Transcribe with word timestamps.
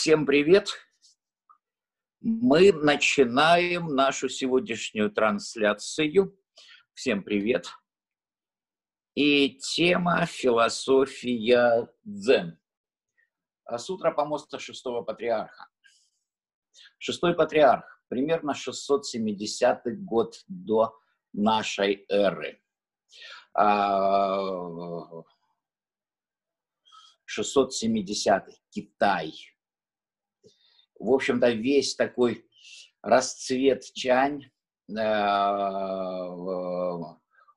всем 0.00 0.24
привет! 0.24 0.70
Мы 2.22 2.72
начинаем 2.72 3.94
нашу 3.94 4.30
сегодняшнюю 4.30 5.10
трансляцию. 5.10 6.34
Всем 6.94 7.22
привет! 7.22 7.68
И 9.14 9.58
тема 9.58 10.24
«Философия 10.24 11.86
дзен». 12.02 12.58
А 13.66 13.78
сутра 13.78 14.10
помоста 14.10 14.58
шестого 14.58 15.02
патриарха. 15.02 15.68
Шестой 16.96 17.34
патриарх, 17.34 18.02
примерно 18.08 18.54
670 18.54 19.82
год 20.02 20.42
до 20.48 20.98
нашей 21.34 22.06
эры. 22.08 22.62
670 27.26 28.32
а, 28.32 28.46
Китай. 28.70 29.34
В 31.00 31.12
общем-то, 31.12 31.50
весь 31.50 31.96
такой 31.96 32.44
расцвет 33.02 33.82
Чань 33.94 34.44
э, 34.88 35.74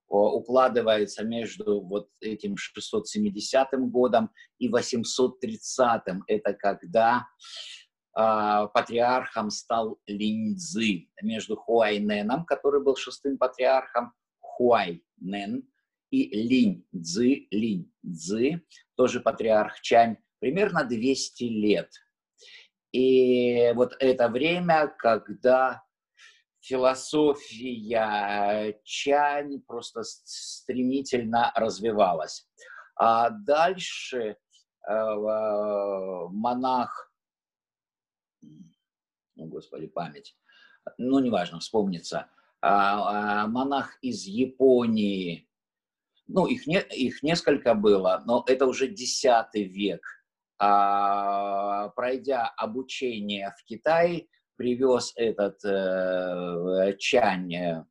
укладывается 0.07 1.23
между 1.23 1.81
вот 1.81 2.07
этим 2.21 2.55
670 2.55 3.67
годом 3.91 4.31
и 4.59 4.69
830. 4.69 6.01
Это 6.27 6.53
когда 6.53 7.27
э, 8.17 8.67
патриархом 8.73 9.49
стал 9.49 9.99
Линьцзы 10.07 11.09
между 11.21 11.57
Хуайненом, 11.57 12.45
который 12.45 12.81
был 12.81 12.95
шестым 12.95 13.37
патриархом, 13.37 14.13
Хуайнен, 14.39 15.67
и 16.11 16.29
Линь-Цзы, 16.29 17.47
Линь-Цзы, 17.49 18.61
тоже 18.95 19.19
патриарх 19.19 19.81
Чань, 19.81 20.17
примерно 20.37 20.83
200 20.83 21.43
лет. 21.45 21.89
И 22.93 23.73
вот 23.73 23.95
это 23.99 24.29
время, 24.29 24.87
когда 24.99 25.83
философия 26.61 27.99
Чань 28.83 29.59
просто 29.61 30.03
стремительно 30.03 31.51
развивалась. 31.55 32.47
А 32.95 33.31
дальше 33.31 34.37
э, 34.87 34.93
монах, 36.29 37.11
ну, 38.41 39.47
господи, 39.47 39.87
память, 39.87 40.37
ну, 40.97 41.17
неважно, 41.19 41.59
вспомнится, 41.59 42.29
а, 42.61 43.41
а, 43.43 43.47
монах 43.47 43.97
из 44.01 44.25
Японии, 44.25 45.49
ну, 46.27 46.45
их, 46.45 46.67
не, 46.67 46.79
их 46.79 47.23
несколько 47.23 47.73
было, 47.73 48.21
но 48.25 48.43
это 48.47 48.67
уже 48.67 48.87
X 48.87 49.23
век, 49.53 50.05
а, 50.65 51.89
пройдя 51.89 52.47
обучение 52.55 53.53
в 53.59 53.65
Китае, 53.65 54.27
привез 54.55 55.11
этот 55.17 55.57
э, 55.65 56.95
чань 56.99 57.53
э, 57.53 57.83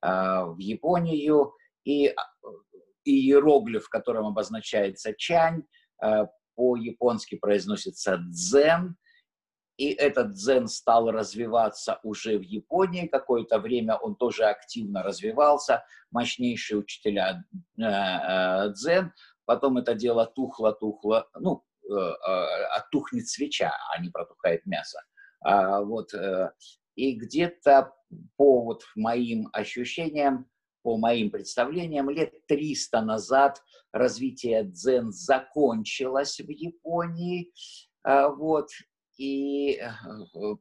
в 0.00 0.56
Японию, 0.58 1.52
и, 1.84 2.14
и 3.04 3.12
иероглиф, 3.28 3.88
которым 3.88 4.26
обозначается 4.26 5.14
чань, 5.14 5.64
э, 6.00 6.26
по-японски 6.54 7.38
произносится 7.38 8.18
дзен, 8.18 8.96
и 9.76 9.90
этот 9.90 10.34
дзен 10.34 10.68
стал 10.68 11.10
развиваться 11.10 11.98
уже 12.04 12.38
в 12.38 12.42
Японии. 12.42 13.08
Какое-то 13.08 13.58
время 13.58 13.96
он 13.96 14.14
тоже 14.14 14.44
активно 14.44 15.02
развивался. 15.02 15.82
Мощнейшие 16.12 16.78
учителя 16.78 17.42
дзен. 17.76 19.12
Потом 19.44 19.78
это 19.78 19.94
дело 19.94 20.26
тухло, 20.26 20.72
тухло, 20.72 21.26
ну, 21.34 21.64
оттухнет 21.90 23.28
свеча, 23.28 23.72
а 23.90 24.00
не 24.00 24.10
протухает 24.10 24.64
мясо. 24.66 24.98
А, 25.44 25.80
вот, 25.82 26.14
э, 26.14 26.52
и 26.94 27.14
где-то 27.14 27.92
по 28.36 28.62
вот 28.64 28.84
моим 28.94 29.48
ощущениям, 29.52 30.46
по 30.82 30.96
моим 30.96 31.30
представлениям, 31.30 32.10
лет 32.10 32.46
300 32.46 33.02
назад 33.02 33.62
развитие 33.92 34.64
дзен 34.64 35.12
закончилось 35.12 36.40
в 36.40 36.48
Японии. 36.50 37.52
А, 38.04 38.28
вот, 38.28 38.68
и 39.18 39.74
э, 39.74 39.88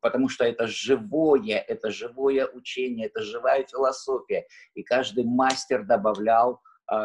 потому 0.01 0.29
что 0.29 0.45
это 0.45 0.67
живое, 0.67 1.57
это 1.57 1.91
живое 1.91 2.47
учение, 2.47 3.07
это 3.07 3.21
живая 3.21 3.65
философия, 3.65 4.47
и 4.73 4.83
каждый 4.83 5.25
мастер 5.25 5.85
добавлял 5.85 6.53
а, 6.53 6.59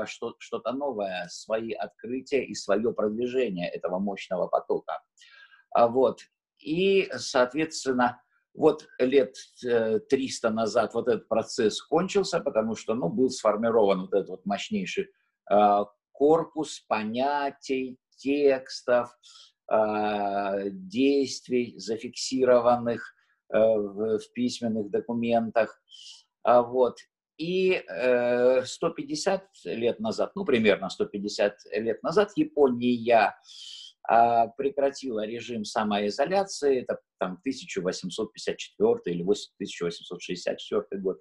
что-то 0.06 0.72
новое, 0.72 1.28
свои 1.28 1.72
открытия 1.72 2.44
и 2.44 2.54
свое 2.54 2.92
продвижение 2.92 3.68
этого 3.70 3.98
мощного 3.98 4.46
потока. 4.46 5.00
А 5.70 5.88
вот. 5.88 6.20
И, 6.58 7.08
соответственно, 7.16 8.20
вот 8.54 8.88
лет 8.98 9.34
300 9.60 10.48
э, 10.48 10.50
назад 10.50 10.94
вот 10.94 11.08
этот 11.08 11.28
процесс 11.28 11.82
кончился, 11.82 12.40
потому 12.40 12.74
что 12.74 12.94
ну, 12.94 13.08
был 13.08 13.30
сформирован 13.30 14.02
вот 14.02 14.14
этот 14.14 14.28
вот 14.30 14.46
мощнейший 14.46 15.10
э, 15.50 15.84
корпус 16.12 16.80
понятий, 16.88 17.98
текстов, 18.16 19.14
а, 19.68 20.62
действий, 20.70 21.74
зафиксированных 21.76 23.14
э, 23.52 23.58
в, 23.58 24.20
письменных 24.32 24.90
документах. 24.90 25.80
А 26.42 26.62
вот. 26.62 26.98
И 27.38 27.84
150 28.64 29.44
э, 29.66 29.74
лет 29.74 30.00
назад, 30.00 30.32
ну, 30.34 30.44
примерно 30.44 30.88
150 30.88 31.56
лет 31.72 32.02
назад, 32.02 32.32
Япония 32.36 33.36
а, 34.08 34.46
прекратила 34.48 35.26
режим 35.26 35.64
самоизоляции, 35.64 36.82
это 36.82 36.98
там 37.18 37.32
1854 37.32 39.00
или 39.06 39.22
1864 39.22 41.02
год. 41.02 41.20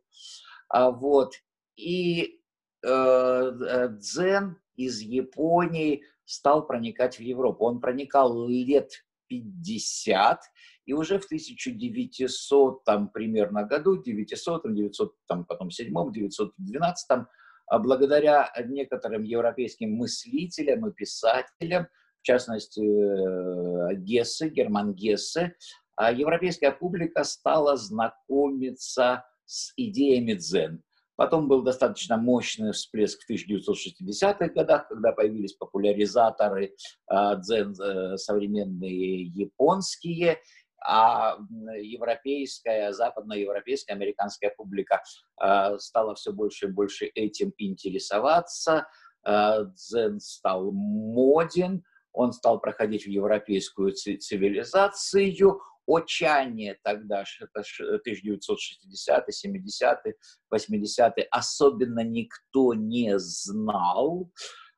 Вот. 0.74 1.34
И 1.76 2.40
э, 2.86 3.90
дзен 4.00 4.58
из 4.78 5.02
Японии 5.02 6.04
стал 6.26 6.66
проникать 6.66 7.18
в 7.18 7.22
Европу. 7.22 7.66
Он 7.66 7.82
проникал 7.82 8.48
лет 8.48 8.92
50, 9.28 10.40
и 10.86 10.94
уже 10.94 11.20
в 11.20 11.26
1900 11.26 12.84
там, 12.84 13.10
примерно 13.10 13.64
году, 13.64 14.02
900, 14.02 14.74
900, 14.74 15.16
там, 15.28 15.46
потом 15.46 15.72
7, 15.72 15.94
912, 16.12 17.28
а 17.68 17.80
благодаря 17.80 18.52
некоторым 18.66 19.24
европейским 19.24 19.92
мыслителям 19.94 20.88
и 20.88 20.94
писателям, 20.94 21.88
в 22.22 22.26
частности 22.26 22.82
э, 22.82 23.96
Гессе, 23.96 24.50
Герман 24.50 24.94
Гессе, 24.94 25.56
а 25.96 26.12
европейская 26.12 26.72
публика 26.72 27.24
стала 27.24 27.78
знакомиться 27.78 29.24
с 29.46 29.74
идеями 29.78 30.34
дзен. 30.34 30.82
Потом 31.16 31.48
был 31.48 31.64
достаточно 31.64 32.18
мощный 32.18 32.74
всплеск 32.74 33.22
в 33.24 33.32
1960-х 33.32 34.50
годах, 34.50 34.90
когда 34.90 35.14
появились 35.14 35.54
популяризаторы 35.54 36.66
э, 37.10 37.36
дзен 37.38 37.74
э, 37.80 38.18
современные 38.18 39.24
японские, 39.24 40.40
а 40.88 41.38
европейская, 41.82 42.94
западноевропейская, 42.94 43.96
американская 43.96 44.52
публика 44.56 45.04
э, 45.42 45.78
стала 45.80 46.16
все 46.16 46.32
больше 46.32 46.68
и 46.68 46.72
больше 46.72 47.06
этим 47.06 47.54
интересоваться. 47.58 48.88
Э, 49.26 49.66
дзен 49.76 50.20
стал 50.20 50.72
моден, 50.72 51.84
он 52.12 52.34
стал 52.34 52.60
проходить 52.60 53.06
в 53.06 53.10
европейскую 53.10 53.94
цивилизацию, 53.94 55.60
Очание 55.88 56.80
тогда, 56.84 57.24
это 57.44 57.62
1960-е, 57.62 59.32
70-е, 59.46 60.16
80-е, 60.52 61.28
особенно 61.30 62.04
никто 62.04 62.74
не 62.74 63.20
знал. 63.20 64.32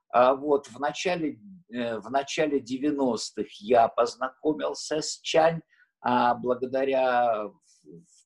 А 0.10 0.34
вот 0.34 0.68
в 0.68 0.80
начале, 0.80 1.40
э, 1.72 1.98
в 2.00 2.10
начале 2.10 2.60
90-х 2.60 3.48
я 3.60 3.88
познакомился 3.88 5.02
с 5.02 5.22
Чань, 5.22 5.62
а 6.02 6.36
благодаря 6.36 7.50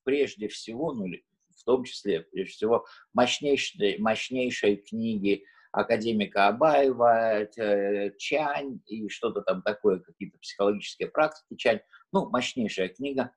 прежде 0.03 0.47
всего, 0.47 0.93
ну, 0.93 1.05
в 1.05 1.63
том 1.63 1.83
числе, 1.83 2.21
прежде 2.21 2.53
всего, 2.53 2.85
мощнейшей, 3.13 3.99
мощнейшей 3.99 4.77
книги 4.77 5.43
академика 5.71 6.47
Абаева, 6.47 7.43
э, 7.43 8.11
Чань 8.17 8.81
и 8.87 9.07
что-то 9.09 9.41
там 9.41 9.61
такое, 9.61 9.99
какие-то 9.99 10.39
психологические 10.39 11.09
практики 11.09 11.55
Чань. 11.55 11.81
Ну, 12.11 12.29
мощнейшая 12.29 12.89
книга. 12.89 13.31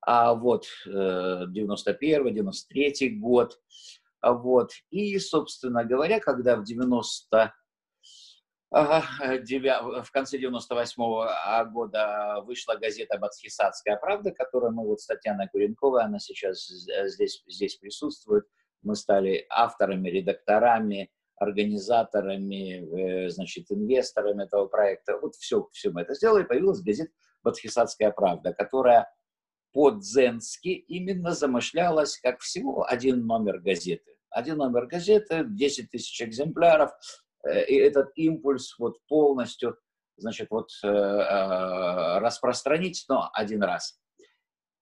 А 0.00 0.34
вот 0.34 0.66
91-93 0.86 2.92
э, 3.00 3.08
год. 3.10 3.60
Вот. 4.22 4.70
И, 4.90 5.18
собственно 5.18 5.84
говоря, 5.84 6.20
когда 6.20 6.56
в 6.56 6.64
90 6.64 7.52
в 8.70 10.10
конце 10.12 10.38
98 10.38 11.02
-го 11.02 11.64
года 11.70 12.42
вышла 12.44 12.74
газета 12.74 13.18
«Бадхисатская 13.18 13.96
правда», 13.96 14.30
которую 14.30 14.72
мы 14.72 14.86
вот 14.86 15.00
с 15.00 15.06
Татьяной 15.06 15.48
Куренковой, 15.48 16.02
она 16.02 16.18
сейчас 16.18 16.66
здесь, 16.66 17.42
здесь 17.46 17.76
присутствует, 17.76 18.44
мы 18.82 18.94
стали 18.94 19.46
авторами, 19.48 20.10
редакторами, 20.10 21.10
организаторами, 21.36 23.26
э, 23.26 23.30
значит, 23.30 23.70
инвесторами 23.70 24.44
этого 24.44 24.66
проекта. 24.66 25.18
Вот 25.18 25.34
все, 25.36 25.68
все 25.72 25.90
мы 25.90 26.02
это 26.02 26.14
сделали, 26.14 26.44
появилась 26.44 26.80
газета 26.80 27.10
«Бодхисаттская 27.42 28.10
правда», 28.10 28.52
которая 28.52 29.10
по-дзенски 29.72 30.68
именно 30.68 31.32
замышлялась 31.32 32.18
как 32.18 32.40
всего 32.40 32.84
один 32.86 33.26
номер 33.26 33.60
газеты. 33.60 34.16
Один 34.30 34.56
номер 34.56 34.86
газеты, 34.86 35.44
10 35.46 35.90
тысяч 35.90 36.20
экземпляров, 36.20 36.90
э, 36.90 36.94
и 37.46 37.74
этот 37.76 38.10
импульс 38.16 38.78
вот 38.78 38.98
полностью, 39.08 39.76
значит, 40.16 40.48
вот 40.50 40.70
э, 40.82 40.88
э, 40.88 42.18
распространить, 42.18 43.04
но 43.08 43.30
один 43.32 43.62
раз. 43.62 43.98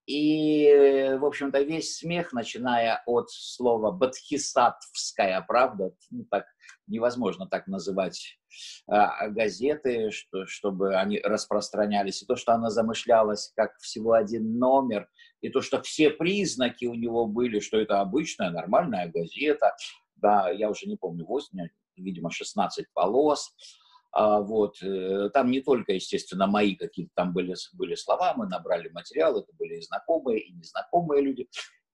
И, 0.06 1.16
в 1.18 1.24
общем-то, 1.24 1.60
весь 1.62 1.96
смех, 1.96 2.32
начиная 2.32 3.02
от 3.06 3.28
слова 3.30 3.90
«бодхисаттвская 3.90 5.40
правда», 5.42 5.90
ну, 6.12 6.24
так 6.30 6.46
невозможно 6.86 7.48
так 7.48 7.66
называть 7.66 8.38
а, 8.86 9.28
газеты, 9.28 10.12
что, 10.12 10.46
чтобы 10.46 10.94
они 10.94 11.18
распространялись, 11.18 12.22
и 12.22 12.26
то, 12.26 12.36
что 12.36 12.52
она 12.52 12.70
замышлялась 12.70 13.52
как 13.56 13.76
всего 13.78 14.12
один 14.12 14.58
номер, 14.58 15.08
и 15.40 15.48
то, 15.48 15.60
что 15.60 15.82
все 15.82 16.10
признаки 16.10 16.84
у 16.84 16.94
него 16.94 17.26
были, 17.26 17.58
что 17.58 17.80
это 17.80 18.00
обычная 18.00 18.50
нормальная 18.50 19.08
газета, 19.08 19.74
да, 20.14 20.50
я 20.50 20.70
уже 20.70 20.86
не 20.86 20.96
помню, 20.96 21.26
8, 21.26 21.68
видимо, 21.96 22.30
16 22.30 22.86
полос, 22.92 23.54
а, 24.18 24.40
вот, 24.40 24.82
э, 24.82 25.28
там 25.34 25.50
не 25.50 25.60
только, 25.60 25.92
естественно, 25.92 26.46
мои 26.46 26.74
какие-то 26.74 27.12
там 27.14 27.34
были, 27.34 27.54
были 27.74 27.94
слова, 27.94 28.32
мы 28.34 28.46
набрали 28.46 28.88
материал, 28.88 29.38
это 29.38 29.52
были 29.58 29.76
и 29.76 29.82
знакомые, 29.82 30.40
и 30.40 30.54
незнакомые 30.54 31.20
люди, 31.20 31.48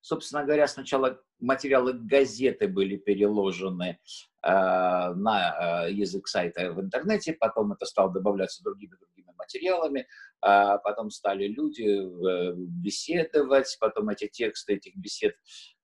собственно 0.00 0.44
говоря, 0.44 0.66
сначала 0.68 1.20
материалы 1.40 1.92
газеты 1.92 2.68
были 2.68 2.96
переложены 2.96 3.98
э, 4.42 4.48
на 4.48 5.86
язык 5.88 6.28
сайта 6.28 6.72
в 6.72 6.80
интернете, 6.80 7.32
потом 7.32 7.72
это 7.72 7.86
стало 7.86 8.12
добавляться 8.12 8.62
другими 8.62 8.96
другими 8.96 9.32
материалами, 9.36 10.06
а 10.40 10.78
потом 10.78 11.10
стали 11.10 11.46
люди 11.46 11.82
э, 11.84 12.54
беседовать, 12.56 13.76
потом 13.80 14.08
эти 14.08 14.28
тексты 14.28 14.74
этих 14.74 14.96
бесед 14.96 15.34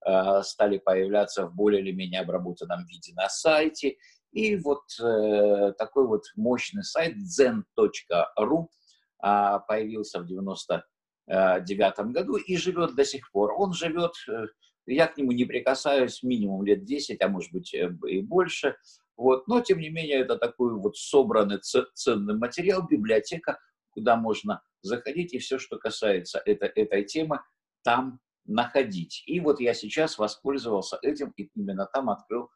э, 0.05 0.41
стали 0.43 0.77
появляться 0.77 1.45
в 1.45 1.55
более 1.55 1.81
или 1.81 1.91
менее 1.91 2.21
обработанном 2.21 2.85
виде 2.85 3.13
на 3.15 3.29
сайте, 3.29 3.97
и 4.31 4.55
вот 4.57 4.83
э, 5.01 5.73
такой 5.77 6.07
вот 6.07 6.23
мощный 6.35 6.83
сайт 6.83 7.17
zen.ru 7.17 8.67
а, 9.21 9.59
появился 9.59 10.19
в 10.19 10.27
99 10.27 11.99
году 12.13 12.35
и 12.35 12.57
живет 12.57 12.95
до 12.95 13.03
сих 13.05 13.31
пор. 13.31 13.53
Он 13.57 13.73
живет, 13.73 14.13
я 14.85 15.07
к 15.07 15.17
нему 15.17 15.31
не 15.31 15.45
прикасаюсь 15.45 16.23
минимум 16.23 16.63
лет 16.63 16.85
10, 16.85 17.21
а 17.21 17.27
может 17.27 17.51
быть 17.51 17.73
и 17.73 18.21
больше. 18.21 18.75
Вот. 19.17 19.47
Но, 19.47 19.59
тем 19.61 19.79
не 19.79 19.89
менее, 19.89 20.19
это 20.21 20.37
такой 20.37 20.73
вот 20.75 20.95
собранный 20.95 21.59
ценный 21.59 22.37
материал, 22.37 22.87
библиотека, 22.87 23.59
куда 23.89 24.15
можно 24.15 24.61
заходить 24.81 25.33
и 25.33 25.39
все, 25.39 25.59
что 25.59 25.77
касается 25.77 26.41
это, 26.45 26.67
этой 26.67 27.03
темы, 27.03 27.41
там 27.83 28.19
находить. 28.45 29.23
И 29.25 29.39
вот 29.41 29.59
я 29.59 29.73
сейчас 29.73 30.17
воспользовался 30.17 30.97
этим 31.01 31.33
и 31.35 31.49
именно 31.55 31.85
там 31.91 32.09
открыл 32.09 32.49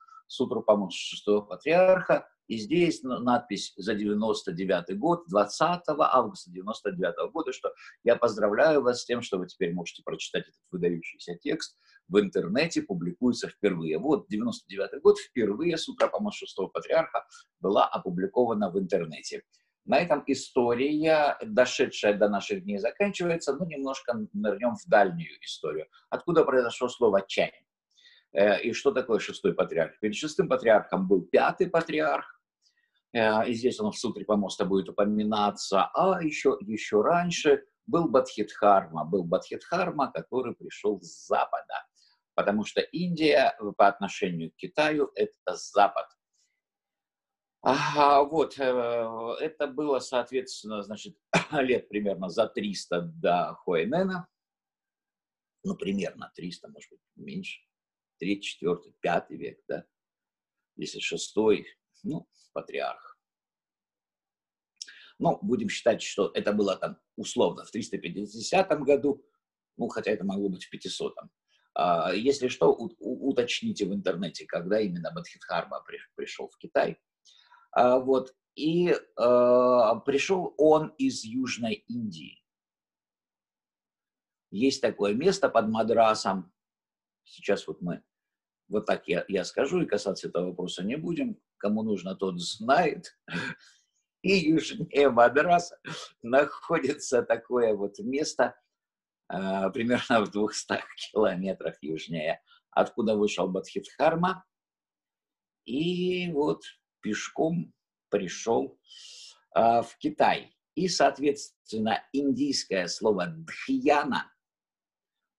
Шестого 0.91 1.41
патриарха. 1.41 2.27
И 2.47 2.57
здесь 2.57 3.03
надпись 3.03 3.73
за 3.77 3.95
99 3.95 4.97
год, 4.97 5.23
20 5.29 5.81
августа 5.87 6.51
99 6.51 7.31
года, 7.31 7.53
что 7.53 7.73
я 8.03 8.15
поздравляю 8.17 8.81
вас 8.81 9.01
с 9.01 9.05
тем, 9.05 9.21
что 9.21 9.37
вы 9.37 9.47
теперь 9.47 9.73
можете 9.73 10.03
прочитать 10.03 10.43
этот 10.43 10.61
выдающийся 10.71 11.35
текст 11.35 11.77
в 12.09 12.19
интернете, 12.19 12.81
публикуется 12.81 13.47
впервые. 13.47 13.97
Вот 13.97 14.27
99 14.27 15.01
год, 15.01 15.19
впервые 15.19 15.77
Сутра 15.77 16.07
помощь 16.07 16.37
шестого 16.37 16.67
патриарха 16.67 17.25
была 17.61 17.87
опубликована 17.87 18.69
в 18.69 18.77
интернете. 18.77 19.43
На 19.85 19.99
этом 19.99 20.23
история, 20.27 21.37
дошедшая 21.43 22.13
до 22.17 22.29
наших 22.29 22.63
дней, 22.63 22.77
заканчивается, 22.77 23.53
но 23.53 23.65
немножко 23.65 24.13
нырнем 24.33 24.75
в 24.75 24.87
дальнюю 24.87 25.31
историю. 25.41 25.87
Откуда 26.09 26.43
произошло 26.43 26.89
слово 26.89 27.21
«чань»? 27.27 27.51
Э, 28.33 28.59
и 28.61 28.73
что 28.73 28.91
такое 28.91 29.19
шестой 29.19 29.53
патриарх? 29.53 29.99
Перед 29.99 30.15
шестым 30.15 30.49
патриархом 30.49 31.07
был 31.07 31.21
пятый 31.21 31.69
патриарх, 31.69 32.41
э, 33.13 33.47
и 33.47 33.53
здесь 33.53 33.79
он 33.79 33.91
в 33.91 33.97
сутре 33.97 34.25
помоста 34.25 34.65
будет 34.65 34.89
упоминаться, 34.89 35.85
а 35.93 36.21
еще, 36.21 36.57
еще 36.61 37.01
раньше 37.01 37.63
был 37.85 38.09
Бадхидхарма, 38.09 39.05
был 39.05 39.23
Бадхидхарма, 39.23 40.11
который 40.11 40.55
пришел 40.55 40.99
с 41.01 41.27
запада, 41.27 41.85
потому 42.33 42.65
что 42.65 42.81
Индия 42.81 43.55
по 43.77 43.87
отношению 43.87 44.51
к 44.51 44.55
Китаю– 44.55 45.11
это 45.15 45.55
запад. 45.55 46.07
А, 47.61 48.23
вот, 48.23 48.59
э, 48.59 49.35
это 49.39 49.67
было, 49.67 49.99
соответственно, 49.99 50.81
значит, 50.81 51.15
лет 51.51 51.87
примерно 51.87 52.29
за 52.29 52.47
300 52.47 53.01
до 53.01 53.55
Хуайнена. 53.59 54.27
Ну, 55.63 55.75
примерно 55.75 56.29
300, 56.35 56.67
может 56.67 56.89
быть, 56.89 56.99
меньше. 57.15 57.61
Третий, 58.23 58.41
четвертый, 58.41 58.93
пятый 59.01 59.35
век, 59.35 59.59
да. 59.67 59.85
Если 60.77 60.99
шестой, 60.99 61.67
ну, 62.03 62.25
патриарх. 62.53 63.19
Ну, 65.19 65.37
будем 65.41 65.67
считать, 65.67 66.01
что 66.01 66.31
это 66.33 66.53
было 66.53 66.77
там 66.77 66.97
условно 67.17 67.65
в 67.65 67.71
350 67.71 68.79
году, 68.85 69.25
ну, 69.75 69.89
хотя 69.89 70.11
это 70.11 70.23
могло 70.23 70.47
быть 70.47 70.63
в 70.63 70.69
500 70.69 71.17
-м. 71.17 71.29
А, 71.73 72.13
если 72.13 72.47
что, 72.47 72.73
уточните 72.73 73.85
в 73.85 73.93
интернете, 73.93 74.45
когда 74.45 74.79
именно 74.79 75.11
Бадхидхарма 75.11 75.83
пришел 76.15 76.47
в 76.47 76.57
Китай– 76.57 76.97
а, 77.73 77.99
вот. 77.99 78.33
И 78.55 78.89
э, 78.89 78.95
пришел 80.05 80.53
он 80.57 80.93
из 80.99 81.25
Южной 81.25 81.83
Индии. 81.87 82.41
Есть 84.51 84.79
такое 84.79 85.13
место 85.13 85.49
под 85.49 85.67
Мадрасом. 85.67 86.53
Сейчас 87.23 87.67
вот 87.67 87.81
мы 87.81 88.03
вот 88.73 88.87
так 88.87 89.07
я, 89.07 89.23
я 89.27 89.43
скажу, 89.45 89.81
и 89.81 89.85
касаться 89.85 90.27
этого 90.27 90.47
вопроса 90.47 90.83
не 90.83 90.95
будем. 90.95 91.39
Кому 91.57 91.83
нужно, 91.83 92.15
тот 92.15 92.41
знает. 92.41 93.15
И 94.23 94.49
южнее 94.49 95.09
Мадраса 95.09 95.77
находится 96.23 97.21
такое 97.21 97.75
вот 97.75 97.99
место, 97.99 98.55
э, 99.31 99.69
примерно 99.71 100.21
в 100.21 100.31
200 100.31 100.81
километрах 101.11 101.75
южнее, 101.81 102.41
откуда 102.71 103.15
вышел 103.15 103.47
Бадхидхарма. 103.47 104.43
И 105.65 106.31
вот 106.31 106.63
пешком 107.01 107.73
пришел 108.09 108.79
э, 109.55 109.81
в 109.83 109.95
Китай. 109.99 110.57
И, 110.73 110.87
соответственно, 110.87 112.03
индийское 112.11 112.87
слово 112.87 113.27
«дхьяна», 113.27 114.33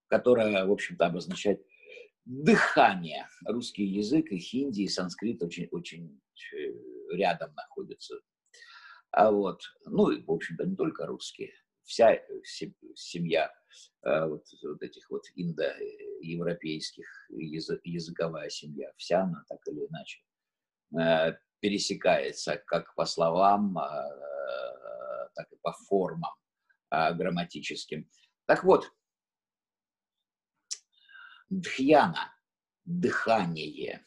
которое, 0.06 0.64
в 0.66 0.70
общем-то, 0.70 1.06
обозначает 1.06 1.66
дыхание. 2.24 3.26
Русский 3.46 3.84
язык 3.84 4.32
и 4.32 4.38
хинди, 4.38 4.82
и 4.82 4.88
санскрит 4.88 5.42
очень, 5.42 5.68
очень 5.70 6.20
э, 6.54 7.16
рядом 7.16 7.54
находятся. 7.54 8.20
А 9.10 9.30
вот, 9.30 9.62
ну, 9.86 10.04
в 10.24 10.30
общем-то, 10.30 10.64
не 10.64 10.76
только 10.76 11.06
русские. 11.06 11.52
Вся 11.84 12.18
семья 12.94 13.52
э, 14.04 14.26
вот, 14.26 14.44
вот 14.62 14.82
этих 14.82 15.08
вот 15.10 15.22
индоевропейских, 15.34 17.06
языковая 17.30 18.48
семья, 18.48 18.90
вся 18.96 19.22
она 19.22 19.44
так 19.48 19.58
или 19.66 19.86
иначе 19.86 20.20
э, 20.98 21.36
пересекается 21.60 22.56
как 22.66 22.94
по 22.94 23.04
словам, 23.04 23.78
а, 23.78 24.04
так 25.34 25.50
и 25.52 25.56
по 25.62 25.72
формам 25.88 26.32
а, 26.90 27.12
грамматическим. 27.12 28.08
Так 28.46 28.64
вот, 28.64 28.90
Дхьяна 31.60 32.32
дыхание. 32.84 34.04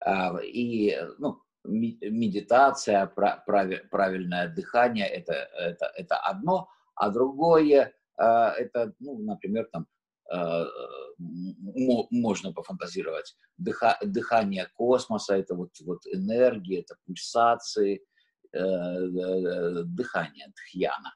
А, 0.00 0.38
и 0.42 0.96
ну, 1.18 1.42
медитация, 1.64 3.06
правильное 3.06 4.48
дыхание 4.48 5.06
это, 5.08 5.32
это, 5.32 5.92
это 5.96 6.16
одно, 6.18 6.68
а 6.94 7.10
другое 7.10 7.94
а, 8.16 8.52
это, 8.52 8.94
ну, 8.98 9.18
например, 9.18 9.68
там 9.72 9.86
а, 10.30 10.66
можно 11.18 12.52
пофантазировать. 12.52 13.36
Дыха, 13.58 13.98
дыхание 14.02 14.68
космоса, 14.74 15.36
это 15.36 15.54
вот, 15.54 15.70
вот 15.80 16.06
энергия, 16.06 16.80
это 16.80 16.96
пульсации, 17.06 18.02
э, 18.52 18.58
э, 18.58 19.82
дыхание, 19.84 20.52
дхьяна. 20.56 21.14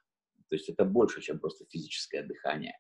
То 0.49 0.57
есть 0.57 0.69
это 0.69 0.85
больше, 0.85 1.21
чем 1.21 1.39
просто 1.39 1.65
физическое 1.69 2.23
дыхание. 2.23 2.77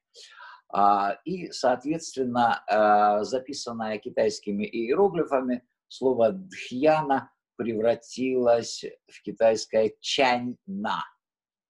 А, 0.73 1.19
и, 1.25 1.51
соответственно, 1.51 2.65
а, 2.67 3.25
записанное 3.25 3.99
китайскими 3.99 4.65
иероглифами, 4.65 5.67
слово 5.89 6.33
«дхьяна» 6.33 7.33
превратилось 7.57 8.85
в 9.09 9.23
китайское 9.23 9.93
«чаньна». 10.01 11.05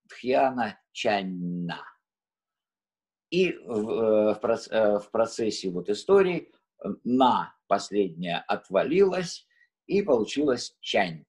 «Дхьяна 0.04 0.78
чаньна». 0.92 1.82
И 3.30 3.52
в, 3.52 4.32
э, 4.32 4.48
э, 4.70 4.98
в 4.98 5.10
процессе 5.10 5.70
вот 5.70 5.88
истории 5.88 6.52
«на» 7.04 7.54
последняя 7.68 8.44
отвалилась, 8.48 9.46
и 9.86 10.02
получилось 10.02 10.76
«чань». 10.80 11.24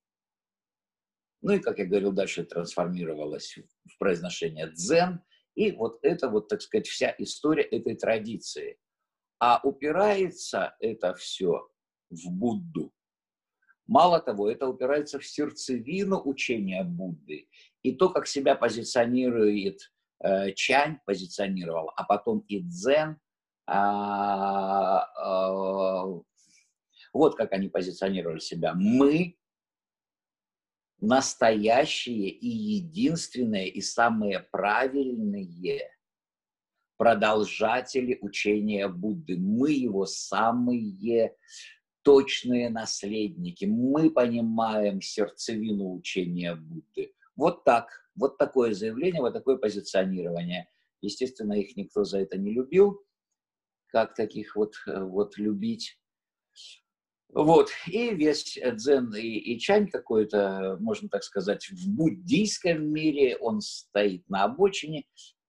Ну 1.42 1.54
и, 1.54 1.60
как 1.60 1.80
я 1.80 1.86
говорил, 1.86 2.12
дальше 2.12 2.44
трансформировалось 2.44 3.58
в 3.86 3.98
произношение 3.98 4.72
«дзен», 4.72 5.24
и 5.56 5.72
вот 5.72 6.00
это 6.02 6.30
вот, 6.30 6.48
так 6.48 6.62
сказать, 6.62 6.88
вся 6.88 7.14
история 7.18 7.64
этой 7.64 7.96
традиции. 7.96 8.78
А 9.40 9.60
упирается 9.64 10.76
это 10.80 11.14
все 11.16 11.68
в 12.10 12.30
Будду. 12.30 12.94
Мало 13.88 14.22
того, 14.22 14.50
это 14.50 14.68
упирается 14.68 15.20
в 15.20 15.26
сердцевину 15.26 16.22
учения 16.24 16.84
Будды. 16.84 17.50
И 17.82 17.96
то, 17.96 18.10
как 18.10 18.28
себя 18.28 18.56
позиционирует 18.56 19.92
э, 20.24 20.54
Чань, 20.54 21.00
позиционировал, 21.06 21.92
а 21.96 22.04
потом 22.04 22.40
и 22.48 22.62
Дзен, 22.62 23.18
а, 23.68 25.06
а, 25.16 26.06
вот 27.14 27.36
как 27.36 27.54
они 27.54 27.70
позиционировали 27.70 28.40
себя. 28.40 28.74
Мы 28.74 29.38
настоящие 31.02 32.30
и 32.30 32.48
единственные 32.48 33.70
и 33.70 33.82
самые 33.82 34.40
правильные 34.52 35.90
продолжатели 36.98 38.20
учения 38.22 38.88
Будды. 38.88 39.38
Мы 39.38 39.72
его 39.72 40.06
самые 40.06 41.36
точные 42.04 42.70
наследники. 42.70 43.66
Мы 43.66 44.12
понимаем 44.12 45.02
сердцевину 45.02 45.96
учения 45.96 46.54
Будды. 46.56 47.14
Вот 47.36 47.64
так, 47.64 47.90
вот 48.16 48.38
такое 48.38 48.74
заявление, 48.74 49.22
вот 49.22 49.34
такое 49.34 49.58
позиционирование. 49.58 50.70
Естественно, 51.02 51.54
их 51.54 51.76
никто 51.76 52.04
за 52.04 52.20
это 52.20 52.38
не 52.38 52.52
любил, 52.52 53.04
как 53.88 54.14
таких 54.14 54.56
вот, 54.56 54.76
э, 54.86 55.04
вот 55.04 55.38
любить. 55.40 56.00
Вот, 57.34 57.70
и 57.88 58.14
весь 58.14 58.60
дзен 58.62 59.16
и, 59.16 59.22
и 59.22 59.58
чань 59.58 59.88
какой-то, 59.88 60.76
можно 60.82 61.08
так 61.08 61.24
сказать, 61.24 61.66
в 61.70 61.90
буддийском 61.90 62.84
мире, 62.92 63.38
он 63.38 63.62
стоит 63.62 64.28
на 64.30 64.44
обочине, 64.44 65.06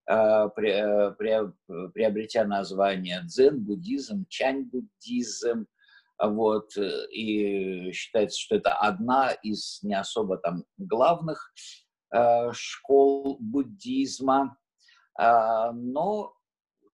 при, 0.07 0.71
э, 0.71 1.11
при, 1.13 1.53
приобретя 1.93 2.45
название 2.45 3.23
дзен, 3.25 3.65
буддизм, 3.65 4.27
чань, 4.29 4.65
буддизм, 4.65 5.67
вот, 6.21 6.71
и 6.77 7.91
считается, 7.93 8.39
что 8.39 8.57
это 8.57 8.75
одна 8.75 9.33
из 9.33 9.83
не 9.83 9.99
особо 9.99 10.39
там 10.39 10.65
главных 10.79 11.53
э, 12.15 12.53
школ 12.53 13.39
буддизма, 13.41 14.57
э, 15.19 15.71
но, 15.73 16.33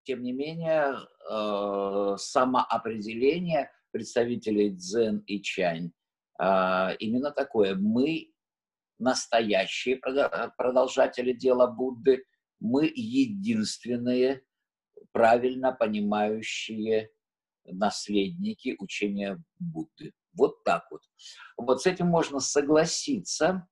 тем 0.04 0.22
не 0.22 0.32
менее, 0.32 0.94
э, 1.30 2.16
самоопределение– 2.16 3.70
представителей 3.90 4.70
дзен 4.70 5.18
и 5.26 5.40
чань, 5.42 5.92
а, 6.38 6.92
именно 6.98 7.30
такое. 7.30 7.74
Мы 7.74 8.32
настоящие 8.98 10.00
продолжатели 10.56 11.32
дела 11.32 11.66
Будды, 11.66 12.24
мы 12.60 12.90
единственные 12.94 14.42
правильно 15.12 15.72
понимающие 15.72 17.10
наследники 17.64 18.76
учения 18.78 19.42
Будды. 19.58 20.12
Вот 20.32 20.62
так 20.64 20.86
вот. 20.90 21.02
Вот 21.56 21.82
с 21.82 21.86
этим 21.86 22.06
можно 22.06 22.40
согласиться, 22.40 23.66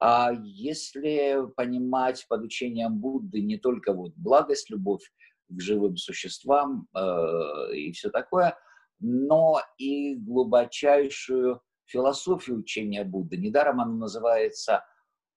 а 0.00 0.32
если 0.32 1.46
понимать 1.56 2.26
под 2.28 2.42
учением 2.42 2.98
Будды 2.98 3.40
не 3.40 3.58
только 3.58 3.92
вот 3.92 4.12
благость, 4.16 4.70
любовь 4.70 5.10
к 5.48 5.60
живым 5.60 5.96
существам 5.96 6.88
э, 6.94 7.74
и 7.74 7.92
все 7.92 8.10
такое, 8.10 8.56
но 9.00 9.60
и 9.78 10.14
глубочайшую 10.16 11.60
философию 11.86 12.58
учения 12.58 13.04
Будды. 13.04 13.36
Недаром 13.36 13.80
оно 13.80 13.94
называется 13.94 14.84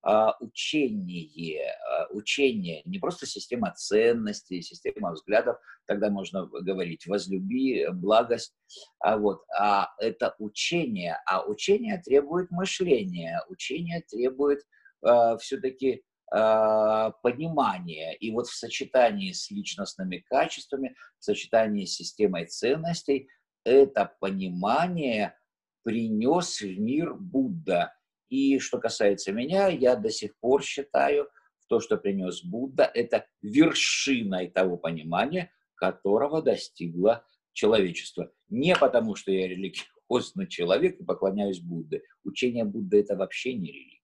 а, 0.02 0.36
учение, 0.40 1.72
а, 1.72 2.08
учение, 2.12 2.82
не 2.86 3.00
просто 3.00 3.26
система 3.26 3.74
ценностей, 3.76 4.62
система 4.62 5.12
взглядов, 5.12 5.58
тогда 5.86 6.10
можно 6.10 6.46
говорить 6.46 7.06
возлюби, 7.08 7.88
благость, 7.92 8.54
а, 9.00 9.18
вот, 9.18 9.42
а 9.58 9.90
это 10.00 10.36
учение, 10.40 11.18
а 11.26 11.46
учение 11.46 12.02
требует 12.02 12.52
мышления, 12.52 13.44
учение 13.50 14.02
требует 14.02 14.62
а, 15.02 15.38
все-таки 15.38 16.04
а, 16.32 17.12
понимания. 17.24 18.16
И 18.18 18.32
вот 18.32 18.48
в 18.48 18.56
сочетании 18.56 19.32
с 19.32 19.50
личностными 19.50 20.18
качествами, 20.30 20.96
в 21.20 21.24
сочетании 21.24 21.86
с 21.86 21.96
системой 21.96 22.46
ценностей 22.46 23.30
это 23.68 24.16
понимание 24.20 25.38
принес 25.84 26.62
в 26.62 26.80
мир 26.80 27.14
Будда. 27.14 27.94
И 28.30 28.60
что 28.60 28.80
касается 28.80 29.32
меня, 29.32 29.68
я 29.68 29.96
до 29.96 30.10
сих 30.10 30.38
пор 30.40 30.64
считаю, 30.64 31.30
то, 31.68 31.80
что 31.80 31.98
принес 31.98 32.44
Будда, 32.44 32.90
это 32.94 33.28
вершиной 33.42 34.50
того 34.50 34.78
понимания, 34.78 35.52
которого 35.76 36.42
достигло 36.42 37.26
человечество. 37.54 38.32
Не 38.50 38.76
потому, 38.76 39.16
что 39.16 39.32
я 39.32 39.48
религиозный 39.48 40.48
человек 40.48 41.00
и 41.00 41.04
поклоняюсь 41.04 41.60
Будде. 41.60 42.02
Учение 42.24 42.64
Будды– 42.64 43.00
это 43.02 43.16
вообще 43.16 43.54
не 43.54 43.72
религия. 43.72 43.97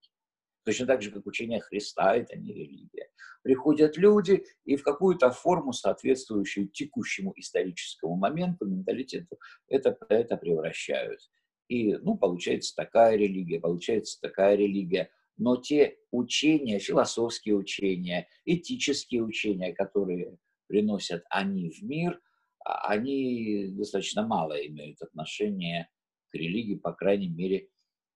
Точно 0.64 0.86
так 0.86 1.02
же, 1.02 1.12
как 1.12 1.26
учение 1.26 1.60
Христа– 1.60 2.16
это 2.18 2.38
не 2.38 2.54
религия. 2.54 3.10
Приходят 3.42 3.98
люди 3.98 4.46
и 4.64 4.78
в 4.78 4.84
какую-то 4.84 5.32
форму, 5.32 5.74
соответствующую 5.74 6.70
текущему 6.70 7.34
историческому 7.36 8.16
моменту, 8.16 8.66
менталитету, 8.66 9.38
это, 9.68 9.98
это 10.08 10.38
превращают. 10.38 11.20
И, 11.68 11.96
ну, 11.98 12.18
получается 12.18 12.74
такая 12.76 13.18
религия, 13.18 13.60
получается 13.60 14.20
такая 14.22 14.56
религия. 14.56 15.10
Но 15.36 15.58
те 15.58 15.98
учения, 16.12 16.80
философские 16.80 17.56
учения, 17.56 18.28
этические 18.46 19.24
учения, 19.24 19.74
которые 19.74 20.38
приносят 20.68 21.24
они 21.30 21.70
в 21.70 21.82
мир, 21.84 22.22
а, 22.64 22.88
они 22.90 23.68
достаточно 23.72 24.26
мало 24.26 24.54
имеют 24.54 25.02
отношение 25.02 25.90
к 26.30 26.36
религии, 26.36 26.76
по 26.76 26.94
крайней 26.94 27.30
мере, 27.30 27.68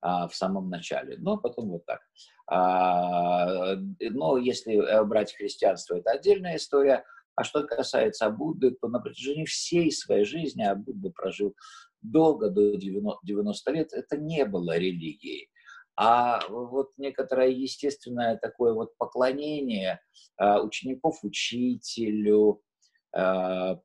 в 0.01 0.31
самом 0.31 0.69
начале, 0.69 1.17
но 1.17 1.37
потом 1.37 1.69
вот 1.69 1.85
так. 1.85 2.01
А, 2.49 3.75
но 3.99 4.37
если 4.37 4.75
э, 4.75 5.03
брать 5.03 5.35
христианство, 5.35 5.95
это 5.95 6.11
отдельная 6.11 6.55
история. 6.55 7.03
А 7.35 7.43
что 7.43 7.63
касается 7.63 8.29
Будды, 8.29 8.71
то 8.71 8.87
на 8.87 8.99
протяжении 8.99 9.45
всей 9.45 9.91
своей 9.91 10.23
жизни, 10.23 10.63
а 10.63 10.75
Будда 10.75 11.11
прожил 11.11 11.55
долго, 12.01 12.49
до 12.49 12.75
90 12.77 13.71
лет, 13.71 13.93
это 13.93 14.17
не 14.17 14.45
было 14.45 14.77
религией. 14.77 15.49
А 15.95 16.39
вот 16.47 16.91
некоторое 16.97 17.49
естественное 17.49 18.37
такое 18.37 18.73
вот 18.73 18.95
поклонение 18.97 19.99
а, 20.37 20.61
учеников 20.61 21.19
учителю, 21.23 22.61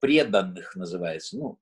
преданных 0.00 0.76
называется, 0.76 1.38
ну, 1.38 1.58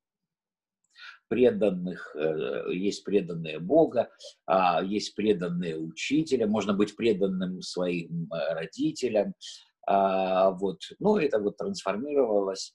преданных, 1.30 2.14
э, 2.16 2.72
есть 2.74 3.04
преданные 3.04 3.60
Бога, 3.60 4.10
а, 4.46 4.82
есть 4.82 5.14
преданные 5.14 5.78
учителя, 5.78 6.48
можно 6.48 6.74
быть 6.74 6.96
преданным 6.96 7.62
своим 7.62 8.28
э, 8.32 8.54
родителям. 8.54 9.34
А, 9.86 10.50
вот. 10.50 10.80
Ну, 10.98 11.16
это 11.16 11.38
вот 11.38 11.56
трансформировалось 11.56 12.74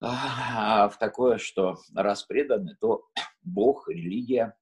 а, 0.00 0.88
в 0.88 0.98
такое, 0.98 1.38
что 1.38 1.76
раз 1.94 2.22
преданы, 2.22 2.76
то 2.80 3.06
Бог, 3.42 3.88
религия. 3.88 4.56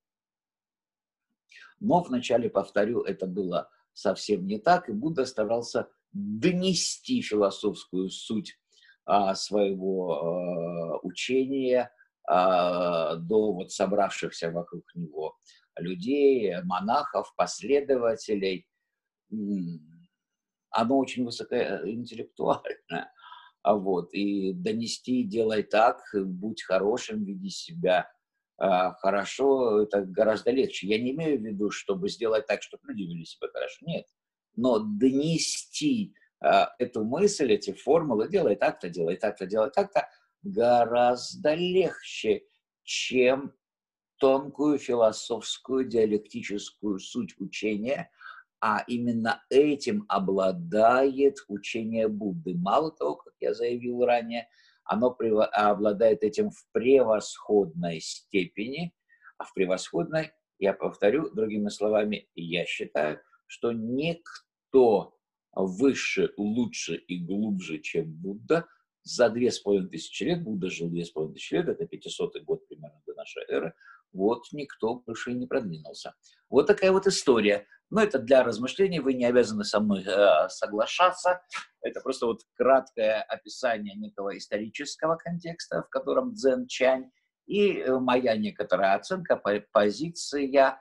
Но 1.80 2.02
вначале, 2.02 2.48
повторю, 2.48 3.02
это 3.02 3.26
было 3.26 3.68
совсем 3.92 4.46
не 4.46 4.58
так, 4.58 4.88
и 4.88 4.92
Будда 4.92 5.26
старался 5.26 5.88
донести 6.12 7.20
философскую 7.20 8.08
суть 8.08 8.58
своего 9.34 10.12
а, 10.12 10.98
учения 11.02 11.92
до 12.30 13.52
вот 13.52 13.72
собравшихся 13.72 14.52
вокруг 14.52 14.84
него 14.94 15.36
людей, 15.76 16.54
монахов, 16.62 17.34
последователей. 17.36 18.68
Оно 20.70 20.98
очень 20.98 21.24
высокоинтеллектуальное. 21.24 23.12
А 23.62 23.74
вот, 23.74 24.14
и 24.14 24.52
донести, 24.52 25.24
делай 25.24 25.62
так, 25.62 26.02
будь 26.14 26.62
хорошим, 26.62 27.24
веди 27.24 27.50
себя 27.50 28.10
а, 28.60 28.92
хорошо, 28.94 29.82
это 29.82 30.02
гораздо 30.02 30.50
легче. 30.50 30.86
Я 30.86 30.98
не 30.98 31.12
имею 31.12 31.38
в 31.38 31.42
виду, 31.42 31.70
чтобы 31.70 32.10
сделать 32.10 32.46
так, 32.46 32.62
чтобы 32.62 32.88
люди 32.88 33.02
вели 33.02 33.24
себя 33.24 33.48
хорошо. 33.48 33.76
Нет. 33.86 34.06
Но 34.54 34.78
донести 34.78 36.14
а, 36.40 36.74
эту 36.78 37.04
мысль, 37.04 37.52
эти 37.52 37.72
формулы, 37.72 38.28
делай 38.28 38.56
так-то, 38.56 38.90
делай 38.90 39.16
так-то, 39.16 39.46
делай 39.46 39.70
так-то, 39.70 40.08
гораздо 40.42 41.54
легче, 41.54 42.42
чем 42.82 43.52
тонкую 44.18 44.78
философскую 44.78 45.88
диалектическую 45.88 46.98
суть 46.98 47.34
учения, 47.38 48.10
а 48.60 48.84
именно 48.86 49.42
этим 49.48 50.04
обладает 50.08 51.38
учение 51.48 52.08
Будды. 52.08 52.54
Мало 52.54 52.92
того, 52.92 53.16
как 53.16 53.32
я 53.40 53.54
заявил 53.54 54.04
ранее, 54.04 54.48
оно 54.84 55.16
обладает 55.52 56.22
этим 56.22 56.50
в 56.50 56.66
превосходной 56.72 58.00
степени, 58.00 58.92
а 59.38 59.44
в 59.44 59.54
превосходной, 59.54 60.32
я 60.58 60.74
повторю 60.74 61.30
другими 61.30 61.70
словами, 61.70 62.28
я 62.34 62.66
считаю, 62.66 63.20
что 63.46 63.72
никто 63.72 65.16
выше, 65.54 66.32
лучше 66.36 66.96
и 66.96 67.18
глубже, 67.24 67.78
чем 67.78 68.12
Будда, 68.12 68.66
за 69.02 69.28
две 69.30 69.50
с 69.50 69.58
половиной 69.58 69.90
тысячи 69.90 70.24
лет, 70.24 70.42
Будда 70.42 70.70
жил 70.70 70.88
две 70.88 71.04
с 71.04 71.10
половиной 71.10 71.34
тысячи 71.34 71.54
лет, 71.54 71.68
это 71.68 71.86
500 71.86 72.42
год 72.44 72.66
примерно 72.68 73.00
до 73.06 73.14
нашей 73.14 73.44
эры, 73.48 73.74
вот 74.12 74.44
никто 74.52 74.96
больше 74.96 75.30
и 75.30 75.34
не 75.34 75.46
продвинулся. 75.46 76.14
Вот 76.48 76.66
такая 76.66 76.92
вот 76.92 77.06
история. 77.06 77.66
Но 77.90 78.00
это 78.02 78.18
для 78.18 78.44
размышлений, 78.44 79.00
вы 79.00 79.14
не 79.14 79.24
обязаны 79.24 79.64
со 79.64 79.80
мной 79.80 80.04
э, 80.04 80.48
соглашаться. 80.48 81.42
Это 81.80 82.00
просто 82.00 82.26
вот 82.26 82.42
краткое 82.54 83.22
описание 83.22 83.96
некого 83.96 84.36
исторического 84.36 85.16
контекста, 85.16 85.82
в 85.82 85.88
котором 85.88 86.34
Дзен 86.34 86.66
Чань 86.68 87.10
и 87.46 87.78
э, 87.78 87.98
моя 87.98 88.36
некоторая 88.36 88.94
оценка, 88.94 89.42
позиция, 89.72 90.80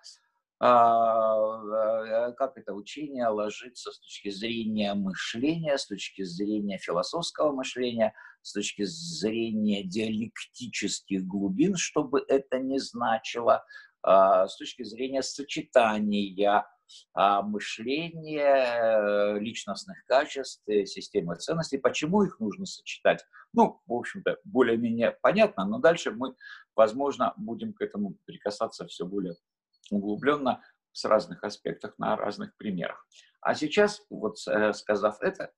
как 0.60 2.58
это 2.58 2.74
учение 2.74 3.28
ложится 3.28 3.92
с 3.92 4.00
точки 4.00 4.30
зрения 4.30 4.94
мышления, 4.94 5.78
с 5.78 5.88
точки 5.88 6.24
зрения 6.24 6.78
философского 6.78 7.54
мышления, 7.54 8.14
с 8.42 8.54
точки 8.54 8.84
зрения 8.84 9.84
диалектических 9.84 11.26
глубин, 11.26 11.76
чтобы 11.76 12.24
это 12.28 12.60
не 12.60 12.80
значило, 12.80 13.64
а, 14.02 14.48
с 14.48 14.58
точки 14.58 14.84
зрения 14.84 15.22
сочетания 15.22 16.66
а, 17.14 17.42
мышления, 17.42 19.38
личностных 19.38 20.04
качеств, 20.06 20.64
системы 20.66 21.36
ценностей. 21.36 21.78
Почему 21.78 22.24
их 22.24 22.40
нужно 22.40 22.66
сочетать? 22.66 23.24
Ну, 23.54 23.82
в 23.86 23.94
общем-то, 23.94 24.38
более-менее 24.44 25.18
понятно, 25.22 25.66
но 25.66 25.80
дальше 25.80 26.12
мы, 26.12 26.36
возможно, 26.76 27.34
будем 27.38 27.74
к 27.74 27.82
этому 27.82 28.16
прикасаться 28.26 28.88
все 28.88 29.06
более 29.06 29.36
углубленно 29.92 30.62
с 30.92 31.06
разных 31.06 31.44
аспектов, 31.44 31.98
на 31.98 32.16
разных 32.16 32.56
примерах. 32.58 33.06
А 33.42 33.56
сейчас, 33.56 34.02
вот 34.10 34.36
э, 34.48 34.74
сказав 34.74 35.22
это, 35.22 35.52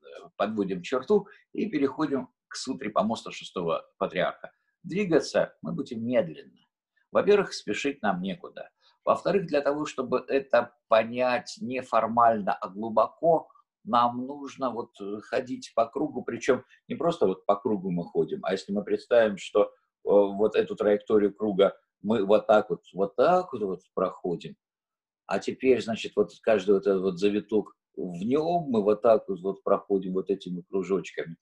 э, 0.00 0.06
подводим 0.36 0.82
черту 0.82 1.28
и 1.52 1.68
переходим 1.68 2.28
к 2.48 2.56
сутре 2.56 2.90
помоста 2.90 3.30
шестого 3.30 3.84
патриарха. 3.98 4.52
Двигаться 4.82 5.54
мы 5.60 5.72
будем 5.72 6.04
медленно. 6.06 6.66
Во-первых, 7.12 7.52
спешить 7.52 8.00
нам 8.02 8.22
некуда. 8.22 8.70
Во-вторых, 9.04 9.46
для 9.46 9.60
того, 9.60 9.86
чтобы 9.86 10.24
это 10.28 10.74
понять 10.88 11.56
не 11.60 11.80
формально, 11.80 12.54
а 12.54 12.68
глубоко, 12.68 13.48
нам 13.84 14.26
нужно 14.26 14.70
вот 14.70 14.92
э, 15.00 15.20
ходить 15.22 15.72
по 15.74 15.86
кругу, 15.86 16.22
причем 16.22 16.64
не 16.88 16.94
просто 16.94 17.26
вот 17.26 17.44
по 17.46 17.56
кругу 17.56 17.90
мы 17.90 18.04
ходим, 18.04 18.40
а 18.44 18.52
если 18.52 18.72
мы 18.72 18.82
представим, 18.84 19.36
что 19.38 19.72
вот 20.04 20.56
эту 20.56 20.74
траекторию 20.74 21.34
круга 21.34 21.76
мы 22.02 22.24
вот 22.24 22.46
так 22.46 22.70
вот, 22.70 22.82
вот 22.92 23.16
так 23.16 23.52
вот, 23.52 23.62
вот 23.62 23.80
проходим, 23.94 24.56
а 25.26 25.38
теперь, 25.38 25.82
значит, 25.82 26.12
вот 26.16 26.30
каждый 26.42 26.72
вот 26.72 26.86
этот 26.86 27.02
вот 27.02 27.18
завиток 27.18 27.74
в 27.96 28.24
нем 28.24 28.66
мы 28.68 28.82
вот 28.82 29.02
так 29.02 29.28
вот, 29.28 29.40
вот 29.40 29.62
проходим 29.62 30.14
вот 30.14 30.30
этими 30.30 30.62
кружочками. 30.62 31.36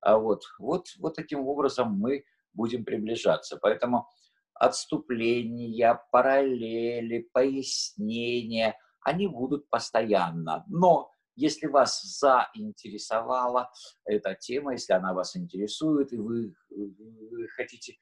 А 0.00 0.18
вот, 0.18 0.42
вот, 0.58 0.86
вот 0.98 1.14
таким 1.14 1.46
образом 1.46 1.92
мы 1.92 2.24
будем 2.52 2.84
приближаться. 2.84 3.56
Поэтому 3.56 4.08
отступления, 4.54 5.98
параллели, 6.10 7.28
пояснения, 7.32 8.76
они 9.00 9.28
будут 9.28 9.70
постоянно. 9.70 10.64
Но 10.68 11.10
если 11.34 11.66
вас 11.66 12.02
заинтересовала 12.02 13.70
эта 14.04 14.34
тема, 14.34 14.72
если 14.72 14.92
она 14.92 15.14
вас 15.14 15.36
интересует, 15.36 16.12
и 16.12 16.18
вы, 16.18 16.54
вы 16.68 17.48
хотите 17.56 17.96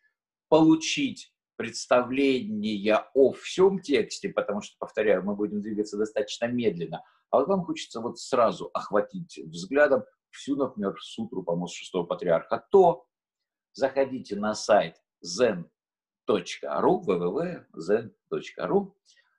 получить 0.49 1.33
представление 1.61 3.05
о 3.13 3.35
всем 3.35 3.81
тексте, 3.81 4.31
потому 4.31 4.63
что, 4.63 4.77
повторяю, 4.79 5.23
мы 5.23 5.37
будем 5.37 5.61
двигаться 5.61 5.99
достаточно 5.99 6.47
медленно, 6.47 7.05
а 7.29 7.37
вот 7.37 7.49
вам 7.49 7.67
хочется 7.67 8.01
вот 8.01 8.19
сразу 8.19 8.71
охватить 8.73 9.39
взглядом 9.45 10.05
всю, 10.31 10.57
например, 10.57 10.95
сутру 11.03 11.43
по 11.43 11.55
мосту 11.55 11.81
шестого 11.81 12.07
патриарха, 12.07 12.67
то. 12.71 13.05
Заходите 13.75 14.37
на 14.37 14.55
сайт 14.55 14.97
zen.ru, 15.23 15.67
www.zen.ru, 17.07 18.93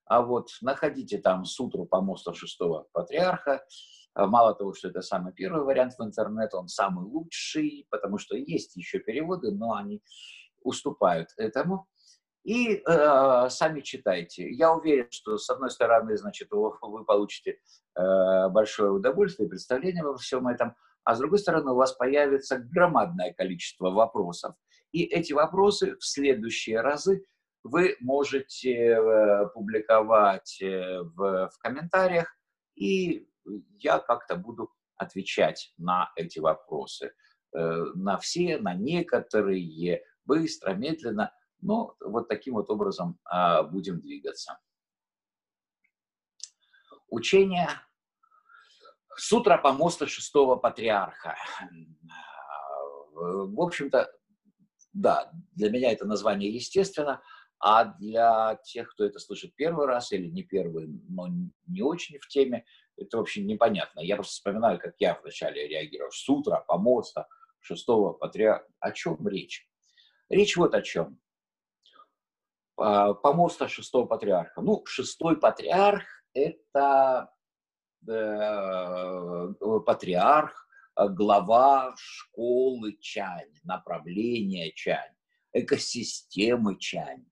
а 0.06 0.22
вот 0.22 0.50
находите 0.62 1.18
там 1.18 1.44
сутру 1.46 1.88
по 1.88 2.02
мосту 2.02 2.36
шестого 2.36 2.88
патриарха. 2.92 3.66
Мало 4.14 4.54
того, 4.54 4.76
что 4.76 4.90
это 4.90 5.02
самый 5.02 5.34
первый 5.34 5.64
вариант 5.64 5.96
в 5.98 6.04
интернет, 6.04 6.54
он 6.54 6.68
самый 6.68 7.04
лучший, 7.04 7.88
потому 7.90 8.20
что 8.20 8.36
есть 8.38 8.76
еще 8.76 9.00
переводы, 9.00 9.52
но 9.52 9.74
они 9.74 10.04
уступают 10.62 11.30
этому 11.38 11.88
и 12.44 12.82
э, 12.86 13.50
сами 13.50 13.82
читайте. 13.82 14.50
Я 14.50 14.74
уверен, 14.74 15.08
что 15.12 15.38
с 15.38 15.50
одной 15.50 15.70
стороны, 15.70 16.18
значит, 16.18 16.48
вы, 16.52 17.06
получите 17.06 17.60
э, 17.96 18.50
большое 18.50 18.92
удовольствие 18.92 19.48
и 19.48 19.50
представление 19.50 20.04
во 20.04 20.18
всем 20.18 20.48
этом, 20.48 20.76
а 21.04 21.16
с 21.16 21.20
другой 21.20 21.40
стороны, 21.40 21.72
у 21.72 21.76
вас 21.76 21.94
появится 21.94 22.58
громадное 22.58 23.34
количество 23.34 23.92
вопросов. 23.92 24.56
И 24.92 25.04
эти 25.04 25.34
вопросы 25.34 25.96
в 25.98 26.04
следующие 26.04 26.82
разы 26.82 27.26
вы 27.64 27.96
можете 28.00 28.74
э, 28.74 29.48
публиковать 29.54 30.60
э, 30.64 31.02
в, 31.02 31.50
в 31.50 31.60
комментариях, 31.60 32.36
и 32.76 33.28
я 33.78 34.00
как-то 34.00 34.36
буду 34.36 34.72
отвечать 34.98 35.74
на 35.78 36.12
эти 36.16 36.40
вопросы. 36.40 37.14
Э, 37.56 37.84
на 37.94 38.18
все, 38.18 38.58
на 38.58 38.74
некоторые, 38.74 40.04
быстро, 40.26 40.74
медленно– 40.74 41.32
но 41.62 41.96
вот 42.00 42.28
таким 42.28 42.56
вот 42.56 42.70
образом 42.70 43.20
а, 43.26 43.64
будем 43.64 44.02
двигаться. 44.02 44.60
Учение 47.08 47.70
Сутра 49.18 49.58
помоста 49.58 50.08
шестого 50.08 50.56
патриарха. 50.56 51.36
В 53.14 53.62
общем-то, 53.62 54.12
да, 54.94 55.32
для 55.54 55.70
меня 55.70 55.92
это 55.92 56.06
название 56.06 56.50
естественно, 56.50 57.22
а 57.60 57.86
для 57.86 58.60
тех, 58.64 58.90
кто 58.92 59.06
это 59.06 59.20
слышит 59.20 59.56
первый 59.56 59.86
раз 59.86 60.12
или 60.12 60.28
не 60.28 60.44
первый, 60.44 60.88
но 61.08 61.28
не 61.68 61.82
очень 61.82 62.18
в 62.18 62.28
теме, 62.28 62.66
это 62.98 63.18
вообще 63.18 63.44
непонятно. 63.44 64.00
Я 64.00 64.16
просто 64.16 64.34
вспоминаю, 64.34 64.80
как 64.80 64.96
я 65.00 65.20
вначале 65.22 65.68
реагировал. 65.68 66.12
Сутра, 66.12 66.64
помоста, 66.68 67.28
шестого 67.60 68.14
патриарха. 68.14 68.68
О 68.80 68.92
чем 68.92 69.28
речь? 69.28 69.68
Речь 70.30 70.58
вот 70.58 70.74
о 70.74 70.82
чем. 70.82 71.20
А, 72.78 73.14
помоста 73.14 73.68
шестого 73.68 74.06
патриарха. 74.06 74.62
Ну, 74.62 74.84
шестой 74.86 75.40
патриарх– 75.40 76.04
это 76.34 77.30
э, 78.08 79.54
патриарх, 79.86 80.68
э, 80.98 81.08
глава 81.10 81.94
школы 81.98 82.98
Чань, 83.00 83.54
направления 83.64 84.72
Чань, 84.72 85.14
экосистемы 85.54 86.78
Чань. 86.80 87.26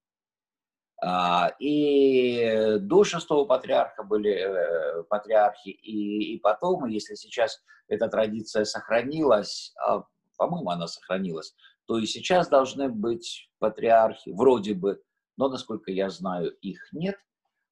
А, 1.01 1.53
и 1.59 2.77
до 2.81 3.05
шестого 3.05 3.45
патриарха 3.45 4.03
были 4.03 4.31
э, 4.31 5.03
патриархи, 5.03 5.69
и, 5.69 6.33
и 6.35 6.39
потом, 6.39 6.87
если 6.87 7.15
сейчас 7.15 7.63
эта 7.87 8.09
традиция 8.09 8.65
сохранилась, 8.65 9.73
а, 9.81 10.03
по-моему, 10.37 10.69
она 10.69 10.87
сохранилась, 10.87 11.55
то 11.85 11.97
и 11.97 12.05
сейчас 12.05 12.49
должны 12.49 12.89
быть 12.89 13.49
патриархи, 13.59 14.29
вроде 14.29 14.73
бы, 14.73 15.01
но, 15.39 15.49
насколько 15.49 15.91
я 15.91 16.11
знаю, 16.11 16.51
их 16.61 16.89
нет. 16.91 17.17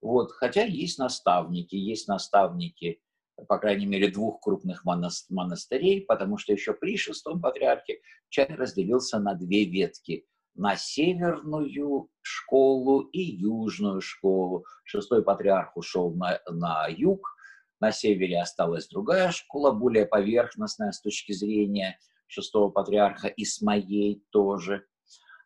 Вот, 0.01 0.31
хотя 0.31 0.63
есть 0.63 0.97
наставники, 0.97 1.75
есть 1.75 2.07
наставники 2.07 3.01
по 3.47 3.59
крайней 3.59 3.85
мере, 3.85 4.09
двух 4.09 4.41
крупных 4.41 4.83
монастырей, 4.83 6.01
потому 6.01 6.39
что 6.39 6.53
еще 6.53 6.73
при 6.73 6.97
шестом 6.97 7.39
патриархе 7.39 7.99
чай 8.29 8.47
разделился 8.47 9.19
на 9.19 9.35
две 9.35 9.65
ветки– 9.65 10.25
на 10.57 10.75
северную 10.75 12.09
школу 12.21 13.01
и 13.01 13.21
южную 13.21 14.01
школу. 14.01 14.65
Шестой 14.83 15.23
патриарх 15.23 15.77
ушел 15.77 16.13
на, 16.15 16.39
на 16.49 16.87
юг, 16.87 17.35
на 17.79 17.91
севере 17.91 18.41
осталась 18.41 18.87
другая 18.87 19.31
школа, 19.31 19.71
более 19.71 20.07
поверхностная 20.07 20.91
с 20.91 20.99
точки 20.99 21.31
зрения 21.31 21.99
шестого 22.25 22.69
патриарха, 22.69 23.27
и 23.27 23.45
с 23.45 23.61
моей 23.61 24.25
тоже. 24.31 24.85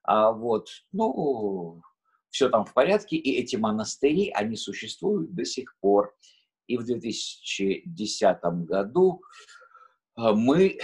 А 0.04 0.32
вот, 0.32 0.70
ну, 0.94 1.82
все 2.32 2.50
там 2.50 2.66
в 2.66 2.74
порядке, 2.74 3.18
и 3.18 3.40
эти 3.40 3.58
монастыри, 3.58 4.32
они 4.32 4.56
существуют 4.56 5.34
до 5.36 5.46
сих 5.46 5.76
пор. 5.80 6.16
И 6.68 6.78
в 6.78 6.86
2010 6.86 8.38
году 8.66 9.22
а, 10.16 10.34
мы, 10.34 10.78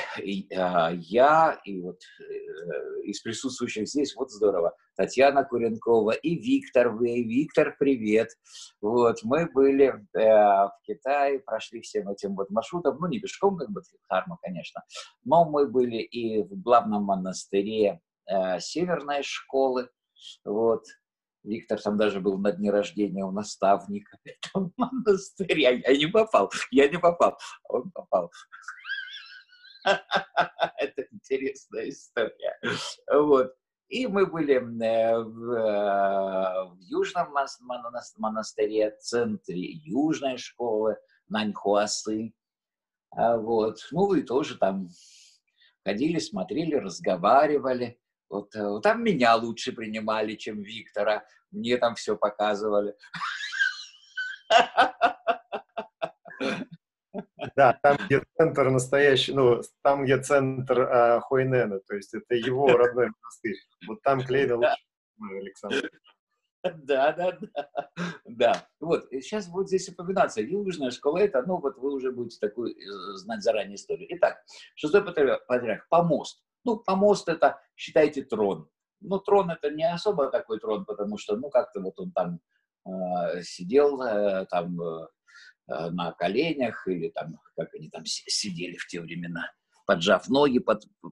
а, 0.56 0.92
я 0.94 1.60
и 1.64 1.82
вот 1.82 2.00
э, 2.20 3.02
из 3.04 3.22
присутствующих 3.22 3.88
здесь, 3.88 4.16
вот 4.16 4.32
здорово, 4.32 4.76
Татьяна 4.96 5.44
Куренкова 5.44 6.12
и 6.12 6.36
Виктор, 6.36 6.90
вы, 6.90 7.24
Виктор, 7.24 7.76
привет. 7.78 8.30
Вот, 8.82 9.24
мы 9.24 9.50
были 9.50 9.86
э, 9.86 10.20
в 10.20 10.74
Китае, 10.84 11.40
прошли 11.40 11.82
всем 11.82 12.10
этим 12.10 12.36
вот 12.36 12.50
маршрутом, 12.50 12.98
ну, 13.00 13.08
не 13.08 13.20
пешком, 13.20 13.58
как 13.58 13.70
бы, 13.70 13.82
Харма, 14.10 14.38
конечно, 14.42 14.82
но 15.24 15.46
мы 15.46 15.68
были 15.68 15.98
и 15.98 16.44
в 16.44 16.62
главном 16.62 17.04
монастыре 17.04 18.02
э, 18.26 18.60
Северной 18.60 19.24
школы, 19.24 19.90
вот, 20.44 20.84
Виктор 21.48 21.82
там 21.82 21.98
даже 21.98 22.20
был 22.20 22.38
на 22.38 22.52
дне 22.52 22.72
рождения 22.72 23.24
у 23.24 23.32
наставника 23.32 24.18
этого 24.24 24.72
монастыря. 24.76 25.72
Я 25.72 25.98
не 25.98 26.08
попал, 26.08 26.52
я 26.72 26.90
не 26.90 27.00
попал, 27.00 27.38
он 27.70 27.90
попал. 27.92 28.32
Это 29.86 31.08
интересная 31.12 31.90
история. 31.90 32.60
Вот. 33.12 33.54
И 33.88 34.06
мы 34.06 34.26
были 34.26 34.56
э, 34.56 34.60
в, 34.60 35.52
э, 35.54 36.70
в 36.72 36.78
Южном 36.82 37.34
монастыре, 38.18 38.92
центре 39.00 39.62
Южной 39.62 40.38
школы, 40.38 40.98
Наньхуасы. 41.30 42.34
А 43.12 43.38
вот. 43.38 43.80
Ну, 43.92 44.14
и 44.14 44.24
тоже 44.24 44.58
там 44.58 44.90
ходили, 45.86 46.20
смотрели, 46.20 46.76
разговаривали. 46.76 47.98
Вот, 48.30 48.54
э, 48.56 48.82
там 48.84 49.04
меня 49.06 49.36
лучше 49.38 49.72
принимали, 49.72 50.36
чем 50.36 50.62
Виктора. 50.62 51.24
Мне 51.52 51.78
там 51.78 51.96
все 51.96 52.16
показывали. 52.16 52.96
Да, 57.56 57.74
там, 57.82 57.98
где 58.06 58.24
центр 58.38 58.70
настоящий, 58.70 59.34
ну, 59.34 59.62
там, 59.82 60.04
где 60.04 60.22
центр 60.22 60.82
а, 60.82 61.20
Хуайнена, 61.22 61.80
то 61.80 61.96
есть 61.96 62.14
это 62.14 62.36
его 62.36 62.68
родной 62.68 63.08
монастырь. 63.08 63.58
Вот 63.88 64.02
там 64.04 64.22
клеили 64.24 64.52
лучше, 64.52 64.76
Александр. 65.20 65.90
Да, 66.64 67.14
да, 67.14 67.32
да. 67.32 67.90
Да. 68.26 68.68
Вот, 68.80 69.08
сейчас 69.12 69.48
будет 69.48 69.68
здесь 69.68 69.90
упоминаться. 69.90 70.42
Южная 70.42 70.92
школа 70.92 71.20
это, 71.20 71.42
ну, 71.44 71.58
вот 71.58 71.78
вы 71.78 71.94
уже 71.94 72.12
будете 72.12 72.40
такую 72.40 72.72
э, 72.72 73.16
знать 73.16 73.42
заранее 73.42 73.76
историю. 73.76 74.08
Итак, 74.18 74.44
шестой 74.76 75.04
патриарх, 75.04 75.88
помост. 75.90 76.44
Ну, 76.64 76.78
помост 76.78 77.30
это, 77.30 77.62
считайте, 77.76 78.24
трон. 78.24 78.70
Ну, 79.00 79.20
трон 79.20 79.52
это 79.52 79.70
не 79.70 79.90
особо 79.90 80.30
такой 80.30 80.60
трон, 80.60 80.86
потому 80.86 81.18
что, 81.18 81.36
ну, 81.36 81.50
как-то 81.50 81.82
вот 81.82 82.00
он 82.00 82.12
там 82.12 82.40
э, 82.86 83.42
сидел, 83.44 84.02
э, 84.02 84.46
там 84.50 84.80
э, 84.82 85.08
Э, 85.70 85.90
на 85.90 86.14
коленях 86.14 86.88
или 86.88 87.10
там, 87.10 87.40
как 87.58 87.74
они 87.74 87.90
там 87.90 88.04
сидели 88.06 88.78
в 88.78 88.88
те 88.88 89.02
времена, 89.02 89.52
поджав 89.86 90.30
ноги 90.30 90.60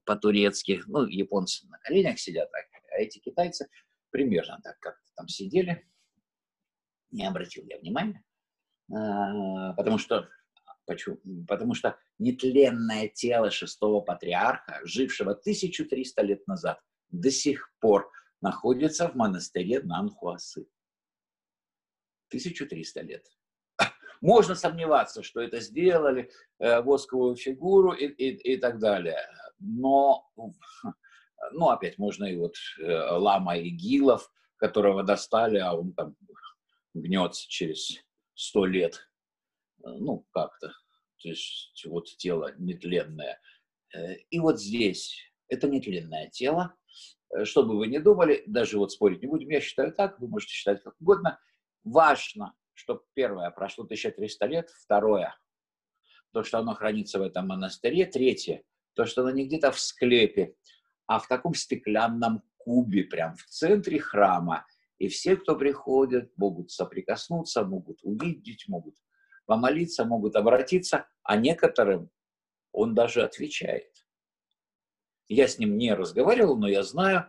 по-турецки. 0.05 0.81
Ну, 0.87 1.05
японцы 1.05 1.67
на 1.67 1.77
коленях 1.79 2.19
сидят, 2.19 2.49
а 2.53 2.95
эти 2.97 3.19
китайцы 3.19 3.67
примерно 4.11 4.59
так 4.63 4.79
как-то 4.79 5.11
там 5.15 5.27
сидели. 5.27 5.85
Не 7.11 7.27
обратил 7.27 7.65
я 7.67 7.79
внимания. 7.79 8.23
А, 8.93 9.73
потому 9.73 9.97
что 9.97 10.29
Почему? 10.87 11.17
Потому 11.47 11.73
что 11.73 11.97
нетленное 12.19 13.07
тело 13.07 13.49
шестого 13.49 14.01
патриарха, 14.01 14.79
жившего 14.83 15.31
1300 15.31 16.21
лет 16.21 16.47
назад, 16.47 16.79
до 17.09 17.31
сих 17.31 17.71
пор 17.79 18.11
находится 18.41 19.09
в 19.09 19.15
монастыре 19.15 19.81
Нанхуасы. 19.81 20.67
1300 22.29 23.01
лет. 23.01 23.25
Можно 24.21 24.55
сомневаться, 24.55 25.23
что 25.23 25.41
это 25.41 25.59
сделали, 25.59 26.29
э, 26.59 26.81
восковую 26.81 27.35
фигуру 27.35 27.93
и, 27.93 28.07
и, 28.07 28.53
и 28.53 28.57
так 28.57 28.79
далее. 28.79 29.19
Но, 29.59 30.29
ну, 31.53 31.69
опять 31.69 31.97
можно 31.97 32.25
и 32.25 32.35
вот 32.35 32.55
э, 32.79 32.83
лама 32.85 33.57
Игилов, 33.57 34.29
которого 34.57 35.03
достали, 35.03 35.57
а 35.57 35.73
он 35.73 35.93
там 35.93 36.15
гнется 36.93 37.47
через 37.47 38.03
сто 38.33 38.65
лет. 38.65 39.09
Ну, 39.77 40.25
как-то. 40.31 40.73
То 41.21 41.29
есть 41.29 41.85
вот 41.85 42.05
тело 42.17 42.53
нетленное. 42.57 43.39
Э, 43.93 44.15
и 44.29 44.39
вот 44.39 44.59
здесь 44.59 45.17
это 45.47 45.67
нетленное 45.67 46.29
тело. 46.29 46.75
Э, 47.35 47.45
что 47.45 47.63
бы 47.63 47.77
вы 47.77 47.87
ни 47.87 47.97
думали, 47.97 48.43
даже 48.47 48.77
вот 48.77 48.91
спорить 48.91 49.21
не 49.21 49.27
будем, 49.27 49.49
я 49.49 49.61
считаю 49.61 49.91
так, 49.91 50.19
вы 50.19 50.27
можете 50.27 50.53
считать 50.53 50.81
как 50.83 50.95
угодно. 50.99 51.39
Важно, 51.83 52.53
что 52.73 53.03
первое, 53.13 53.49
прошло 53.51 53.83
1300 53.83 54.45
лет, 54.45 54.69
второе, 54.69 55.37
то, 56.31 56.43
что 56.43 56.59
оно 56.59 56.73
хранится 56.73 57.19
в 57.19 57.21
этом 57.21 57.47
монастыре, 57.47 58.05
третье, 58.05 58.63
то, 58.93 59.05
что 59.05 59.21
оно 59.21 59.31
не 59.31 59.45
где-то 59.45 59.71
в 59.71 59.79
склепе, 59.79 60.55
а 61.07 61.19
в 61.19 61.27
таком 61.27 61.53
стеклянном 61.53 62.43
кубе, 62.57 63.03
прям 63.03 63.35
в 63.35 63.43
центре 63.45 63.99
храма. 63.99 64.65
И 64.97 65.07
все, 65.07 65.35
кто 65.35 65.55
приходит, 65.55 66.35
могут 66.37 66.71
соприкоснуться, 66.71 67.63
могут 67.63 67.99
увидеть, 68.03 68.65
могут 68.67 68.95
помолиться, 69.45 70.05
могут 70.05 70.35
обратиться, 70.35 71.07
а 71.23 71.35
некоторым 71.35 72.09
он 72.71 72.95
даже 72.95 73.23
отвечает. 73.23 74.04
Я 75.27 75.47
с 75.47 75.57
ним 75.57 75.77
не 75.77 75.93
разговаривал, 75.93 76.57
но 76.57 76.67
я 76.67 76.83
знаю, 76.83 77.25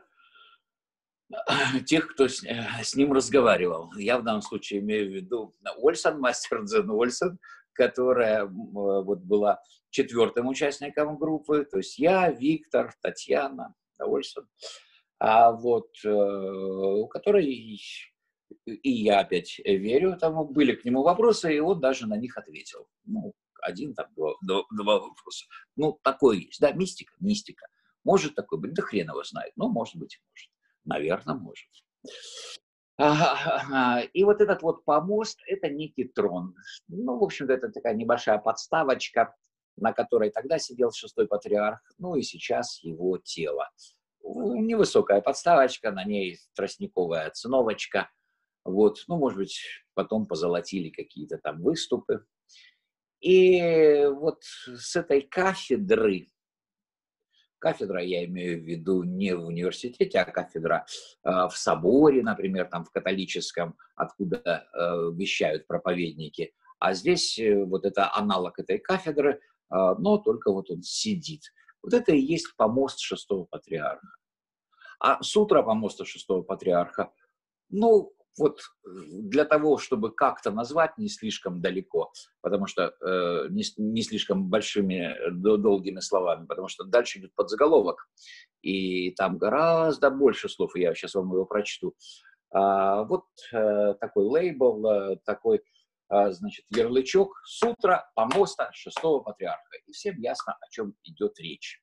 тех, 1.86 2.08
кто 2.08 2.28
с, 2.28 2.44
э, 2.44 2.64
с 2.82 2.94
ним 2.94 3.12
разговаривал. 3.12 3.92
Я 3.96 4.18
в 4.18 4.24
данном 4.24 4.42
случае 4.42 4.80
имею 4.80 5.08
в 5.08 5.14
виду 5.14 5.54
Ольсон, 5.78 6.20
мастер 6.20 6.62
Дзен 6.64 6.90
Ольсон, 6.90 7.38
которая 7.72 8.44
э, 8.44 8.48
вот 8.48 9.20
была 9.20 9.60
четвертым 9.90 10.48
участником 10.48 11.18
группы, 11.18 11.66
то 11.70 11.78
есть 11.78 11.98
я, 11.98 12.30
Виктор, 12.30 12.94
Татьяна, 13.00 13.74
Ольсон, 13.98 14.46
а 15.18 15.52
вот 15.52 15.88
э, 16.04 16.08
у 16.08 17.08
которой 17.08 17.80
и 18.64 18.90
я 18.90 19.20
опять 19.20 19.58
верю, 19.58 20.16
там 20.18 20.52
были 20.52 20.74
к 20.74 20.84
нему 20.84 21.02
вопросы, 21.02 21.56
и 21.56 21.58
он 21.58 21.80
даже 21.80 22.06
на 22.06 22.16
них 22.16 22.36
ответил. 22.36 22.86
Ну, 23.04 23.32
один 23.60 23.94
там, 23.94 24.06
два, 24.14 24.34
два 24.40 25.00
вопроса. 25.00 25.46
Ну, 25.74 25.98
такое 26.02 26.38
есть, 26.38 26.60
да, 26.60 26.72
мистика, 26.72 27.12
мистика. 27.18 27.66
Может 28.06 28.36
такое 28.36 28.60
быть, 28.60 28.72
да 28.72 28.82
хрен 28.82 29.08
его 29.08 29.24
знает, 29.24 29.52
но 29.56 29.68
может 29.68 29.96
быть 29.96 30.20
может. 30.30 30.50
Наверное, 30.84 31.34
может. 31.34 31.66
И 34.14 34.24
вот 34.24 34.40
этот 34.40 34.62
вот 34.62 34.84
помост– 34.84 35.40
это 35.48 35.68
некий 35.68 36.04
трон. 36.04 36.54
Ну, 36.86 37.18
в 37.18 37.24
общем-то, 37.24 37.52
это 37.52 37.68
такая 37.68 37.94
небольшая 37.94 38.38
подставочка, 38.38 39.34
на 39.76 39.92
которой 39.92 40.30
тогда 40.30 40.60
сидел 40.60 40.92
шестой 40.92 41.26
патриарх, 41.26 41.80
ну 41.98 42.14
и 42.14 42.22
сейчас 42.22 42.80
его 42.84 43.18
тело. 43.18 43.68
Невысокая 44.22 45.20
подставочка, 45.20 45.90
на 45.90 46.04
ней 46.04 46.38
тростниковая 46.54 47.30
циновочка. 47.30 48.08
Вот, 48.64 49.02
ну, 49.08 49.18
может 49.18 49.38
быть, 49.38 49.60
потом 49.94 50.26
позолотили 50.26 50.90
какие-то 50.90 51.38
там 51.38 51.60
выступы. 51.60 52.24
И 53.20 54.06
вот 54.06 54.44
с 54.44 54.94
этой 54.94 55.22
кафедры 55.22 56.28
Кафедра, 57.58 58.02
я 58.02 58.24
имею 58.26 58.60
в 58.60 58.64
виду 58.64 59.02
не 59.02 59.34
в 59.34 59.46
университете, 59.46 60.20
а 60.20 60.24
кафедра 60.30 60.86
э, 61.24 61.30
в 61.48 61.56
соборе, 61.56 62.22
например, 62.22 62.66
там 62.66 62.84
в 62.84 62.90
католическом, 62.90 63.76
откуда 63.94 64.40
э, 64.44 65.10
вещают 65.14 65.66
проповедники. 65.66 66.52
А 66.78 66.92
здесь 66.92 67.38
э, 67.38 67.64
вот 67.64 67.84
это 67.84 68.14
аналог 68.14 68.58
этой 68.58 68.78
кафедры, 68.78 69.32
э, 69.34 69.38
но 69.70 70.18
только 70.18 70.52
вот 70.52 70.70
он 70.70 70.82
сидит. 70.82 71.42
Вот 71.82 71.94
это 71.94 72.12
и 72.12 72.20
есть 72.20 72.54
помост 72.56 72.98
шестого 73.00 73.44
патриарха. 73.44 74.08
А 74.98 75.22
сутра 75.22 75.62
помоста 75.62 76.04
шестого 76.04 76.42
патриарха, 76.42 77.12
ну, 77.68 78.12
вот 78.38 78.60
э, 78.60 78.88
для 79.10 79.44
того, 79.44 79.78
чтобы 79.78 80.12
как-то 80.12 80.50
назвать 80.50 80.98
не 80.98 81.08
слишком 81.08 81.60
далеко, 81.60 82.12
потому 82.40 82.66
что 82.66 82.94
э, 83.00 83.48
не, 83.50 83.62
не 83.76 84.02
слишком 84.02 84.48
большими 84.48 85.14
э, 85.14 85.30
долгими 85.30 86.00
словами, 86.00 86.46
потому 86.46 86.68
что 86.68 86.84
дальше 86.84 87.18
идет 87.18 87.34
подзаголовок, 87.34 88.08
и 88.62 89.12
там 89.12 89.38
гораздо 89.38 90.10
больше 90.10 90.48
слов, 90.48 90.76
и 90.76 90.80
я 90.80 90.94
сейчас 90.94 91.14
вам 91.14 91.32
его 91.32 91.44
прочту. 91.44 91.94
А, 92.50 93.02
вот 93.04 93.24
э, 93.52 93.94
такой 94.00 94.24
лейбл, 94.24 94.86
э, 94.86 95.16
такой 95.24 95.62
а, 96.08 96.30
значит, 96.32 96.64
ярлычок 96.70 97.42
сутра 97.44 98.10
помоста 98.14 98.70
шестого 98.72 99.20
патриарха. 99.20 99.76
И 99.86 99.92
всем 99.92 100.18
ясно, 100.20 100.56
о 100.60 100.68
чем 100.70 100.94
идет 101.02 101.38
речь. 101.40 101.82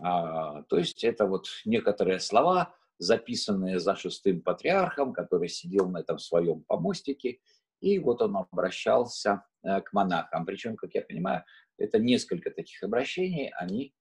А, 0.00 0.62
то 0.64 0.78
есть 0.78 1.02
это 1.02 1.26
вот 1.26 1.46
некоторые 1.64 2.20
слова, 2.20 2.74
записанные 2.98 3.78
за 3.78 3.96
шестым 3.96 4.42
патриархом, 4.42 5.12
который 5.12 5.48
сидел 5.48 5.88
на 5.88 5.98
этом 5.98 6.18
своем 6.18 6.62
помостике, 6.64 7.38
и 7.80 7.98
вот 7.98 8.22
он 8.22 8.36
обращался 8.36 9.44
э, 9.62 9.80
к 9.80 9.92
монахам. 9.92 10.44
Причем, 10.44 10.76
как 10.76 10.94
я 10.94 11.02
понимаю, 11.02 11.44
это 11.76 11.98
несколько 11.98 12.50
таких 12.50 12.82
обращений, 12.82 13.50
они 13.56 13.94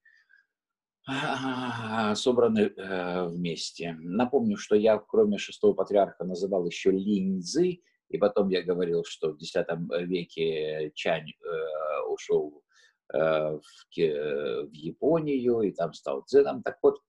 а, 1.08 2.16
собраны 2.16 2.74
э, 2.76 3.28
вместе. 3.28 3.96
Напомню, 4.00 4.58
что 4.58 4.76
я, 4.76 4.98
кроме 4.98 5.38
шестого 5.38 5.74
патриарха, 5.74 6.26
называл 6.26 6.66
еще 6.66 6.92
линзы, 6.92 7.82
и 8.10 8.18
потом 8.18 8.50
я 8.50 8.64
говорил, 8.64 9.04
что 9.06 9.32
в 9.32 9.38
X 9.38 9.54
веке 10.02 10.92
Чань 10.96 11.30
э, 11.30 12.08
ушел 12.10 12.64
в, 13.10 13.62
Японию 13.96 15.62
и 15.62 15.72
там 15.72 15.94
стал 15.94 16.26
дзеном. 16.26 16.62
Так 16.62 16.78
вот, 16.82 17.00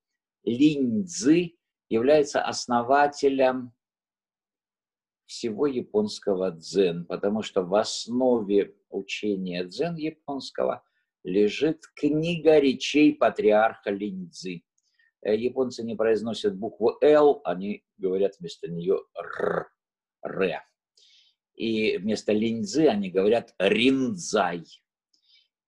линзы 0.45 1.57
является 1.89 2.43
основателем 2.43 3.73
всего 5.27 5.67
японского 5.67 6.51
дзен, 6.53 7.05
потому 7.05 7.43
что 7.43 7.63
в 7.63 7.75
основе 7.75 8.75
учения 8.89 9.65
дзен 9.65 9.97
японского 9.97 10.83
лежит 11.23 11.83
книга 11.95 12.59
речей 12.59 13.15
патриарха 13.15 13.91
Линьцзы. 13.91 14.63
Э, 15.23 15.37
японцы 15.37 15.83
не 15.83 15.97
произносят 15.97 16.57
букву 16.57 16.97
«Л», 17.03 17.41
они 17.45 17.85
говорят 17.99 18.37
вместо 18.39 18.69
нее 18.69 19.01
«р», 19.15 19.71
«р». 20.25 20.63
И 21.55 21.99
вместо 21.99 22.33
Линьцзы 22.33 22.87
они 22.87 23.11
говорят 23.11 23.55
«ринзай». 23.59 24.65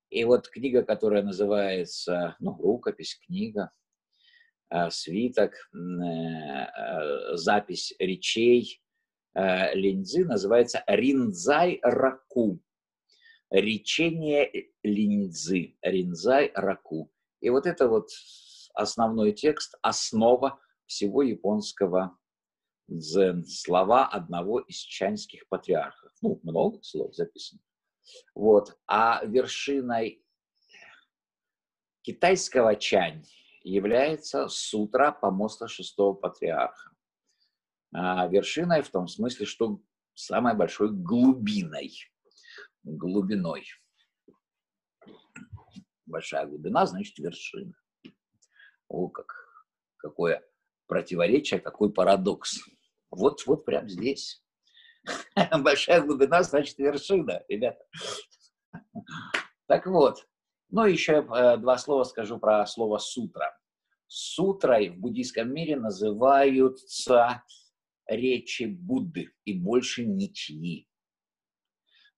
И 0.09 0.25
вот 0.25 0.49
книга, 0.49 0.83
которая 0.83 1.23
называется, 1.23 2.37
ну, 2.41 2.57
рукопись, 2.57 3.21
книга, 3.27 3.73
свиток, 4.91 5.53
э, 5.75 7.37
запись 7.37 7.95
речей 7.99 8.83
Линьцзы 9.33 10.25
называется 10.25 10.83
«Ринзай 10.89 11.79
Раку» 11.83 12.61
речение 13.51 14.71
линзы, 14.83 15.77
ринзай 15.83 16.53
раку. 16.55 17.11
И 17.41 17.51
вот 17.51 17.67
это 17.67 17.89
вот 17.89 18.09
основной 18.75 19.33
текст, 19.33 19.75
основа 19.83 20.61
всего 20.87 21.23
японского 21.23 22.17
дзен, 22.89 23.45
слова 23.45 24.07
одного 24.07 24.61
из 24.61 24.77
чаньских 24.77 25.49
патриархов. 25.49 26.13
Ну, 26.23 26.41
много 26.43 26.83
слов 26.83 27.15
записано. 27.15 27.61
Вот. 28.35 28.79
А 28.87 29.25
вершиной 29.25 30.25
китайского 32.03 32.77
чань 32.77 33.25
является 33.62 34.49
сутра 34.49 35.12
помоста 35.12 35.68
шестого 35.68 36.14
патриарха. 36.14 36.90
А 37.92 38.27
вершиной 38.29 38.83
в 38.83 38.90
том 38.90 39.09
смысле, 39.09 39.46
что 39.46 39.81
самой 40.14 40.55
большой 40.55 40.90
глубиной 40.90 41.92
глубиной. 42.83 43.64
Большая 46.07 46.46
глубина, 46.46 46.87
значит, 46.87 47.18
вершина. 47.18 47.75
О, 48.88 49.09
как, 49.09 49.33
какое 49.96 50.44
противоречие, 50.87 51.61
какой 51.61 51.92
парадокс. 51.92 52.59
Вот, 53.11 53.46
вот 53.46 53.64
прямо 53.64 53.88
здесь. 53.88 54.42
Большая 55.61 56.03
глубина, 56.03 56.42
значит, 56.42 56.79
вершина, 56.79 57.44
ребята. 57.49 57.85
Так 59.66 59.87
вот, 59.87 60.27
ну, 60.71 60.85
еще 60.85 61.27
э, 61.29 61.57
два 61.57 61.79
слова 61.79 62.05
скажу 62.05 62.39
про 62.39 62.67
слово 62.67 62.99
сутра. 62.99 63.59
Сутрой 64.07 64.91
в 64.91 64.99
буддийском 64.99 65.53
мире 65.53 65.77
называются 65.77 67.43
речи 68.07 68.65
Будды 68.65 69.33
и 69.45 69.53
больше 69.53 70.05
ничьи. 70.05 70.89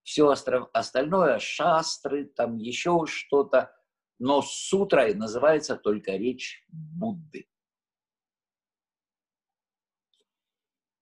Все 0.02 0.28
остальное, 0.28 1.38
шастры, 1.38 2.24
там 2.24 2.56
еще 2.56 3.04
что-то, 3.06 3.72
но 4.18 4.42
сутрой 4.42 5.14
называется 5.14 5.76
только 5.76 6.12
речь 6.16 6.64
Будды. 6.68 7.46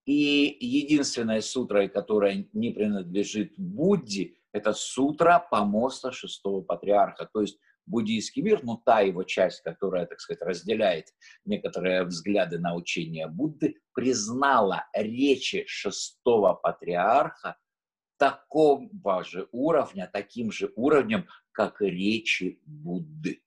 И 0.05 0.57
единственная 0.59 1.41
сутра, 1.41 1.87
которая 1.87 2.47
не 2.53 2.71
принадлежит 2.71 3.53
Будде, 3.57 4.35
это 4.53 4.73
сутра 4.73 5.45
помоста 5.49 6.11
шестого 6.11 6.61
патриарха. 6.61 7.29
То 7.31 7.41
есть 7.41 7.59
буддийский 7.85 8.41
мир, 8.41 8.61
ну 8.63 8.77
та 8.77 9.01
его 9.01 9.23
часть, 9.23 9.61
которая, 9.61 10.05
так 10.05 10.19
сказать, 10.19 10.41
разделяет 10.41 11.07
некоторые 11.45 12.03
взгляды 12.03 12.59
на 12.59 12.75
учение 12.75 13.27
Будды, 13.27 13.75
признала 13.93 14.85
речи 14.93 15.65
шестого 15.67 16.53
патриарха 16.53 17.57
такого 18.17 19.23
же 19.23 19.47
уровня, 19.51 20.09
таким 20.11 20.51
же 20.51 20.71
уровнем, 20.75 21.27
как 21.51 21.81
речи 21.81 22.61
Будды. 22.65 23.43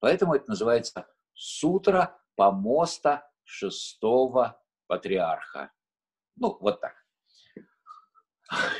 Поэтому 0.00 0.34
это 0.34 0.50
называется 0.50 1.06
сутра 1.34 2.18
помоста 2.34 3.30
шестого 3.44 4.60
патриарха. 4.88 5.70
Ну, 6.36 6.56
вот 6.60 6.80
так. 6.80 7.01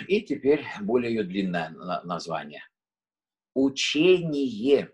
И 0.08 0.20
теперь 0.22 0.64
более 0.80 1.14
ее 1.14 1.24
длинное 1.24 1.70
название. 2.04 2.62
Учение 3.54 4.92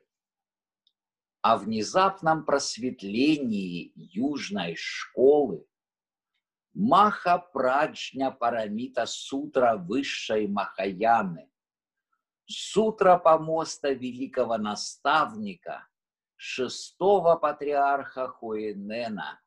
о 1.43 1.57
внезапном 1.57 2.45
просветлении 2.45 3.93
южной 3.95 4.75
школы 4.77 5.67
Маха 6.75 7.39
Праджня 7.39 8.31
Парамита 8.31 9.07
Сутра 9.07 9.77
высшей 9.77 10.47
Махаяны, 10.47 11.51
Сутра 12.47 13.19
помоста 13.19 13.93
великого 13.93 14.59
наставника, 14.59 15.89
шестого 16.37 17.37
патриарха 17.37 18.29
Хуэнена, 18.29 19.41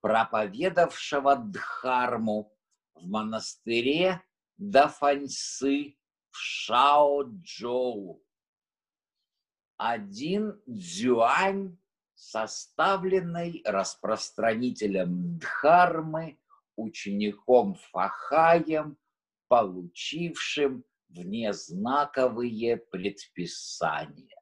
проповедавшего 0.00 1.36
Дхарму 1.36 2.52
в 2.94 3.06
монастыре 3.06 4.22
Дафаньсы 4.56 5.96
в 6.30 6.36
Шао-Джоу. 6.36 8.22
Один 9.76 10.62
дзюань, 10.66 11.78
составленный 12.14 13.62
распространителем 13.64 15.38
Дхармы 15.38 16.38
учеником 16.76 17.74
Фахаем, 17.74 18.96
получившим 19.48 20.84
внезнаковые 21.08 22.76
предписания. 22.76 24.40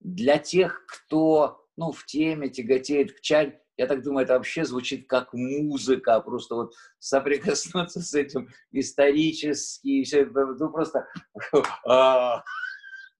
Для 0.00 0.38
тех, 0.38 0.84
кто 0.86 1.62
ну, 1.76 1.92
в 1.92 2.04
теме 2.06 2.48
тяготеет 2.48 3.16
к 3.16 3.20
чай, 3.20 3.60
я 3.82 3.86
так 3.86 4.02
думаю, 4.02 4.24
это 4.24 4.34
вообще 4.34 4.64
звучит 4.64 5.08
как 5.08 5.32
музыка, 5.32 6.20
просто 6.20 6.54
вот 6.54 6.74
соприкоснуться 6.98 8.00
с 8.00 8.14
этим 8.14 8.48
исторически, 8.70 10.02
все, 10.04 10.24
ну 10.24 10.70
просто 10.70 11.06
а, 11.86 12.42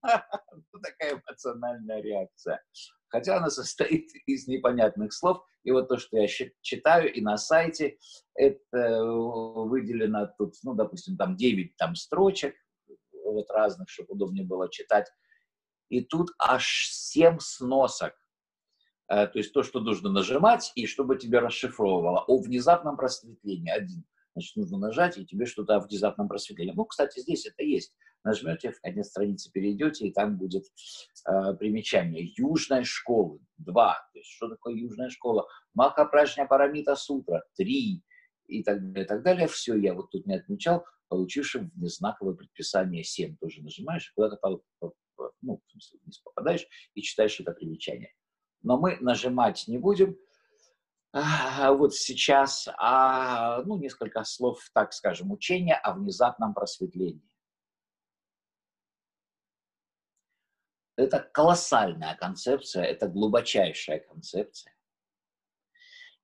такая 0.03 1.21
эмоциональная 1.21 2.01
реакция 2.01 2.61
хотя 3.13 3.37
она 3.37 3.51
состоит 3.51 4.09
из 4.25 4.47
непонятных 4.47 5.13
слов. 5.13 5.45
И 5.63 5.71
вот 5.71 5.87
то, 5.87 5.97
что 5.97 6.17
я 6.17 6.27
читаю 6.61 7.13
и 7.13 7.21
на 7.21 7.37
сайте, 7.37 7.97
это 8.33 8.77
э, 8.77 9.03
выделено 9.05 10.27
тут, 10.35 10.55
ну, 10.63 10.73
допустим, 10.73 11.15
там 11.15 11.37
9 11.37 11.77
там 11.77 11.95
строчек, 11.95 12.55
вот 13.23 13.49
разных, 13.51 13.87
чтобы 13.87 14.13
удобнее 14.15 14.45
было 14.45 14.69
читать. 14.69 15.07
И 15.89 16.01
тут 16.01 16.31
аж 16.39 16.89
7 16.89 17.37
сносок. 17.39 18.13
Э, 19.09 19.27
то 19.27 19.39
есть 19.39 19.53
то, 19.53 19.63
что 19.63 19.79
нужно 19.79 20.09
нажимать, 20.09 20.71
и 20.75 20.85
чтобы 20.85 21.17
тебе 21.17 21.39
расшифровывало. 21.39 22.23
О 22.27 22.41
внезапном 22.41 22.97
просветлении 22.97 23.71
один. 23.71 24.03
Значит, 24.33 24.55
нужно 24.55 24.79
нажать, 24.79 25.17
и 25.17 25.25
тебе 25.25 25.45
что-то 25.45 25.79
в 25.79 25.87
внезапном 25.87 26.27
просветлении. 26.27 26.73
Ну, 26.75 26.85
кстати, 26.85 27.19
здесь 27.19 27.45
это 27.45 27.63
есть 27.63 27.95
нажмете, 28.23 28.71
в 28.71 28.81
конец 28.81 29.07
страницы 29.09 29.51
перейдете, 29.51 30.07
и 30.07 30.13
там 30.13 30.37
будет 30.37 30.65
э, 31.27 31.53
примечание. 31.55 32.33
Южная 32.37 32.83
школа, 32.83 33.39
два. 33.57 33.97
То 34.13 34.19
есть, 34.19 34.31
что 34.31 34.49
такое 34.49 34.75
южная 34.75 35.09
школа? 35.09 35.47
Маха 35.73 36.05
Парамита 36.05 36.95
Сутра, 36.95 37.43
три. 37.55 38.01
И 38.47 38.61
так 38.61 38.81
далее, 38.81 39.05
и 39.05 39.07
так 39.07 39.23
далее. 39.23 39.47
Все, 39.47 39.75
я 39.75 39.93
вот 39.93 40.11
тут 40.11 40.27
не 40.27 40.35
отмечал, 40.35 40.85
получившим 41.07 41.71
внезнаковое 41.75 42.35
предписание 42.35 43.03
7. 43.03 43.37
Тоже 43.37 43.61
нажимаешь, 43.61 44.11
куда-то 44.15 44.37
ну, 45.41 45.61
вниз 45.71 46.19
попадаешь 46.19 46.67
и 46.93 47.01
читаешь 47.01 47.39
это 47.39 47.51
примечание. 47.51 48.13
Но 48.63 48.77
мы 48.77 48.97
нажимать 49.01 49.65
не 49.67 49.77
будем. 49.77 50.17
а, 51.11 51.73
вот 51.73 51.93
сейчас 51.93 52.67
а, 52.77 53.61
ну, 53.63 53.77
несколько 53.77 54.23
слов, 54.23 54.59
так 54.73 54.93
скажем, 54.93 55.31
учения 55.31 55.75
о 55.75 55.93
внезапном 55.93 56.53
просветлении. 56.53 57.29
Это 60.95 61.19
колоссальная 61.19 62.15
концепция, 62.15 62.83
это 62.83 63.07
глубочайшая 63.07 63.99
концепция. 63.99 64.73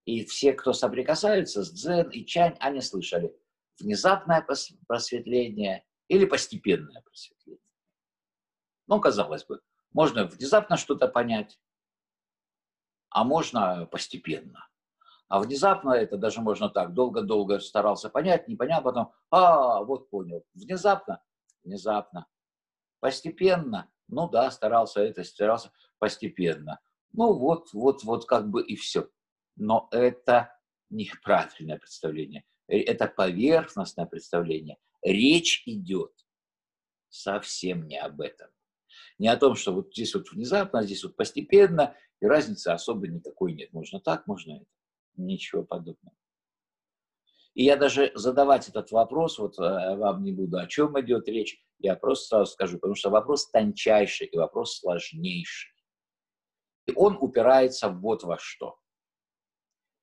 И 0.06 0.26
все, 0.26 0.54
кто 0.54 0.74
соприкасаются 0.74 1.64
с 1.64 1.72
дзен 1.72 2.10
и 2.10 2.26
чань, 2.26 2.56
они 2.60 2.82
слышали 2.82 3.36
внезапное 3.80 4.46
просветление 4.88 5.86
или 6.08 6.26
постепенное 6.26 7.02
просветление. 7.02 7.64
Ну, 8.88 9.00
казалось 9.00 9.46
бы, 9.46 9.62
можно 9.92 10.26
внезапно 10.26 10.78
что-то 10.78 11.08
понять, 11.08 11.60
а 13.10 13.24
можно 13.24 13.88
постепенно. 13.92 14.68
А 15.28 15.40
внезапно 15.40 15.92
это 15.92 16.18
даже 16.18 16.42
можно 16.42 16.70
так, 16.70 16.94
долго-долго 16.94 17.60
старался 17.60 18.10
понять, 18.10 18.48
не 18.48 18.56
понял, 18.56 18.82
потом, 18.82 19.12
а, 19.30 19.84
вот 19.84 20.10
понял. 20.10 20.44
Внезапно, 20.56 21.22
внезапно. 21.64 22.26
Постепенно, 23.00 23.92
ну 24.08 24.28
да, 24.28 24.50
старался 24.50 25.02
это, 25.02 25.24
старался 25.24 25.72
постепенно. 26.00 26.80
Ну 27.14 27.34
вот, 27.34 27.72
вот, 27.74 28.04
вот 28.04 28.26
как 28.26 28.50
бы 28.50 28.64
и 28.64 28.76
все. 28.76 29.08
Но 29.56 29.88
это 29.92 30.58
неправильное 30.90 31.78
представление. 31.78 32.44
Это 32.68 33.08
поверхностное 33.08 34.06
представление. 34.06 34.78
Речь 35.04 35.64
идет 35.66 36.12
совсем 37.10 37.88
не 37.88 37.98
об 37.98 38.22
этом. 38.22 38.50
Не 39.18 39.28
о 39.28 39.38
том, 39.38 39.56
что 39.56 39.74
вот 39.74 39.92
здесь 39.92 40.14
вот 40.16 40.32
внезапно, 40.32 40.84
здесь 40.84 41.04
вот 41.04 41.16
постепенно, 41.16 41.96
и 42.22 42.26
разницы 42.26 42.70
особо 42.70 43.08
никакой 43.08 43.54
нет. 43.54 43.72
Можно 43.74 44.00
так, 44.00 44.28
можно 44.28 44.58
это. 44.58 44.66
Ничего 45.16 45.64
подобного. 45.64 46.16
И 47.54 47.64
я 47.64 47.76
даже 47.76 48.12
задавать 48.16 48.70
этот 48.70 48.92
вопрос, 48.92 49.40
вот 49.40 49.58
э, 49.60 49.96
вам 49.96 50.24
не 50.24 50.32
буду, 50.32 50.58
о 50.58 50.68
чем 50.68 51.00
идет 51.02 51.28
речь, 51.28 51.62
я 51.80 51.96
просто 51.96 52.28
сразу 52.28 52.52
скажу, 52.54 52.78
потому 52.78 52.96
что 52.96 53.10
вопрос 53.10 53.50
тончайший 53.50 54.28
и 54.28 54.38
вопрос 54.38 54.80
сложнейший. 54.80 55.74
И 56.86 56.94
он 56.96 57.18
упирается 57.20 57.90
вот 57.90 58.24
во 58.24 58.38
что. 58.38 58.80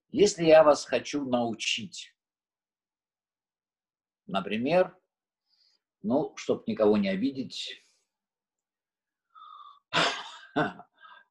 Если 0.09 0.44
я 0.44 0.64
вас 0.64 0.85
хочу 0.85 1.24
научить, 1.24 2.14
например, 4.26 4.96
ну, 6.02 6.35
чтобы 6.37 6.64
никого 6.66 6.96
не 6.96 7.09
обидеть, 7.09 7.87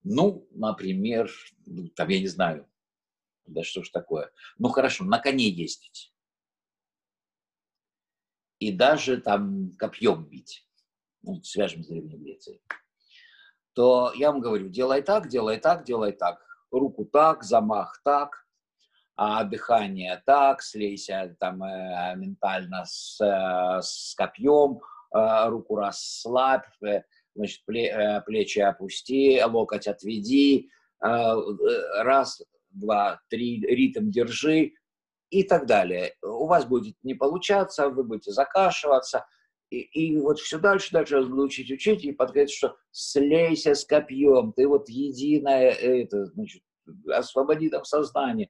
ну, 0.06 0.48
например, 0.52 1.32
там, 1.96 2.10
я 2.10 2.20
не 2.20 2.28
знаю, 2.28 2.70
да 3.48 3.64
что 3.64 3.84
ж 3.84 3.90
такое. 3.90 4.32
Ну 4.60 4.70
хорошо, 4.70 5.04
на 5.04 5.20
коне 5.20 5.50
ездить. 5.50 6.14
И 8.60 8.72
даже 8.72 9.18
там 9.18 9.72
копьем 9.78 10.26
бить. 10.26 10.66
Ну, 11.24 11.42
свяжем 11.44 11.84
с 11.84 11.88
Древней 11.88 12.18
Грецией. 12.18 12.62
То 13.74 14.14
я 14.16 14.32
вам 14.32 14.42
говорю, 14.42 14.70
делай 14.70 15.02
так, 15.02 15.28
делай 15.28 15.60
так, 15.60 15.84
делай 15.84 16.12
так. 16.14 16.40
Руку 16.72 17.06
так, 17.06 17.44
замах 17.44 18.00
так, 18.04 18.48
а 19.16 19.44
дыхание 19.44 20.22
так, 20.26 20.62
слейся 20.62 21.36
там 21.40 21.64
э, 21.64 22.16
ментально 22.16 22.86
с, 22.86 23.20
э, 23.22 23.82
с 23.82 24.14
копьем, 24.16 24.82
э, 25.14 25.50
руку 25.50 25.78
расслабь, 25.78 26.68
э, 26.84 27.04
значит, 27.36 27.62
э, 27.70 28.22
плечи 28.26 28.60
опусти, 28.60 29.42
локоть 29.44 29.88
отведи, 29.88 30.70
э, 31.04 31.08
э 31.08 32.04
раз, 32.04 32.42
два, 32.72 33.22
три, 33.30 33.62
ритм 33.62 34.10
держи 34.10 34.74
и 35.30 35.44
так 35.44 35.66
далее. 35.66 36.16
У 36.22 36.48
вас 36.48 36.66
будет 36.66 36.96
не 37.04 37.14
получаться, 37.14 37.90
вы 37.90 38.04
будете 38.04 38.32
закашиваться, 38.32 39.26
и, 39.70 39.80
и 39.80 40.18
вот 40.18 40.40
все 40.40 40.60
дальше, 40.60 40.92
дальше 40.92 41.20
учить, 41.20 41.72
учить, 41.72 42.04
и 42.04 42.12
подходит, 42.12 42.52
что 42.52 42.76
слейся 42.92 43.74
с 43.74 43.86
копьем, 43.86 44.54
ты 44.54 44.68
вот 44.68 44.90
единое, 44.90 45.72
это, 45.72 46.26
значит, 46.28 46.62
освободи 47.10 47.70
там 47.70 47.84
сознание. 47.84 48.50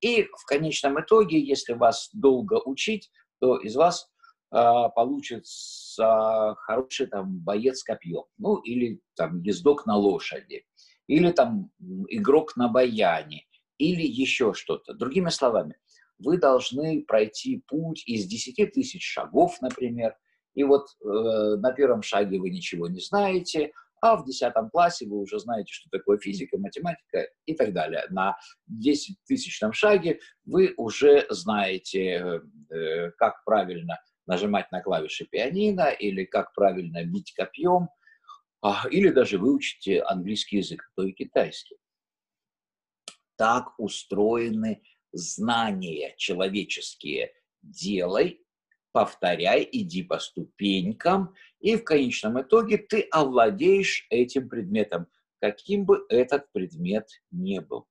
И 0.00 0.22
в 0.22 0.44
конечном 0.46 1.00
итоге, 1.00 1.38
если 1.38 1.74
вас 1.74 2.08
долго 2.12 2.60
учить, 2.64 3.10
то 3.40 3.58
из 3.58 3.76
вас 3.76 4.08
получится 4.50 6.54
хороший 6.58 7.06
там 7.06 7.38
боец 7.40 7.82
копьем, 7.82 8.24
ну 8.38 8.56
или 8.56 9.00
там 9.14 9.40
ездок 9.42 9.86
на 9.86 9.96
лошади, 9.96 10.64
или 11.06 11.30
там 11.32 11.70
игрок 12.08 12.56
на 12.56 12.68
баяне, 12.68 13.46
или 13.78 14.02
еще 14.02 14.54
что-то. 14.54 14.94
Другими 14.94 15.30
словами, 15.30 15.76
вы 16.18 16.38
должны 16.38 17.04
пройти 17.06 17.62
путь 17.66 18.02
из 18.06 18.26
10 18.26 18.72
тысяч 18.72 19.04
шагов, 19.04 19.60
например, 19.60 20.16
и 20.54 20.64
вот 20.64 20.86
э, 21.04 21.56
на 21.56 21.72
первом 21.72 22.02
шаге 22.02 22.40
вы 22.40 22.50
ничего 22.50 22.88
не 22.88 23.00
знаете, 23.00 23.70
а 24.00 24.16
в 24.16 24.24
10 24.24 24.52
классе 24.72 25.06
вы 25.06 25.18
уже 25.18 25.38
знаете, 25.38 25.72
что 25.72 25.88
такое 25.90 26.18
физика, 26.18 26.58
математика 26.58 27.28
и 27.46 27.54
так 27.54 27.72
далее. 27.72 28.04
На 28.10 28.36
10 28.66 29.16
тысячном 29.26 29.72
шаге 29.72 30.18
вы 30.44 30.74
уже 30.76 31.26
знаете, 31.30 32.42
э, 32.70 33.10
как 33.18 33.44
правильно 33.44 33.98
нажимать 34.28 34.70
на 34.70 34.80
клавиши 34.80 35.24
пианино 35.24 35.90
или 35.90 36.24
как 36.24 36.54
правильно 36.54 37.04
бить 37.04 37.34
копьем, 37.34 37.88
э, 38.64 38.68
или 38.90 39.08
даже 39.10 39.38
выучите 39.38 40.02
английский 40.02 40.58
язык, 40.58 40.90
то 40.94 41.02
и 41.02 41.12
китайский 41.12 41.78
так 43.38 43.78
устроены 43.78 44.82
знания 45.12 46.14
человеческие. 46.18 47.32
Делай, 47.62 48.44
повторяй, 48.92 49.66
иди 49.70 50.02
по 50.02 50.18
ступенькам, 50.18 51.34
и 51.60 51.76
в 51.76 51.84
конечном 51.84 52.40
итоге 52.40 52.78
ты 52.78 53.02
овладеешь 53.10 54.06
этим 54.10 54.48
предметом, 54.48 55.06
каким 55.40 55.86
бы 55.86 56.04
этот 56.08 56.50
предмет 56.52 57.08
ни 57.30 57.60
был. 57.60 57.86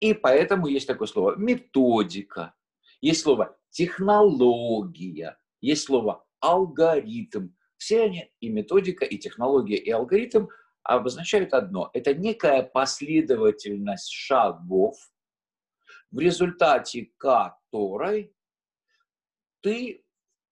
И 0.00 0.14
поэтому 0.14 0.66
есть 0.66 0.86
такое 0.86 1.08
слово 1.08 1.36
методика, 1.36 2.54
есть 3.00 3.22
слово 3.22 3.58
технология, 3.72 5.36
есть 5.60 5.86
слово 5.86 6.24
алгоритм. 6.38 7.48
Все 7.76 8.04
они, 8.04 8.30
и 8.38 8.48
методика, 8.48 9.04
и 9.04 9.18
технология, 9.18 9.76
и 9.76 9.90
алгоритм– 9.90 10.46
обозначают 10.82 11.54
одно. 11.54 11.90
Это 11.92 12.14
некая 12.14 12.62
последовательность 12.62 14.10
шагов, 14.10 14.96
в 16.10 16.18
результате 16.18 17.12
которой 17.16 18.34
ты 19.60 20.04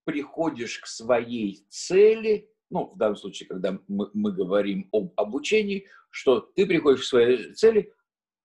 приходишь 0.05 0.79
к 0.79 0.87
своей 0.87 1.67
цели, 1.69 2.49
ну, 2.71 2.93
в 2.95 2.97
данном 2.97 3.17
случае, 3.17 3.49
когда 3.49 3.79
мы, 3.89 4.11
мы 4.15 4.33
говорим 4.33 4.89
об 4.93 5.13
обучении, 5.17 5.87
что 6.11 6.41
ты 6.41 6.67
приходишь 6.67 7.03
к 7.03 7.05
своей 7.05 7.53
цели 7.55 7.93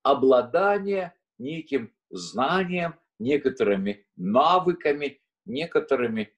обладание 0.03 1.13
неким 1.37 1.93
знанием, 2.09 2.95
некоторыми 3.19 4.05
навыками, 4.15 5.21
некоторыми 5.45 6.33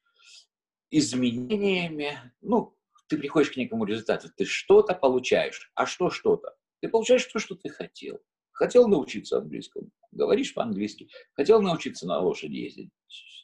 изменениями, 0.89 2.19
ну, 2.41 2.77
ты 3.07 3.17
приходишь 3.17 3.51
к 3.51 3.57
некому 3.57 3.85
результату, 3.85 4.29
ты 4.35 4.45
что-то 4.45 4.93
получаешь. 4.93 5.71
А 5.75 5.85
что 5.85 6.09
что-то? 6.09 6.55
Ты 6.81 6.89
получаешь 6.89 7.25
то, 7.25 7.39
что 7.39 7.55
ты 7.55 7.69
хотел. 7.69 8.21
Хотел 8.51 8.87
научиться 8.87 9.37
английскому, 9.37 9.91
говоришь 10.11 10.53
по-английски. 10.53 11.09
Хотел 11.33 11.61
научиться 11.61 12.07
на 12.07 12.19
лошади 12.19 12.55
ездить, 12.55 12.91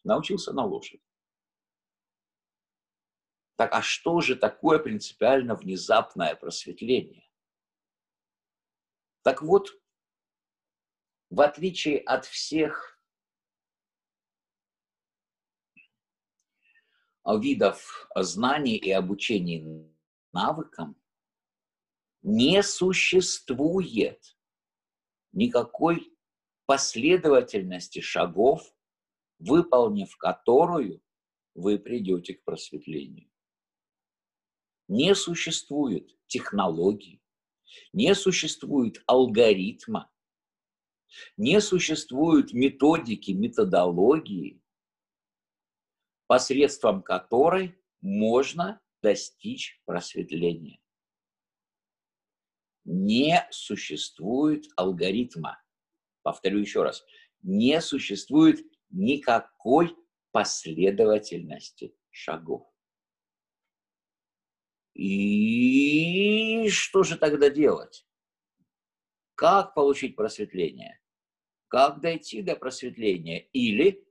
научился 0.03 0.53
на 0.53 0.65
лошади. 0.65 1.03
Так, 3.55 3.73
а 3.73 3.81
что 3.81 4.19
же 4.21 4.35
такое 4.35 4.79
принципиально 4.79 5.55
внезапное 5.55 6.35
просветление? 6.35 7.29
Так 9.21 9.41
вот, 9.41 9.69
в 11.29 11.39
отличие 11.39 11.99
от 11.99 12.25
всех 12.25 12.92
видов 17.25 18.07
знаний 18.15 18.75
и 18.75 18.91
обучения 18.91 19.89
навыкам 20.33 20.95
не 22.21 22.63
существует 22.63 24.37
никакой 25.31 26.13
последовательности 26.65 27.99
шагов, 27.99 28.73
выполнив 29.39 30.15
которую 30.17 31.01
вы 31.53 31.77
придете 31.77 32.35
к 32.35 32.43
просветлению. 32.43 33.29
Не 34.87 35.15
существует 35.15 36.17
технологии, 36.27 37.21
не 37.91 38.15
существует 38.15 39.01
алгоритма, 39.05 40.11
не 41.37 41.61
существует 41.61 42.53
методики, 42.53 43.31
методологии, 43.31 44.62
посредством 46.33 47.03
которой 47.03 47.77
можно 48.01 48.81
достичь 49.03 49.79
просветления. 49.85 50.79
Не 52.85 53.47
существует 53.51 54.65
алгоритма. 54.75 55.63
Повторю 56.23 56.57
еще 56.57 56.81
раз. 56.81 57.05
Не 57.43 57.79
существует 57.81 58.65
никакой 58.89 59.95
последовательности 60.31 61.95
шагов. 62.09 62.67
И 64.95 66.67
что 66.69 67.03
же 67.03 67.15
тогда 67.15 67.51
делать? 67.51 68.07
Как 69.35 69.75
получить 69.75 70.15
просветление? 70.15 70.99
Как 71.67 72.01
дойти 72.01 72.41
до 72.41 72.55
просветления? 72.55 73.37
Или, 73.53 74.03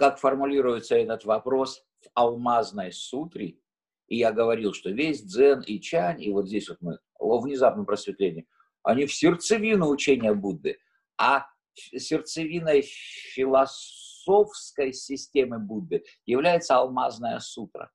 как 0.00 0.18
формулируется 0.18 0.96
этот 0.96 1.26
вопрос 1.26 1.84
в 2.00 2.08
алмазной 2.14 2.90
сутре, 2.90 3.58
и 4.06 4.16
я 4.16 4.32
говорил, 4.32 4.72
что 4.72 4.88
весь 4.88 5.22
дзен 5.22 5.60
и 5.60 5.78
чань, 5.78 6.22
и 6.22 6.32
вот 6.32 6.48
здесь 6.48 6.70
вот 6.70 6.78
мы 6.80 6.98
о 7.18 7.38
внезапном 7.38 7.84
просветлении, 7.84 8.48
они 8.82 9.04
в 9.04 9.12
сердцевину 9.12 9.90
учения 9.90 10.32
Будды, 10.32 10.78
а 11.18 11.46
сердцевиной 11.74 12.80
философской 12.80 14.94
системы 14.94 15.58
Будды 15.58 16.02
является 16.24 16.76
алмазная 16.76 17.38
сутра. 17.38 17.92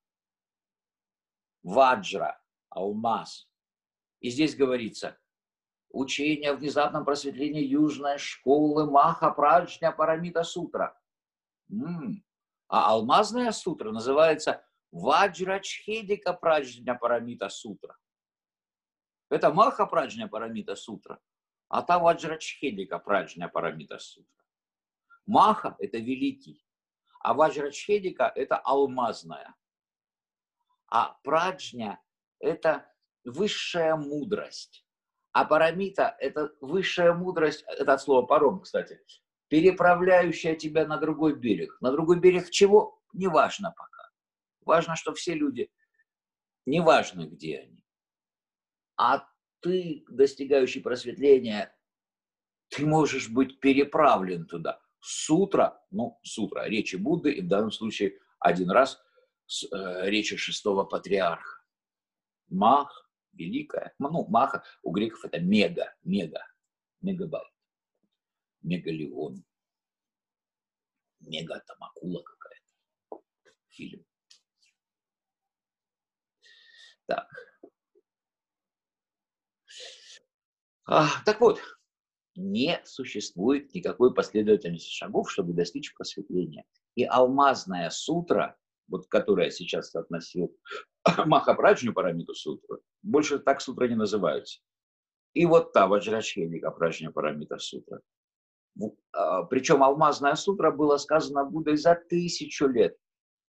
Ваджра, 1.64 2.40
алмаз. 2.70 3.50
И 4.20 4.30
здесь 4.30 4.56
говорится, 4.56 5.18
учение 5.90 6.52
о 6.52 6.56
внезапном 6.56 7.04
просветлении 7.04 7.64
южной 7.64 8.20
школы 8.20 8.86
Маха 8.86 9.32
Праджня 9.32 9.92
Парамита 9.92 10.44
Сутра. 10.44 10.96
А 12.68 12.92
алмазная 12.92 13.52
сутра 13.52 13.92
называется 13.92 14.66
Ваджрачхедика 14.92 16.34
Праджня 16.34 16.96
Парамита 16.96 17.50
Сутра. 17.50 17.98
Это 19.30 19.54
Маха 19.54 19.86
Праджня 19.86 20.28
Парамита 20.28 20.76
Сутра, 20.76 21.20
а 21.68 21.82
та 21.82 22.00
Ваджрачхедика 22.00 23.00
Праджня 23.00 23.50
Парамита 23.50 24.00
Сутра. 24.00 24.44
Маха– 25.26 25.76
это 25.80 25.98
великий, 25.98 26.66
а 27.20 27.34
Ваджрачхедика– 27.34 28.32
это 28.36 28.58
алмазная. 28.58 29.56
А 30.88 31.18
Праджня– 31.24 32.02
это 32.40 32.90
высшая 33.26 33.96
мудрость. 33.96 34.86
А 35.32 35.44
парамита– 35.44 36.16
это 36.20 36.54
высшая 36.62 37.12
мудрость, 37.14 37.66
это 37.68 37.94
от 37.94 38.02
слова 38.02 38.26
паром, 38.26 38.62
кстати, 38.62 39.02
переправляющая 39.48 40.56
тебя 40.56 40.88
на 40.88 40.98
другой 40.98 41.36
берег. 41.36 41.78
На 41.82 41.92
другой 41.92 42.20
берег 42.20 42.50
чего? 42.50 43.02
Неважно 43.14 43.74
пока. 43.76 44.10
Важно, 44.62 44.96
что 44.96 45.14
все 45.14 45.34
люди, 45.34 45.70
неважно, 46.66 47.28
где 47.28 47.60
они. 47.60 47.86
А 48.98 49.28
ты, 49.62 50.06
достигающий 50.10 50.82
просветления, 50.82 51.76
ты 52.70 52.86
можешь 52.86 53.30
быть 53.30 53.60
переправлен 53.60 54.46
туда. 54.46 54.82
Сутра, 55.00 55.80
ну, 55.92 56.20
сутра, 56.24 56.68
речи 56.68 56.96
Будды, 56.96 57.32
и 57.32 57.42
в 57.42 57.48
данном 57.48 57.72
случае 57.72 58.18
один 58.40 58.72
раз 58.72 59.00
с, 59.46 59.64
э, 59.72 60.10
речи 60.10 60.36
шестого 60.36 60.84
патриарха. 60.84 61.62
Мах, 62.50 63.08
великая. 63.34 63.94
Ну, 64.00 64.26
маха 64.28 64.64
у 64.82 64.92
греков 64.92 65.26
это 65.26 65.40
мега, 65.40 65.94
мега, 66.04 66.46
мегабайт, 67.02 67.48
мегалион. 68.66 69.44
Мега 71.22 71.64
там 71.66 71.84
акула 71.84 72.22
какая-то. 72.24 73.24
Фильм. 73.70 74.06
Так. 77.06 77.28
А, 80.86 81.08
так 81.26 81.42
вот, 81.42 81.60
не 82.36 82.80
существует 82.86 83.74
никакой 83.74 84.14
последовательности 84.14 84.92
шагов, 84.92 85.32
чтобы 85.32 85.54
достичь 85.54 85.94
просветления. 85.94 86.66
И 86.96 87.04
алмазная 87.04 87.90
сутра, 87.90 88.58
вот 88.88 89.08
которая 89.08 89.50
сейчас 89.50 89.96
относил 89.96 90.56
Махапраджню 91.26 91.94
Парамиту 91.94 92.34
сутру, 92.34 92.82
больше 93.02 93.40
так 93.40 93.62
сутры 93.62 93.90
не 93.90 93.96
называются. 93.96 94.62
И 95.34 95.46
вот 95.46 95.74
та 95.74 95.88
Ваджрачхеника 95.88 96.72
Праджня 96.72 97.12
Парамита 97.12 97.58
сутра. 97.60 98.02
А, 99.14 99.44
Причем 99.44 99.84
алмазная 99.84 100.36
сутра 100.36 100.72
была 100.72 100.98
сказана 100.98 101.46
Буддой 101.46 101.78
за 101.78 101.96
тысячу 101.96 102.68
лет. 102.68 102.98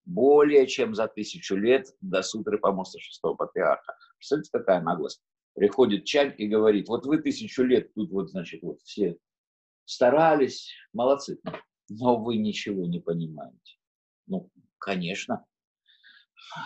Более 0.05 0.67
чем 0.67 0.95
за 0.95 1.07
тысячу 1.07 1.55
лет 1.55 1.87
до 2.01 2.21
сутры 2.21 2.57
помоста 2.59 2.99
шестого 2.99 3.35
патриарха. 3.35 3.95
Представляете, 4.17 4.51
какая 4.53 4.81
наглость. 4.81 5.21
Приходит 5.53 6.05
Чань 6.05 6.33
и 6.37 6.47
говорит, 6.47 6.87
вот 6.87 7.05
вы 7.05 7.17
тысячу 7.17 7.63
лет 7.63 7.93
тут 7.93 8.11
вот, 8.11 8.29
значит, 8.29 8.61
вот 8.61 8.79
все 8.83 9.17
старались, 9.85 10.71
молодцы, 10.93 11.39
но 11.89 12.17
вы 12.17 12.37
ничего 12.37 12.85
не 12.85 12.99
понимаете. 12.99 13.77
Ну, 14.27 14.51
конечно, 14.77 15.45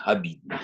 обидно 0.06 0.60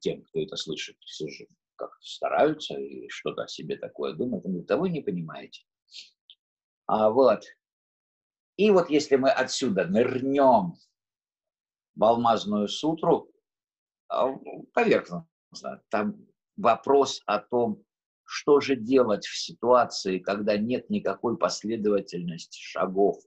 тем, 0.00 0.22
кто 0.22 0.40
это 0.40 0.56
слышит. 0.56 0.96
Все 1.00 1.28
же 1.28 1.46
как 1.76 1.90
стараются 2.00 2.78
и 2.78 3.08
что-то 3.08 3.42
о 3.42 3.48
себе 3.48 3.76
такое 3.76 4.14
думают. 4.14 4.44
Он 4.46 4.52
говорит, 4.52 4.70
а 4.70 4.76
вы 4.76 4.88
не 4.88 5.02
понимаете. 5.02 5.64
А 6.86 7.10
вот. 7.10 7.44
И 8.56 8.70
вот 8.70 8.90
если 8.90 9.16
мы 9.16 9.30
отсюда 9.30 9.86
нырнем 9.86 10.74
в 11.94 12.04
алмазную 12.04 12.68
сутру, 12.68 13.30
а, 14.08 14.32
поверхностно, 14.72 15.82
там 15.90 16.26
вопрос 16.56 17.22
о 17.26 17.38
том, 17.38 17.84
что 18.24 18.60
же 18.60 18.76
делать 18.76 19.24
в 19.26 19.36
ситуации, 19.38 20.18
когда 20.18 20.56
нет 20.56 20.90
никакой 20.90 21.36
последовательности 21.36 22.58
шагов, 22.60 23.18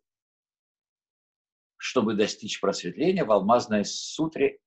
чтобы 1.77 2.15
достичь 2.15 2.59
просветления, 2.59 3.23
в 3.23 3.31
алмазной 3.31 3.85
сутре 3.85 4.59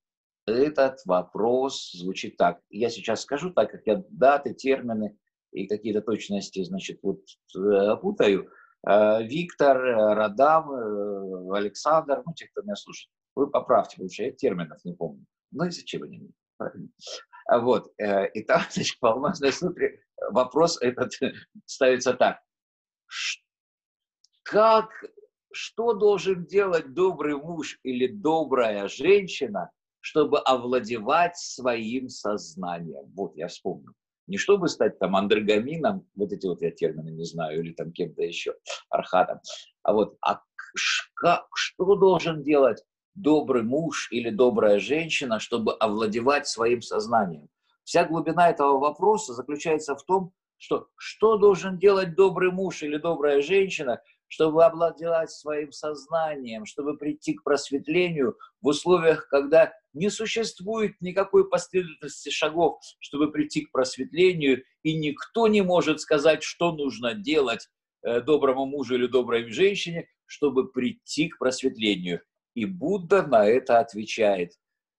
этот 0.47 1.01
вопрос 1.05 1.93
звучит 1.93 2.37
так. 2.37 2.61
Я 2.71 2.89
сейчас 2.89 3.23
скажу, 3.23 3.53
так 3.53 3.71
как 3.71 3.83
я 3.87 4.03
даты, 4.09 4.55
термины 4.55 5.17
и 5.53 5.67
какие-то 5.67 6.01
точности, 6.01 6.65
значит, 6.65 7.01
вот 7.03 7.21
э, 7.55 7.97
путаю. 8.01 8.51
Э, 8.87 9.23
Виктор, 9.23 9.77
Радам, 9.79 10.71
э, 10.71 11.57
Александр, 11.57 12.23
ну, 12.27 12.33
те, 12.35 12.49
кто 12.49 12.63
меня 12.63 12.77
слушает, 12.77 13.11
вы 13.35 13.49
поправьте, 13.51 13.97
потому 13.97 14.11
я 14.13 14.33
терминов 14.33 14.85
не 14.85 14.95
помню. 14.95 15.25
Ну 15.53 15.65
и 15.65 15.71
зачем 15.71 16.03
они 16.03 16.19
мне? 16.19 16.89
Вот. 17.51 17.93
И 17.99 18.43
там, 18.45 18.63
значит, 18.71 18.99
в 19.01 19.07
алмазной 19.07 19.53
сутре 19.53 20.03
вопрос 20.31 20.81
этот 20.81 21.13
ставится 21.67 22.15
так. 22.15 22.41
Как, 24.43 24.91
что 25.53 25.93
должен 25.93 26.47
делать 26.47 26.93
добрый 26.93 27.37
муж 27.37 27.79
или 27.83 28.07
добрая 28.07 28.89
женщина, 28.89 29.71
чтобы 30.01 30.41
овладевать 30.41 31.37
своим 31.37 32.09
сознанием. 32.09 33.05
Вот, 33.15 33.37
я 33.37 33.49
вспомнил. 33.49 33.93
Не 34.27 34.39
чтобы 34.39 34.69
стать 34.69 34.99
там 34.99 35.17
андрогамином, 35.17 36.07
вот 36.15 36.33
эти 36.33 36.47
вот 36.47 36.63
я 36.63 36.71
термины 36.71 37.11
не 37.11 37.25
знаю, 37.25 37.61
или 37.61 37.73
там 37.73 37.93
кем-то 37.93 38.23
еще, 38.23 38.55
архатом, 38.89 39.41
а 39.83 39.93
вот, 39.93 40.17
а 40.21 40.41
как, 41.15 41.47
что 41.55 41.97
должен 41.97 42.43
делать 42.43 42.85
добрый 43.15 43.63
муж 43.63 44.09
или 44.11 44.31
добрая 44.31 44.79
женщина, 44.79 45.39
чтобы 45.39 45.75
овладевать 45.75 46.47
своим 46.47 46.83
сознанием? 46.83 47.49
Вся 47.85 48.05
глубина 48.05 48.49
этого 48.51 48.79
вопроса 48.79 49.35
заключается 49.35 49.97
в 49.97 50.05
том, 50.05 50.33
что 50.57 50.87
что 50.97 51.37
должен 51.39 51.79
делать 51.79 52.15
добрый 52.15 52.53
муж 52.53 52.83
или 52.85 52.97
добрая 52.97 53.43
женщина, 53.43 54.01
чтобы 54.33 54.65
обладать 54.65 55.31
своим 55.31 55.73
сознанием, 55.73 56.65
чтобы 56.65 56.97
прийти 56.97 57.35
к 57.35 57.43
просветлению 57.43 58.39
в 58.63 58.69
условиях, 58.69 59.29
когда 59.29 59.75
не 59.93 60.09
существует 60.09 60.99
никакой 61.03 61.47
последовательности 61.47 62.31
шагов, 62.31 62.81
чтобы 62.99 63.31
прийти 63.31 63.67
к 63.67 63.73
просветлению, 63.73 64.65
и 64.83 64.97
никто 64.97 65.49
не 65.49 65.61
может 65.61 66.01
сказать, 66.01 66.43
что 66.43 66.73
нужно 66.73 67.13
делать 67.13 67.69
э, 68.01 68.23
доброму 68.23 68.65
мужу 68.65 68.95
или 68.95 69.07
доброй 69.07 69.53
женщине, 69.53 70.09
чтобы 70.25 70.73
прийти 70.73 71.29
к 71.29 71.39
просветлению. 71.39 72.23
И 72.55 72.65
Будда 72.65 73.27
на 73.27 73.47
это 73.47 73.81
отвечает. 73.81 74.53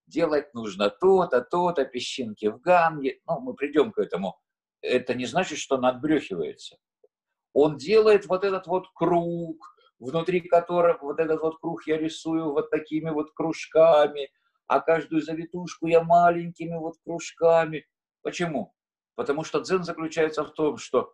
Делать 0.06 0.54
нужно 0.54 0.92
то-то, 0.92 1.42
то-то, 1.42 1.86
песчинки 1.86 2.50
в 2.50 2.60
ганге. 2.60 3.20
Ну, 3.28 3.40
мы 3.40 3.56
придем 3.56 3.92
к 3.92 3.98
этому. 3.98 4.40
Это 4.82 5.16
не 5.16 5.26
значит, 5.26 5.58
что 5.58 5.78
он 5.78 5.86
отбрехивается 5.86 6.78
он 7.54 7.78
делает 7.78 8.26
вот 8.26 8.44
этот 8.44 8.68
вот 8.68 8.88
круг, 8.94 9.76
внутри 10.00 10.42
которого 10.42 10.98
вот 11.02 11.20
этот 11.20 11.42
вот 11.42 11.60
круг 11.60 11.88
я 11.88 11.98
рисую 11.98 12.52
вот 12.52 12.70
такими 12.70 13.10
вот 13.10 13.32
кружками, 13.34 14.30
а 14.68 14.80
каждую 14.80 15.22
завитушку 15.22 15.88
я 15.88 16.04
маленькими 16.04 16.76
вот 16.76 16.96
кружками. 17.04 17.88
Почему? 18.22 18.74
Потому 19.16 19.44
что 19.44 19.62
дзен 19.62 19.84
заключается 19.84 20.44
в 20.44 20.52
том, 20.54 20.78
что 20.78 21.14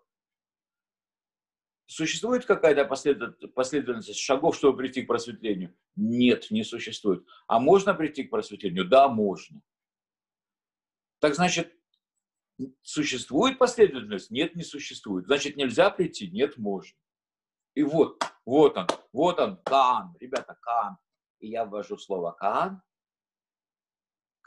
существует 1.86 2.46
какая-то 2.46 2.86
последовательность 2.86 4.20
шагов, 4.20 4.56
чтобы 4.56 4.78
прийти 4.78 5.02
к 5.02 5.08
просветлению? 5.08 5.76
Нет, 5.96 6.52
не 6.52 6.64
существует. 6.64 7.26
А 7.48 7.60
можно 7.60 7.94
прийти 7.94 8.24
к 8.24 8.30
просветлению? 8.30 8.88
Да, 8.88 9.10
можно. 9.10 9.62
Так 11.20 11.36
значит, 11.36 11.74
Существует 12.82 13.58
последовательность? 13.58 14.32
Нет, 14.32 14.56
не 14.56 14.64
существует. 14.64 15.26
Значит, 15.26 15.56
нельзя 15.56 15.90
прийти? 15.90 16.30
Нет, 16.30 16.58
можно. 16.58 16.98
И 17.74 17.84
вот, 17.84 18.22
вот 18.46 18.78
он, 18.78 18.88
вот 19.14 19.40
он, 19.40 19.58
Каан. 19.64 20.16
Ребята, 20.20 20.58
Каан. 20.62 20.98
И 21.40 21.50
я 21.50 21.66
ввожу 21.66 21.98
слово 21.98 22.32
Каан 22.32 22.82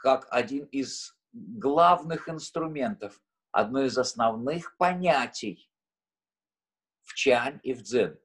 как 0.03 0.27
один 0.29 0.65
из 0.65 1.17
главных 1.31 2.27
инструментов, 2.27 3.19
одно 3.51 3.83
из 3.83 3.97
основных 3.97 4.75
понятий 4.77 5.71
в 7.01 7.13
чань 7.15 7.59
и 7.63 7.73
в 7.73 7.81
дзен. 7.81 8.19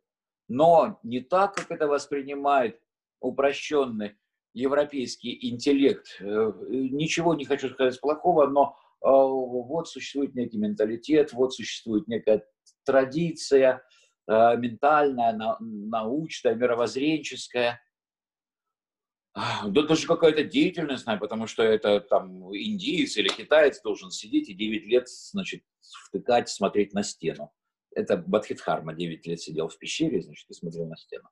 Но 0.48 0.98
не 1.04 1.20
так, 1.20 1.54
как 1.54 1.70
это 1.70 1.86
воспринимает 1.86 2.82
упрощенный 3.20 4.18
европейский 4.54 5.50
интеллект. 5.50 6.16
Э, 6.20 6.52
ничего 6.68 7.34
не 7.34 7.44
хочу 7.44 7.68
сказать 7.70 8.00
плохого, 8.00 8.48
но 8.48 8.76
вот 9.00 9.88
существует 9.88 10.34
некий 10.34 10.58
менталитет, 10.58 11.32
вот 11.32 11.54
существует 11.54 12.08
некая 12.08 12.44
традиция 12.84 13.82
э, 14.26 14.56
ментальная, 14.56 15.36
научная, 15.60 16.54
мировоззренческая. 16.54 17.80
Да 19.34 19.82
даже 19.82 20.06
какая-то 20.06 20.42
деятельность, 20.42 21.04
потому 21.04 21.46
что 21.46 21.62
это 21.62 22.00
там 22.00 22.52
индиец 22.56 23.16
или 23.16 23.28
китаец 23.28 23.80
должен 23.82 24.10
сидеть 24.10 24.48
и 24.48 24.54
9 24.54 24.86
лет, 24.86 25.08
значит, 25.08 25.62
втыкать, 26.06 26.48
смотреть 26.48 26.92
на 26.92 27.04
стену. 27.04 27.52
Это 27.94 28.16
Бадхидхарма 28.16 28.94
9 28.94 29.26
лет 29.26 29.40
сидел 29.40 29.68
в 29.68 29.78
пещере, 29.78 30.22
значит, 30.22 30.50
и 30.50 30.54
смотрел 30.54 30.86
на 30.86 30.96
стену. 30.96 31.28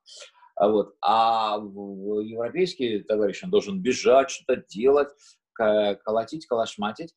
А, 0.55 0.69
вот. 0.69 0.95
а 1.01 1.57
европейский 1.57 2.99
товарищ, 3.03 3.43
он 3.43 3.51
должен 3.51 3.81
бежать, 3.81 4.31
что-то 4.31 4.63
делать, 4.67 5.09
колотить, 5.53 6.47
калашматить. 6.47 7.13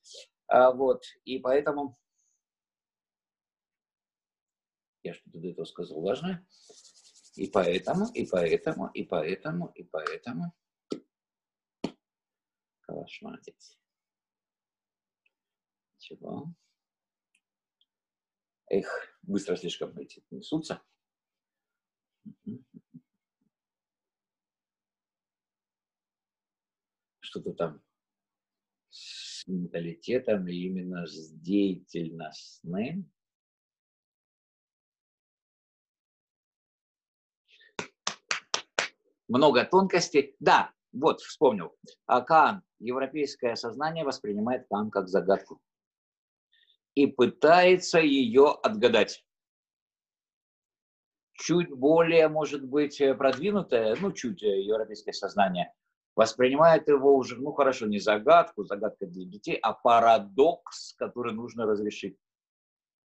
А, 0.50 0.72
вот. 0.72 1.04
И 1.24 1.38
поэтому... 1.38 1.96
Я 5.02 5.14
что-то 5.14 5.38
до 5.38 5.48
этого 5.48 5.64
сказал 5.64 6.02
важное. 6.02 6.46
И 7.36 7.48
поэтому, 7.48 8.10
и 8.12 8.26
поэтому, 8.26 8.88
и 8.88 9.04
поэтому, 9.04 9.68
и 9.68 9.84
поэтому 9.84 10.52
калашматить. 12.80 13.78
Чего? 15.98 16.52
Эх, 18.66 19.16
быстро 19.22 19.56
слишком 19.56 19.96
эти 19.98 20.24
несутся. 20.30 20.82
Что-то 27.20 27.52
там 27.52 27.80
менталитетом 29.50 30.46
и 30.48 30.54
именно 30.54 31.06
с 31.06 31.32
деятельностным. 31.32 33.10
Много 39.28 39.64
тонкостей. 39.64 40.34
Да, 40.40 40.72
вот, 40.92 41.20
вспомнил. 41.20 41.76
А 42.06 42.20
Каан, 42.20 42.62
европейское 42.78 43.54
сознание 43.54 44.04
воспринимает 44.04 44.66
Каан 44.68 44.90
как 44.90 45.08
загадку 45.08 45.60
и 46.94 47.06
пытается 47.06 48.00
ее 48.00 48.50
отгадать. 48.62 49.24
Чуть 51.32 51.70
более, 51.70 52.28
может 52.28 52.64
быть, 52.66 53.00
продвинутое, 53.16 53.96
ну, 54.00 54.12
чуть 54.12 54.42
э, 54.42 54.60
европейское 54.60 55.14
сознание 55.14 55.72
воспринимает 56.20 56.86
его 56.86 57.16
уже, 57.16 57.36
ну, 57.36 57.50
хорошо, 57.52 57.86
не 57.86 57.98
загадку, 57.98 58.64
загадка 58.64 59.06
для 59.06 59.24
детей, 59.24 59.58
а 59.62 59.72
парадокс, 59.72 60.92
который 60.98 61.32
нужно 61.32 61.64
разрешить. 61.64 62.18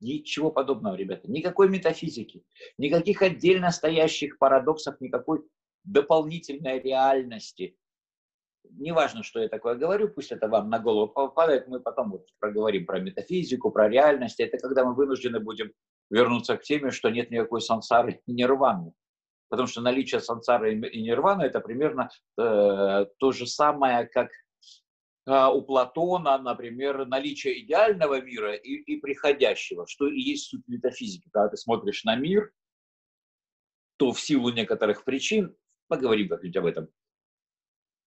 Ничего 0.01 0.51
подобного, 0.51 0.95
ребята. 0.95 1.32
Никакой 1.32 1.70
метафизики, 1.70 2.43
никаких 2.78 3.22
отдельно 3.22 3.72
стоящих 3.72 4.38
парадоксов, 4.38 4.99
никакой 4.99 5.47
дополнительной 5.86 6.82
реальности 6.82 7.78
неважно, 8.72 9.24
что 9.24 9.39
я 9.39 9.47
такое 9.47 9.76
говорю, 9.76 10.09
пусть 10.09 10.34
это 10.34 10.49
вам 10.49 10.70
на 10.70 10.80
голову 10.80 11.07
попадает, 11.07 11.70
мы 11.70 11.80
потом 11.80 12.11
вот 12.11 12.28
проговорим 12.39 12.86
про 12.86 12.99
метафизику, 12.99 13.72
про 13.72 13.88
реальность. 13.88 14.41
Это 14.41 14.57
когда 14.57 14.84
мы 14.84 14.93
вынуждены 14.93 15.39
будем 15.39 15.72
вернуться 16.09 16.57
к 16.57 16.63
теме, 16.63 16.91
что 16.91 17.09
нет 17.09 17.32
никакой 17.32 17.61
сансары 17.61 18.20
и 18.26 18.34
нирваны. 18.34 18.91
Потому 19.56 19.70
что 19.70 19.80
наличие 19.80 20.20
сансары 20.20 20.76
и 20.76 21.01
нирваны– 21.01 21.43
это 21.43 21.62
примерно 21.62 22.10
э, 22.38 23.06
то 23.18 23.32
же 23.32 23.47
самое, 23.47 24.06
как 24.06 24.30
э, 25.26 25.47
у 25.47 25.62
Платона, 25.62 26.38
например, 26.38 27.06
наличие 27.06 27.62
идеального 27.64 28.20
мира 28.20 28.53
и, 28.53 28.74
и 28.74 28.99
приходящего, 28.99 29.88
что 29.88 30.08
и 30.08 30.20
есть 30.20 30.49
суть 30.49 30.68
метафизики. 30.68 31.30
Когда 31.32 31.47
ты 31.47 31.56
смотришь 31.56 32.03
на 32.03 32.18
мир, 32.18 32.51
то 33.95 34.12
в 34.12 34.20
силу 34.20 34.49
некоторых 34.49 35.06
причин, 35.06 35.56
поговорим 35.88 36.28
как-нибудь 36.28 36.58
об 36.58 36.66
этом, 36.66 36.89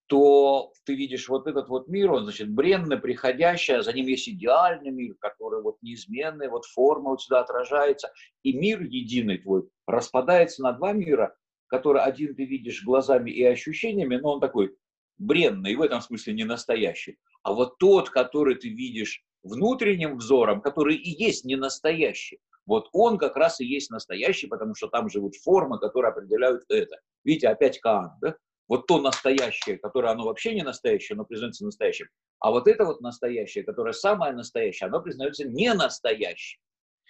то 0.09 0.73
ты 0.85 0.95
видишь 0.95 1.29
вот 1.29 1.45
этот 1.47 1.69
вот 1.69 1.87
мир, 1.87 2.11
он, 2.11 2.23
значит, 2.23 2.49
бренный, 2.51 2.97
приходящий, 2.97 3.75
а 3.75 3.83
за 3.83 3.93
ним 3.93 4.07
есть 4.07 4.27
идеальный 4.27 4.89
мир, 4.89 5.15
который 5.19 5.61
вот 5.61 5.77
неизменный, 5.83 6.49
вот 6.49 6.65
форма 6.65 7.11
вот 7.11 7.21
сюда 7.21 7.41
отражается, 7.41 8.11
и 8.41 8.53
мир 8.53 8.81
единый 8.81 9.37
твой 9.37 9.69
распадается 9.85 10.63
на 10.63 10.73
два 10.73 10.93
мира, 10.93 11.35
который 11.69 12.01
один 12.01 12.35
ты 12.35 12.45
видишь 12.45 12.83
глазами 12.83 13.31
и 13.31 13.43
ощущениями, 13.43 14.17
но 14.17 14.33
он 14.33 14.39
такой 14.41 14.75
бренный, 15.17 15.75
в 15.75 15.81
этом 15.81 16.01
смысле 16.01 16.33
не 16.33 16.43
настоящий. 16.43 17.17
А 17.43 17.53
вот 17.53 17.77
тот, 17.77 18.09
который 18.09 18.55
ты 18.55 18.69
видишь 18.69 19.23
внутренним 19.43 20.17
взором, 20.17 20.61
который 20.61 20.95
и 20.95 21.09
есть 21.09 21.45
не 21.45 21.55
настоящий, 21.55 22.39
вот 22.65 22.89
он 22.93 23.17
как 23.17 23.35
раз 23.35 23.59
и 23.61 23.65
есть 23.65 23.89
настоящий, 23.89 24.47
потому 24.47 24.75
что 24.75 24.87
там 24.87 25.09
живут 25.09 25.35
формы, 25.35 25.79
которые 25.79 26.11
определяют 26.11 26.63
это. 26.69 26.97
Видите, 27.23 27.47
опять 27.47 27.79
Каан, 27.79 28.11
да? 28.21 28.35
вот 28.67 28.85
то 28.85 29.01
настоящее, 29.01 29.77
которое 29.77 30.11
оно 30.11 30.25
вообще 30.25 30.53
не 30.53 30.61
настоящее, 30.61 31.15
оно 31.15 31.25
признается 31.25 31.65
настоящим, 31.65 32.07
а 32.39 32.51
вот 32.51 32.67
это 32.67 32.85
вот 32.85 33.01
настоящее, 33.01 33.63
которое 33.63 33.93
самое 33.93 34.33
настоящее, 34.33 34.87
оно 34.87 35.01
признается 35.01 35.45
не 35.45 35.73
настоящим. 35.73 36.59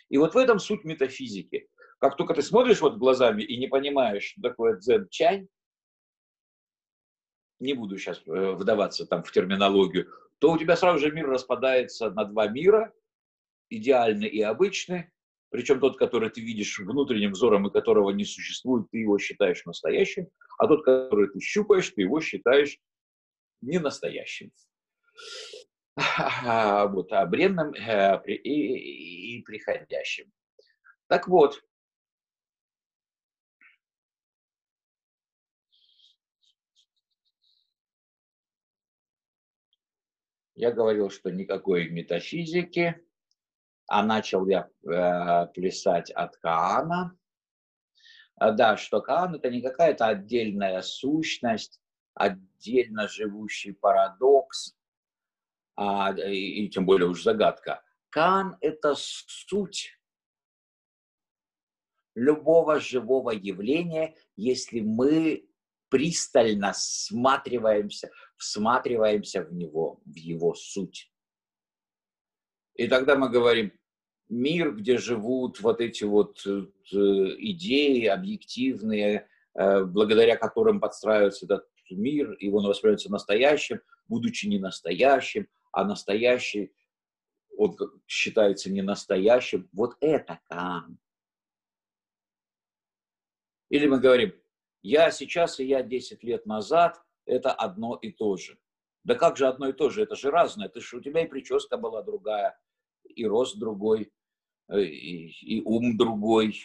И 0.10 0.18
вот 0.18 0.34
в 0.34 0.38
этом 0.38 0.60
суть 0.60 0.84
метафизики. 0.86 1.68
Как 2.00 2.16
только 2.16 2.34
ты 2.34 2.42
смотришь 2.42 2.82
вот 2.82 2.98
глазами 2.98 3.44
и 3.44 3.58
не 3.58 3.68
понимаешь, 3.68 4.24
что 4.24 4.42
такое 4.42 4.78
дзен-чань, 4.78 5.48
не 7.60 7.74
буду 7.74 7.98
сейчас 7.98 8.22
э, 8.26 8.52
вдаваться 8.54 9.06
там 9.06 9.22
в 9.24 9.32
терминологию, 9.32 10.10
то 10.40 10.52
у 10.54 10.58
тебя 10.58 10.78
сразу 10.78 11.00
же 11.00 11.12
мир 11.12 11.28
распадается 11.28 12.10
на 12.10 12.24
два 12.24 12.48
мира, 12.48 12.94
идеальный 13.70 14.30
и 14.30 14.42
обычный, 14.42 15.12
причем 15.50 15.82
тот, 15.82 15.98
который 15.98 16.30
ты 16.30 16.40
видишь 16.40 16.80
внутренним 16.80 17.32
взором 17.32 17.68
и 17.68 17.72
которого 17.72 18.12
не 18.12 18.24
существует, 18.24 18.90
ты 18.92 19.00
его 19.00 19.18
считаешь 19.20 19.66
настоящим, 19.66 20.30
а 20.58 20.68
тот, 20.68 20.86
который 20.86 21.30
ты 21.30 21.42
щупаешь, 21.42 21.90
ты 21.90 22.02
его 22.04 22.22
считаешь 22.22 22.78
не 23.62 23.78
настоящим. 23.80 24.52
Вот, 25.98 27.12
а 27.12 27.30
э, 27.30 28.34
и 28.36 29.42
приходящим. 29.42 30.32
Так 31.08 31.28
вот, 31.28 31.62
я 40.60 40.74
говорил, 40.74 41.10
что 41.10 41.32
никакой 41.32 41.88
метафизики, 41.88 43.02
а 43.88 44.04
начал 44.04 44.46
я 44.46 44.68
э, 44.84 45.48
плясать 45.54 46.12
от 46.12 46.36
Каана. 46.36 47.18
А, 48.36 48.52
да, 48.52 48.76
что 48.76 49.02
Каан 49.02 49.36
это 49.36 49.50
не 49.50 49.62
какая-то 49.62 50.08
отдельная 50.08 50.82
сущность, 50.82 51.80
отдельно 52.14 53.08
живущий 53.08 53.72
парадокс, 53.72 54.76
а, 55.78 56.14
и, 56.14 56.66
и 56.66 56.70
тем 56.70 56.86
более 56.86 57.08
уж 57.08 57.24
загадка. 57.24 57.82
Каан 58.10 58.58
это 58.60 58.96
суть 58.98 59.98
любого 62.16 62.82
живого 62.82 63.32
явления, 63.32 64.14
если 64.36 64.82
мы 64.82 65.49
пристально 65.90 66.74
всматриваемся, 66.74 68.12
всматриваемся 68.38 69.44
в 69.44 69.54
него, 69.54 70.02
в 70.06 70.16
его 70.16 70.54
суть. 70.54 71.12
И 72.76 72.88
тогда 72.88 73.16
мы 73.16 73.30
говорим, 73.30 73.74
мир, 74.30 74.74
где 74.76 74.98
живут 74.98 75.60
вот 75.60 75.82
эти 75.82 76.04
вот 76.04 76.46
э, 76.46 76.66
идеи 76.94 78.06
объективные, 78.06 79.28
э, 79.56 79.84
благодаря 79.84 80.38
которым 80.38 80.80
подстраивается 80.80 81.46
этот 81.46 81.68
мир, 81.90 82.34
и 82.34 82.50
он 82.50 82.66
воспринимается 82.66 83.12
настоящим, 83.12 83.82
будучи 84.08 84.46
не 84.46 84.60
настоящим, 84.60 85.48
а 85.72 85.84
настоящий, 85.84 86.72
он 87.58 87.76
считается 88.08 88.72
не 88.72 88.82
настоящим. 88.82 89.68
Вот 89.74 89.98
это 90.00 90.40
Каан. 90.48 90.98
Или 93.70 93.88
мы 93.88 94.00
говорим, 94.00 94.34
я 94.82 95.12
сейчас 95.12 95.60
и 95.60 95.66
я 95.66 95.84
10 95.84 96.24
лет 96.24 96.46
назад, 96.46 97.02
это 97.26 97.52
одно 97.52 97.96
и 97.96 98.12
то 98.12 98.38
же. 98.38 98.58
Да 99.04 99.16
как 99.16 99.38
же 99.38 99.48
одно 99.48 99.70
и 99.70 99.74
то 99.74 99.90
же? 99.90 100.04
Это 100.04 100.16
же 100.16 100.32
разное. 100.32 100.70
Ты 100.70 100.82
же, 100.82 100.98
у 100.98 101.02
тебя 101.02 101.24
и 101.24 101.28
прическа 101.28 101.78
была 101.78 102.02
другая, 102.02 102.60
и 103.04 103.26
рост 103.26 103.58
другой, 103.58 104.12
э, 104.70 104.82
и, 104.82 105.30
и 105.58 105.62
ум 105.64 105.98
другой, 105.98 106.56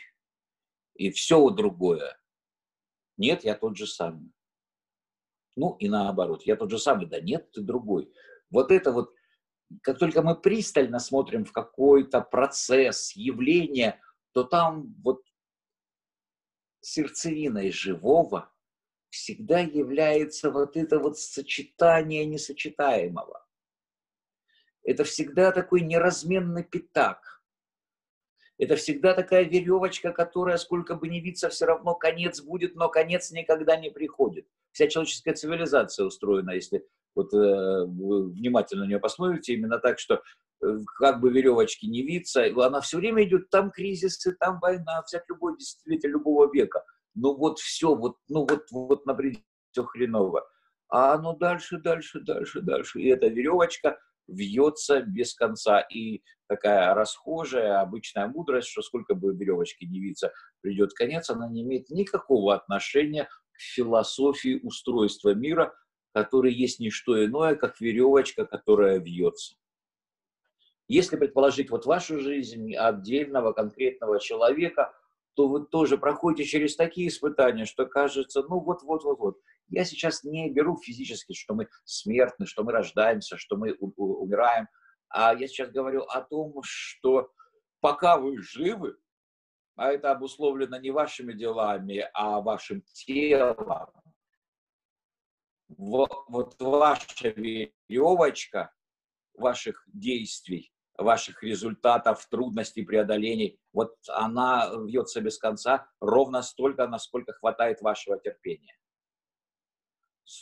и 0.94 1.10
все 1.10 1.50
другое. 1.50 2.18
Нет, 3.16 3.44
я 3.44 3.54
тот 3.54 3.76
же 3.76 3.86
самый. 3.86 4.32
Ну 5.56 5.76
и 5.78 5.88
наоборот, 5.88 6.42
я 6.44 6.56
тот 6.56 6.70
же 6.70 6.78
самый, 6.78 7.06
да 7.06 7.20
нет, 7.20 7.50
ты 7.52 7.60
другой. 7.60 8.12
Вот 8.50 8.72
это 8.72 8.90
вот, 8.90 9.14
как 9.82 9.98
только 9.98 10.22
мы 10.22 10.40
пристально 10.40 10.98
смотрим 10.98 11.44
в 11.44 11.52
какой-то 11.52 12.20
процесс, 12.20 13.14
явление, 13.14 14.00
то 14.32 14.42
там 14.42 14.94
вот 15.02 15.22
сердцевиной 16.84 17.70
живого 17.70 18.52
всегда 19.10 19.60
является 19.60 20.50
вот 20.50 20.76
это 20.76 20.98
вот 20.98 21.18
сочетание 21.18 22.24
несочетаемого. 22.24 23.46
Это 24.82 25.04
всегда 25.04 25.52
такой 25.52 25.80
неразменный 25.80 26.64
пятак. 26.64 27.42
Это 28.58 28.76
всегда 28.76 29.14
такая 29.14 29.44
веревочка, 29.44 30.12
которая, 30.12 30.58
сколько 30.58 30.94
бы 30.94 31.08
ни 31.08 31.18
виться, 31.18 31.48
все 31.48 31.66
равно 31.66 31.94
конец 31.94 32.40
будет, 32.40 32.76
но 32.76 32.88
конец 32.88 33.30
никогда 33.30 33.76
не 33.76 33.90
приходит. 33.90 34.46
Вся 34.72 34.88
человеческая 34.88 35.34
цивилизация 35.34 36.06
устроена, 36.06 36.52
если 36.52 36.86
вот 37.14 37.32
э, 37.32 37.84
внимательно 37.86 38.84
на 38.84 38.88
нее 38.88 39.00
посмотрите, 39.00 39.54
именно 39.54 39.78
так, 39.78 39.98
что 39.98 40.22
как 40.98 41.20
бы 41.20 41.30
веревочки 41.30 41.86
не 41.86 42.02
виться, 42.02 42.44
она 42.64 42.80
все 42.80 42.98
время 42.98 43.24
идет, 43.24 43.50
там 43.50 43.70
кризисы, 43.70 44.36
там 44.38 44.58
война, 44.60 45.02
всяк 45.06 45.24
любой 45.28 45.56
десятилетие 45.58 46.12
любого 46.12 46.50
века. 46.52 46.82
Ну 47.14 47.36
вот 47.36 47.58
все, 47.58 47.94
вот, 47.94 48.16
ну 48.28 48.46
вот, 48.46 48.66
вот 48.70 49.06
на 49.06 49.16
все 49.72 49.84
хреново. 49.84 50.46
А 50.88 51.14
оно 51.14 51.34
дальше, 51.34 51.78
дальше, 51.78 52.20
дальше, 52.20 52.60
дальше. 52.60 53.00
И 53.00 53.08
эта 53.08 53.26
веревочка 53.26 53.98
вьется 54.28 55.00
без 55.02 55.34
конца. 55.34 55.80
И 55.80 56.22
такая 56.48 56.94
расхожая, 56.94 57.80
обычная 57.80 58.28
мудрость, 58.28 58.68
что 58.68 58.82
сколько 58.82 59.14
бы 59.14 59.34
веревочки 59.34 59.84
не 59.84 60.00
виться, 60.00 60.32
придет 60.60 60.92
конец, 60.94 61.30
она 61.30 61.48
не 61.48 61.62
имеет 61.62 61.90
никакого 61.90 62.54
отношения 62.54 63.24
к 63.24 63.60
философии 63.60 64.60
устройства 64.62 65.34
мира, 65.34 65.74
который 66.12 66.52
есть 66.52 66.80
не 66.80 66.90
что 66.90 67.24
иное, 67.24 67.56
как 67.56 67.80
веревочка, 67.80 68.46
которая 68.46 68.98
вьется. 68.98 69.56
Если 70.88 71.16
предположить 71.16 71.70
вот 71.70 71.86
вашу 71.86 72.20
жизнь 72.20 72.74
отдельного 72.74 73.52
конкретного 73.52 74.20
человека, 74.20 74.92
то 75.34 75.48
вы 75.48 75.66
тоже 75.66 75.98
проходите 75.98 76.48
через 76.48 76.76
такие 76.76 77.08
испытания, 77.08 77.64
что 77.64 77.86
кажется, 77.86 78.42
ну 78.42 78.60
вот-вот-вот-вот. 78.60 79.40
Я 79.68 79.84
сейчас 79.84 80.22
не 80.24 80.50
беру 80.50 80.76
физически, 80.76 81.32
что 81.32 81.54
мы 81.54 81.68
смертны, 81.84 82.46
что 82.46 82.62
мы 82.62 82.72
рождаемся, 82.72 83.36
что 83.38 83.56
мы 83.56 83.72
умираем, 83.80 84.68
а 85.08 85.34
я 85.34 85.48
сейчас 85.48 85.70
говорю 85.70 86.02
о 86.02 86.20
том, 86.20 86.60
что 86.62 87.30
пока 87.80 88.18
вы 88.18 88.40
живы, 88.42 88.96
а 89.76 89.90
это 89.90 90.12
обусловлено 90.12 90.78
не 90.78 90.90
вашими 90.90 91.32
делами, 91.32 92.08
а 92.12 92.40
вашим 92.40 92.82
телом, 92.92 93.90
вот 95.68 96.60
ваша 96.60 97.28
веревочка 97.30 98.72
ваших 99.34 99.82
действий, 99.92 100.73
ваших 100.96 101.42
результатов, 101.42 102.26
трудностей, 102.28 102.84
преодолений, 102.84 103.58
вот 103.72 103.96
она 104.08 104.70
вьется 104.86 105.20
без 105.20 105.38
конца 105.38 105.88
ровно 106.00 106.42
столько, 106.42 106.86
насколько 106.86 107.32
хватает 107.32 107.80
вашего 107.80 108.18
терпения. 108.18 108.76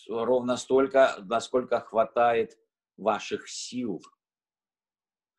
Ровно 0.08 0.56
столько, 0.56 1.16
насколько 1.22 1.80
хватает 1.80 2.58
ваших 2.96 3.48
сил. 3.48 4.00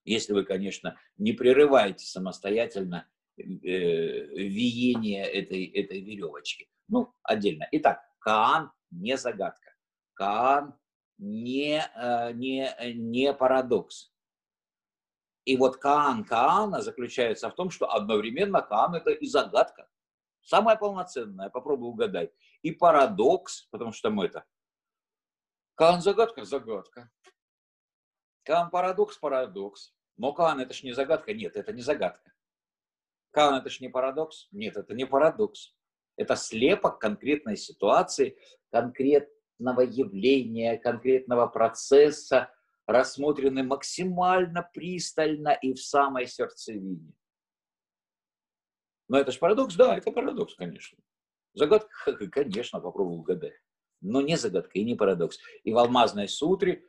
Если 0.04 0.34
вы, 0.34 0.44
конечно, 0.44 1.00
не 1.18 1.32
прерываете 1.32 2.06
самостоятельно 2.06 3.08
э, 3.38 3.44
виение 3.44 5.26
этой, 5.26 5.66
этой 5.66 6.02
веревочки. 6.02 6.68
Ну, 6.90 7.14
отдельно. 7.24 7.68
Итак, 7.72 8.02
Каан 8.20 8.72
не 8.92 9.18
загадка. 9.18 9.74
Каан 10.14 10.76
не, 11.18 11.82
э, 11.96 12.34
не, 12.34 12.70
не 12.96 13.34
парадокс. 13.34 14.13
И 15.46 15.58
вот 15.58 15.78
Каан 15.78 16.24
Каана 16.24 16.82
заключается 16.82 17.50
в 17.50 17.56
том, 17.56 17.70
что 17.70 17.92
одновременно 17.92 18.62
Каан 18.62 18.96
это 18.96 19.12
и 19.12 19.26
загадка. 19.26 19.88
Самая 20.42 20.76
полноценная, 20.76 21.50
попробуй 21.50 21.90
угадай. 21.90 22.32
И 22.62 22.72
парадокс, 22.72 23.68
потому 23.72 23.92
что 23.92 24.10
мы 24.10 24.26
это. 24.26 24.46
Каан 25.76 26.02
загадка, 26.02 26.44
загадка. 26.44 27.10
Каан 28.44 28.70
парадокс, 28.70 29.18
парадокс. 29.18 29.94
Но 30.18 30.34
Каан 30.34 30.60
это 30.60 30.74
ж 30.74 30.84
не 30.84 30.94
загадка. 30.94 31.34
Нет, 31.34 31.56
это 31.56 31.74
не 31.74 31.82
загадка. 31.82 32.32
Каан 33.32 33.56
это 33.56 33.70
ж 33.70 33.80
не 33.80 33.90
парадокс. 33.90 34.48
Нет, 34.52 34.78
это 34.78 34.94
не 34.94 35.06
парадокс. 35.06 35.76
Это 36.16 36.36
слепок 36.36 37.00
конкретной 37.00 37.58
ситуации, 37.58 38.38
конкрет, 38.70 39.30
конкретного 39.64 39.82
явления, 39.82 40.78
конкретного 40.78 41.48
процесса 41.48 42.52
рассмотрены 42.86 43.64
максимально 43.64 44.70
пристально 44.74 45.50
и 45.50 45.74
в 45.74 45.82
самой 45.82 46.28
сердцевине. 46.28 47.14
Но 49.08 49.20
это 49.20 49.32
же 49.32 49.40
парадокс? 49.40 49.76
Да, 49.76 49.98
это 49.98 50.12
парадокс, 50.12 50.56
конечно. 50.56 50.98
Загадка, 51.54 51.90
конечно, 52.32 52.80
попробую 52.80 53.20
угадать. 53.20 53.54
Но 54.02 54.22
не 54.22 54.38
загадка 54.38 54.80
и 54.80 54.84
не 54.84 54.96
парадокс. 54.96 55.40
И 55.64 55.72
в 55.72 55.78
Алмазной 55.78 56.28
сутре 56.28 56.84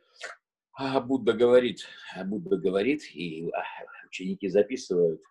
а, 0.73 0.99
Будда 0.99 1.33
говорит, 1.33 1.85
Будда 2.25 2.57
говорит, 2.57 3.03
и 3.13 3.49
а, 3.51 3.63
ученики 4.07 4.49
записывают, 4.49 5.21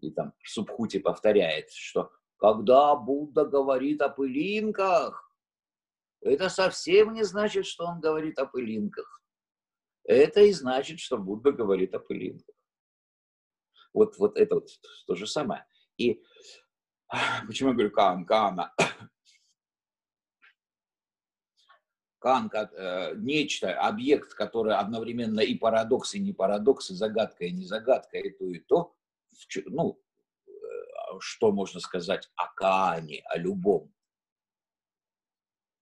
и 0.00 0.10
там 0.12 0.32
Субхути 0.44 0.98
повторяет, 0.98 1.70
что 1.70 2.12
когда 2.36 2.94
Будда 2.94 3.44
говорит 3.44 4.00
о 4.00 4.08
пылинках, 4.08 5.32
это 6.20 6.48
совсем 6.48 7.14
не 7.14 7.24
значит, 7.24 7.66
что 7.66 7.86
он 7.86 8.00
говорит 8.00 8.38
о 8.38 8.46
пылинках. 8.46 9.17
Это 10.08 10.40
и 10.40 10.52
значит, 10.52 11.00
что 11.00 11.18
Будда 11.18 11.52
говорит 11.52 11.94
о 11.94 11.98
пылинках. 11.98 12.56
Вот, 13.92 14.16
вот 14.16 14.38
это 14.38 14.54
вот 14.54 14.68
то 15.06 15.14
же 15.14 15.26
самое. 15.26 15.66
И 15.98 16.22
почему 17.46 17.68
я 17.68 17.74
говорю 17.74 17.90
Каан, 17.90 18.24
Каана? 18.24 18.74
Кан 22.20 22.48
как 22.48 22.72
э, 22.72 23.16
нечто, 23.16 23.78
объект, 23.78 24.32
который 24.32 24.74
одновременно 24.74 25.40
и 25.40 25.54
парадокс, 25.54 26.14
и 26.14 26.20
не 26.20 26.32
парадокс, 26.32 26.90
и 26.90 26.94
загадка, 26.94 27.44
и 27.44 27.52
не 27.52 27.66
загадка, 27.66 28.16
и 28.16 28.30
то, 28.30 28.46
и 28.46 28.58
то. 28.60 28.96
Ну, 29.66 30.00
э, 30.46 30.50
что 31.20 31.52
можно 31.52 31.80
сказать 31.80 32.30
о 32.34 32.48
Каане, 32.54 33.22
о 33.26 33.36
любом 33.36 33.92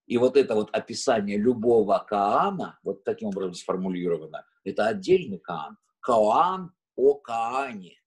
и 0.07 0.19
вот 0.19 0.37
это 0.37 0.55
вот 0.55 0.71
описание 0.73 1.37
любого 1.37 1.99
Каана, 1.99 2.79
вот 2.83 3.03
таким 3.05 3.29
образом 3.29 3.55
сформулировано, 3.55 4.47
это 4.65 4.87
отдельный 4.87 5.39
Каан. 5.39 5.77
Каан 6.01 6.73
о 6.95 7.15
Каане. 7.15 8.01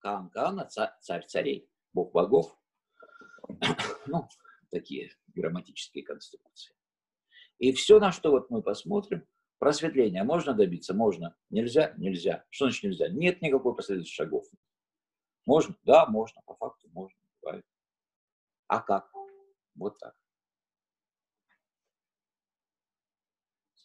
Каан 0.00 0.28
Каана, 0.30 0.66
царь 0.66 1.26
царей, 1.26 1.70
бог 1.92 2.12
богов. 2.12 2.56
Ну, 4.06 4.26
такие 4.70 5.12
грамматические 5.28 6.04
конструкции. 6.04 6.74
И 7.58 7.72
все, 7.72 8.00
на 8.00 8.10
что 8.10 8.30
вот 8.30 8.50
мы 8.50 8.62
посмотрим, 8.62 9.26
просветления 9.58 10.24
можно 10.24 10.54
добиться? 10.54 10.94
Можно. 10.94 11.36
Нельзя? 11.50 11.94
Нельзя. 11.96 12.44
Что 12.50 12.64
значит 12.66 12.84
нельзя? 12.84 13.08
Нет 13.08 13.40
никакой 13.42 13.76
последовательности 13.76 14.16
шагов. 14.16 14.46
Можно? 15.46 15.76
Да, 15.84 16.06
можно. 16.06 16.42
По 16.46 16.54
факту 16.56 16.88
можно. 16.88 17.16
А 18.66 18.80
как? 18.80 19.10
Вот 19.74 19.98
так. 19.98 20.14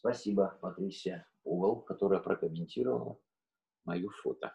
Спасибо, 0.06 0.56
Патрисия 0.60 1.28
Угол, 1.42 1.80
которая 1.80 2.20
прокомментировала 2.20 3.18
мою 3.84 4.08
фото. 4.10 4.54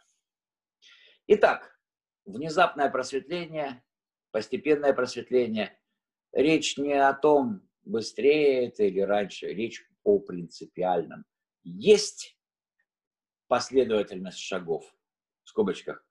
Итак, 1.28 1.78
внезапное 2.24 2.90
просветление, 2.90 3.84
постепенное 4.32 4.94
просветление. 4.94 5.78
Речь 6.32 6.78
не 6.78 6.94
о 6.94 7.14
том, 7.14 7.70
быстрее 7.84 8.68
это 8.68 8.84
или 8.84 9.02
раньше, 9.02 9.48
речь 9.48 9.86
о 10.06 10.20
принципиальном. 10.20 11.26
Есть 11.64 12.40
последовательность 13.48 14.40
шагов, 14.40 14.86
в 15.44 15.50
скобочках, 15.50 16.02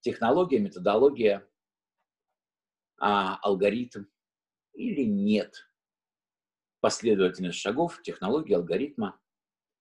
технология, 0.00 0.60
методология, 0.60 1.46
а, 2.98 3.36
алгоритм 3.42 4.04
или 4.72 5.04
нет– 5.04 5.52
последовательность 6.82 7.58
шагов, 7.58 8.02
технологии, 8.02 8.54
алгоритма, 8.54 9.18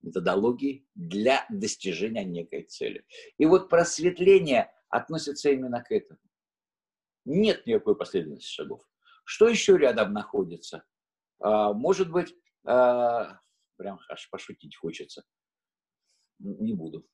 методологии 0.03 0.87
для 0.93 1.45
достижения 1.49 2.23
некой 2.23 2.63
цели. 2.63 3.05
И 3.37 3.45
вот 3.45 3.69
просветление 3.69 4.71
относится 4.87 5.49
именно 5.49 5.81
к 5.81 5.91
этому. 5.91 6.19
Нет 7.25 7.65
никакой 7.65 7.97
последовательности 7.97 8.51
шагов. 8.51 8.83
Что 9.25 9.47
еще 9.47 9.77
рядом 9.77 10.13
находится? 10.13 10.83
А, 11.39 11.73
может 11.73 12.11
быть, 12.11 12.35
а, 12.65 13.39
прям 13.77 13.99
аж 14.07 14.29
пошутить 14.29 14.75
хочется. 14.75 15.23
Не 16.39 16.73
буду. 16.73 17.07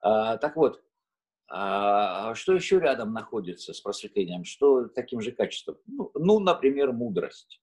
А, 0.00 0.38
так 0.38 0.56
вот, 0.56 0.82
что 1.50 2.52
еще 2.54 2.78
рядом 2.78 3.14
находится 3.14 3.72
с 3.72 3.80
просветлением? 3.80 4.44
Что 4.44 4.88
таким 4.88 5.22
же 5.22 5.32
качеством? 5.32 5.78
Ну, 5.86 6.10
ну 6.14 6.40
например, 6.40 6.92
мудрость. 6.92 7.62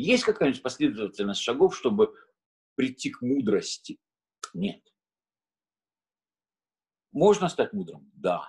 Есть 0.00 0.24
какая-нибудь 0.24 0.62
последовательность 0.62 1.42
шагов, 1.42 1.76
чтобы 1.76 2.14
прийти 2.74 3.10
к 3.10 3.20
мудрости? 3.20 4.00
Нет. 4.54 4.82
Можно 7.12 7.48
стать 7.50 7.74
мудрым? 7.74 8.10
Да. 8.14 8.48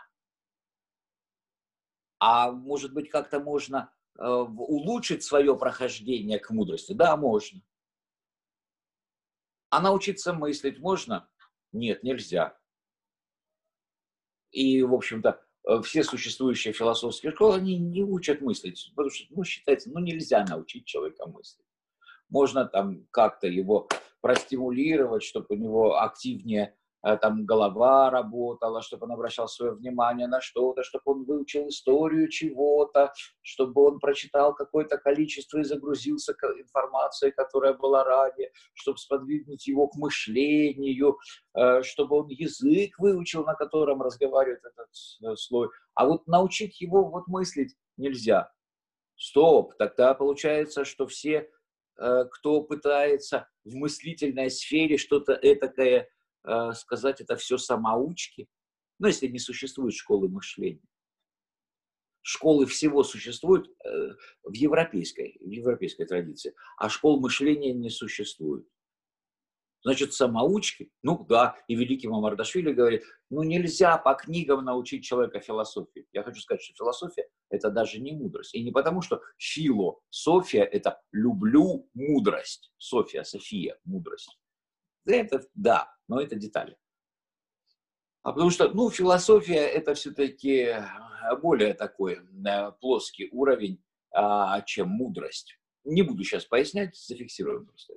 А 2.20 2.52
может 2.52 2.94
быть, 2.94 3.10
как-то 3.10 3.42
можно 3.42 3.94
э, 4.18 4.24
улучшить 4.24 5.24
свое 5.24 5.58
прохождение 5.58 6.40
к 6.40 6.52
мудрости? 6.52 6.94
Да, 6.94 7.18
можно. 7.18 7.62
А 9.70 9.82
научиться 9.82 10.34
мыслить 10.34 10.80
можно? 10.80 11.30
Нет, 11.74 12.04
нельзя. 12.04 12.58
И, 14.52 14.84
в 14.84 14.94
общем-то, 14.94 15.46
все 15.84 16.04
существующие 16.04 16.74
философские 16.74 17.32
школы, 17.32 17.56
они 17.56 17.78
не 17.78 18.04
учат 18.04 18.42
мыслить, 18.42 18.92
потому 18.96 19.10
что, 19.10 19.26
ну, 19.30 19.44
считается, 19.44 19.90
ну, 19.92 20.00
нельзя 20.00 20.44
научить 20.46 20.86
человека 20.86 21.28
мыслить. 21.28 21.66
Можно 22.30 22.66
там 22.66 23.06
как-то 23.12 23.48
его 23.48 23.88
простимулировать, 24.22 25.24
чтобы 25.24 25.48
у 25.50 25.56
него 25.56 26.00
активнее 26.00 26.74
Э, 26.74 26.81
там 27.02 27.46
голова 27.46 28.10
работала, 28.10 28.82
чтобы 28.82 29.06
он 29.06 29.14
обращал 29.14 29.48
свое 29.48 29.74
внимание 29.74 30.28
на 30.28 30.40
что-то, 30.40 30.84
чтобы 30.84 31.04
он 31.06 31.24
выучил 31.24 31.68
историю 31.68 32.30
чего-то, 32.30 33.12
чтобы 33.42 33.86
он 33.86 34.00
прочитал 34.00 34.54
какое-то 34.54 34.98
количество 34.98 35.58
и 35.60 35.64
загрузился 35.64 36.34
информацией, 36.60 37.32
которая 37.32 37.74
была 37.74 38.04
ранее, 38.04 38.52
чтобы 38.74 38.98
сподвигнуть 38.98 39.66
его 39.68 39.88
к 39.88 39.96
мышлению, 39.96 41.18
э, 41.56 41.82
чтобы 41.82 42.18
он 42.18 42.28
язык 42.28 42.98
выучил, 43.00 43.46
на 43.46 43.56
котором 43.56 44.02
разговаривает 44.02 44.62
этот 44.64 44.90
э, 45.24 45.36
слой. 45.36 45.70
А 45.96 46.06
вот 46.06 46.28
научить 46.28 46.82
его 46.82 47.10
вот 47.10 47.28
мыслить 47.28 47.76
нельзя. 47.98 48.52
Стоп, 49.16 49.76
тогда 49.78 50.14
получается, 50.14 50.84
что 50.84 51.06
все, 51.06 51.48
кто 51.96 52.64
пытается 52.64 53.48
в 53.64 53.76
мыслительной 53.76 54.50
сфере 54.50 54.98
что-то 54.98 55.38
этакое 55.40 56.08
Э, 56.44 56.72
сказать, 56.74 57.22
это 57.22 57.36
все 57.36 57.58
самоучки, 57.58 58.48
ну, 59.00 59.08
если 59.08 59.28
не 59.28 59.40
существует 59.40 59.94
школы 59.94 60.28
мышления. 60.28 60.82
Школы 62.24 62.66
всего 62.66 63.04
существуют 63.04 63.68
э, 63.84 63.90
в 64.44 64.54
европейской, 64.54 65.38
в 65.40 65.50
европейской 65.50 66.06
традиции, 66.06 66.56
а 66.78 66.90
школ 66.90 67.20
мышления 67.20 67.74
не 67.74 67.90
существует. 67.90 68.68
Значит, 69.84 70.14
самоучки, 70.14 70.92
ну 71.02 71.26
да, 71.26 71.58
и 71.68 71.76
великий 71.76 72.08
Мамардашвили 72.08 72.72
говорит, 72.72 73.04
ну 73.32 73.42
нельзя 73.42 73.98
по 73.98 74.14
книгам 74.14 74.64
научить 74.64 75.04
человека 75.04 75.40
философии. 75.40 76.06
Я 76.12 76.22
хочу 76.24 76.40
сказать, 76.42 76.62
что 76.62 76.76
философия– 76.76 77.28
это 77.50 77.72
даже 77.72 78.00
не 78.00 78.12
мудрость. 78.12 78.54
И 78.54 78.64
не 78.64 78.72
потому, 78.72 79.02
что 79.02 79.22
фило, 79.38 80.00
София– 80.12 80.64
это 80.72 81.02
люблю 81.12 81.90
мудрость. 81.96 82.72
София, 82.78 83.24
София, 83.24 83.80
мудрость. 83.84 84.40
Это 85.06 85.44
да, 85.56 85.92
но 86.12 86.20
это 86.20 86.36
детали. 86.36 86.78
А 88.22 88.34
потому 88.34 88.50
что, 88.50 88.70
ну, 88.74 88.90
философия 88.90 89.66
это 89.66 89.94
все-таки 89.94 90.64
э, 90.64 90.84
более 91.42 91.74
такой 91.74 92.20
э, 92.20 92.72
плоский 92.82 93.30
уровень, 93.32 93.82
а, 94.14 94.60
чем 94.62 94.90
мудрость. 94.90 95.58
Не 95.86 96.02
буду 96.02 96.26
сейчас 96.26 96.44
пояснять, 96.44 96.98
зафиксируем 96.98 97.66
просто. 97.66 97.94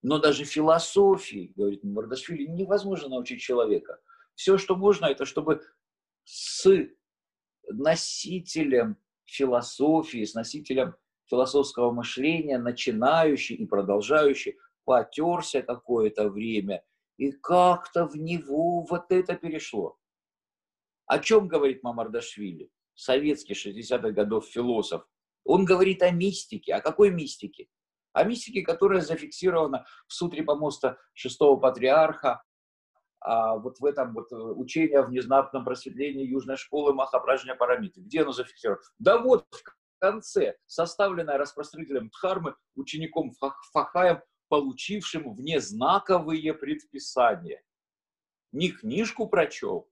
Но 0.00 0.18
даже 0.18 0.46
философии, 0.46 1.52
говорит 1.54 1.84
Мардашвили, 1.84 2.46
невозможно 2.46 3.10
научить 3.10 3.42
человека. 3.42 4.00
Все, 4.36 4.56
что 4.56 4.74
можно, 4.74 5.04
это 5.04 5.26
чтобы 5.26 5.60
с 6.24 6.66
носителем 7.68 8.96
философии, 9.26 10.24
с 10.24 10.32
носителем 10.32 10.96
философского 11.26 11.92
мышления, 11.92 12.56
начинающий 12.56 13.56
и 13.56 13.66
продолжающий, 13.66 14.56
потерся 14.88 15.60
какое-то 15.60 16.30
время, 16.30 16.82
и 17.18 17.30
как-то 17.30 18.06
в 18.06 18.16
него 18.16 18.86
вот 18.88 19.12
это 19.12 19.34
перешло. 19.34 19.98
О 21.04 21.18
чем 21.18 21.46
говорит 21.46 21.82
Мамардашвили? 21.82 22.70
Советский 22.94 23.52
60-х 23.52 24.12
годов 24.12 24.46
философ. 24.46 25.06
Он 25.44 25.66
говорит 25.66 26.02
о 26.02 26.10
мистике. 26.10 26.74
О 26.74 26.80
какой 26.80 27.10
мистике? 27.10 27.68
О 28.14 28.24
мистике, 28.24 28.62
которая 28.62 29.02
зафиксирована 29.02 29.84
в 30.06 30.14
сутре 30.14 30.42
помоста 30.42 30.96
шестого 31.12 31.60
патриарха, 31.60 32.42
а 33.20 33.56
вот 33.56 33.80
в 33.80 33.84
этом 33.84 34.14
вот 34.14 34.32
э, 34.32 34.36
учении 34.36 34.94
о 34.94 35.02
внезапном 35.02 35.66
просветлении 35.66 36.24
Южной 36.24 36.56
школы 36.56 36.94
Махапражня 36.94 37.54
Парамиты. 37.56 38.00
Где 38.00 38.22
оно 38.22 38.32
зафиксировано? 38.32 38.80
Да 38.98 39.18
вот 39.18 39.44
в 39.52 39.98
конце, 39.98 40.56
составленная 40.64 41.36
распространителем 41.36 42.08
Дхармы, 42.08 42.54
учеником 42.74 43.32
Фахаем, 43.72 44.22
получившим 44.48 45.34
внезнаковые 45.34 46.54
предписания. 46.54 47.62
Не 48.52 48.70
книжку 48.70 49.28
прочел, 49.28 49.88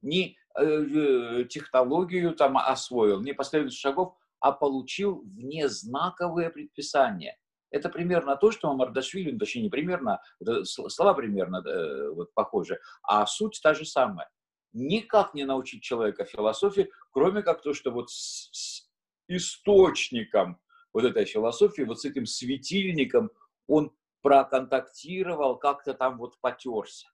не 0.00 0.36
э, 0.56 0.64
э, 0.64 1.44
технологию 1.44 2.34
там 2.34 2.56
освоил, 2.58 3.20
не 3.20 3.32
последовательность 3.32 3.80
шагов, 3.80 4.16
а 4.40 4.52
получил 4.52 5.22
внезнаковые 5.24 6.50
предписания. 6.50 7.38
Это 7.70 7.88
примерно 7.88 8.36
то, 8.36 8.50
что 8.50 8.72
Мардашвили, 8.74 9.30
ну, 9.30 9.38
точнее 9.38 9.62
не 9.62 9.70
примерно, 9.70 10.20
слова 10.64 11.14
примерно 11.14 11.62
э, 11.66 12.10
вот, 12.10 12.34
похожи, 12.34 12.78
а 13.02 13.24
суть 13.26 13.58
та 13.62 13.74
же 13.74 13.84
самая. 13.84 14.28
Никак 14.72 15.34
не 15.34 15.44
научить 15.44 15.82
человека 15.82 16.24
философии, 16.24 16.90
кроме 17.10 17.42
как 17.42 17.62
то, 17.62 17.72
что 17.72 17.90
вот 17.90 18.10
с, 18.10 18.50
с 18.52 18.90
источником 19.28 20.60
вот 20.92 21.04
этой 21.04 21.24
философии, 21.24 21.82
вот 21.82 22.00
с 22.00 22.04
этим 22.04 22.26
светильником 22.26 23.30
он 23.66 23.92
проконтактировал, 24.22 25.56
как-то 25.56 25.94
там 25.94 26.18
вот 26.18 26.38
потерся. 26.40 27.08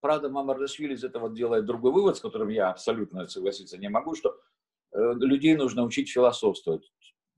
Правда, 0.00 0.28
Мамардашвили 0.28 0.94
из 0.94 1.04
этого 1.04 1.30
делает 1.30 1.64
другой 1.64 1.92
вывод, 1.92 2.16
с 2.16 2.20
которым 2.20 2.48
я 2.48 2.70
абсолютно 2.70 3.26
согласиться 3.28 3.78
не 3.78 3.88
могу, 3.88 4.14
что 4.14 4.36
э, 4.92 4.98
людей 5.14 5.56
нужно 5.56 5.84
учить 5.84 6.10
философствовать. 6.10 6.92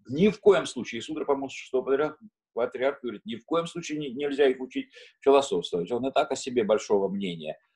Ни 0.08 0.28
в 0.28 0.40
коем 0.40 0.66
случае, 0.66 1.02
Судра, 1.02 1.24
по-моему, 1.24 1.48
что 1.50 1.82
патриарх, 1.82 2.18
патриарх 2.52 3.00
говорит, 3.02 3.24
ни 3.26 3.36
в 3.36 3.44
коем 3.44 3.66
случае 3.66 3.98
не, 3.98 4.10
нельзя 4.10 4.46
их 4.46 4.60
учить 4.60 4.90
философствовать. 5.20 5.90
Он 5.90 6.06
и 6.06 6.12
так 6.12 6.30
о 6.32 6.36
себе 6.36 6.64
большого 6.64 7.08
мнения– 7.08 7.58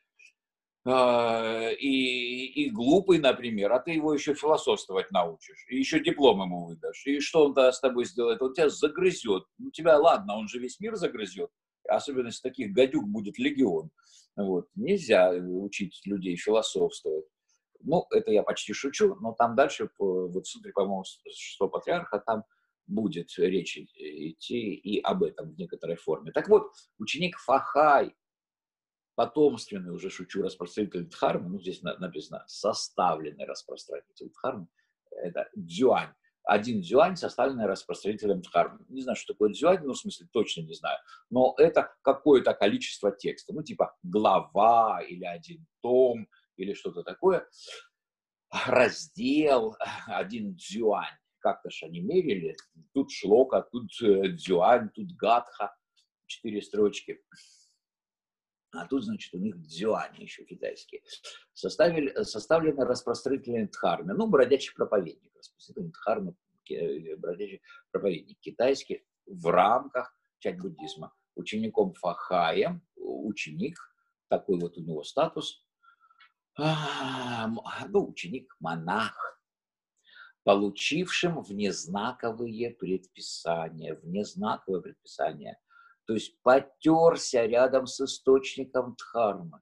и, 0.89 2.47
и 2.47 2.70
глупый, 2.70 3.18
например, 3.18 3.72
а 3.72 3.80
ты 3.80 3.91
его 3.91 4.14
еще 4.14 4.34
философствовать 4.34 5.11
научишь, 5.11 5.66
и 5.68 5.76
еще 5.76 6.01
диплом 6.01 6.41
ему 6.41 6.66
выдашь. 6.66 7.07
И 7.07 7.20
что 7.20 7.47
он 7.47 7.55
тогда 7.55 7.72
с 7.72 7.80
тобой 7.80 8.05
сделает? 8.05 8.41
Он 8.41 8.55
тебя 8.55 8.70
загрызет. 8.70 9.45
Ну, 9.59 9.70
тебя, 9.70 9.99
ладно, 9.99 10.36
он 10.36 10.49
же 10.49 10.59
весь 10.59 10.80
мир 10.80 10.97
загрызет, 10.97 11.51
особенно 11.89 12.26
если 12.28 12.49
таких 12.49 12.72
гадюк 12.72 13.07
будет 13.07 13.39
легион. 13.39 13.91
Вот. 14.36 14.68
Нельзя 14.76 15.30
учить 15.30 16.01
людей 16.05 16.36
философствовать. 16.36 17.26
Ну, 17.80 18.07
это 18.11 18.30
я 18.32 18.43
почти 18.43 18.72
шучу, 18.72 19.16
но 19.16 19.32
там 19.32 19.55
дальше, 19.57 19.91
вот 19.99 20.47
в 20.47 20.49
сутре, 20.49 20.72
по-моему, 20.72 21.05
что 21.32 21.68
патриарха, 21.68 22.22
там 22.24 22.45
будет 22.86 23.36
речь 23.39 23.76
идти 23.76 24.74
и 24.74 25.01
об 25.01 25.22
этом 25.22 25.51
в 25.51 25.59
некоторой 25.59 25.97
форме. 25.97 26.32
Так 26.32 26.49
вот, 26.49 26.72
ученик 26.99 27.36
Фахай, 27.39 28.14
потомственный, 29.19 29.91
уже 29.91 30.11
шучу, 30.11 30.45
распространитель 30.45 31.09
Дхармы, 31.09 31.49
ну, 31.49 31.59
здесь 31.59 31.83
написано 31.83 32.45
составленный 32.47 33.47
распространитель 33.47 34.31
Дхармы, 34.31 34.69
это 35.11 35.49
дзюань. 35.57 36.12
Один 36.45 36.83
дзюань, 36.83 37.16
составленный 37.16 37.66
распространителем 37.66 38.43
Дхармы. 38.43 38.79
Не 38.89 39.03
знаю, 39.03 39.16
что 39.16 39.33
такое 39.33 39.51
дзюань, 39.51 39.83
ну, 39.83 39.95
в 39.95 39.99
смысле, 39.99 40.29
точно 40.33 40.61
не 40.61 40.73
знаю. 40.73 40.99
Но 41.31 41.55
это 41.59 41.93
какое-то 42.03 42.55
количество 42.55 43.11
текста. 43.11 43.53
Ну, 43.53 43.64
типа 43.64 43.97
глава 44.05 45.03
или 45.03 45.25
один 45.25 45.66
том 45.83 46.29
или 46.57 46.73
что-то 46.75 47.03
такое. 47.03 47.45
Раздел, 48.66 49.77
один 50.07 50.55
дзюань. 50.55 51.19
Как-то 51.41 51.71
же 51.71 51.87
они 51.87 52.01
мерили. 52.01 52.57
Тут 52.95 53.11
шлока, 53.11 53.62
тут 53.62 53.91
э, 54.01 54.29
дзюань, 54.29 54.91
тут 54.95 55.11
гатха. 55.16 55.75
Четыре 56.27 56.62
строчки. 56.62 57.21
А 58.71 58.87
тут, 58.87 59.05
значит, 59.05 59.33
у 59.35 59.39
них 59.39 59.59
дзюани 59.61 60.23
еще 60.23 60.45
китайские. 60.45 61.03
Составили, 61.55 62.23
составлены 62.23 62.85
распространительные 62.85 63.69
дхармы. 63.69 64.14
Ну, 64.14 64.27
бродячий 64.27 64.75
проповедник. 64.75 65.33
Распространительный 65.37 65.93
дхармы, 65.93 66.35
э, 66.71 67.16
бродячий 67.16 67.62
проповедник 67.91 68.39
китайский 68.41 69.07
в 69.27 69.47
рамках 69.51 70.12
чать-буддизма. 70.39 71.14
Учеником 71.35 71.95
Фахаем, 71.95 72.83
ученик, 72.97 73.79
такой 74.29 74.59
вот 74.59 74.77
у 74.77 74.83
него 74.83 75.03
статус, 75.05 75.64
ну, 76.57 78.09
ученик, 78.09 78.55
монах. 78.61 79.41
получившим 80.45 81.43
внезнаковые 81.43 82.71
предписания, 82.71 83.95
внезнаковые 83.95 84.83
предписания. 84.83 85.61
То 86.09 86.15
есть 86.15 86.41
потерся 86.43 87.45
рядом 87.45 87.87
с 87.87 88.01
источником 88.01 88.97
дхармы. 88.99 89.61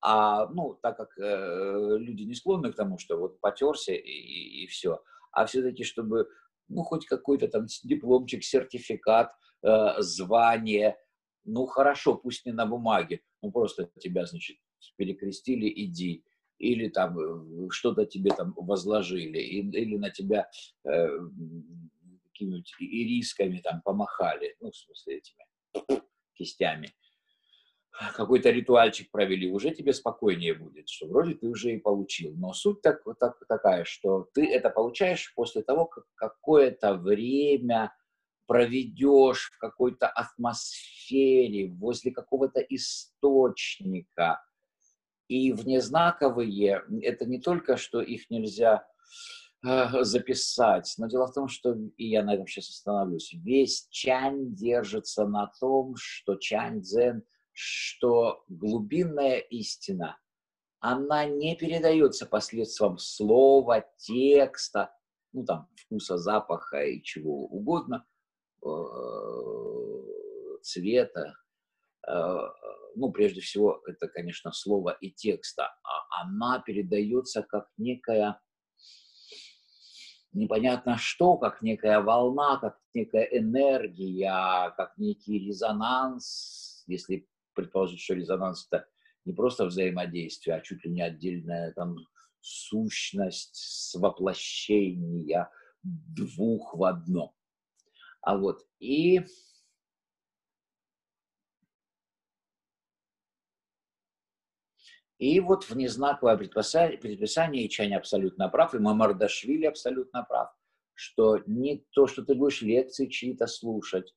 А, 0.00 0.48
ну, 0.48 0.78
так 0.82 0.96
как 0.96 1.10
э, 1.18 1.96
люди 1.98 2.22
не 2.22 2.34
склонны 2.34 2.72
к 2.72 2.76
тому, 2.76 2.96
что 2.96 3.18
вот 3.18 3.38
потерся 3.38 3.92
и, 3.92 4.62
и 4.62 4.66
все, 4.66 5.02
а 5.30 5.44
все-таки, 5.44 5.84
чтобы, 5.84 6.26
ну, 6.68 6.84
хоть 6.84 7.04
какой-то 7.04 7.48
там 7.48 7.66
дипломчик, 7.84 8.42
сертификат, 8.42 9.30
э, 9.62 10.00
звание, 10.00 10.96
ну, 11.44 11.66
хорошо, 11.66 12.14
пусть 12.14 12.46
не 12.46 12.52
на 12.52 12.64
бумаге, 12.64 13.20
ну, 13.42 13.52
просто 13.52 13.90
тебя, 14.00 14.24
значит, 14.24 14.56
перекрестили, 14.96 15.70
иди, 15.84 16.24
или 16.56 16.88
там 16.88 17.18
э, 17.18 17.68
что-то 17.68 18.06
тебе 18.06 18.30
там 18.30 18.54
возложили, 18.56 19.38
или 19.38 19.98
на 19.98 20.08
тебя 20.08 20.48
э, 20.84 21.08
какими-нибудь 22.40 22.74
ирисками 22.78 23.58
там 23.58 23.82
помахали, 23.82 24.56
ну, 24.60 24.70
в 24.70 24.76
смысле, 24.76 25.18
этими 25.18 26.02
кистями 26.34 26.92
какой-то 28.14 28.50
ритуальчик 28.50 29.10
провели, 29.10 29.50
уже 29.50 29.72
тебе 29.72 29.92
спокойнее 29.92 30.54
будет, 30.54 30.88
что 30.88 31.06
вроде 31.06 31.34
ты 31.34 31.46
уже 31.48 31.72
и 31.72 31.78
получил. 31.78 32.34
Но 32.34 32.54
суть 32.54 32.80
так, 32.80 33.02
так, 33.18 33.38
такая, 33.46 33.84
что 33.84 34.28
ты 34.32 34.46
это 34.46 34.70
получаешь 34.70 35.34
после 35.34 35.62
того, 35.62 35.84
как 35.84 36.04
какое-то 36.14 36.94
время 36.94 37.92
проведешь 38.46 39.50
в 39.54 39.58
какой-то 39.58 40.08
атмосфере, 40.08 41.68
возле 41.72 42.10
какого-то 42.10 42.60
источника. 42.60 44.42
И 45.28 45.52
внезнаковые, 45.52 46.82
это 47.02 47.26
не 47.26 47.38
только, 47.38 47.76
что 47.76 48.00
их 48.00 48.30
нельзя 48.30 48.86
записать, 49.62 50.94
но 50.98 51.06
дело 51.08 51.26
в 51.26 51.34
том, 51.34 51.48
что, 51.48 51.76
и 51.96 52.08
я 52.08 52.22
на 52.22 52.34
этом 52.34 52.46
сейчас 52.46 52.70
остановлюсь, 52.70 53.32
весь 53.32 53.88
чань 53.90 54.54
держится 54.54 55.26
на 55.26 55.52
том, 55.60 55.94
что 55.96 56.36
чань 56.36 56.80
дзен– 56.80 57.22
что 57.52 58.42
глубинная 58.48 59.38
истина, 59.38 60.18
она 60.78 61.26
не 61.26 61.56
передается 61.56 62.24
посредством 62.24 62.96
слова, 62.96 63.84
текста, 63.98 64.94
ну 65.32 65.44
там 65.44 65.68
вкуса, 65.76 66.16
запаха 66.16 66.82
и 66.82 67.02
чего 67.02 67.46
угодно, 67.46 68.06
э, 68.64 68.68
цвета. 70.62 71.34
Э, 72.08 72.48
ну, 72.96 73.12
прежде 73.12 73.42
всего, 73.42 73.82
это, 73.86 74.08
конечно, 74.08 74.52
слово 74.52 74.96
и 75.00 75.10
текста. 75.10 75.64
А 75.84 76.22
она 76.22 76.60
передается 76.60 77.42
как 77.42 77.68
некая 77.76 78.40
непонятно 80.32 80.96
что, 80.96 81.36
как 81.36 81.62
некая 81.62 82.00
волна, 82.00 82.58
как 82.58 82.78
некая 82.94 83.24
энергия, 83.24 84.72
как 84.76 84.96
некий 84.98 85.38
резонанс, 85.38 86.84
если 86.86 87.28
предположить, 87.54 88.00
что 88.00 88.14
резонанс 88.14 88.68
это 88.70 88.86
не 89.24 89.32
просто 89.32 89.66
взаимодействие, 89.66 90.56
а 90.56 90.60
чуть 90.60 90.84
ли 90.84 90.90
не 90.90 91.02
отдельная 91.02 91.72
там 91.72 91.96
сущность 92.40 93.94
воплощения 93.94 95.50
двух 95.82 96.74
в 96.74 96.84
одно. 96.84 97.34
А 98.22 98.36
вот 98.36 98.66
и 98.78 99.24
И 105.20 105.38
вот 105.38 105.68
внезнаковое 105.68 106.38
предписание, 106.38 106.96
предписание, 106.96 107.66
и 107.66 107.68
Чань 107.68 107.92
абсолютно 107.92 108.48
прав, 108.48 108.74
и 108.74 108.78
Мамардашвили 108.78 109.66
абсолютно 109.66 110.24
прав, 110.24 110.48
что 110.94 111.42
не 111.46 111.84
то, 111.90 112.06
что 112.06 112.24
ты 112.24 112.34
будешь 112.34 112.62
лекции 112.62 113.06
чьи-то 113.06 113.46
слушать, 113.46 114.14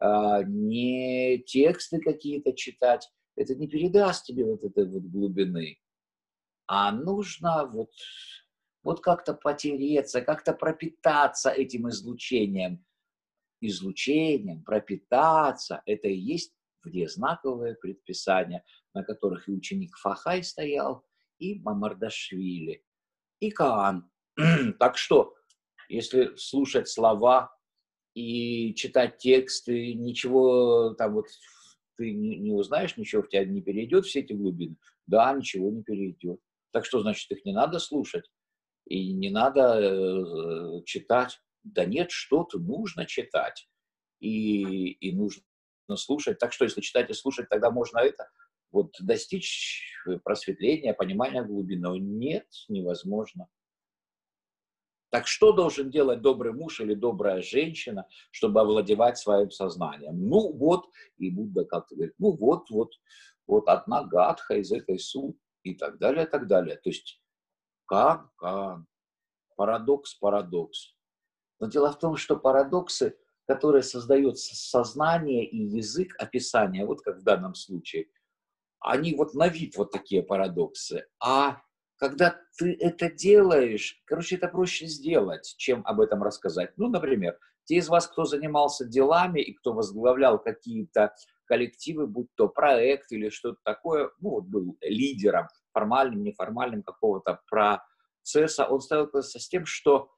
а, 0.00 0.42
не 0.42 1.38
тексты 1.46 2.00
какие-то 2.00 2.52
читать, 2.52 3.08
это 3.36 3.54
не 3.54 3.68
передаст 3.68 4.24
тебе 4.24 4.44
вот 4.44 4.64
этой 4.64 4.88
вот 4.88 5.04
глубины, 5.04 5.78
а 6.66 6.90
нужно 6.90 7.66
вот, 7.66 7.92
вот 8.82 9.00
как-то 9.00 9.34
потереться, 9.34 10.20
как-то 10.20 10.52
пропитаться 10.52 11.50
этим 11.50 11.88
излучением. 11.90 12.84
Излучением, 13.60 14.64
пропитаться, 14.64 15.80
это 15.86 16.08
и 16.08 16.16
есть 16.16 16.52
внезнаковые 16.82 17.76
предписания, 17.76 18.64
на 18.94 19.04
которых 19.04 19.48
и 19.48 19.52
ученик 19.52 19.96
Фахай 19.96 20.42
стоял, 20.42 21.04
и 21.38 21.58
Мамардашвили, 21.60 22.84
и 23.40 23.50
Каан. 23.50 24.10
так 24.78 24.96
что, 24.96 25.34
если 25.88 26.34
слушать 26.36 26.88
слова 26.88 27.54
и 28.14 28.74
читать 28.74 29.18
тексты, 29.18 29.94
ничего 29.94 30.94
там 30.94 31.14
вот 31.14 31.26
ты 31.96 32.12
не, 32.12 32.38
не 32.38 32.52
узнаешь, 32.52 32.96
ничего 32.96 33.22
в 33.22 33.28
тебя 33.28 33.44
не 33.44 33.60
перейдет, 33.60 34.06
все 34.06 34.20
эти 34.20 34.32
глубины. 34.32 34.76
Да, 35.06 35.32
ничего 35.34 35.70
не 35.70 35.82
перейдет. 35.82 36.40
Так 36.72 36.84
что, 36.84 37.00
значит, 37.00 37.30
их 37.30 37.44
не 37.44 37.52
надо 37.52 37.78
слушать 37.78 38.30
и 38.86 39.12
не 39.12 39.30
надо 39.30 39.80
э, 39.80 40.82
читать. 40.84 41.40
Да 41.62 41.84
нет, 41.84 42.10
что-то 42.10 42.58
нужно 42.58 43.04
читать 43.06 43.68
и, 44.20 44.92
и 44.92 45.12
нужно 45.14 45.42
слушать. 45.96 46.38
Так 46.38 46.52
что, 46.52 46.64
если 46.64 46.80
читать 46.80 47.10
и 47.10 47.14
слушать, 47.14 47.48
тогда 47.48 47.70
можно 47.70 47.98
это 47.98 48.30
вот 48.72 48.92
достичь 49.00 49.96
просветления, 50.24 50.94
понимания 50.94 51.42
глубины. 51.42 51.98
Нет, 51.98 52.46
невозможно. 52.68 53.48
Так 55.10 55.26
что 55.26 55.52
должен 55.52 55.90
делать 55.90 56.22
добрый 56.22 56.52
муж 56.52 56.80
или 56.80 56.94
добрая 56.94 57.42
женщина, 57.42 58.06
чтобы 58.30 58.60
овладевать 58.60 59.18
своим 59.18 59.50
сознанием? 59.50 60.28
Ну 60.28 60.52
вот, 60.52 60.88
и 61.18 61.30
Будда 61.30 61.64
как-то 61.64 61.96
говорит, 61.96 62.14
ну 62.18 62.36
вот, 62.36 62.70
вот, 62.70 62.92
вот 63.46 63.68
одна 63.68 64.04
гадха 64.04 64.54
из 64.54 64.70
этой 64.70 65.00
су 65.00 65.36
и 65.64 65.74
так 65.74 65.98
далее, 65.98 66.26
так 66.26 66.46
далее. 66.46 66.76
То 66.76 66.90
есть 66.90 67.20
кан, 67.86 68.30
кан, 68.36 68.86
парадокс, 69.56 70.14
парадокс. 70.14 70.94
Но 71.58 71.66
дело 71.66 71.90
в 71.90 71.98
том, 71.98 72.16
что 72.16 72.36
парадоксы, 72.36 73.18
которые 73.46 73.82
создает 73.82 74.38
сознание 74.38 75.44
и 75.44 75.58
язык 75.58 76.14
описания, 76.20 76.86
вот 76.86 77.02
как 77.02 77.18
в 77.18 77.24
данном 77.24 77.56
случае, 77.56 78.06
они 78.80 79.14
вот 79.14 79.34
на 79.34 79.48
вид 79.48 79.76
вот 79.76 79.92
такие 79.92 80.22
парадоксы, 80.22 81.06
а 81.22 81.60
когда 81.96 82.36
ты 82.58 82.74
это 82.80 83.10
делаешь, 83.10 84.00
короче, 84.06 84.36
это 84.36 84.48
проще 84.48 84.86
сделать, 84.86 85.54
чем 85.58 85.82
об 85.84 86.00
этом 86.00 86.22
рассказать. 86.22 86.72
Ну, 86.78 86.88
например, 86.88 87.38
те 87.64 87.76
из 87.76 87.88
вас, 87.88 88.08
кто 88.08 88.24
занимался 88.24 88.86
делами 88.86 89.40
и 89.40 89.52
кто 89.52 89.74
возглавлял 89.74 90.38
какие-то 90.38 91.14
коллективы, 91.44 92.06
будь 92.06 92.28
то 92.36 92.48
проект 92.48 93.12
или 93.12 93.28
что-то 93.28 93.58
такое, 93.64 94.10
ну, 94.18 94.30
вот 94.30 94.44
был 94.44 94.78
лидером, 94.80 95.48
формальным, 95.72 96.22
неформальным 96.22 96.82
какого-то 96.82 97.40
процесса, 97.48 98.66
он 98.66 98.80
сталкивался 98.80 99.38
с 99.38 99.48
тем, 99.48 99.66
что 99.66 100.10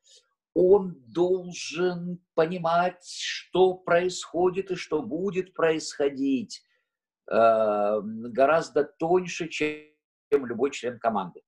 он 0.55 0.95
должен 1.09 2.21
понимать, 2.35 3.05
что 3.05 3.75
происходит 3.75 4.71
и 4.71 4.77
что 4.77 5.03
будет 5.03 5.55
происходить 5.55 6.63
гораздо 7.27 8.85
тоньше, 8.85 9.49
чем 9.49 10.47
любой 10.47 10.71
член 10.71 10.99
команды 10.99 11.43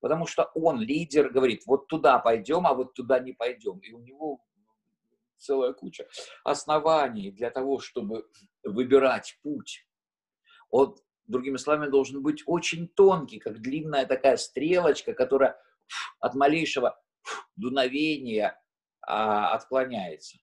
потому 0.00 0.26
что 0.26 0.50
он, 0.54 0.80
лидер, 0.80 1.30
говорит, 1.30 1.62
вот 1.66 1.88
туда 1.88 2.18
пойдем, 2.18 2.66
а 2.66 2.74
вот 2.74 2.94
туда 2.94 3.18
не 3.18 3.32
пойдем. 3.32 3.78
И 3.80 3.92
у 3.92 3.98
него 4.00 4.40
целая 5.38 5.72
куча 5.72 6.06
оснований 6.44 7.30
для 7.30 7.50
того, 7.50 7.78
чтобы 7.78 8.28
выбирать 8.62 9.38
путь. 9.42 9.86
Он, 10.70 10.96
другими 11.26 11.56
словами, 11.56 11.90
должен 11.90 12.22
быть 12.22 12.42
очень 12.46 12.88
тонкий, 12.88 13.38
как 13.38 13.60
длинная 13.60 14.06
такая 14.06 14.36
стрелочка, 14.36 15.12
которая 15.12 15.58
от 16.20 16.34
малейшего 16.34 17.00
дуновения 17.56 18.60
а, 19.02 19.54
отклоняется. 19.54 20.38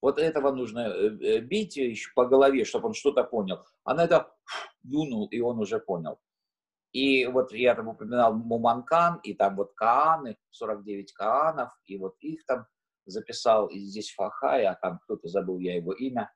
Вот 0.00 0.18
этого 0.18 0.52
нужно 0.52 0.80
э, 0.80 1.18
э, 1.20 1.40
бить 1.40 1.76
еще 1.76 2.10
по 2.14 2.26
голове, 2.26 2.64
чтобы 2.64 2.88
он 2.88 2.94
что-то 2.94 3.24
понял. 3.24 3.64
А 3.84 3.94
на 3.94 4.04
это 4.04 4.32
дунул, 4.82 5.26
и 5.28 5.40
он 5.40 5.58
уже 5.58 5.78
понял. 5.78 6.18
И 6.92 7.26
вот 7.26 7.52
я 7.52 7.74
там 7.74 7.88
упоминал 7.88 8.34
Муманкан, 8.34 9.20
и 9.22 9.34
там 9.34 9.56
вот 9.56 9.74
Кааны, 9.74 10.36
49 10.50 11.12
Каанов, 11.12 11.70
и 11.86 11.98
вот 11.98 12.16
их 12.20 12.44
там 12.46 12.66
записал, 13.04 13.66
и 13.68 13.78
здесь 13.78 14.12
Фахай, 14.14 14.64
а 14.64 14.74
там 14.74 14.98
кто-то 15.04 15.28
забыл 15.28 15.58
я 15.58 15.76
его 15.76 15.92
имя. 15.92 16.32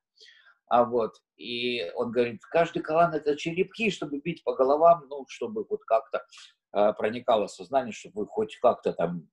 А 0.67 0.85
вот, 0.85 1.15
и 1.37 1.91
он 1.97 2.13
говорит, 2.13 2.43
каждый 2.45 2.83
Каан 2.83 3.15
это 3.15 3.37
черепки, 3.37 3.91
чтобы 3.91 4.21
бить 4.21 4.45
по 4.45 4.55
головам, 4.55 5.07
ну, 5.09 5.25
чтобы 5.29 5.67
вот 5.69 5.83
как-то 5.85 6.25
э, 6.73 6.93
проникало 6.93 7.49
сознание, 7.49 7.93
чтобы 7.93 8.23
вы 8.23 8.27
хоть 8.27 8.57
как-то 8.59 8.93
там 8.93 9.29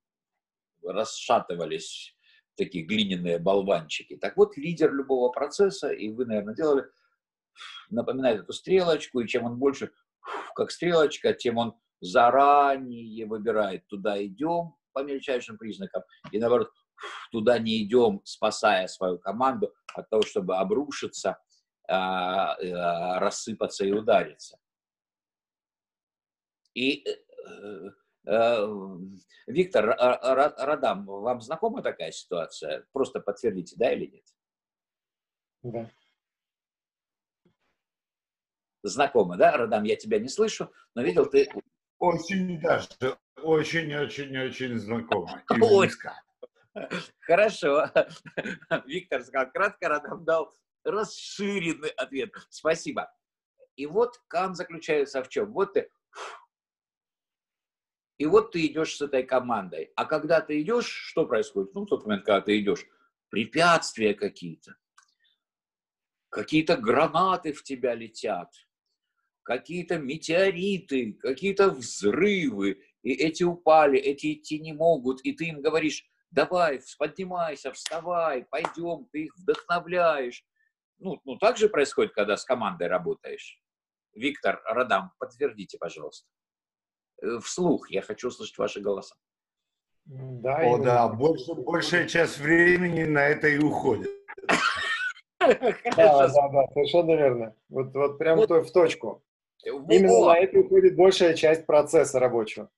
расшатывались 0.83 2.16
такие 2.57 2.85
глиняные 2.85 3.39
болванчики. 3.39 4.17
Так 4.17 4.35
вот, 4.37 4.57
лидер 4.57 4.93
любого 4.93 5.29
процесса, 5.29 5.89
и 5.89 6.09
вы, 6.09 6.25
наверное, 6.25 6.55
делали, 6.55 6.85
напоминает 7.89 8.41
эту 8.41 8.53
стрелочку, 8.53 9.19
и 9.19 9.27
чем 9.27 9.45
он 9.45 9.57
больше 9.57 9.91
как 10.55 10.71
стрелочка, 10.71 11.33
тем 11.33 11.57
он 11.57 11.75
заранее 12.01 13.25
выбирает, 13.25 13.87
туда 13.87 14.23
идем, 14.23 14.75
по 14.93 15.03
мельчайшим 15.03 15.57
признакам, 15.57 16.03
и 16.31 16.39
наоборот, 16.39 16.71
туда 17.31 17.59
не 17.59 17.83
идем, 17.83 18.21
спасая 18.23 18.87
свою 18.87 19.19
команду 19.19 19.73
от 19.93 20.09
того, 20.09 20.23
чтобы 20.23 20.57
обрушиться, 20.57 21.37
а, 21.87 22.55
а, 22.55 23.19
рассыпаться 23.19 23.85
и 23.85 23.91
удариться. 23.91 24.57
И 26.73 27.07
э, 27.07 27.15
э, 27.47 27.89
Виктор, 29.47 29.95
Радам, 29.97 31.05
вам 31.05 31.39
знакома 31.39 31.81
такая 31.81 32.11
ситуация? 32.11 32.85
Просто 32.91 33.21
подтвердите, 33.21 33.75
да 33.77 33.93
или 33.93 34.07
нет? 34.07 34.25
Да. 35.63 35.89
Знакомо, 38.83 39.37
да, 39.37 39.55
Радам? 39.55 39.83
Я 39.85 39.95
тебя 39.95 40.19
не 40.19 40.27
слышу, 40.27 40.71
но 40.93 41.03
видел 41.03 41.25
ты... 41.25 41.49
Очень 41.99 42.59
даже, 42.59 43.17
очень-очень-очень 43.41 44.77
знакомо 44.77 45.41
и 45.49 45.53
близко. 45.57 46.21
Хорошо. 47.21 47.89
Виктор 48.85 49.23
сказал 49.23 49.51
кратко, 49.51 49.89
Радам 49.89 50.25
дал 50.25 50.53
расширенный 50.83 51.89
ответ. 51.89 52.31
Спасибо. 52.49 53.11
И 53.77 53.85
вот 53.85 54.21
Кан 54.27 54.53
заключается 54.53 55.23
в 55.23 55.29
чем? 55.29 55.53
Вот 55.53 55.73
ты 55.73 55.89
и 58.17 58.25
вот 58.25 58.51
ты 58.51 58.65
идешь 58.65 58.95
с 58.95 59.01
этой 59.01 59.23
командой. 59.23 59.91
А 59.95 60.05
когда 60.05 60.41
ты 60.41 60.61
идешь, 60.61 60.87
что 60.87 61.25
происходит? 61.25 61.73
Ну, 61.75 61.81
в 61.81 61.87
тот 61.87 62.05
момент, 62.05 62.25
когда 62.25 62.41
ты 62.41 62.59
идешь, 62.59 62.85
препятствия 63.29 64.13
какие-то. 64.13 64.75
Какие-то 66.29 66.77
гранаты 66.77 67.53
в 67.53 67.63
тебя 67.63 67.93
летят. 67.93 68.51
Какие-то 69.43 69.97
метеориты, 69.99 71.13
какие-то 71.13 71.69
взрывы. 71.69 72.81
И 73.03 73.11
эти 73.13 73.43
упали, 73.43 73.99
эти 73.99 74.33
идти 74.33 74.59
не 74.59 74.73
могут. 74.73 75.21
И 75.21 75.33
ты 75.33 75.45
им 75.45 75.61
говоришь, 75.61 76.03
давай, 76.31 76.81
поднимайся, 76.97 77.71
вставай, 77.71 78.45
пойдем, 78.45 79.07
ты 79.11 79.25
их 79.25 79.37
вдохновляешь. 79.37 80.43
Ну, 80.97 81.21
ну 81.23 81.37
так 81.37 81.57
же 81.57 81.69
происходит, 81.69 82.13
когда 82.13 82.35
с 82.35 82.43
командой 82.43 82.87
работаешь. 82.87 83.61
Виктор 84.13 84.61
Радам, 84.65 85.11
подтвердите, 85.19 85.77
пожалуйста. 85.77 86.27
Э, 87.21 87.39
вслух, 87.39 87.89
я 87.89 88.01
хочу 88.01 88.27
услышать 88.27 88.57
ваши 88.57 88.79
голоса. 88.79 89.15
Да, 90.05 90.59
О, 90.59 90.77
да, 90.77 91.07
больше, 91.09 91.53
большая 91.53 92.07
часть 92.07 92.37
времени 92.37 93.03
на 93.03 93.27
это 93.27 93.47
и 93.47 93.57
уходит. 93.57 94.09
Да, 95.39 96.27
да, 96.27 96.49
да, 96.49 96.67
совершенно 96.73 97.15
верно. 97.15 97.55
Вот, 97.69 97.93
вот 97.93 98.17
прям 98.17 98.37
вот. 98.37 98.49
в 98.49 98.71
точку. 98.73 99.23
Именно 99.63 100.25
на 100.25 100.39
это 100.39 100.59
уходит 100.59 100.97
большая 100.97 101.35
часть 101.35 101.65
процесса 101.65 102.19
рабочего. 102.19 102.69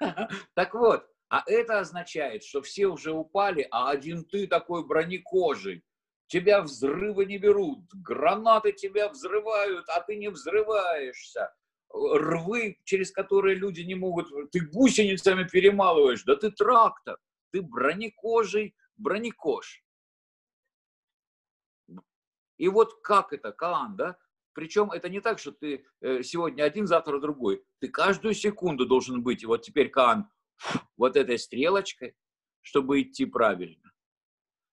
Так 0.54 0.74
вот, 0.74 1.06
а 1.28 1.42
это 1.46 1.78
означает, 1.78 2.42
что 2.42 2.62
все 2.62 2.86
уже 2.86 3.12
упали, 3.12 3.68
а 3.70 3.90
один 3.90 4.24
ты 4.24 4.46
такой 4.46 4.84
бронекожий. 4.84 5.84
Тебя 6.26 6.62
взрывы 6.62 7.26
не 7.26 7.38
берут, 7.38 7.84
гранаты 7.94 8.72
тебя 8.72 9.08
взрывают, 9.08 9.88
а 9.88 10.00
ты 10.00 10.16
не 10.16 10.28
взрываешься. 10.28 11.52
Рвы, 11.92 12.78
через 12.84 13.10
которые 13.10 13.54
люди 13.54 13.80
не 13.80 13.94
могут, 13.94 14.28
ты 14.50 14.60
гусеницами 14.60 15.44
перемалываешь, 15.44 16.24
да 16.24 16.36
ты 16.36 16.50
трактор, 16.50 17.18
ты 17.52 17.62
бронекожий 17.62 18.74
бронекож. 18.96 19.82
И 22.58 22.68
вот 22.68 23.00
как 23.02 23.32
это, 23.32 23.52
Каан, 23.52 23.96
да? 23.96 24.16
Причем 24.52 24.90
это 24.90 25.10
не 25.10 25.20
так, 25.20 25.38
что 25.38 25.52
ты 25.52 25.84
э, 26.00 26.22
сегодня 26.22 26.62
один, 26.62 26.86
завтра 26.86 27.20
другой. 27.20 27.62
Ты 27.78 27.88
каждую 27.88 28.32
секунду 28.32 28.86
должен 28.86 29.22
быть, 29.22 29.44
вот 29.44 29.62
теперь 29.62 29.90
Каан, 29.90 30.30
вот 30.96 31.16
этой 31.16 31.38
стрелочкой, 31.38 32.16
чтобы 32.62 33.02
идти 33.02 33.26
правильно, 33.26 33.92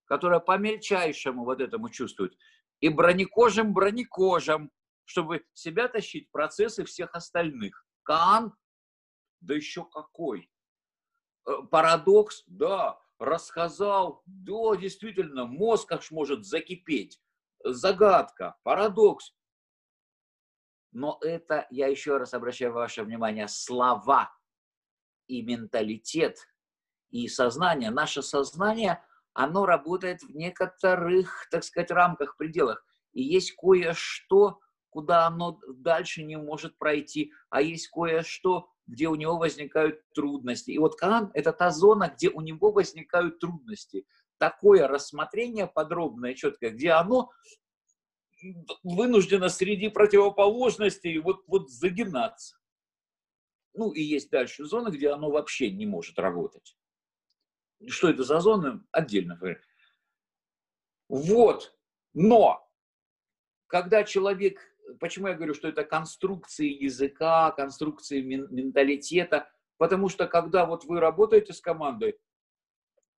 которая 0.06 0.40
по 0.40 0.58
мельчайшему 0.58 1.44
вот 1.44 1.60
этому 1.60 1.90
чувствует. 1.90 2.34
И 2.80 2.90
бронекожим 2.90 3.74
бронекожем, 3.74 4.72
чтобы 5.06 5.46
себя 5.54 5.88
тащить 5.88 6.32
процессы 6.32 6.84
всех 6.86 7.16
остальных. 7.16 7.86
Каан, 8.04 8.54
да 9.42 9.56
еще 9.56 9.86
какой. 9.86 10.50
Э, 11.46 11.52
парадокс, 11.70 12.44
да, 12.48 13.00
рассказал, 13.20 14.24
да, 14.26 14.76
действительно, 14.76 15.46
мозг 15.46 15.92
аж 15.92 16.12
может 16.12 16.46
закипеть. 16.46 17.22
Загадка, 17.64 18.58
парадокс. 18.64 19.34
Но 20.92 21.18
это, 21.22 21.66
я 21.72 21.88
еще 21.88 22.18
раз 22.18 22.34
обращаю 22.34 22.74
ваше 22.74 23.04
внимание, 23.04 23.48
слова 23.48 24.32
и 25.28 25.42
менталитет, 25.42 26.38
и 27.10 27.28
сознание. 27.28 27.90
Наше 27.90 28.22
сознание, 28.22 29.04
оно 29.34 29.66
работает 29.66 30.22
в 30.22 30.36
некоторых, 30.36 31.48
так 31.50 31.64
сказать, 31.64 31.92
рамках, 31.92 32.38
пределах. 32.38 32.86
И 33.14 33.24
есть 33.24 33.56
кое-что, 33.56 34.60
куда 34.94 35.26
оно 35.26 35.60
дальше 35.68 36.24
не 36.24 36.38
может 36.38 36.78
пройти, 36.78 37.34
а 37.50 37.62
есть 37.62 37.88
кое-что, 37.88 38.70
где 38.88 39.08
у 39.08 39.16
него 39.16 39.38
возникают 39.38 40.02
трудности. 40.14 40.72
И 40.72 40.78
вот 40.78 40.96
Каан– 40.96 41.32
это 41.34 41.52
та 41.52 41.72
зона, 41.72 42.14
где 42.16 42.30
у 42.30 42.42
него 42.42 42.72
возникают 42.72 43.40
трудности. 43.40 44.06
Такое 44.38 44.88
рассмотрение 44.88 45.68
подробное, 45.68 46.34
четкое, 46.34 46.72
где 46.72 46.92
оно 46.92 47.32
вынуждено 48.84 49.50
среди 49.50 49.90
противоположностей 49.90 51.18
вот, 51.20 51.44
вот 51.48 51.72
загинаться. 51.72 52.58
Ну 53.74 53.92
и 53.92 54.02
есть 54.02 54.30
дальше 54.30 54.66
зоны, 54.66 54.90
где 54.90 55.10
оно 55.10 55.32
вообще 55.32 55.72
не 55.72 55.86
может 55.86 56.20
работать. 56.20 56.78
Что 57.88 58.10
это 58.10 58.24
за 58.24 58.40
зоны? 58.40 58.84
Отдельно. 58.92 59.40
Вот. 61.10 61.76
Но, 62.14 62.70
когда 63.68 64.04
человек, 64.04 64.60
почему 65.00 65.28
я 65.28 65.34
говорю, 65.34 65.54
что 65.54 65.68
это 65.68 65.84
конструкции 65.84 66.68
языка, 66.68 67.52
конструкции 67.52 68.22
менталитета, 68.22 69.50
потому 69.78 70.10
что 70.10 70.28
когда 70.28 70.66
вот 70.66 70.86
вы 70.86 71.00
работаете 71.00 71.54
с 71.54 71.62
командой, 71.62 72.18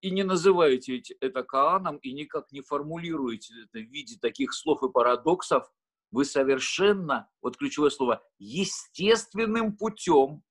и 0.01 0.11
не 0.11 0.24
называете 0.24 1.01
это 1.20 1.43
Кааном, 1.43 1.97
и 1.97 2.11
никак 2.13 2.51
не 2.51 2.61
формулируете 2.61 3.53
это 3.63 3.80
в 3.80 3.89
виде 3.89 4.18
таких 4.20 4.53
слов 4.53 4.84
и 4.84 4.89
парадоксов, 4.89 5.68
вы 6.11 6.26
совершенно, 6.26 7.30
вот 7.41 7.57
ключевое 7.57 7.89
слово, 7.89 8.24
естественным 8.38 9.76
путем 9.76 10.43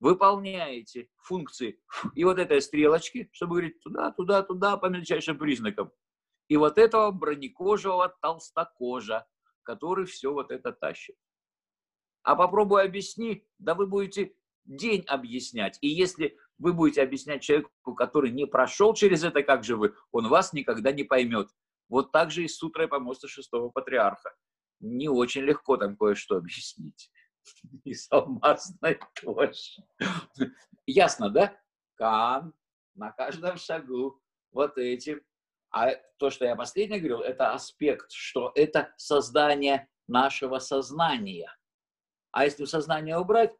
выполняете 0.00 1.08
функции. 1.16 1.80
И 2.14 2.24
вот 2.24 2.38
этой 2.38 2.62
стрелочки, 2.62 3.28
чтобы 3.32 3.56
говорить 3.56 3.80
туда, 3.80 4.12
туда, 4.12 4.42
туда 4.42 4.76
по 4.76 4.86
мельчайшим 4.86 5.38
признакам, 5.38 5.92
и 6.48 6.56
вот 6.56 6.78
этого 6.78 7.10
бронекожего 7.10 8.16
толстокожа, 8.22 9.26
который 9.68 10.06
все 10.06 10.32
вот 10.32 10.50
это 10.50 10.72
тащит. 10.72 11.14
А 12.22 12.34
попробуй 12.34 12.82
объясни, 12.82 13.46
да 13.58 13.74
вы 13.74 13.86
будете 13.86 14.34
день 14.64 15.04
объяснять. 15.06 15.76
И 15.82 15.88
если 15.88 16.38
вы 16.56 16.72
будете 16.72 17.02
объяснять 17.02 17.42
человеку, 17.42 17.94
который 17.94 18.30
не 18.30 18.46
прошел 18.46 18.94
через 18.94 19.24
это, 19.24 19.42
как 19.42 19.64
же 19.64 19.76
вы, 19.76 19.94
он 20.10 20.28
вас 20.28 20.54
никогда 20.54 20.90
не 20.90 21.04
поймет. 21.04 21.50
Вот 21.90 22.12
так 22.12 22.30
же 22.30 22.44
и 22.44 22.48
с 22.48 22.56
сутрой 22.56 22.88
помоста 22.88 23.28
шестого 23.28 23.68
патриарха. 23.68 24.34
Не 24.80 25.10
очень 25.10 25.42
легко 25.42 25.76
там 25.76 25.98
кое-что 25.98 26.36
объяснить. 26.38 27.10
И 27.84 27.92
с 27.92 28.10
алмазной 28.10 28.98
тоже. 29.22 29.82
Ясно, 30.86 31.28
да? 31.28 31.54
Кан 31.96 32.54
на 32.94 33.12
каждом 33.12 33.58
шагу 33.58 34.18
вот 34.50 34.78
этим. 34.78 35.20
А 35.70 35.90
то, 36.18 36.30
что 36.30 36.44
я 36.44 36.56
последнее 36.56 36.98
говорил, 36.98 37.20
это 37.20 37.52
аспект, 37.52 38.10
что 38.12 38.52
это 38.54 38.92
создание 38.96 39.88
нашего 40.06 40.58
сознания. 40.58 41.54
А 42.30 42.44
если 42.44 42.64
сознание 42.64 43.18
убрать, 43.18 43.54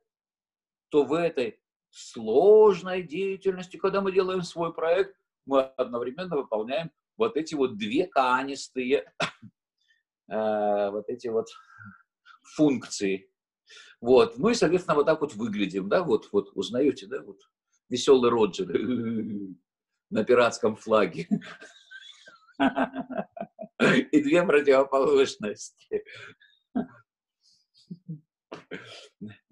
то 0.91 1.05
в 1.05 1.13
этой 1.13 1.61
сложной 1.91 3.03
деятельности, 3.03 3.77
когда 3.77 4.01
мы 4.01 4.13
делаем 4.13 4.43
свой 4.43 4.73
проект, 4.73 5.17
мы 5.47 5.63
одновременно 5.63 6.37
выполняем 6.37 6.91
вот 7.17 7.37
эти 7.37 7.55
вот 7.55 7.77
две 7.77 8.07
канистые 8.07 9.13
э, 10.31 10.91
вот 10.91 11.09
эти 11.09 11.29
вот 11.29 11.47
функции. 12.43 13.31
Вот. 14.01 14.39
Ну 14.39 14.51
и, 14.51 14.55
соответственно, 14.55 14.97
вот 14.97 15.07
так 15.07 15.21
вот 15.21 15.35
выглядим, 15.35 15.89
да, 15.89 16.03
вот, 16.03 16.29
вот 16.33 16.51
узнаете, 16.55 17.07
да, 17.07 17.23
вот 17.23 17.41
веселый 17.89 18.31
Роджер 18.31 18.69
на 20.11 20.25
пиратском 20.25 20.77
флаге. 20.77 21.29
И 24.13 24.23
две 24.23 24.45
противоположности. 24.45 26.05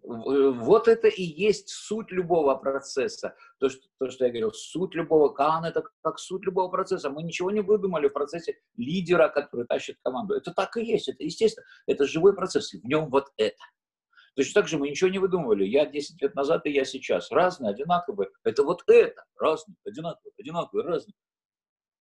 Вот 0.03 0.87
это 0.87 1.09
и 1.09 1.23
есть 1.23 1.69
суть 1.69 2.13
любого 2.13 2.55
процесса. 2.55 3.35
То 3.59 3.69
что, 3.69 3.89
то, 3.99 4.09
что 4.09 4.25
я 4.25 4.31
говорил, 4.31 4.53
суть 4.53 4.95
любого 4.95 5.31
Кан 5.31 5.65
это 5.65 5.83
как 6.03 6.21
суть 6.21 6.45
любого 6.45 6.69
процесса. 6.69 7.11
Мы 7.11 7.25
ничего 7.25 7.51
не 7.51 7.61
выдумали 7.61 8.09
в 8.09 8.13
процессе 8.13 8.59
лидера, 8.77 9.29
который 9.29 9.67
тащит 9.67 9.97
команду. 10.05 10.35
Это 10.35 10.53
так 10.53 10.77
и 10.77 10.85
есть, 10.85 11.09
это 11.09 11.25
естественно. 11.25 11.67
Это 11.87 12.07
живой 12.07 12.35
процесс, 12.35 12.73
в 12.73 12.85
нем 12.85 13.11
вот 13.11 13.33
это. 13.37 13.57
Точно 14.37 14.61
так 14.61 14.69
же 14.69 14.79
мы 14.79 14.91
ничего 14.91 15.11
не 15.11 15.19
выдумывали. 15.19 15.65
Я 15.65 15.87
10 15.87 16.21
лет 16.23 16.35
назад 16.35 16.67
и 16.67 16.71
я 16.71 16.85
сейчас. 16.85 17.33
Разные, 17.33 17.71
одинаковые. 17.71 18.29
Это 18.45 18.63
вот 18.63 18.83
это. 18.87 19.25
Разные, 19.37 19.77
одинаковые, 19.85 20.33
одинаковые, 20.39 20.87
разные. 20.87 21.15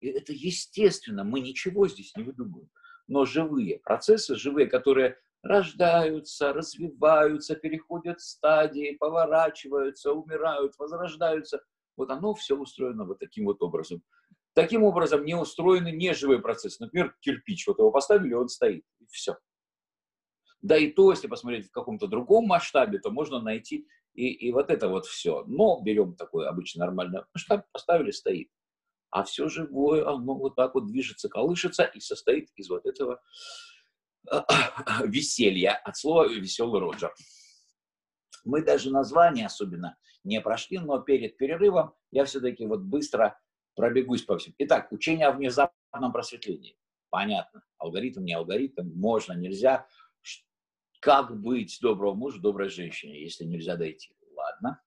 И 0.05 0.09
это 0.09 0.33
естественно. 0.33 1.23
Мы 1.23 1.39
ничего 1.39 1.87
здесь 1.87 2.15
не 2.15 2.21
выдумываем. 2.21 2.69
Но 3.07 3.25
живые 3.25 3.79
процессы, 3.79 4.35
живые, 4.35 4.67
которые 4.67 5.17
рождаются, 5.41 6.53
развиваются, 6.53 7.55
переходят 7.55 8.21
стадии, 8.21 8.97
поворачиваются, 8.99 10.13
умирают, 10.13 10.75
возрождаются. 10.77 11.63
Вот 11.97 12.11
оно 12.11 12.35
все 12.35 12.55
устроено 12.55 13.05
вот 13.05 13.17
таким 13.17 13.45
вот 13.45 13.63
образом. 13.63 14.03
Таким 14.53 14.83
образом 14.83 15.25
не 15.25 15.35
устроены 15.35 15.91
неживые 15.91 16.39
процессы. 16.39 16.83
Например, 16.83 17.15
кирпич. 17.21 17.65
Вот 17.65 17.79
его 17.79 17.91
поставили, 17.91 18.33
он 18.33 18.47
стоит. 18.47 18.83
И 18.99 19.05
все. 19.07 19.37
Да 20.61 20.77
и 20.77 20.91
то, 20.91 21.09
если 21.09 21.27
посмотреть 21.27 21.67
в 21.67 21.71
каком-то 21.71 22.05
другом 22.05 22.45
масштабе, 22.45 22.99
то 22.99 23.09
можно 23.09 23.41
найти 23.41 23.87
и, 24.13 24.27
и 24.27 24.51
вот 24.51 24.69
это 24.69 24.87
вот 24.87 25.07
все. 25.07 25.43
Но 25.47 25.81
берем 25.81 26.15
такой 26.15 26.47
обычный 26.47 26.81
нормальный 26.81 27.21
масштаб, 27.33 27.65
поставили, 27.71 28.11
стоит. 28.11 28.49
А 29.15 29.23
все 29.23 29.47
живое, 29.47 30.05
оно 30.05 30.35
вот 30.35 30.57
так 30.57 30.75
вот 30.75 30.87
движется, 30.87 31.29
колышется 31.29 31.83
и 31.85 32.01
состоит 32.01 32.49
из 32.57 32.69
вот 32.69 32.85
этого 32.85 33.21
веселья, 35.05 35.71
от 35.85 35.95
слова 35.95 36.27
«веселый 36.27 36.81
Роджер». 36.81 37.15
Мы 38.43 38.61
даже 38.61 38.91
название 38.91 39.45
особенно 39.45 39.97
не 40.25 40.41
прошли, 40.41 40.79
но 40.79 40.99
перед 40.99 41.37
перерывом 41.37 41.93
я 42.11 42.25
все-таки 42.25 42.65
вот 42.65 42.81
быстро 42.81 43.39
пробегусь 43.77 44.23
по 44.23 44.37
всем. 44.37 44.53
Итак, 44.57 44.91
учение 44.91 45.27
о 45.27 45.31
внезапном 45.31 46.11
просветлении. 46.11 46.77
Понятно. 47.09 47.63
Алгоритм, 47.77 48.21
не 48.21 48.33
алгоритм, 48.33 48.91
можно, 48.95 49.31
нельзя. 49.31 49.87
Как 50.99 51.39
быть 51.39 51.77
доброго 51.81 52.15
мужу, 52.15 52.41
доброй 52.41 52.67
женщине, 52.67 53.23
если 53.23 53.45
нельзя 53.45 53.77
дойти? 53.77 54.13
Ладно. 54.35 54.81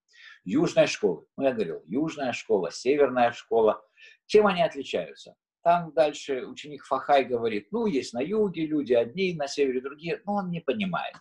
Южная 0.45 0.87
школа. 0.87 1.25
Ну, 1.39 1.45
я 1.45 1.53
говорил, 1.53 1.83
южная 1.87 2.33
школа, 2.33 2.71
северная 2.71 3.33
школа. 3.33 3.83
Чем 4.29 4.47
они 4.47 4.63
отличаются? 4.63 5.35
Там 5.63 5.93
дальше 5.95 6.47
ученик 6.47 6.85
Фахай 6.85 7.25
говорит, 7.25 7.69
ну, 7.73 7.87
есть 7.87 8.13
на 8.13 8.21
юге 8.21 8.67
люди 8.67 8.93
одни, 8.93 9.35
на 9.35 9.49
севере 9.49 9.81
другие, 9.81 10.21
но 10.27 10.35
он 10.35 10.51
не 10.51 10.61
понимает. 10.61 11.17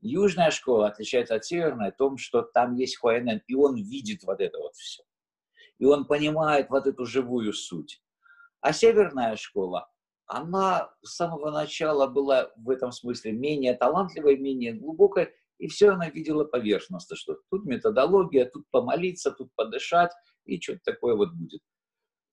Южная 0.00 0.52
школа 0.52 0.86
отличается 0.86 1.34
от 1.34 1.44
северной 1.44 1.90
в 1.90 1.96
том, 1.96 2.16
что 2.16 2.42
там 2.42 2.76
есть 2.76 2.96
Хуайнен, 2.98 3.42
и 3.48 3.54
он 3.54 3.74
видит 3.74 4.22
вот 4.22 4.40
это 4.40 4.58
вот 4.58 4.76
все. 4.76 5.02
И 5.78 5.84
он 5.84 6.06
понимает 6.06 6.70
вот 6.70 6.86
эту 6.86 7.04
живую 7.06 7.52
суть. 7.52 8.00
А 8.60 8.72
северная 8.72 9.34
школа, 9.34 9.90
она 10.26 10.94
с 11.02 11.16
самого 11.16 11.50
начала 11.50 12.06
была 12.06 12.52
в 12.56 12.70
этом 12.70 12.92
смысле 12.92 13.32
менее 13.32 13.74
талантливой, 13.74 14.38
менее 14.38 14.74
глубокой, 14.74 15.34
и 15.58 15.66
все 15.66 15.90
она 15.90 16.08
видела 16.08 16.44
поверхностно, 16.44 17.16
что 17.16 17.36
тут 17.50 17.64
методология, 17.64 18.48
тут 18.48 18.64
помолиться, 18.70 19.32
тут 19.32 19.52
подышать, 19.56 20.12
и 20.44 20.60
что-то 20.60 20.80
такое 20.84 21.16
вот 21.16 21.32
будет. 21.32 21.60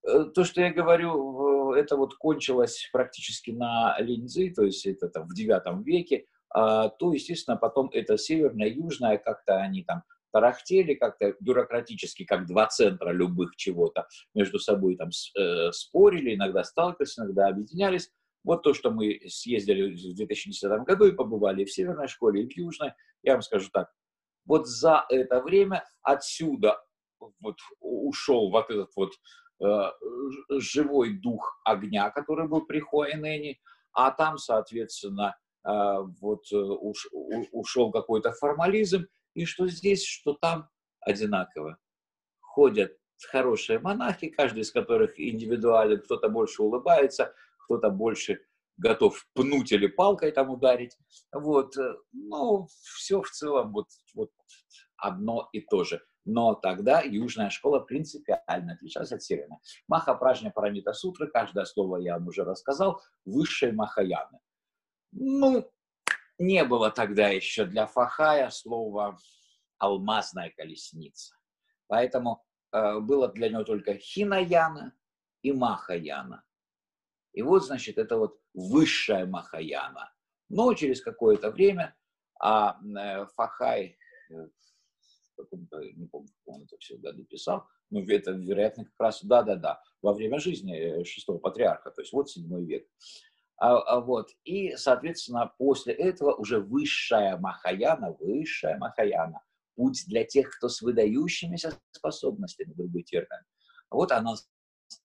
Э, 0.04 0.26
то, 0.34 0.44
что 0.44 0.62
я 0.62 0.74
говорю, 0.74 1.74
это 1.74 1.96
вот 1.96 2.16
кончилось 2.16 2.90
практически 2.92 3.52
на 3.52 3.98
линзы, 4.00 4.52
то 4.54 4.64
есть 4.64 4.86
это 4.86 5.10
там 5.10 5.28
в 5.28 5.34
девятом 5.34 5.84
веке, 5.84 6.26
а, 6.54 6.90
то, 6.90 7.14
естественно, 7.14 7.56
потом 7.56 7.90
это 7.94 8.18
северная, 8.18 8.68
южная, 8.68 9.18
как-то 9.18 9.58
они 9.58 9.84
там 9.84 10.04
тарахтели 10.32 10.96
как-то 10.96 11.36
бюрократически, 11.40 12.24
как 12.24 12.48
два 12.48 12.68
центра 12.68 13.12
любых 13.12 13.56
чего-то, 13.56 14.08
между 14.34 14.60
собой 14.60 14.96
там 14.96 15.10
э, 15.38 15.72
спорили, 15.72 16.36
иногда 16.36 16.64
сталкивались, 16.64 17.18
иногда 17.20 17.48
объединялись. 17.48 18.10
Вот 18.44 18.64
то, 18.64 18.74
что 18.74 18.92
мы 18.92 19.22
съездили 19.28 19.94
в 19.94 20.16
2010 20.16 20.84
году 20.84 21.06
и 21.06 21.12
побывали 21.12 21.64
в 21.64 21.72
северной 21.72 22.08
школе, 22.08 22.44
и 22.44 22.48
в 22.48 22.58
южной, 22.58 22.94
я 23.24 23.34
вам 23.34 23.42
скажу 23.42 23.70
так, 23.72 23.92
вот 24.46 24.68
за 24.68 25.06
это 25.10 25.42
время 25.42 25.86
отсюда 26.02 26.82
вот 27.40 27.58
ушел 27.80 28.50
вот 28.50 28.70
этот 28.72 28.90
вот 28.96 29.12
живой 30.50 31.14
дух 31.20 31.60
огня, 31.64 32.10
который 32.10 32.48
был 32.48 32.66
при 32.66 32.80
Хуайнене, 32.80 33.60
а 33.94 34.12
там, 34.12 34.38
соответственно, 34.38 35.36
э, 35.66 35.70
вот 36.22 36.44
э, 36.52 36.56
уш, 36.56 37.08
ушел 37.52 37.92
какой-то 37.92 38.32
формализм, 38.32 39.06
и 39.34 39.46
что 39.46 39.68
здесь, 39.68 40.04
что 40.04 40.34
там 40.34 40.70
одинаково. 41.02 41.78
Ходят 42.40 42.98
хорошие 43.30 43.80
монахи, 43.80 44.30
каждый 44.30 44.62
из 44.62 44.72
которых 44.72 45.20
индивидуален, 45.20 46.02
кто-то 46.02 46.30
больше 46.30 46.64
улыбается, 46.64 47.34
кто-то 47.66 47.90
больше 47.90 48.40
готов 48.78 49.26
пнуть 49.34 49.72
или 49.72 49.88
палкой 49.88 50.32
там 50.32 50.50
ударить. 50.50 50.98
Вот, 51.32 51.76
ну, 52.14 52.68
все 52.96 53.22
в 53.22 53.30
целом 53.30 53.74
вот, 53.74 53.88
вот 54.16 54.32
одно 54.98 55.50
и 55.54 55.62
то 55.62 55.84
же 55.84 56.02
но 56.26 56.54
тогда 56.54 57.02
южная 57.02 57.50
школа 57.50 57.80
принципиально 57.80 58.74
отличалась 58.74 59.12
от 59.12 59.24
северной. 59.24 59.58
Маха 59.88 60.14
Пражня 60.14 60.52
Парамита 60.52 60.94
Сутры, 60.94 61.28
каждое 61.28 61.66
слово 61.66 61.98
я 61.98 62.18
вам 62.18 62.28
уже 62.28 62.44
рассказал, 62.44 63.02
высшей 63.26 63.72
Махаяны. 63.72 64.40
Ну, 65.12 65.70
не 66.38 66.64
было 66.64 66.92
тогда 66.92 67.30
еще 67.30 67.66
для 67.66 67.86
Фахая 67.86 68.50
слова 68.50 69.18
алмазная 69.78 70.52
колесница. 70.56 71.36
Поэтому 71.88 72.44
э, 72.72 73.00
было 73.00 73.28
для 73.28 73.50
него 73.50 73.64
только 73.64 73.98
Хинаяна 73.98 74.94
и 75.42 75.52
Махаяна. 75.52 76.44
И 77.34 77.42
вот, 77.42 77.66
значит, 77.66 77.98
это 77.98 78.18
вот 78.18 78.40
высшая 78.54 79.26
Махаяна. 79.26 80.12
Но 80.50 80.74
через 80.74 81.02
какое-то 81.02 81.52
время 81.52 81.96
а 82.42 82.80
э, 82.84 83.26
Фахай 83.36 83.98
э, 84.32 84.34
каком-то, 85.44 85.80
не 85.80 86.08
помню, 86.08 86.30
в 86.30 86.46
каком 86.46 86.64
это 86.64 86.78
все 86.80 86.98
году 86.98 87.24
писал, 87.26 87.66
ну, 87.90 88.04
это, 88.08 88.32
вероятно, 88.32 88.86
как 88.86 89.00
раз, 89.00 89.24
да-да-да, 89.24 89.82
во 90.02 90.14
время 90.14 90.40
жизни 90.40 90.76
э, 90.76 91.04
шестого 91.04 91.38
патриарха, 91.38 91.92
то 91.92 92.02
есть 92.02 92.14
вот 92.14 92.30
седьмой 92.30 92.66
век. 92.66 92.88
А, 93.58 93.78
а 93.78 94.00
вот, 94.00 94.30
и, 94.44 94.76
соответственно, 94.76 95.54
после 95.58 95.94
этого 95.94 96.34
уже 96.34 96.60
высшая 96.60 97.38
Махаяна, 97.38 98.14
высшая 98.20 98.78
Махаяна, 98.78 99.42
путь 99.76 100.04
для 100.08 100.24
тех, 100.24 100.50
кто 100.58 100.68
с 100.68 100.82
выдающимися 100.82 101.74
способностями, 101.92 102.74
другой 102.74 103.04
термин. 103.04 103.46
Вот 103.90 104.12
она 104.12 104.36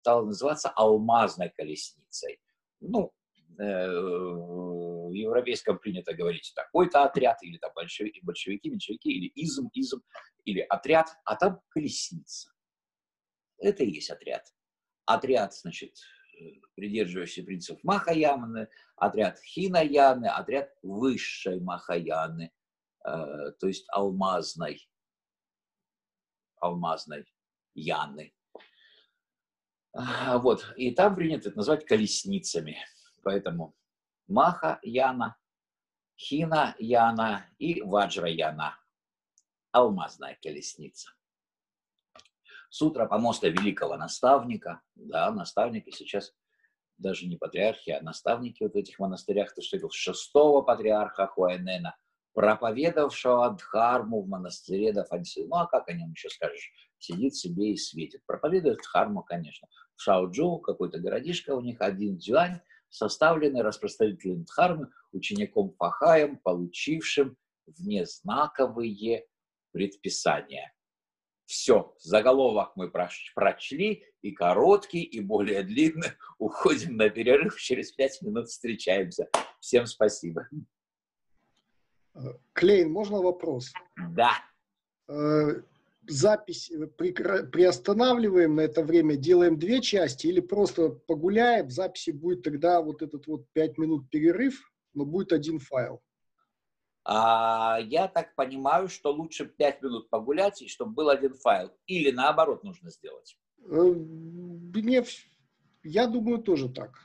стала 0.00 0.26
называться 0.26 0.68
алмазной 0.70 1.50
колесницей. 1.56 2.38
Ну, 2.80 3.12
в 3.56 5.12
европейском 5.12 5.78
принято 5.78 6.14
говорить 6.14 6.52
такой-то 6.54 7.04
отряд, 7.04 7.42
или 7.42 7.58
там 7.58 7.72
большевики, 7.74 8.20
большевики, 8.22 8.70
меньшевики, 8.70 9.10
или 9.10 9.28
изм, 9.34 9.68
изм, 9.72 10.02
или 10.44 10.60
отряд, 10.60 11.08
а 11.24 11.36
там 11.36 11.60
колесница. 11.68 12.50
Это 13.58 13.84
и 13.84 13.92
есть 13.92 14.10
отряд. 14.10 14.44
Отряд, 15.06 15.54
значит, 15.54 15.96
э, 16.38 16.60
придерживающийся 16.74 17.44
принципов 17.44 17.82
Махаяны, 17.84 18.68
отряд 18.96 19.38
Хинаяны, 19.40 20.26
отряд 20.26 20.70
высшей 20.82 21.60
Махаяны, 21.60 22.50
э, 23.06 23.10
то 23.60 23.66
есть 23.66 23.86
алмазной, 23.90 24.88
алмазной 26.60 27.24
Яны. 27.74 28.34
Вот, 29.92 30.74
и 30.76 30.90
там 30.90 31.14
принято 31.14 31.48
это 31.50 31.56
назвать 31.56 31.86
колесницами. 31.86 32.78
Поэтому 33.24 33.74
Маха 34.28 34.78
Яна, 34.82 35.36
Хина 36.16 36.76
Яна 36.78 37.46
и 37.58 37.82
Ваджра 37.82 38.28
Яна. 38.28 38.78
Алмазная 39.72 40.38
колесница. 40.42 41.10
Сутра 42.70 43.06
помоста 43.06 43.48
великого 43.48 43.96
наставника. 43.96 44.82
Да, 44.94 45.30
наставники 45.30 45.90
сейчас 45.90 46.32
даже 46.98 47.26
не 47.26 47.36
патриархи, 47.36 47.90
а 47.90 48.02
наставники 48.02 48.62
вот 48.62 48.76
этих 48.76 48.98
монастырях, 48.98 49.54
ты 49.54 49.62
что 49.62 49.90
шестого 49.90 50.62
патриарха 50.62 51.26
Хуайнена, 51.26 51.96
проповедовавшего 52.34 53.50
Дхарму 53.50 54.22
в 54.22 54.28
монастыре 54.28 54.92
Дафанси. 54.92 55.46
Ну, 55.46 55.56
а 55.56 55.66
как 55.66 55.88
о 55.88 55.92
нем 55.92 56.10
еще 56.12 56.28
скажешь? 56.28 56.72
Сидит 56.98 57.34
себе 57.34 57.72
и 57.72 57.76
светит. 57.76 58.24
Проповедует 58.26 58.78
Дхарму, 58.78 59.22
конечно. 59.22 59.68
В 59.96 60.02
Шаоджоу 60.02 60.58
какой-то 60.58 60.98
городишко 60.98 61.54
у 61.54 61.60
них, 61.60 61.80
один 61.80 62.16
дзюань, 62.16 62.60
составлены 62.94 63.62
распространителем 63.62 64.44
Дхармы, 64.44 64.88
учеником 65.10 65.74
Фахаем, 65.78 66.38
получившим 66.38 67.36
внезнаковые 67.66 69.26
предписания. 69.72 70.72
Все, 71.44 71.94
заголовок 71.98 72.76
мы 72.76 72.90
прочли, 72.90 74.06
и 74.22 74.30
короткий, 74.30 75.02
и 75.02 75.20
более 75.20 75.64
длинный. 75.64 76.12
Уходим 76.38 76.96
на 76.96 77.10
перерыв, 77.10 77.60
через 77.60 77.90
пять 77.90 78.22
минут 78.22 78.48
встречаемся. 78.48 79.28
Всем 79.58 79.86
спасибо. 79.86 80.48
Клейн, 82.52 82.92
можно 82.92 83.18
вопрос? 83.18 83.72
Да. 84.12 84.34
Запись 86.06 86.70
э, 86.70 86.86
приостанавливаем 86.86 88.56
на 88.56 88.62
это 88.62 88.82
время, 88.82 89.16
делаем 89.16 89.58
две 89.58 89.80
части 89.80 90.26
или 90.26 90.40
просто 90.40 90.90
погуляем, 90.90 91.68
в 91.68 91.70
записи 91.70 92.10
будет 92.10 92.42
тогда 92.42 92.80
вот 92.80 93.02
этот 93.02 93.26
вот 93.26 93.46
пять 93.52 93.78
минут 93.78 94.10
перерыв, 94.10 94.70
но 94.92 95.04
будет 95.04 95.32
один 95.32 95.58
файл. 95.58 96.02
А 97.06 97.78
я 97.82 98.08
так 98.08 98.34
понимаю, 98.34 98.88
что 98.88 99.12
лучше 99.12 99.44
5 99.44 99.82
минут 99.82 100.08
погулять, 100.08 100.62
и 100.62 100.68
чтобы 100.68 100.92
был 100.92 101.10
один 101.10 101.34
файл. 101.34 101.70
Или 101.86 102.10
наоборот 102.10 102.64
нужно 102.64 102.90
сделать. 102.90 103.36
Э, 103.68 103.82
мне, 103.82 105.04
я 105.82 106.06
думаю, 106.06 106.38
тоже 106.38 106.70
так. 106.70 106.98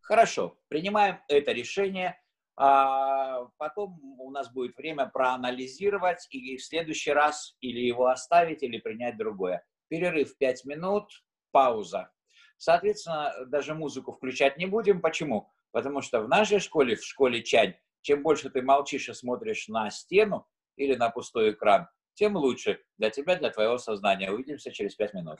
Хорошо, 0.00 0.58
принимаем 0.68 1.18
это 1.28 1.52
решение. 1.52 2.20
А 2.60 3.44
потом 3.56 4.00
у 4.18 4.32
нас 4.32 4.52
будет 4.52 4.76
время 4.76 5.06
проанализировать 5.06 6.26
и 6.30 6.56
в 6.56 6.64
следующий 6.64 7.12
раз 7.12 7.56
или 7.60 7.78
его 7.78 8.08
оставить, 8.08 8.64
или 8.64 8.78
принять 8.78 9.16
другое. 9.16 9.64
Перерыв 9.86 10.36
5 10.36 10.64
минут, 10.64 11.08
пауза. 11.52 12.10
Соответственно, 12.56 13.32
даже 13.46 13.74
музыку 13.74 14.10
включать 14.10 14.58
не 14.58 14.66
будем. 14.66 15.00
Почему? 15.00 15.52
Потому 15.70 16.02
что 16.02 16.20
в 16.20 16.28
нашей 16.28 16.58
школе, 16.58 16.96
в 16.96 17.04
школе 17.04 17.44
Чань, 17.44 17.74
чем 18.00 18.24
больше 18.24 18.50
ты 18.50 18.60
молчишь 18.60 19.08
и 19.08 19.14
смотришь 19.14 19.68
на 19.68 19.88
стену 19.90 20.48
или 20.74 20.96
на 20.96 21.10
пустой 21.10 21.52
экран, 21.52 21.88
тем 22.14 22.36
лучше 22.36 22.82
для 22.96 23.10
тебя, 23.10 23.36
для 23.36 23.50
твоего 23.50 23.78
сознания. 23.78 24.32
Увидимся 24.32 24.72
через 24.72 24.96
пять 24.96 25.14
минут. 25.14 25.38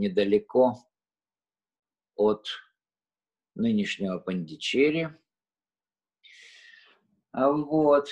недалеко 0.00 0.78
от 2.16 2.46
нынешнего 3.54 4.18
Пандичери. 4.18 5.16
А 7.32 7.52
вот. 7.52 8.08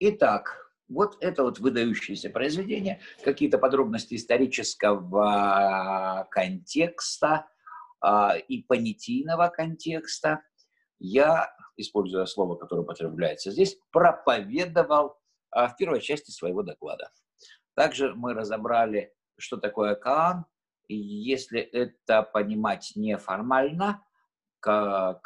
Итак, 0.00 0.72
вот 0.88 1.16
это 1.20 1.44
вот 1.44 1.58
выдающееся 1.58 2.30
произведение, 2.30 3.00
какие-то 3.22 3.58
подробности 3.58 4.14
исторического 4.14 6.26
контекста 6.30 7.46
а, 8.00 8.36
и 8.36 8.62
понятийного 8.62 9.48
контекста 9.48 10.42
я, 10.98 11.54
используя 11.76 12.26
слово, 12.26 12.56
которое 12.56 12.82
употребляется 12.82 13.50
здесь, 13.50 13.78
проповедовал 13.92 15.18
а, 15.50 15.68
в 15.68 15.76
первой 15.76 16.00
части 16.00 16.30
своего 16.30 16.62
доклада. 16.62 17.10
Также 17.74 18.14
мы 18.14 18.34
разобрали, 18.34 19.12
что 19.40 19.56
такое 19.56 19.94
Каан, 19.94 20.44
если 20.88 21.60
это 21.60 22.22
понимать 22.22 22.92
неформально, 22.94 24.04
как 24.60 25.22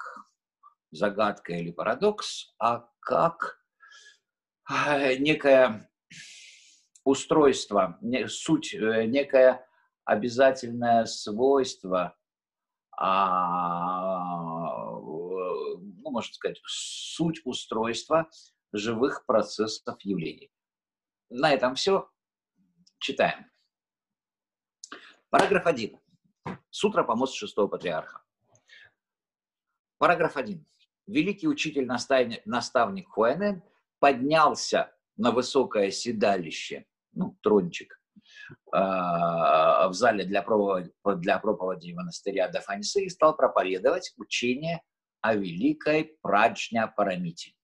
загадка 0.91 1.55
или 1.55 1.73
парадокс, 1.73 2.55
а 2.59 2.89
как 3.01 3.59
э, 4.71 5.17
некое 5.17 5.91
устройство, 7.05 7.99
суть, 8.29 8.75
э, 8.75 9.07
некое 9.07 9.67
обязательное 10.05 11.05
свойство, 11.07 12.17
а, 12.97 14.21
ну, 14.91 16.11
можно 16.11 16.33
сказать, 16.33 16.61
суть 16.65 17.41
устройства 17.45 18.29
живых 18.73 19.27
процессов 19.27 19.97
явлений. 20.03 20.53
На 21.31 21.53
этом 21.53 21.75
все. 21.75 22.09
Читаем. 22.99 23.54
Параграф 25.35 25.67
1. 25.67 25.99
Сутра 26.71 27.03
помост 27.03 27.35
шестого 27.35 27.67
патриарха. 27.67 28.23
Параграф 29.99 30.37
1. 30.37 30.65
Великий 31.09 31.49
учитель, 31.49 31.87
наставник 31.87 33.09
Хуэнен 33.09 33.61
поднялся 33.99 34.95
на 35.17 35.33
высокое 35.33 35.91
седалище, 35.91 36.87
ну, 37.15 37.37
трончик, 37.43 38.01
а, 38.71 39.89
в 39.89 39.95
зале 39.95 40.25
для 40.25 40.41
проповеди, 40.43 40.93
для 41.17 41.41
проповеди 41.41 41.91
монастыря 41.91 42.47
Дафанисы 42.47 43.05
и 43.05 43.09
стал 43.09 43.35
проповедовать 43.35 44.15
учение 44.17 44.83
о 45.21 45.35
великой 45.35 46.17
праджня 46.23 46.87
Парамити 46.87 47.57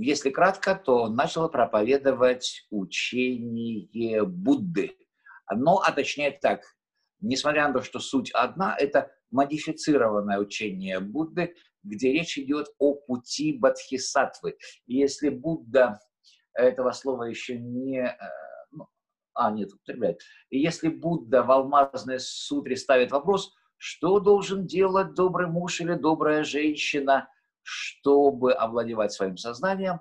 если 0.00 0.30
кратко, 0.30 0.74
то 0.74 1.02
он 1.02 1.14
начал 1.14 1.48
проповедовать 1.48 2.66
учение 2.70 4.24
Будды. 4.24 4.96
Но, 5.54 5.78
а 5.78 5.92
точнее 5.92 6.30
так, 6.32 6.62
несмотря 7.20 7.68
на 7.68 7.74
то, 7.74 7.82
что 7.82 7.98
суть 7.98 8.30
одна, 8.32 8.76
это 8.76 9.10
модифицированное 9.30 10.38
учение 10.38 11.00
Будды, 11.00 11.54
где 11.82 12.12
речь 12.12 12.38
идет 12.38 12.68
о 12.78 12.94
пути 12.94 13.58
Бадхисатвы. 13.58 14.56
И 14.86 14.96
если 14.96 15.28
Будда 15.28 16.00
этого 16.54 16.92
слова 16.92 17.24
еще 17.24 17.58
не... 17.58 18.00
Э, 18.00 18.16
ну, 18.70 18.86
а, 19.34 19.50
нет, 19.50 19.72
употребляет. 19.72 20.20
Если 20.50 20.88
Будда 20.88 21.42
в 21.42 21.50
алмазной 21.50 22.20
сутре 22.20 22.76
ставит 22.76 23.10
вопрос, 23.10 23.52
что 23.76 24.18
должен 24.18 24.66
делать 24.66 25.14
добрый 25.14 25.46
муж 25.46 25.80
или 25.80 25.94
добрая 25.94 26.44
женщина– 26.44 27.28
чтобы 27.64 28.52
овладевать 28.52 29.12
своим 29.12 29.36
сознанием, 29.36 30.00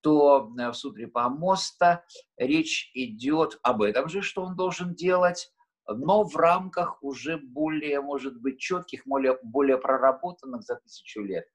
то 0.00 0.52
э, 0.58 0.70
в 0.70 0.74
сутре 0.74 1.06
Помоста 1.06 2.04
речь 2.36 2.90
идет 2.94 3.58
об 3.62 3.82
этом 3.82 4.08
же, 4.08 4.22
что 4.22 4.42
он 4.42 4.56
должен 4.56 4.94
делать, 4.94 5.52
но 5.86 6.24
в 6.24 6.34
рамках 6.36 7.02
уже 7.02 7.36
более, 7.36 8.00
может 8.00 8.40
быть, 8.40 8.58
четких, 8.58 9.02
более, 9.06 9.38
более 9.42 9.78
проработанных 9.78 10.62
за 10.62 10.76
тысячу 10.76 11.20
лет. 11.22 11.46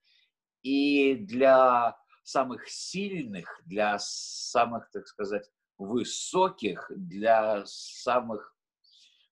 И 0.61 1.15
для 1.15 1.97
самых 2.23 2.69
сильных, 2.69 3.61
для 3.65 3.97
самых, 3.99 4.89
так 4.91 5.07
сказать, 5.07 5.49
высоких, 5.77 6.91
для 6.95 7.63
самых 7.65 8.55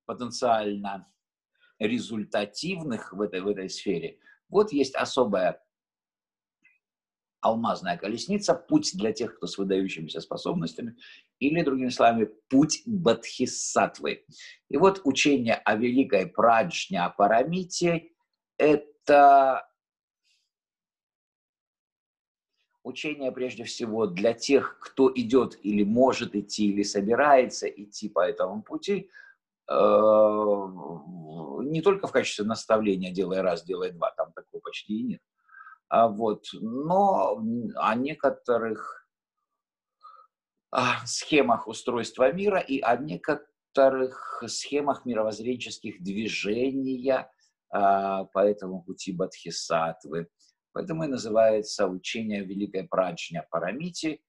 потенциально 0.06 1.08
результативных 1.78 3.14
в 3.14 3.22
этой, 3.22 3.42
в 3.42 3.48
этой 3.48 3.70
сфере, 3.70 4.20
вот 4.50 4.72
есть 4.72 4.96
особая 4.96 5.64
алмазная 7.42 7.98
колесница, 7.98 8.54
путь 8.54 8.92
для 8.96 9.12
тех, 9.12 9.38
кто 9.38 9.48
с 9.48 9.58
выдающимися 9.58 10.22
способностями, 10.22 10.96
или, 11.40 11.62
другими 11.64 11.90
словами, 11.90 12.30
путь 12.50 12.84
Бадхисатвы. 12.86 14.26
И 14.70 14.78
вот 14.78 15.02
учение 15.04 15.56
о 15.56 15.76
великой 15.76 16.28
праджне, 16.28 17.02
о 17.02 17.10
парамите– 17.10 18.10
это 18.58 19.66
учение 22.84 23.32
прежде 23.32 23.64
всего 23.64 24.06
для 24.08 24.34
тех, 24.34 24.80
кто 24.80 25.12
идет 25.14 25.58
или 25.64 25.84
может 25.84 26.36
идти, 26.36 26.70
или 26.70 26.84
собирается 26.84 27.68
идти 27.68 28.10
по 28.10 28.20
этому 28.20 28.62
пути, 28.64 29.10
э, 29.70 29.74
не 31.64 31.82
только 31.82 32.08
в 32.08 32.12
качестве 32.12 32.46
наставления 32.46 33.12
«делай 33.12 33.42
раз, 33.42 33.64
делай 33.64 33.92
два», 33.92 34.12
там 34.12 34.34
такого 34.34 34.62
почти 34.62 35.00
и 35.00 35.04
нет, 35.04 35.22
вот. 35.90 36.46
Но 36.54 37.42
о 37.76 37.96
некоторых 37.96 39.08
а, 40.72 41.06
схемах 41.06 41.68
устройства 41.68 42.32
мира 42.32 42.60
и 42.60 42.80
о 42.80 42.96
некоторых 42.98 44.44
схемах 44.48 45.06
мировоззренческих 45.06 46.04
движения 46.04 47.32
а, 47.72 48.26
по 48.26 48.40
этому 48.40 48.84
пути 48.84 49.12
Бадхисатвы. 49.12 50.28
Поэтому 50.72 51.04
и 51.04 51.08
называется 51.08 51.88
учение 51.88 52.44
Великой 52.44 52.88
Праджня 52.88 53.48
Парамити. 53.50 54.22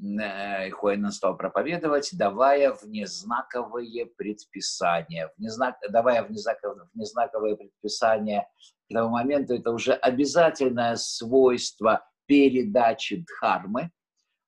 Э, 0.00 0.70
Хуэнен 0.70 1.10
стал 1.10 1.36
проповедовать, 1.36 2.10
давая 2.16 2.72
внезнаковые 2.72 4.06
предписания. 4.06 5.30
Внезнак, 5.36 5.76
давая 5.90 6.22
внезнаковые, 6.22 6.88
внезнаковые 6.94 7.56
предписания 7.56 8.48
к 8.92 8.94
тому 8.94 9.08
моменту 9.08 9.54
это 9.54 9.70
уже 9.72 9.94
обязательное 9.94 10.96
свойство 10.96 12.06
передачи 12.26 13.24
дхармы. 13.24 13.90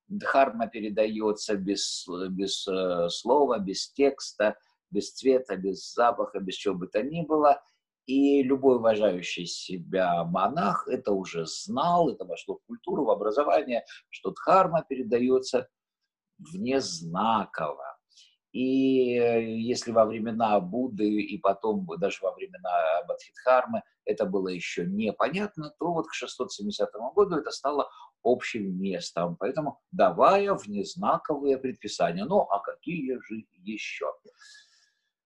Дхарма 0.07 0.67
передается 0.67 1.57
без, 1.57 2.07
без 2.29 2.69
э, 2.69 3.09
слова, 3.09 3.59
без 3.59 3.91
текста, 3.91 4.55
без 4.91 5.15
цвета, 5.15 5.57
без 5.57 5.95
запаха, 5.95 6.41
без 6.41 6.57
чего 6.57 6.75
бы 6.75 6.87
то 6.89 7.03
ни 7.03 7.23
было. 7.23 7.63
И 8.05 8.43
любой 8.43 8.77
уважающий 8.77 9.47
себя 9.47 10.25
монах 10.25 10.87
это 10.89 11.13
уже 11.13 11.47
знал, 11.47 12.11
это 12.11 12.27
вошло 12.27 12.57
в 12.57 12.67
культуру, 12.67 13.07
в 13.07 13.11
образование, 13.11 13.83
что 14.11 14.31
дхарма 14.31 14.85
передается 14.87 15.69
внезнаково. 16.37 17.94
И 18.55 19.19
э, 19.19 19.43
если 19.43 19.91
во 19.91 20.07
времена 20.07 20.61
Будды 20.61 21.09
и 21.09 21.39
потом 21.39 21.85
даже 21.99 22.19
во 22.23 22.33
времена 22.33 23.03
Бадхидхармы 23.09 23.83
это 24.05 24.27
было 24.27 24.47
еще 24.47 24.87
непонятно, 24.87 25.75
то 25.77 25.93
вот 25.93 26.07
к 26.07 26.15
670 26.15 26.89
году 27.17 27.39
это 27.39 27.51
стало 27.51 27.91
общим 28.23 28.81
местом. 28.81 29.37
Поэтому 29.41 29.81
давая 29.91 30.55
внезнаковые 30.55 31.59
предписания. 31.59 32.25
Ну, 32.25 32.43
а 32.43 32.61
какие 32.61 33.19
же 33.19 33.45
еще? 33.65 34.15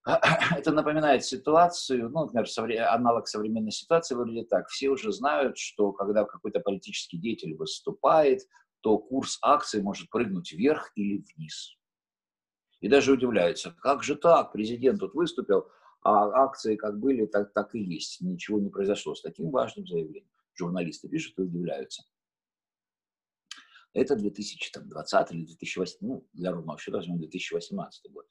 это 0.57 0.73
напоминает 0.73 1.23
ситуацию, 1.23 2.09
ну, 2.09 2.31
например, 2.33 2.89
аналог 2.89 3.29
современной 3.29 3.73
ситуации 3.73 4.15
выглядит 4.15 4.49
так. 4.49 4.69
Все 4.69 4.89
уже 4.89 5.13
знают, 5.13 5.59
что 5.59 5.93
когда 5.93 6.25
какой-то 6.25 6.61
политический 6.61 7.19
деятель 7.19 7.55
выступает, 7.57 8.41
то 8.81 8.97
курс 8.97 9.39
акций 9.43 9.83
может 9.83 10.09
прыгнуть 10.09 10.53
вверх 10.53 10.93
или 10.95 11.23
вниз. 11.37 11.78
И 12.81 12.89
даже 12.89 13.13
удивляются, 13.13 13.77
как 13.83 14.03
же 14.03 14.15
так, 14.15 14.53
президент 14.53 15.01
тут 15.01 15.15
выступил, 15.15 15.69
а 16.03 16.45
акции 16.45 16.77
как 16.77 16.99
были, 16.99 17.27
так, 17.27 17.53
так 17.53 17.75
и 17.75 17.81
есть. 17.81 18.21
Ничего 18.21 18.61
не 18.61 18.71
произошло 18.71 19.15
с 19.15 19.23
таким 19.23 19.51
важным 19.51 19.87
заявлением. 19.87 20.31
Журналисты 20.55 21.09
пишут 21.09 21.39
и 21.39 21.43
удивляются. 21.43 22.05
Это 23.93 24.17
2020 24.17 25.33
или 25.33 25.45
2008, 25.45 25.99
ну, 26.01 26.27
для 26.33 26.53
ровного 26.53 26.79
счета 26.79 26.97
возьмем 26.99 27.19
2018 27.19 28.13
год. 28.13 28.27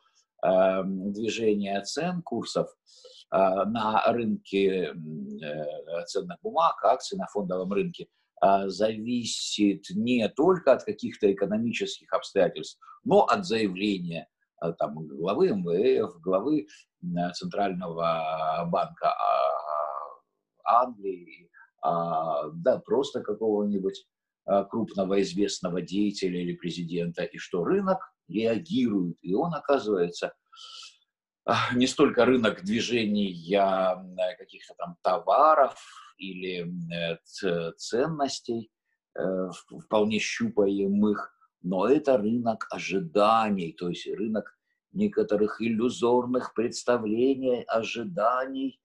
э, 0.46 0.82
движение 0.84 1.82
цен, 1.82 2.22
курсов 2.22 2.68
э, 3.32 3.38
на 3.38 4.04
рынке 4.08 4.94
э, 4.94 6.04
ценных 6.08 6.38
бумаг, 6.42 6.84
акций 6.84 7.18
на 7.18 7.28
фондовом 7.28 7.72
рынке 7.72 8.08
э, 8.44 8.68
зависит 8.68 9.86
не 9.92 10.28
только 10.30 10.74
от 10.74 10.84
каких-то 10.84 11.32
экономических 11.32 12.12
обстоятельств, 12.14 12.80
но 13.04 13.24
от 13.24 13.46
заявления 13.46 14.28
э, 14.62 14.74
там, 14.78 15.08
главы 15.08 15.50
МВФ, 15.50 16.20
главы 16.22 16.68
э, 16.68 17.32
Центрального 17.34 18.68
банка 18.68 19.14
а, 19.14 20.84
Англии, 20.84 21.50
а, 21.82 22.50
да, 22.50 22.80
просто 22.80 23.22
какого-нибудь 23.22 24.06
крупного 24.70 25.22
известного 25.22 25.82
деятеля 25.82 26.42
или 26.42 26.56
президента, 26.56 27.24
и 27.24 27.38
что 27.38 27.64
рынок 27.64 28.14
реагирует, 28.28 29.18
и 29.22 29.34
он 29.34 29.54
оказывается 29.54 30.34
не 31.74 31.88
столько 31.88 32.26
рынок 32.26 32.64
движения 32.64 33.96
каких-то 34.38 34.74
там 34.76 34.98
товаров 35.02 35.76
или 36.18 36.72
э, 36.94 37.72
ценностей, 37.78 38.72
э, 39.18 39.50
вполне 39.86 40.20
щупаемых, 40.20 41.36
но 41.62 41.88
это 41.88 42.18
рынок 42.18 42.68
ожиданий, 42.72 43.74
то 43.74 43.90
есть 43.90 44.08
рынок 44.08 44.58
некоторых 44.92 45.62
иллюзорных 45.62 46.54
представлений, 46.54 47.64
ожиданий 47.64 48.80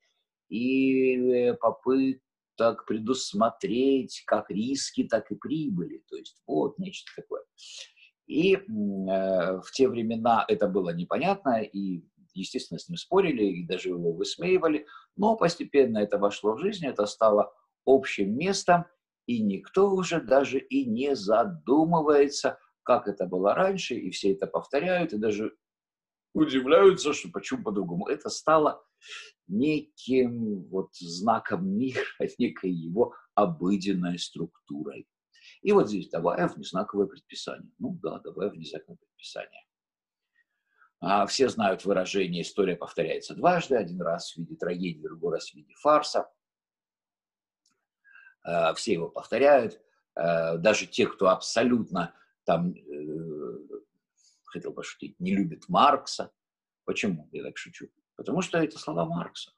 и 0.49 1.51
э, 1.51 1.55
попыток 1.55 2.23
так 2.61 2.85
предусмотреть 2.85 4.23
как 4.27 4.51
риски, 4.51 5.05
так 5.05 5.31
и 5.31 5.35
прибыли. 5.35 6.05
То 6.11 6.17
есть 6.17 6.43
вот 6.47 6.79
нечто 6.79 7.11
такое. 7.17 7.41
И 8.27 8.55
э, 8.55 8.61
в 8.67 9.73
те 9.73 9.89
времена 9.89 10.45
это 10.47 10.69
было 10.69 10.95
непонятно, 10.95 11.63
и, 11.63 12.05
естественно, 12.35 12.79
с 12.79 12.87
ним 12.87 12.99
спорили, 12.99 13.45
и 13.45 13.67
даже 13.67 13.89
его 13.89 14.13
высмеивали, 14.13 14.87
но 15.17 15.37
постепенно 15.37 15.97
это 15.97 16.19
вошло 16.19 16.55
в 16.55 16.59
жизнь, 16.59 16.87
это 16.87 17.07
стало 17.07 17.51
общим 17.87 18.37
местом, 18.37 18.85
и 19.25 19.41
никто 19.41 19.91
уже 19.91 20.21
даже 20.21 20.59
и 20.59 20.85
не 20.85 21.17
задумывается, 21.17 22.59
как 22.83 23.09
это 23.09 23.25
было 23.25 23.55
раньше, 23.55 23.95
и 23.95 24.11
все 24.11 24.33
это 24.35 24.47
повторяют, 24.47 25.15
и 25.15 25.19
даже 25.19 25.57
удивляются, 26.35 27.15
что 27.15 27.31
почему 27.33 27.63
по-другому. 27.63 28.07
Это 28.07 28.29
стало 28.29 28.85
неким 29.47 30.65
вот 30.69 30.95
знаком 30.97 31.69
мира, 31.69 32.05
некой 32.39 32.71
его 32.71 33.15
обыденной 33.35 34.19
структурой. 34.19 35.09
И 35.63 35.73
вот 35.73 35.89
здесь 35.89 36.09
давая 36.09 36.49
внезнаковое 36.49 37.07
предписание. 37.07 37.71
Ну 37.79 37.99
да, 38.03 38.19
давая 38.21 38.51
внезнаковое 38.51 38.97
предписание. 38.97 39.67
А 41.01 41.27
все 41.27 41.49
знают 41.49 41.85
выражение 41.85 42.43
«история 42.43 42.77
повторяется 42.77 43.35
дважды», 43.35 43.75
один 43.75 44.03
раз 44.03 44.33
в 44.33 44.39
виде 44.39 44.55
трагедии, 44.55 45.01
другой 45.01 45.35
раз 45.35 45.51
в 45.51 45.55
виде 45.55 45.73
фарса. 45.75 46.31
А, 48.43 48.75
все 48.75 48.93
его 48.93 49.09
повторяют. 49.09 49.81
А, 50.15 50.59
даже 50.59 50.87
те, 50.87 51.07
кто 51.07 51.29
абсолютно 51.29 52.15
там, 52.45 52.73
э, 52.73 53.81
хотел 54.45 54.75
пошутить, 54.75 55.19
не 55.21 55.35
любит 55.35 55.69
Маркса. 55.69 56.33
Почему 56.85 57.29
я 57.33 57.45
так 57.45 57.57
шучу? 57.57 57.89
Потому 58.21 58.43
что 58.43 58.59
это 58.59 58.79
слова 58.79 59.07
Маркса. 59.07 59.51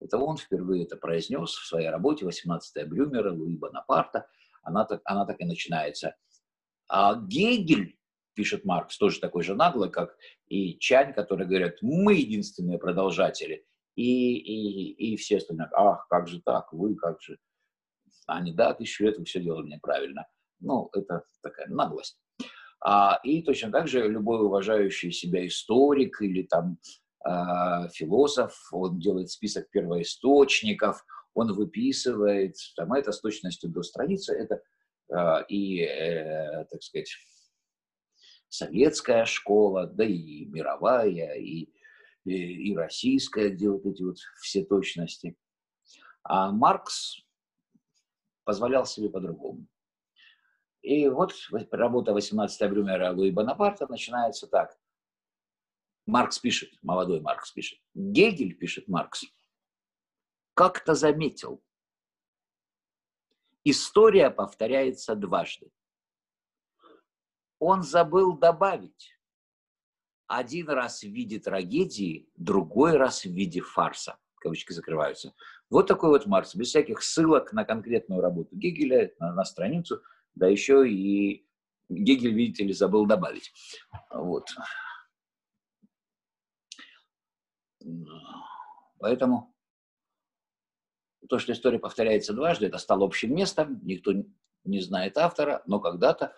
Это 0.00 0.16
он 0.16 0.38
впервые 0.38 0.84
это 0.84 0.96
произнес 0.96 1.50
в 1.50 1.66
своей 1.66 1.90
работе 1.90 2.24
18 2.24 2.88
Брюмера, 2.88 3.30
Луи 3.30 3.58
Бонапарта. 3.58 4.26
Она 4.62 4.86
так, 4.86 5.02
она 5.04 5.26
так 5.26 5.38
и 5.38 5.44
начинается. 5.44 6.16
А 6.88 7.14
Гегель, 7.14 7.98
пишет 8.32 8.64
Маркс, 8.64 8.96
тоже 8.96 9.20
такой 9.20 9.42
же 9.42 9.54
наглый, 9.54 9.90
как 9.90 10.16
и 10.46 10.78
Чань, 10.78 11.12
которые 11.12 11.46
говорят, 11.46 11.74
мы 11.82 12.14
единственные 12.14 12.78
продолжатели. 12.78 13.66
И, 13.96 14.34
и, 14.38 15.12
и 15.12 15.16
все 15.18 15.36
остальные, 15.36 15.68
ах, 15.74 16.06
как 16.08 16.26
же 16.26 16.40
так, 16.40 16.72
вы, 16.72 16.96
как 16.96 17.20
же. 17.20 17.36
Они, 18.26 18.54
да, 18.54 18.72
тысячу 18.72 19.04
лет 19.04 19.18
вы 19.18 19.26
все 19.26 19.42
делали 19.42 19.68
неправильно. 19.68 20.26
Ну, 20.58 20.88
это 20.94 21.24
такая 21.42 21.66
наглость. 21.68 22.18
А, 22.80 23.20
и 23.22 23.42
точно 23.42 23.70
так 23.70 23.88
же 23.88 24.08
любой 24.08 24.40
уважающий 24.40 25.12
себя 25.12 25.46
историк 25.46 26.22
или 26.22 26.44
там 26.44 26.78
философ, 27.24 28.68
он 28.70 28.98
делает 28.98 29.30
список 29.30 29.70
первоисточников, 29.70 31.04
он 31.32 31.52
выписывает, 31.52 32.56
там 32.76 32.92
это 32.92 33.12
с 33.12 33.20
точностью 33.20 33.70
до 33.70 33.82
страницы, 33.82 34.34
это 34.34 34.62
а, 35.12 35.40
и, 35.48 35.80
э, 35.80 36.64
так 36.66 36.82
сказать, 36.82 37.10
советская 38.48 39.24
школа, 39.24 39.86
да 39.86 40.04
и 40.04 40.44
мировая, 40.46 41.34
и, 41.34 41.68
и, 42.24 42.70
и 42.70 42.76
российская, 42.76 43.50
где 43.50 43.68
вот 43.68 43.84
эти 43.84 44.02
вот 44.02 44.16
все 44.40 44.64
точности. 44.64 45.36
А 46.22 46.50
Маркс 46.52 47.20
позволял 48.44 48.86
себе 48.86 49.10
по-другому. 49.10 49.66
И 50.82 51.08
вот 51.08 51.32
работа 51.70 52.12
18 52.12 52.70
Брюмера 52.70 53.12
Луи 53.12 53.30
Бонапарта 53.30 53.86
начинается 53.88 54.46
так. 54.46 54.76
Маркс 56.06 56.38
пишет, 56.38 56.70
молодой 56.82 57.20
Маркс 57.20 57.52
пишет. 57.52 57.78
Гегель, 57.94 58.54
пишет 58.54 58.88
Маркс, 58.88 59.24
как-то 60.54 60.94
заметил, 60.94 61.62
история 63.64 64.30
повторяется 64.30 65.14
дважды. 65.14 65.70
Он 67.58 67.82
забыл 67.82 68.36
добавить. 68.36 69.18
Один 70.26 70.68
раз 70.68 71.02
в 71.02 71.08
виде 71.08 71.38
трагедии, 71.38 72.28
другой 72.36 72.96
раз 72.96 73.24
в 73.24 73.30
виде 73.30 73.60
фарса. 73.60 74.18
Кавычки 74.36 74.72
закрываются. 74.72 75.34
Вот 75.70 75.86
такой 75.86 76.10
вот 76.10 76.26
Маркс, 76.26 76.54
без 76.54 76.68
всяких 76.68 77.02
ссылок 77.02 77.52
на 77.52 77.64
конкретную 77.64 78.20
работу 78.20 78.54
Гегеля, 78.54 79.12
на, 79.18 79.32
на 79.34 79.44
страницу, 79.44 80.02
да 80.34 80.46
еще 80.46 80.88
и 80.88 81.46
Гегель, 81.88 82.34
видите 82.34 82.64
ли, 82.64 82.72
забыл 82.72 83.06
добавить. 83.06 83.52
Вот. 84.10 84.48
Поэтому 88.98 89.54
то, 91.28 91.38
что 91.38 91.52
история 91.52 91.78
повторяется 91.78 92.32
дважды, 92.32 92.66
это 92.66 92.78
стало 92.78 93.04
общим 93.04 93.34
местом, 93.34 93.80
никто 93.84 94.12
не 94.64 94.80
знает 94.80 95.18
автора, 95.18 95.62
но 95.66 95.80
когда-то 95.80 96.34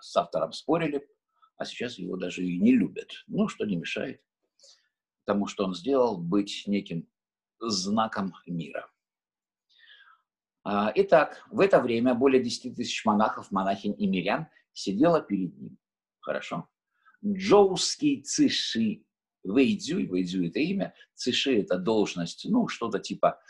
с 0.00 0.16
автором 0.16 0.52
спорили, 0.52 1.08
а 1.56 1.64
сейчас 1.64 1.98
его 1.98 2.16
даже 2.16 2.44
и 2.44 2.58
не 2.58 2.72
любят. 2.72 3.10
Ну, 3.26 3.48
что 3.48 3.64
не 3.64 3.76
мешает 3.76 4.22
тому, 5.24 5.46
что 5.46 5.64
он 5.64 5.74
сделал, 5.74 6.16
быть 6.16 6.64
неким 6.66 7.06
знаком 7.60 8.32
мира. 8.46 8.90
А, 10.64 10.90
итак, 10.94 11.46
в 11.50 11.60
это 11.60 11.80
время 11.80 12.14
более 12.14 12.42
10 12.42 12.74
тысяч 12.74 13.04
монахов, 13.04 13.50
монахинь 13.50 13.94
и 13.98 14.06
мирян 14.06 14.48
сидело 14.72 15.20
перед 15.20 15.54
ним. 15.58 15.78
Хорошо. 16.20 16.68
Джоуский 17.24 18.22
циши 18.22 19.04
Вэйдзюй, 19.44 20.06
Вэйдзюй 20.06 20.48
это 20.48 20.58
имя, 20.60 20.94
Циши 21.14 21.60
это 21.60 21.78
должность, 21.78 22.46
ну, 22.48 22.68
что-то 22.68 22.98
типа, 22.98 23.40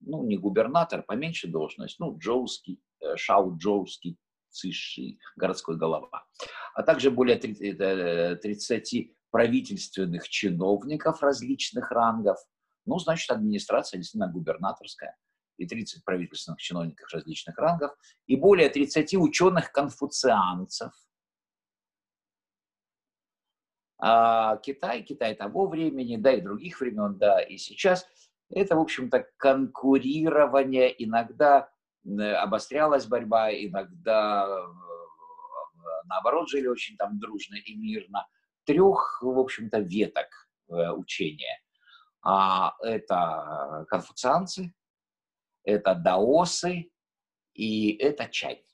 ну, 0.00 0.24
не 0.24 0.36
губернатор, 0.36 1.02
поменьше 1.02 1.48
должность, 1.48 1.98
ну, 1.98 2.16
Джоуский, 2.18 2.80
э, 3.00 3.16
Шау 3.16 3.56
Джоуский 3.56 4.16
Циши, 4.50 5.18
городской 5.36 5.76
голова. 5.76 6.26
А 6.74 6.82
также 6.82 7.10
более 7.10 7.36
30, 7.36 8.40
30 8.40 8.94
э, 8.94 9.08
правительственных 9.30 10.28
чиновников 10.28 11.22
различных 11.22 11.90
рангов. 11.90 12.38
Ну, 12.86 12.98
значит, 12.98 13.30
администрация 13.30 13.98
действительно 13.98 14.32
губернаторская. 14.32 15.16
и 15.58 15.66
30 15.66 16.04
правительственных 16.04 16.60
чиновников 16.60 17.10
различных 17.12 17.56
рангов, 17.58 17.90
и 18.26 18.36
более 18.36 18.68
30 18.68 19.14
ученых-конфуцианцев. 19.14 20.92
А 23.98 24.56
Китай, 24.58 25.02
Китай 25.02 25.34
того 25.34 25.66
времени, 25.66 26.16
да 26.16 26.32
и 26.32 26.40
других 26.40 26.80
времен, 26.80 27.16
да 27.16 27.40
и 27.40 27.56
сейчас, 27.56 28.06
это, 28.50 28.76
в 28.76 28.80
общем-то, 28.80 29.26
конкурирование, 29.36 30.94
иногда 31.02 31.70
обострялась 32.04 33.06
борьба, 33.06 33.50
иногда 33.52 34.46
наоборот 36.04 36.48
жили 36.48 36.66
очень 36.66 36.96
там 36.96 37.18
дружно 37.18 37.56
и 37.56 37.74
мирно. 37.74 38.26
Трех, 38.64 39.22
в 39.22 39.38
общем-то, 39.38 39.78
веток 39.78 40.28
э, 40.68 40.90
учения. 40.90 41.60
А 42.22 42.74
это 42.80 43.86
конфуцианцы, 43.88 44.74
это 45.64 45.94
даосы 45.94 46.90
и 47.54 47.92
это 47.96 48.26
чай. 48.28 48.64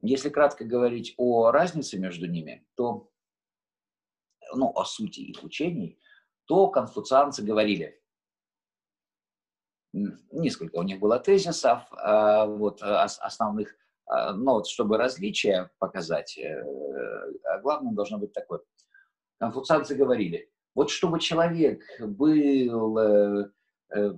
Если 0.00 0.28
кратко 0.28 0.64
говорить 0.64 1.14
о 1.16 1.50
разнице 1.50 1.98
между 1.98 2.26
ними, 2.26 2.66
то, 2.76 3.10
ну, 4.54 4.72
о 4.76 4.84
сути 4.84 5.20
их 5.20 5.42
учений, 5.42 5.98
то 6.46 6.68
конфуцианцы 6.68 7.42
говорили, 7.42 8.00
несколько 9.92 10.76
у 10.76 10.82
них 10.82 11.00
было 11.00 11.18
тезисов, 11.18 11.82
а, 11.92 12.46
вот, 12.46 12.80
основных, 12.82 13.74
а, 14.06 14.32
но 14.32 14.54
вот, 14.54 14.68
чтобы 14.68 14.98
различия 14.98 15.70
показать, 15.78 16.38
э, 16.38 16.64
главным 17.62 17.94
должно 17.94 18.18
быть 18.18 18.32
такое. 18.32 18.60
Конфуцианцы 19.38 19.94
говорили, 19.94 20.50
вот 20.74 20.90
чтобы 20.90 21.20
человек 21.20 21.82
был 22.00 22.98
э, 22.98 23.50
э, 23.94 24.12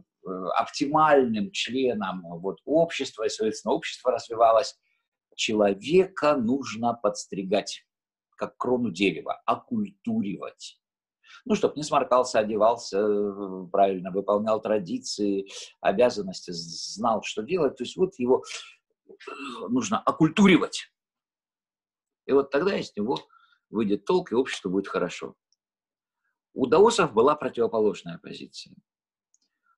оптимальным 0.57 1.51
членом 1.53 2.23
вот, 2.41 2.59
общества, 2.65 3.25
и, 3.25 3.29
соответственно, 3.29 3.75
общество 3.75 4.13
развивалось, 4.13 4.79
человека 5.41 6.37
нужно 6.37 6.93
подстригать, 6.93 7.87
как 8.37 8.57
крону 8.59 8.91
дерева, 8.91 9.41
окультуривать. 9.47 10.79
Ну, 11.47 11.55
чтобы 11.55 11.77
не 11.77 11.83
сморкался, 11.83 12.41
одевался, 12.41 12.99
э, 12.99 13.67
правильно 13.73 14.11
выполнял 14.11 14.61
традиции, 14.61 15.49
обязанности, 15.81 16.51
знал, 16.51 17.23
что 17.23 17.43
делать. 17.43 17.77
То 17.77 17.85
есть 17.85 17.97
вот 17.97 18.19
его 18.19 18.45
нужно 19.69 19.99
окультуривать. 19.99 20.93
И 22.27 22.33
вот 22.33 22.51
тогда 22.51 22.77
из 22.77 22.95
него 22.95 23.19
выйдет 23.71 24.05
толк, 24.05 24.33
и 24.33 24.35
общество 24.35 24.69
будет 24.69 24.89
хорошо. 24.89 25.35
У 26.53 26.67
даосов 26.67 27.15
была 27.15 27.35
противоположная 27.35 28.19
позиция. 28.19 28.75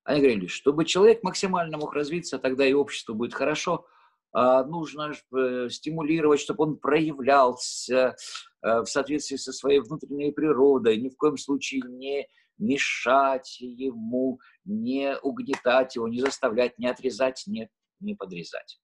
Они 0.03 0.21
говорили, 0.21 0.49
чтобы 0.49 0.85
человек 0.85 1.23
максимально 1.23 1.79
мог 1.79 1.95
развиться, 1.95 2.39
тогда 2.41 2.67
и 2.67 2.73
общество 2.73 3.13
будет 3.13 3.35
хорошо. 3.35 3.87
А 4.33 4.65
нужно 4.65 5.13
э, 5.13 5.69
стимулировать, 5.69 6.41
чтобы 6.41 6.65
он 6.65 6.77
проявлялся 6.79 8.17
э, 8.63 8.81
в 8.81 8.87
соответствии 8.87 9.37
со 9.37 9.53
своей 9.53 9.81
внутренней 9.81 10.33
природой, 10.33 10.97
ни 10.97 11.11
в 11.11 11.17
коем 11.17 11.37
случае 11.37 11.83
не 11.87 12.27
мешать 12.57 13.59
ему, 13.61 14.41
не 14.65 15.17
угнетать 15.19 15.97
его, 15.97 16.09
не 16.09 16.21
заставлять, 16.21 16.79
не 16.79 16.87
отрезать, 16.87 17.43
не, 17.47 17.69
не 18.01 18.15
подрезать. 18.15 18.81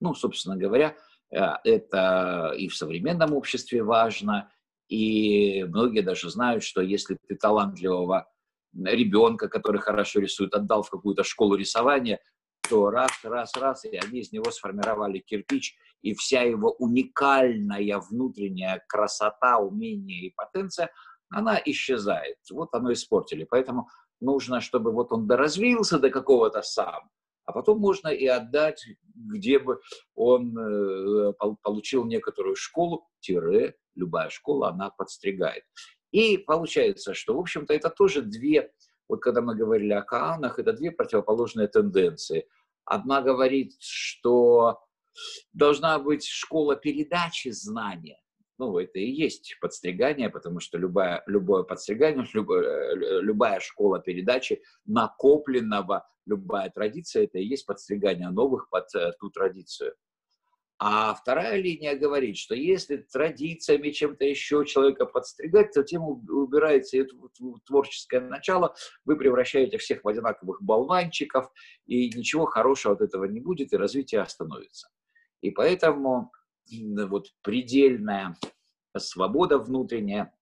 Ну, 0.00 0.14
собственно 0.14 0.56
говоря, 0.56 0.96
э, 1.30 1.38
это 1.62 2.52
и 2.58 2.66
в 2.66 2.76
современном 2.76 3.34
обществе 3.34 3.84
важно, 3.84 4.50
и 4.88 5.64
многие 5.64 6.00
даже 6.00 6.28
знают, 6.28 6.64
что 6.64 6.80
если 6.80 7.18
ты 7.28 7.36
талантливого 7.36 8.28
ребенка, 8.74 9.48
который 9.48 9.80
хорошо 9.80 10.20
рисует, 10.20 10.54
отдал 10.54 10.82
в 10.82 10.90
какую-то 10.90 11.24
школу 11.24 11.54
рисования, 11.54 12.20
то 12.68 12.90
раз, 12.90 13.10
раз, 13.22 13.54
раз, 13.56 13.84
и 13.84 13.96
они 13.96 14.20
из 14.20 14.32
него 14.32 14.50
сформировали 14.50 15.18
кирпич, 15.18 15.76
и 16.02 16.14
вся 16.14 16.42
его 16.42 16.72
уникальная 16.78 17.98
внутренняя 17.98 18.82
красота, 18.88 19.58
умение 19.58 20.26
и 20.26 20.34
потенция, 20.34 20.90
она 21.30 21.60
исчезает. 21.64 22.36
Вот 22.50 22.74
оно 22.74 22.92
испортили. 22.92 23.44
Поэтому 23.44 23.88
нужно, 24.20 24.60
чтобы 24.60 24.92
вот 24.92 25.12
он 25.12 25.26
доразвился 25.26 25.98
до 25.98 26.10
какого-то 26.10 26.62
сам, 26.62 27.10
а 27.44 27.52
потом 27.52 27.78
можно 27.78 28.08
и 28.08 28.26
отдать, 28.26 28.84
где 29.14 29.58
бы 29.58 29.80
он 30.14 30.56
э, 30.58 31.32
получил 31.62 32.04
некоторую 32.04 32.56
школу, 32.56 33.08
тире, 33.20 33.76
любая 33.94 34.30
школа, 34.30 34.70
она 34.70 34.90
подстригает. 34.90 35.64
И 36.10 36.38
получается, 36.38 37.14
что, 37.14 37.34
в 37.34 37.40
общем-то, 37.40 37.72
это 37.74 37.90
тоже 37.90 38.22
две, 38.22 38.72
вот 39.08 39.22
когда 39.22 39.40
мы 39.40 39.54
говорили 39.54 39.92
о 39.92 40.02
Каанах, 40.02 40.58
это 40.58 40.72
две 40.72 40.90
противоположные 40.90 41.68
тенденции. 41.68 42.46
Одна 42.84 43.22
говорит, 43.22 43.74
что 43.80 44.80
должна 45.52 45.98
быть 45.98 46.26
школа 46.26 46.76
передачи 46.76 47.48
знания, 47.50 48.20
ну, 48.58 48.78
это 48.78 48.98
и 48.98 49.10
есть 49.10 49.56
подстригание, 49.60 50.30
потому 50.30 50.60
что 50.60 50.78
любая, 50.78 51.22
любое 51.26 51.62
подстригание, 51.62 52.26
любая, 52.32 52.94
любая 52.94 53.60
школа 53.60 54.00
передачи 54.00 54.62
накопленного, 54.86 56.06
любая 56.26 56.70
традиция, 56.70 57.24
это 57.24 57.38
и 57.38 57.44
есть 57.44 57.66
подстригание 57.66 58.30
новых 58.30 58.68
под 58.70 58.94
э, 58.94 59.12
ту 59.20 59.30
традицию. 59.30 59.94
А 60.78 61.14
вторая 61.14 61.56
линия 61.56 61.96
говорит, 61.96 62.36
что 62.36 62.54
если 62.54 62.98
традициями 62.98 63.90
чем-то 63.90 64.24
еще 64.24 64.66
человека 64.66 65.06
подстригать, 65.06 65.72
то 65.72 65.82
тем 65.82 66.02
убирается 66.04 66.98
это 66.98 67.14
творческое 67.64 68.20
начало, 68.20 68.74
вы 69.06 69.16
превращаете 69.16 69.78
всех 69.78 70.04
в 70.04 70.08
одинаковых 70.08 70.60
болванчиков, 70.60 71.50
и 71.86 72.08
ничего 72.14 72.44
хорошего 72.44 72.94
от 72.94 73.00
этого 73.00 73.24
не 73.24 73.40
будет, 73.40 73.72
и 73.72 73.76
развитие 73.76 74.20
остановится. 74.20 74.88
И 75.40 75.50
поэтому 75.50 76.30
вот 76.70 77.28
предельная 77.42 78.36
свобода 78.98 79.58
внутренняя, 79.58 80.34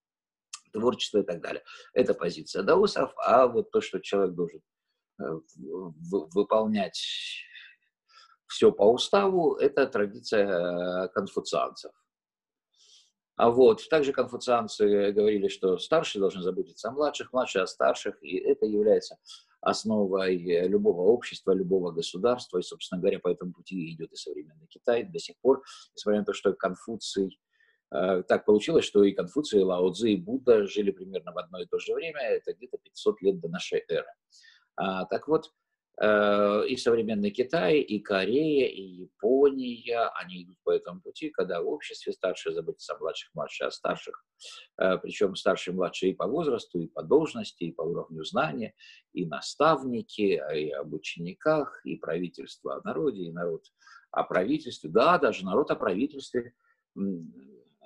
творчество 0.73 1.19
и 1.19 1.23
так 1.23 1.41
далее. 1.41 1.63
Это 1.93 2.13
позиция 2.13 2.63
даосов, 2.63 3.13
а 3.17 3.47
вот 3.47 3.71
то, 3.71 3.79
что 3.79 3.99
человек 3.99 4.35
должен 4.35 4.61
э, 5.21 5.23
выполнять 6.33 7.01
все 8.47 8.71
по 8.71 8.83
уставу, 8.83 9.55
это 9.55 9.87
традиция 9.87 11.07
конфуцианцев. 11.09 11.91
А 13.37 13.49
вот, 13.49 13.87
также 13.89 14.13
конфуцианцы 14.13 15.11
говорили, 15.11 15.49
что 15.49 15.77
старшие 15.77 16.21
должны 16.21 16.41
заботиться 16.41 16.87
о 16.87 16.91
младших, 16.91 17.33
младшие 17.33 17.63
о 17.63 17.67
старших, 17.67 18.23
и 18.23 18.37
это 18.37 18.65
является 18.65 19.17
основой 19.59 20.37
любого 20.67 21.01
общества, 21.01 21.51
любого 21.51 21.91
государства, 21.91 22.59
и, 22.59 22.61
собственно 22.61 23.01
говоря, 23.01 23.19
по 23.19 23.27
этому 23.27 23.51
пути 23.51 23.91
идет 23.91 24.13
и 24.13 24.15
современный 24.15 24.67
Китай 24.67 25.03
до 25.03 25.19
сих 25.19 25.35
пор, 25.41 25.63
несмотря 25.95 26.19
на 26.19 26.25
то, 26.25 26.33
что 26.33 26.53
Конфуций, 26.53 27.39
э, 27.91 28.23
так 28.23 28.45
получилось, 28.45 28.85
что 28.85 29.03
и 29.03 29.11
Конфуций, 29.11 29.59
и 29.59 29.63
Лао 29.63 29.91
Цзи, 29.91 30.11
и 30.11 30.17
Будда 30.17 30.65
жили 30.67 30.91
примерно 30.91 31.33
в 31.33 31.37
одно 31.37 31.59
и 31.59 31.65
то 31.65 31.77
же 31.79 31.93
время, 31.93 32.21
это 32.21 32.53
где-то 32.53 32.77
500 32.77 33.21
лет 33.21 33.39
до 33.41 33.49
нашей 33.49 33.83
эры. 33.89 34.07
А, 34.77 35.05
так 35.05 35.27
вот, 35.27 35.51
и 35.97 36.75
современный 36.77 37.31
Китай, 37.31 37.79
и 37.79 37.99
Корея, 37.99 38.67
и 38.67 38.81
Япония, 38.81 40.09
они 40.15 40.43
идут 40.43 40.57
по 40.63 40.71
этому 40.71 40.99
пути, 41.01 41.29
когда 41.29 41.61
в 41.61 41.67
обществе 41.69 42.11
старшие 42.11 42.53
заботятся 42.53 42.95
о 42.95 42.99
младших, 42.99 43.33
младшие 43.33 43.67
о 43.67 43.71
старших, 43.71 44.25
э, 44.77 44.97
причем 44.97 45.35
старшие 45.35 45.73
и 45.73 45.75
младшие 45.77 46.11
и 46.11 46.15
по 46.15 46.27
возрасту, 46.27 46.79
и 46.79 46.87
по 46.87 47.01
должности, 47.01 47.63
и 47.63 47.71
по 47.71 47.83
уровню 47.83 48.25
знания, 48.25 48.73
и 49.13 49.25
наставники, 49.25 50.41
и 50.53 50.69
об 50.71 50.93
учениках, 50.93 51.85
и 51.85 51.95
правительство 51.95 52.75
о 52.75 52.81
народе, 52.83 53.23
и 53.23 53.31
народ 53.31 53.63
о 54.11 54.23
правительстве, 54.23 54.89
да, 54.89 55.17
даже 55.17 55.45
народ 55.45 55.71
о 55.71 55.75
правительстве, 55.75 56.53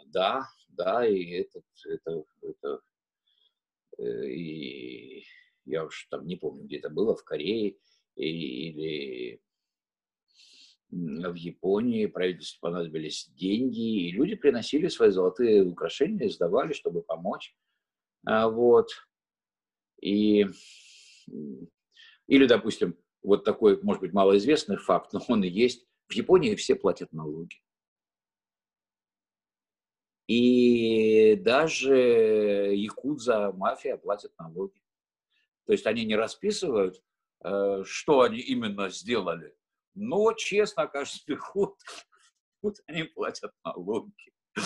да, 0.08 0.48
да, 0.70 1.06
и 1.06 1.30
этот, 1.32 1.64
это, 1.86 2.24
это, 2.42 2.82
э, 4.00 4.26
и 4.28 5.24
я 5.66 5.86
уж 5.86 6.08
там 6.10 6.26
не 6.26 6.36
помню, 6.36 6.66
где 6.66 6.78
это 6.78 6.90
было, 6.90 7.16
в 7.16 7.24
Корее, 7.24 7.78
или 8.20 9.42
в 10.92 11.36
Японии 11.36 12.08
правительству 12.08 12.62
понадобились 12.62 13.30
деньги, 13.36 14.08
и 14.08 14.12
люди 14.12 14.36
приносили 14.36 14.88
свои 14.88 15.12
золотые 15.12 15.64
украшения, 15.64 16.30
сдавали, 16.30 16.74
чтобы 16.74 17.02
помочь. 17.02 17.56
А, 18.26 18.50
вот. 18.50 18.90
И, 20.02 20.48
или, 22.28 22.46
допустим, 22.48 22.98
вот 23.22 23.44
такой, 23.44 23.82
может 23.84 24.02
быть, 24.02 24.14
малоизвестный 24.14 24.78
факт, 24.78 25.14
но 25.14 25.22
он 25.28 25.44
и 25.44 25.50
есть. 25.50 25.86
В 26.08 26.14
Японии 26.14 26.56
все 26.56 26.76
платят 26.76 27.14
налоги. 27.14 27.62
И 30.28 31.36
даже 31.36 31.96
якудза, 32.76 33.52
мафия 33.52 33.98
платят 33.98 34.32
налоги. 34.40 34.82
То 35.66 35.74
есть 35.74 35.86
они 35.86 36.06
не 36.06 36.16
расписывают 36.16 37.04
что 37.42 38.22
они 38.22 38.40
именно 38.40 38.90
сделали. 38.90 39.56
Но, 39.96 40.34
честно, 40.34 40.88
каждый 40.88 41.38
год 41.54 41.78
вот 42.62 42.76
они 42.88 43.04
платят 43.04 43.52
налоги 43.64 44.14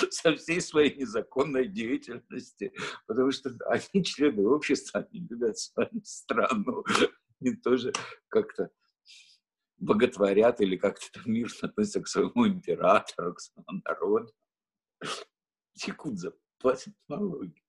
со 0.09 0.35
всей 0.35 0.61
своей 0.61 0.95
незаконной 0.95 1.67
деятельности, 1.67 2.73
потому 3.05 3.31
что 3.31 3.55
они 3.67 4.03
члены 4.03 4.47
общества, 4.47 5.07
они 5.11 5.27
любят 5.27 5.57
свою 5.57 6.01
страну. 6.03 6.83
они 7.39 7.55
тоже 7.57 7.93
как-то 8.29 8.69
боготворят 9.77 10.61
или 10.61 10.77
как-то 10.77 11.19
мирно 11.25 11.55
относятся 11.61 12.01
к 12.01 12.07
своему 12.07 12.47
императору, 12.47 13.33
к 13.33 13.39
своему 13.39 13.81
народу. 13.83 14.33
Якудза 15.85 16.33
платят 16.59 16.93
налоги. 17.07 17.61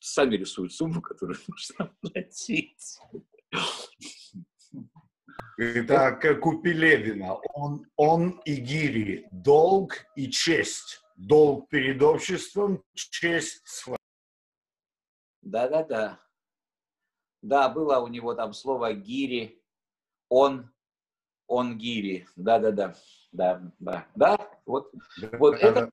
Сами 0.00 0.36
рисуют 0.36 0.72
сумму, 0.72 1.00
которую 1.00 1.38
нужно 1.46 1.96
платить. 2.00 2.98
Это 5.58 6.34
Купелевина. 6.34 7.34
Он, 7.54 7.86
он 7.96 8.40
и 8.44 8.56
гири. 8.56 9.26
Долг 9.30 10.04
и 10.14 10.30
честь. 10.30 11.02
Долг 11.16 11.68
перед 11.70 12.02
обществом, 12.02 12.84
честь 12.94 13.62
с 13.66 13.86
Да-да-да. 15.40 16.20
Да, 17.40 17.68
было 17.70 18.00
у 18.00 18.08
него 18.08 18.34
там 18.34 18.52
слово 18.52 18.92
гири. 18.92 19.62
Он, 20.28 20.70
он 21.46 21.78
гири. 21.78 22.26
Да-да-да. 22.36 22.94
Да, 23.32 23.62
да, 23.78 24.06
да. 24.14 24.50
Вот, 24.66 24.92
вот 25.38 25.54
это, 25.54 25.90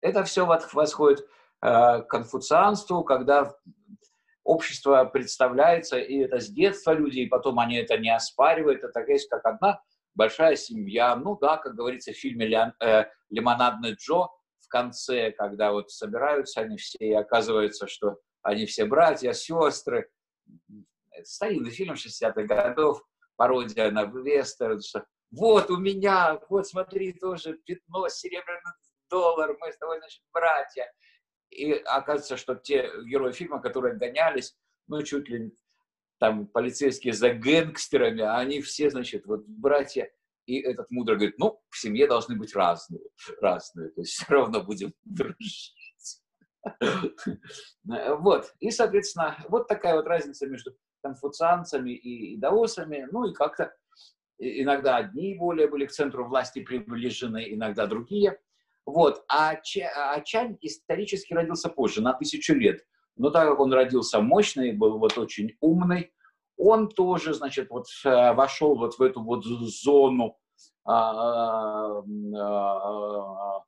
это 0.00 0.24
все 0.24 0.46
восходит 0.46 1.20
э, 1.20 2.02
к 2.02 2.06
конфуцианству, 2.06 3.04
когда 3.04 3.54
общество 4.44 5.04
представляется, 5.04 5.98
и 5.98 6.18
это 6.18 6.40
с 6.40 6.48
детства 6.48 6.92
люди, 6.92 7.20
и 7.20 7.26
потом 7.26 7.58
они 7.58 7.76
это 7.76 7.98
не 7.98 8.14
оспаривают, 8.14 8.84
это 8.84 9.00
есть 9.06 9.28
как 9.28 9.44
одна 9.44 9.80
большая 10.14 10.56
семья. 10.56 11.14
Ну 11.16 11.36
да, 11.36 11.56
как 11.56 11.74
говорится 11.74 12.12
в 12.12 12.16
фильме 12.16 12.74
э, 12.80 13.04
«Лимонадный 13.30 13.94
Джо», 13.94 14.28
в 14.60 14.68
конце, 14.68 15.32
когда 15.32 15.72
вот 15.72 15.90
собираются 15.90 16.60
они 16.60 16.76
все, 16.76 16.98
и 16.98 17.12
оказывается, 17.12 17.86
что 17.86 18.18
они 18.42 18.66
все 18.66 18.84
братья, 18.84 19.32
сестры. 19.32 20.08
Это 21.10 21.24
старинный 21.24 21.70
фильм 21.70 21.94
60-х 21.94 22.42
годов, 22.42 23.02
пародия 23.36 23.90
на 23.90 24.04
вестерн, 24.04 24.80
что 24.80 25.04
вот 25.30 25.70
у 25.70 25.76
меня, 25.76 26.40
вот 26.48 26.66
смотри, 26.66 27.12
тоже 27.12 27.58
пятно, 27.64 28.08
серебряный 28.08 28.60
доллар, 29.08 29.56
мы 29.60 29.72
с 29.72 29.78
тобой, 29.78 29.98
значит, 29.98 30.22
братья. 30.32 30.90
И 31.50 31.72
оказывается, 31.72 32.36
что 32.36 32.54
те 32.54 32.90
герои 33.04 33.32
фильма, 33.32 33.60
которые 33.60 33.96
гонялись, 33.96 34.56
ну, 34.86 35.02
чуть 35.02 35.28
ли 35.28 35.52
там 36.18 36.46
полицейские 36.46 37.12
за 37.12 37.32
гэнгстерами, 37.32 38.22
а 38.22 38.38
они 38.38 38.60
все, 38.60 38.90
значит, 38.90 39.26
вот 39.26 39.44
братья. 39.46 40.10
И 40.46 40.60
этот 40.60 40.90
мудрый 40.90 41.16
говорит, 41.16 41.38
ну, 41.38 41.60
в 41.70 41.78
семье 41.78 42.06
должны 42.06 42.36
быть 42.36 42.54
разные, 42.54 43.02
разные, 43.40 43.90
то 43.90 44.00
есть 44.00 44.12
все 44.12 44.26
равно 44.28 44.62
будем 44.62 44.92
дружить. 45.04 45.74
Вот, 47.84 48.54
и, 48.60 48.70
соответственно, 48.70 49.42
вот 49.48 49.66
такая 49.66 49.94
вот 49.94 50.06
разница 50.06 50.46
между 50.46 50.76
конфуцианцами 51.02 51.92
и 51.92 52.36
даосами, 52.36 53.08
ну 53.10 53.24
и 53.24 53.34
как-то 53.34 53.72
иногда 54.38 54.96
одни 54.96 55.34
более 55.34 55.68
были 55.68 55.86
к 55.86 55.92
центру 55.92 56.26
власти 56.26 56.62
приближены, 56.62 57.52
иногда 57.52 57.86
другие. 57.86 58.38
Вот. 58.86 59.24
А, 59.28 59.56
Ч, 59.56 59.82
а 59.82 60.20
Чань 60.20 60.56
исторически 60.60 61.34
родился 61.34 61.68
позже, 61.68 62.02
на 62.02 62.12
тысячу 62.12 62.54
лет. 62.54 62.84
Но 63.16 63.30
так 63.30 63.48
как 63.48 63.60
он 63.60 63.72
родился 63.72 64.20
мощный, 64.20 64.72
был 64.72 64.98
вот 64.98 65.18
очень 65.18 65.56
умный, 65.60 66.12
он 66.56 66.88
тоже, 66.88 67.34
значит, 67.34 67.70
вот 67.70 67.86
э, 68.04 68.32
вошел 68.34 68.76
вот 68.76 68.98
в 68.98 69.02
эту 69.02 69.22
вот 69.22 69.44
зону, 69.44 70.36
а, 70.84 72.02
а, 72.02 73.62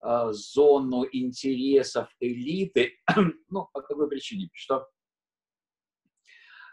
а, 0.00 0.32
зону 0.32 1.04
интересов 1.10 2.08
элиты, 2.20 2.94
ну, 3.48 3.68
по 3.72 3.82
какой 3.82 4.08
причине? 4.08 4.50
Что 4.52 4.88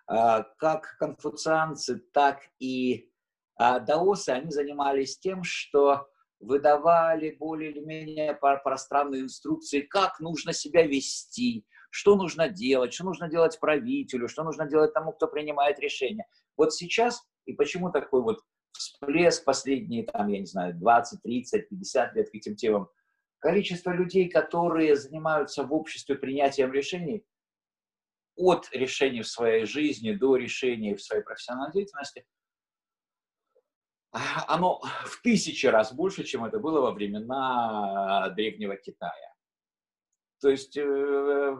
как 0.05 0.95
конфуцианцы, 0.99 1.99
так 2.14 2.39
и 2.59 3.11
даосы, 3.57 4.30
они 4.30 4.51
занимались 4.51 5.19
тем, 5.19 5.43
что 5.43 6.07
выдавали 6.39 7.31
более 7.31 7.72
или 7.72 7.80
менее 7.80 8.34
пространные 8.34 9.22
инструкции, 9.22 9.81
как 9.81 10.19
нужно 10.19 10.53
себя 10.53 10.85
вести, 10.85 11.65
что 11.89 12.15
нужно 12.15 12.49
делать, 12.49 12.93
что 12.93 13.05
нужно 13.05 13.30
делать 13.30 13.59
правителю, 13.59 14.27
что 14.27 14.43
нужно 14.43 14.68
делать 14.68 14.93
тому, 14.93 15.14
кто 15.14 15.27
принимает 15.27 15.80
решения. 15.80 16.26
Вот 16.55 16.73
сейчас, 16.73 17.23
и 17.45 17.53
почему 17.53 17.91
такой 17.91 18.22
вот 18.22 18.41
всплеск 18.72 19.43
последние, 19.45 20.03
там, 20.03 20.27
я 20.27 20.39
не 20.39 20.45
знаю, 20.45 20.76
20, 20.76 21.22
30, 21.22 21.69
50 21.69 22.14
лет 22.15 22.30
к 22.30 22.35
этим 22.35 22.55
темам, 22.55 22.89
количество 23.39 23.91
людей, 23.91 24.30
которые 24.30 24.95
занимаются 24.95 25.64
в 25.64 25.73
обществе 25.73 26.15
принятием 26.15 26.72
решений, 26.72 27.26
от 28.35 28.69
решений 28.72 29.23
в 29.23 29.27
своей 29.27 29.65
жизни 29.65 30.11
до 30.11 30.35
решений 30.35 30.93
в 30.93 31.01
своей 31.01 31.23
профессиональной 31.23 31.73
деятельности– 31.73 32.26
оно 34.48 34.81
в 35.06 35.22
тысячи 35.22 35.65
раз 35.65 35.94
больше, 35.94 36.23
чем 36.23 36.45
это 36.45 36.60
было 36.60 36.81
во 36.81 36.91
времена 36.91 38.30
Древнего 38.35 38.76
Китая. 38.76 39.34
То 40.39 40.49
есть 40.49 40.77
э, 40.77 41.56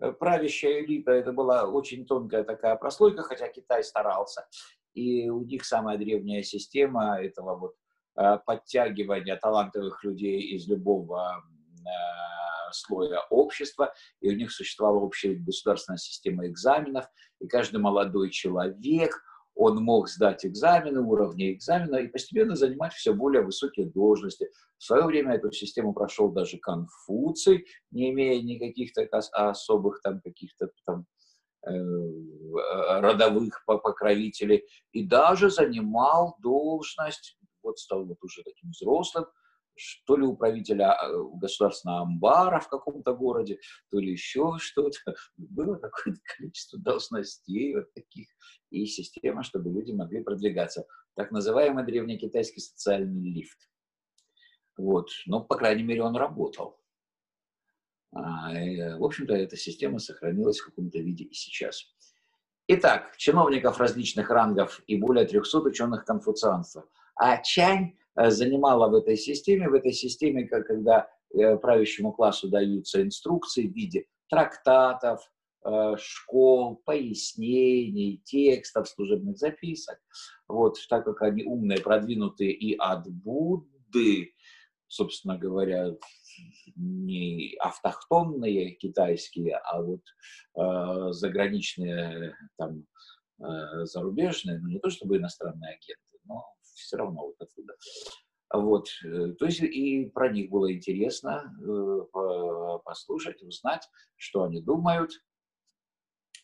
э, 0.00 0.12
правящая 0.12 0.84
элита, 0.84 1.12
это 1.12 1.32
была 1.32 1.66
очень 1.66 2.06
тонкая 2.06 2.44
такая 2.44 2.76
прослойка, 2.76 3.22
хотя 3.22 3.48
Китай 3.48 3.82
старался. 3.82 4.46
И 4.94 5.30
у 5.30 5.44
них 5.44 5.64
самая 5.64 5.96
древняя 5.96 6.42
система 6.42 7.20
этого 7.20 7.56
вот 7.56 7.74
э, 8.16 8.38
подтягивания 8.44 9.36
талантливых 9.36 10.04
людей 10.04 10.40
из 10.40 10.68
любого 10.68 11.42
слоя 12.70 13.20
общества, 13.30 13.94
и 14.20 14.30
у 14.30 14.36
них 14.36 14.52
существовала 14.52 14.98
общая 14.98 15.36
государственная 15.36 15.96
система 15.96 16.46
экзаменов, 16.46 17.06
и 17.40 17.48
каждый 17.48 17.80
молодой 17.80 18.28
человек– 18.28 19.24
он 19.58 19.82
мог 19.82 20.08
сдать 20.08 20.46
экзамены, 20.46 21.00
уровни 21.00 21.52
экзамена 21.52 21.96
и 21.96 22.06
постепенно 22.06 22.54
занимать 22.54 22.92
все 22.92 23.12
более 23.12 23.42
высокие 23.42 23.86
должности. 23.86 24.48
В 24.78 24.84
свое 24.84 25.04
время 25.04 25.34
эту 25.34 25.50
систему 25.50 25.92
прошел 25.92 26.30
даже 26.30 26.58
Конфуций, 26.58 27.66
не 27.90 28.10
имея 28.10 28.40
никаких 28.40 28.92
так 28.92 29.08
особых 29.32 30.00
там 30.00 30.20
каких-то 30.20 30.70
там 30.86 31.06
э, 31.66 31.70
родовых 33.00 33.64
покровителей, 33.66 34.64
и 34.92 35.04
даже 35.04 35.50
занимал 35.50 36.36
должность, 36.40 37.36
вот 37.64 37.80
стал 37.80 38.04
вот 38.04 38.18
уже 38.22 38.44
таким 38.44 38.70
взрослым, 38.70 39.26
то 40.06 40.16
ли 40.16 40.26
управителя 40.26 40.96
э, 41.00 41.22
государственного 41.34 42.02
амбара 42.02 42.60
в 42.60 42.68
каком-то 42.68 43.14
городе, 43.14 43.58
то 43.90 43.98
ли 43.98 44.12
еще 44.12 44.56
что-то. 44.58 45.14
Было 45.36 45.76
какое-то 45.76 46.20
количество 46.36 46.78
должностей 46.78 47.74
вот 47.74 47.92
таких 47.94 48.28
и 48.70 48.86
система, 48.86 49.42
чтобы 49.42 49.70
люди 49.70 49.92
могли 49.92 50.22
продвигаться. 50.22 50.86
Так 51.14 51.30
называемый 51.30 51.84
древнекитайский 51.84 52.60
социальный 52.60 53.30
лифт. 53.30 53.58
Вот. 54.76 55.10
Но, 55.26 55.42
по 55.42 55.56
крайней 55.56 55.82
мере, 55.82 56.02
он 56.02 56.16
работал. 56.16 56.80
А, 58.12 58.58
и, 58.58 58.94
в 58.98 59.04
общем-то, 59.04 59.34
эта 59.34 59.56
система 59.56 59.98
сохранилась 59.98 60.60
в 60.60 60.66
каком-то 60.66 60.98
виде 60.98 61.24
и 61.24 61.34
сейчас. 61.34 61.84
Итак, 62.68 63.16
чиновников 63.16 63.78
различных 63.78 64.30
рангов 64.30 64.82
и 64.86 64.96
более 64.96 65.26
300 65.26 65.58
ученых 65.60 66.04
конфуцианства. 66.04 66.86
А 67.16 67.38
Чань 67.38 67.97
занимала 68.26 68.88
в 68.88 68.94
этой 68.94 69.16
системе. 69.16 69.68
В 69.68 69.74
этой 69.74 69.92
системе, 69.92 70.46
когда 70.46 71.08
э, 71.34 71.56
правящему 71.56 72.12
классу 72.12 72.48
даются 72.48 73.02
инструкции 73.02 73.66
в 73.66 73.72
виде 73.72 74.06
трактатов, 74.28 75.20
э, 75.64 75.94
школ, 75.98 76.82
пояснений, 76.84 78.20
текстов, 78.24 78.88
служебных 78.88 79.38
записок. 79.38 79.98
Вот, 80.48 80.76
так 80.88 81.04
как 81.04 81.22
они 81.22 81.44
умные, 81.44 81.80
продвинутые 81.80 82.52
и 82.52 82.76
от 82.76 83.08
Будды, 83.08 84.32
собственно 84.86 85.38
говоря, 85.38 85.94
не 86.76 87.56
автохтонные 87.60 88.72
китайские, 88.72 89.56
а 89.56 89.82
вот 89.82 90.02
э, 90.56 91.12
заграничные, 91.12 92.36
там, 92.56 92.84
э, 93.40 93.84
зарубежные, 93.84 94.58
ну 94.60 94.68
не 94.68 94.78
то 94.78 94.90
чтобы 94.90 95.16
иностранные 95.16 95.74
агенты, 95.74 96.18
но 96.24 96.44
все 96.78 96.96
равно 96.96 97.26
вот 97.26 97.40
оттуда. 97.40 97.74
Вот, 98.52 98.88
э, 99.04 99.32
то 99.38 99.44
есть 99.44 99.60
и 99.60 100.06
про 100.06 100.30
них 100.30 100.50
было 100.50 100.72
интересно 100.72 101.54
э, 101.60 102.78
послушать, 102.84 103.42
узнать, 103.42 103.88
что 104.16 104.44
они 104.44 104.62
думают, 104.62 105.10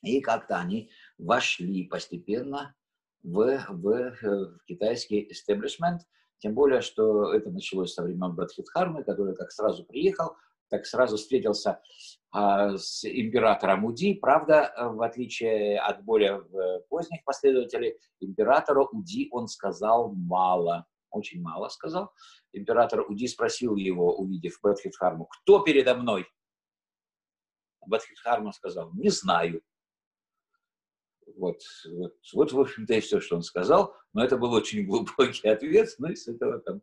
и 0.02 0.20
как-то 0.20 0.58
они 0.58 0.90
вошли 1.16 1.84
постепенно 1.84 2.74
в, 3.22 3.64
в, 3.70 3.88
э, 3.88 4.10
в 4.20 4.64
китайский 4.66 5.30
истеблишмент, 5.30 6.02
тем 6.38 6.54
более, 6.54 6.82
что 6.82 7.32
это 7.32 7.50
началось 7.50 7.94
со 7.94 8.02
времен 8.02 8.34
Бадхидхармы, 8.34 9.02
который 9.02 9.34
как 9.34 9.50
сразу 9.50 9.84
приехал, 9.84 10.36
так 10.68 10.86
сразу 10.86 11.16
встретился 11.16 11.80
а, 12.30 12.76
с 12.76 13.04
императором 13.04 13.84
Уди. 13.84 14.14
Правда, 14.14 14.72
в 14.76 15.02
отличие 15.02 15.78
от 15.78 16.04
более 16.04 16.40
э, 16.40 16.80
поздних 16.88 17.22
последователей, 17.24 17.96
императора 18.20 18.84
Уди 18.90 19.28
он 19.30 19.46
сказал 19.46 20.12
мало, 20.12 20.86
очень 21.10 21.40
мало 21.40 21.68
сказал. 21.68 22.12
Император 22.52 23.08
Уди 23.08 23.28
спросил 23.28 23.76
его, 23.76 24.16
увидев 24.16 24.58
Бадхидхарму, 24.62 25.26
кто 25.26 25.60
передо 25.60 25.94
мной? 25.94 26.26
Бадхидхарма 27.86 28.52
сказал, 28.52 28.92
не 28.94 29.10
знаю. 29.10 29.62
вот, 31.36 31.60
вот, 31.88 32.14
вот, 32.32 32.52
в 32.52 32.60
общем-то, 32.60 32.94
и 32.94 33.00
все, 33.00 33.20
что 33.20 33.36
он 33.36 33.42
сказал. 33.42 33.94
Но 34.12 34.24
это 34.24 34.36
был 34.36 34.52
очень 34.52 34.86
глубокий 34.86 35.48
ответ, 35.48 35.88
ну 35.98 36.08
и 36.08 36.16
с 36.16 36.28
этого 36.28 36.60
там 36.60 36.82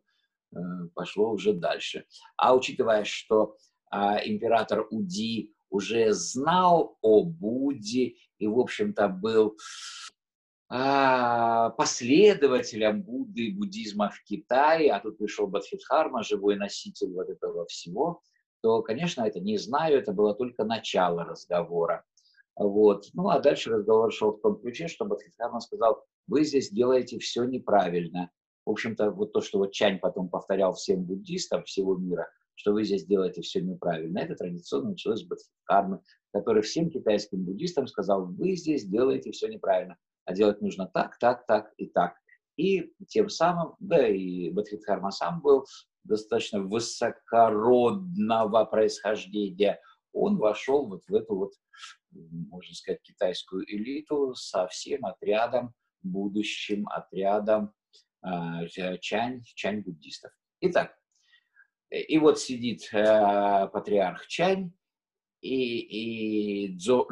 э, 0.54 0.88
пошло 0.94 1.30
уже 1.32 1.52
дальше. 1.52 2.06
А 2.36 2.54
учитывая, 2.54 3.04
что 3.04 3.54
э, 3.54 3.71
император 3.92 4.86
Уди 4.90 5.52
уже 5.70 6.12
знал 6.12 6.96
о 7.00 7.24
Будде 7.24 8.14
и, 8.38 8.46
в 8.46 8.58
общем-то, 8.58 9.08
был 9.08 9.56
э, 10.70 11.70
последователем 11.76 13.02
Будды 13.02 13.46
и 13.46 13.54
буддизма 13.54 14.10
в 14.10 14.22
Китае, 14.24 14.92
а 14.92 15.00
тут 15.00 15.18
пришел 15.18 15.46
Бадхидхарма, 15.46 16.22
живой 16.22 16.56
носитель 16.56 17.12
вот 17.12 17.28
этого 17.28 17.66
всего, 17.66 18.22
то, 18.62 18.82
конечно, 18.82 19.22
это 19.22 19.40
не 19.40 19.58
знаю, 19.58 19.98
это 19.98 20.12
было 20.12 20.34
только 20.34 20.64
начало 20.64 21.24
разговора. 21.24 22.04
Вот. 22.54 23.06
Ну, 23.14 23.28
а 23.28 23.40
дальше 23.40 23.70
разговор 23.70 24.12
шел 24.12 24.32
в 24.32 24.40
том 24.40 24.60
ключе, 24.60 24.88
что 24.88 25.04
Бадхидхарма 25.04 25.60
сказал, 25.60 26.04
вы 26.26 26.44
здесь 26.44 26.70
делаете 26.70 27.18
все 27.18 27.44
неправильно. 27.44 28.30
В 28.64 28.70
общем-то, 28.70 29.10
вот 29.10 29.32
то, 29.32 29.40
что 29.40 29.58
вот 29.58 29.72
Чань 29.72 29.98
потом 29.98 30.28
повторял 30.28 30.74
всем 30.74 31.02
буддистам 31.02 31.64
всего 31.64 31.96
мира, 31.96 32.28
что 32.54 32.72
вы 32.72 32.84
здесь 32.84 33.06
делаете 33.06 33.42
все 33.42 33.60
неправильно, 33.60 34.18
это 34.18 34.34
традиционно 34.34 34.90
началось 34.90 35.20
с 35.20 35.26
Бадхидхармы, 35.26 36.00
который 36.32 36.62
всем 36.62 36.90
китайским 36.90 37.44
буддистам 37.44 37.86
сказал, 37.86 38.26
вы 38.26 38.56
здесь 38.56 38.84
делаете 38.84 39.32
все 39.32 39.48
неправильно, 39.48 39.96
а 40.24 40.34
делать 40.34 40.60
нужно 40.60 40.86
так, 40.86 41.18
так, 41.18 41.46
так 41.46 41.72
и 41.76 41.86
так. 41.86 42.14
И 42.56 42.92
тем 43.08 43.28
самым, 43.28 43.74
да, 43.80 44.06
и 44.06 44.50
Бадхидхарма 44.50 45.10
сам 45.10 45.40
был 45.40 45.66
достаточно 46.04 46.60
высокородного 46.60 48.64
происхождения, 48.66 49.80
он 50.12 50.36
вошел 50.36 50.86
вот 50.86 51.02
в 51.08 51.14
эту 51.14 51.34
вот 51.34 51.52
можно 52.12 52.74
сказать, 52.74 53.02
китайскую 53.02 53.64
элиту 53.64 54.34
со 54.34 54.66
всем 54.68 55.06
отрядом, 55.06 55.74
будущим 56.02 56.86
отрядом 56.88 57.72
э, 58.24 58.98
чань, 59.00 59.42
чань 59.54 59.82
буддистов. 59.82 60.32
Итак, 60.60 60.96
и 61.92 62.18
вот 62.18 62.40
сидит 62.40 62.88
э, 62.92 63.68
патриарх 63.72 64.26
Чань 64.26 64.72
и, 65.42 66.66
и 66.66 66.68
Дзо, 66.76 67.06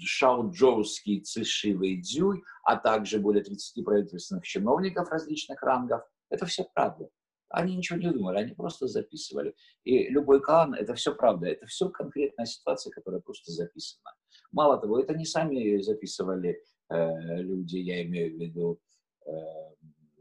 Шаоджоуский 0.00 1.20
Циши 1.20 1.76
Вэйдзюй, 1.76 2.42
а 2.64 2.76
также 2.76 3.20
более 3.20 3.44
30 3.44 3.84
правительственных 3.84 4.44
чиновников 4.44 5.10
различных 5.10 5.62
рангов. 5.62 6.02
Это 6.28 6.46
все 6.46 6.64
правда. 6.74 7.08
Они 7.48 7.76
ничего 7.76 7.98
не 8.00 8.10
думали, 8.10 8.38
они 8.38 8.54
просто 8.54 8.88
записывали. 8.88 9.54
И 9.84 10.08
любой 10.08 10.42
кан– 10.42 10.74
это 10.74 10.94
все 10.94 11.14
правда, 11.14 11.46
это 11.46 11.66
все 11.66 11.88
конкретная 11.88 12.46
ситуация, 12.46 12.90
которая 12.90 13.20
просто 13.20 13.52
записана. 13.52 14.10
Мало 14.50 14.78
того, 14.78 14.98
это 14.98 15.14
не 15.14 15.24
сами 15.24 15.80
записывали 15.80 16.60
э, 16.90 17.42
люди, 17.42 17.76
я 17.76 18.02
имею 18.02 18.36
в 18.36 18.40
виду 18.40 18.80
э, 19.24 19.30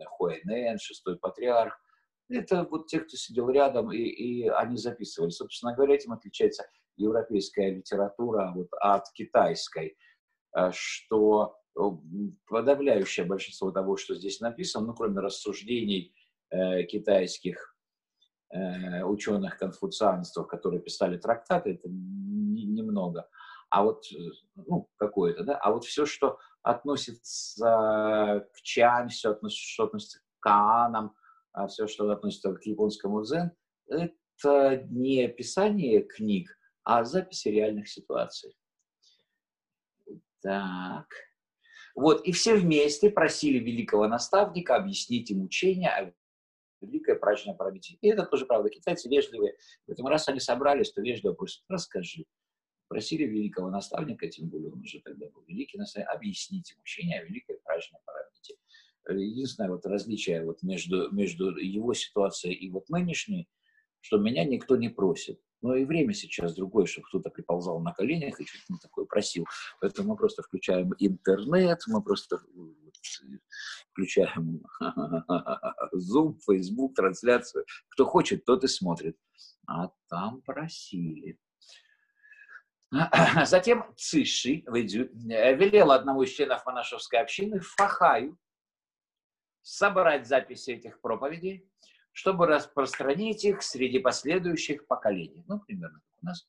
Хуэнен, 0.06 0.77
шестой 0.77 1.18
патриарх. 1.18 1.80
Это 2.30 2.64
вот 2.64 2.88
те, 2.88 2.99
кто 2.99 3.15
сидел 3.18 3.49
рядом, 3.49 3.91
и, 3.91 3.97
и 3.97 4.47
они 4.47 4.77
записывали. 4.77 5.30
Собственно 5.30 5.76
говоря, 5.76 5.95
этим 5.95 6.14
отличается 6.14 6.65
европейская 6.97 7.72
литература 7.72 8.52
вот, 8.56 8.69
от 8.80 9.11
китайской, 9.14 9.97
э, 10.56 10.72
что 10.72 11.57
э, 11.77 11.81
подавляющее 12.47 13.26
большинство 13.26 13.72
того, 13.72 13.97
что 13.97 14.15
здесь 14.15 14.39
написано, 14.39 14.88
ну, 14.88 14.93
кроме 14.93 15.19
рассуждений 15.19 16.15
э, 16.49 16.84
китайских 16.84 17.76
э, 18.52 19.03
ученых-конфуцианцев, 19.03 20.47
которые 20.47 20.81
писали 20.81 21.18
трактаты, 21.18 21.73
это 21.73 21.89
немного, 21.89 23.30
а 23.69 23.84
вот, 23.84 24.06
э, 24.11 24.31
ну, 24.56 24.89
какое-то, 24.97 25.43
да, 25.43 25.57
а 25.57 25.72
вот 25.72 25.85
все, 25.85 26.06
что 26.06 26.39
относится 26.64 28.47
к 28.53 28.61
чань, 28.61 29.10
все, 29.10 29.31
относится, 29.31 29.73
что 29.73 29.84
относится 29.84 30.19
к 30.19 30.43
канам, 30.43 31.14
а 31.56 31.68
все, 31.68 31.88
что 31.88 32.10
относится 32.11 32.53
к 32.53 32.64
японскому 32.65 33.23
дзен, 33.23 33.52
это 33.88 34.86
не 34.90 35.23
описание 35.23 36.02
книг, 36.03 36.57
а 36.84 37.06
записи 37.06 37.48
реальных 37.48 37.88
ситуаций. 37.88 38.56
Так. 40.41 41.07
Вот, 41.95 42.26
и 42.26 42.34
все 42.34 42.56
вместе 42.56 43.10
просили 43.10 43.57
великого 43.57 44.07
наставника 44.07 44.76
объяснить 44.76 45.32
им 45.32 45.44
учение 45.44 45.90
о 45.90 46.14
великое 46.82 47.15
праздничное 47.15 47.56
правитель. 47.56 47.98
И 48.02 48.10
это 48.10 48.26
тоже 48.26 48.45
правда. 48.45 48.69
Китайцы 48.69 49.07
вежливые. 49.07 49.56
Поэтому 49.88 50.10
раз 50.10 50.27
они 50.27 50.41
собрались, 50.41 50.91
то 50.91 51.02
вежливо 51.02 51.34
просят, 51.34 51.64
расскажи 51.69 52.26
просили 52.88 53.23
великого 53.23 53.69
наставника, 53.69 54.27
тем 54.30 54.49
более 54.49 54.72
он 54.72 54.82
уже 54.82 55.02
тогда 55.02 55.27
был 55.30 55.44
великий 55.48 55.77
наставник, 55.77 56.10
объяснить 56.10 56.72
им 56.72 56.77
учение 56.82 57.19
о 57.19 57.23
великой. 57.26 57.55
Единственное 59.10 59.69
вот 59.69 59.86
различие 59.86 60.44
вот 60.44 60.64
между, 60.64 61.11
между 61.11 61.56
его 61.57 61.94
ситуацией 61.94 62.53
и 62.53 62.69
вот 62.69 62.90
нынешней, 62.90 63.48
что 64.02 64.18
меня 64.18 64.45
никто 64.45 64.76
не 64.76 64.90
просит. 64.90 65.40
Но 65.61 65.76
и 65.76 65.86
время 65.86 66.14
сейчас 66.14 66.53
другое, 66.53 66.86
чтобы 66.86 67.07
кто-то 67.07 67.30
приползал 67.30 67.80
на 67.80 67.91
коленях 67.91 68.40
и 68.40 68.45
что-то 68.45 68.80
такое 68.82 69.06
просил. 69.06 69.45
Поэтому 69.82 70.10
мы 70.10 70.15
просто 70.15 70.44
включаем 70.44 70.94
интернет, 70.99 71.80
мы 71.88 72.03
просто 72.03 72.40
включаем 73.91 74.61
Zoom, 75.95 76.38
Facebook, 76.45 76.94
трансляцию. 76.94 77.65
Кто 77.90 78.06
хочет, 78.06 78.45
тот 78.45 78.64
и 78.64 78.68
смотрит. 78.68 79.18
А 79.68 79.90
там 80.07 80.41
просили. 80.44 81.40
Затем 83.45 83.86
Циши 83.98 84.64
э, 84.68 85.56
велел 85.56 85.91
одному 85.91 86.22
из 86.22 86.30
членов 86.32 86.65
монашеской 86.65 87.19
общины 87.19 87.60
Фахаю 87.60 88.38
собрать 89.66 90.28
записи 90.28 90.72
этих 90.72 91.02
проповедей, 91.02 91.68
чтобы 92.12 92.46
распространить 92.46 93.44
их 93.44 93.64
среди 93.64 93.98
последующих 93.98 94.86
поколений. 94.86 95.44
Ну, 95.48 95.60
примерно 95.60 96.00
как 96.00 96.24
у 96.24 96.26
нас. 96.28 96.48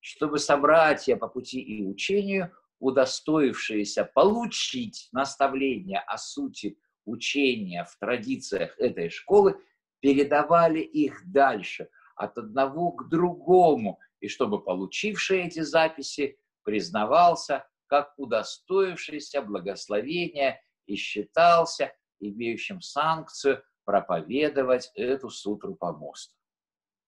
Чтобы 0.00 0.38
собратья 0.40 1.16
по 1.16 1.28
пути 1.28 1.60
и 1.60 1.86
учению, 1.86 2.52
удостоившиеся 2.80 4.04
получить 4.04 5.08
наставления 5.12 6.00
о 6.00 6.18
сути 6.18 6.76
учения 7.04 7.84
в 7.84 7.96
традициях 7.98 8.76
этой 8.78 9.10
школы, 9.10 9.58
передавали 10.00 10.80
их 10.80 11.22
дальше, 11.32 11.88
от 12.16 12.36
одного 12.36 12.92
к 12.92 13.08
другому, 13.08 14.00
и 14.20 14.28
чтобы 14.28 14.62
получивший 14.62 15.42
эти 15.46 15.60
записи 15.60 16.38
признавался 16.64 17.64
как 17.86 18.12
удостоившийся 18.16 19.42
благословения 19.42 20.60
и 20.86 20.96
считался 20.96 21.92
имеющим 22.20 22.80
санкцию 22.80 23.62
проповедовать 23.84 24.90
эту 24.94 25.30
сутру 25.30 25.74
по 25.74 25.92
мосту. 25.92 26.34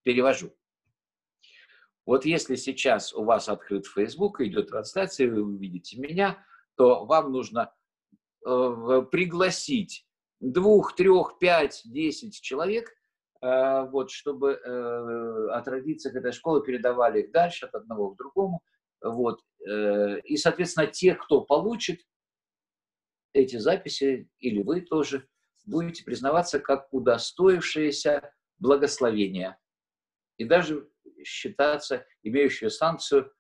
Перевожу. 0.02 0.54
Вот 2.06 2.24
если 2.24 2.56
сейчас 2.56 3.12
у 3.12 3.24
вас 3.24 3.48
открыт 3.48 3.86
Facebook, 3.86 4.40
идет 4.40 4.68
трансляция, 4.68 5.30
вы 5.30 5.42
увидите 5.42 6.00
меня, 6.00 6.42
то 6.76 7.04
вам 7.04 7.32
нужно 7.32 7.74
э, 8.46 9.02
пригласить 9.10 10.06
двух, 10.40 10.94
трех, 10.94 11.38
пять, 11.38 11.82
десять 11.84 12.40
человек 12.40 12.88
Э, 13.40 13.84
вот, 13.90 14.10
чтобы 14.10 14.52
э, 14.52 15.48
от 15.52 15.64
традициях 15.64 16.16
этой 16.16 16.32
школы 16.32 16.62
передавали 16.62 17.22
их 17.22 17.30
дальше 17.30 17.66
от 17.66 17.74
одного 17.74 18.10
к 18.10 18.18
другому. 18.18 18.62
Вот. 19.00 19.40
Э, 19.68 20.18
и, 20.20 20.36
соответственно, 20.36 20.88
те, 20.88 21.14
кто 21.14 21.42
получит 21.42 22.00
эти 23.32 23.56
записи, 23.56 24.28
или 24.38 24.62
вы 24.62 24.80
тоже, 24.80 25.28
будете 25.66 26.04
признаваться 26.04 26.60
как 26.60 26.88
удостоившиеся 26.92 28.32
благословения. 28.58 29.58
И 30.38 30.44
даже 30.44 30.88
считаться 31.24 32.06
имеющие 32.22 32.70
санкцию 32.70 33.32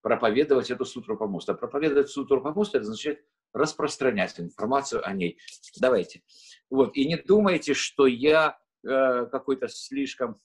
проповедовать 0.00 0.70
эту 0.70 0.84
сутру 0.84 1.16
помоста. 1.16 1.54
Проповедовать 1.54 2.08
сутру 2.08 2.42
помоста– 2.42 2.78
это 2.78 2.84
означает 2.84 3.24
распространять 3.52 4.38
информацию 4.38 5.06
о 5.06 5.12
ней. 5.12 5.38
Давайте. 5.80 6.22
Вот. 6.70 6.96
И 6.96 7.06
не 7.06 7.16
думайте, 7.16 7.74
что 7.74 8.06
я 8.06 8.58
Э, 8.84 9.26
какой-то 9.26 9.68
слишком 9.68 10.40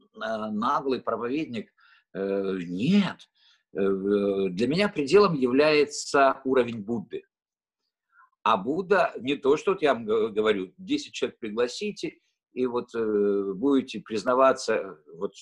э, 0.00 0.18
наглый 0.18 1.02
проповедник. 1.02 1.72
Э, 2.14 2.56
нет. 2.58 3.28
Для 3.74 4.68
меня 4.68 4.90
пределом 4.90 5.32
является 5.32 6.42
уровень 6.44 6.82
Будды. 6.82 7.24
А 8.42 8.56
Будда 8.56 9.14
не 9.18 9.36
то, 9.36 9.56
что 9.56 9.72
вот 9.72 9.82
я 9.82 9.94
вам 9.94 10.04
говорю, 10.04 10.72
10 10.78 11.12
человек 11.12 11.38
пригласите, 11.38 12.18
и 12.52 12.66
вот 12.66 12.92
будете 12.94 14.00
признаваться, 14.00 14.98
вот 15.14 15.32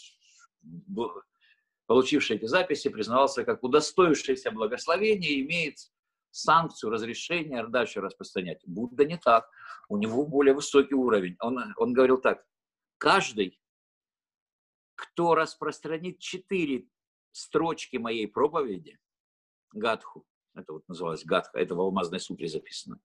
получивший 1.87 2.37
эти 2.37 2.45
записи, 2.45 2.89
признавался 2.89 3.45
как 3.45 3.63
удостоившийся 3.63 4.51
благословения, 4.51 5.41
имеет 5.41 5.77
санкцию, 6.31 6.91
разрешение 6.91 7.67
дальше 7.67 8.01
распространять. 8.01 8.63
Будда 8.67 9.05
не 9.05 9.19
так. 9.19 9.49
У 9.89 9.97
него 9.97 10.27
более 10.27 10.55
высокий 10.55 10.95
уровень. 10.95 11.37
Он, 11.41 11.59
он 11.77 11.93
говорил 11.93 12.19
так. 12.19 12.45
Каждый, 12.99 13.61
кто 14.95 15.35
распространит 15.35 16.19
четыре 16.19 16.87
строчки 17.33 17.97
моей 17.97 18.29
проповеди, 18.29 18.99
гадху, 19.73 20.25
это 20.61 20.73
вот 20.73 20.89
называлось 20.89 21.25
гадха, 21.25 21.59
это 21.59 21.75
в 21.75 21.81
Алмазной 21.81 22.21
сутре 22.21 22.49
записано. 22.49 23.01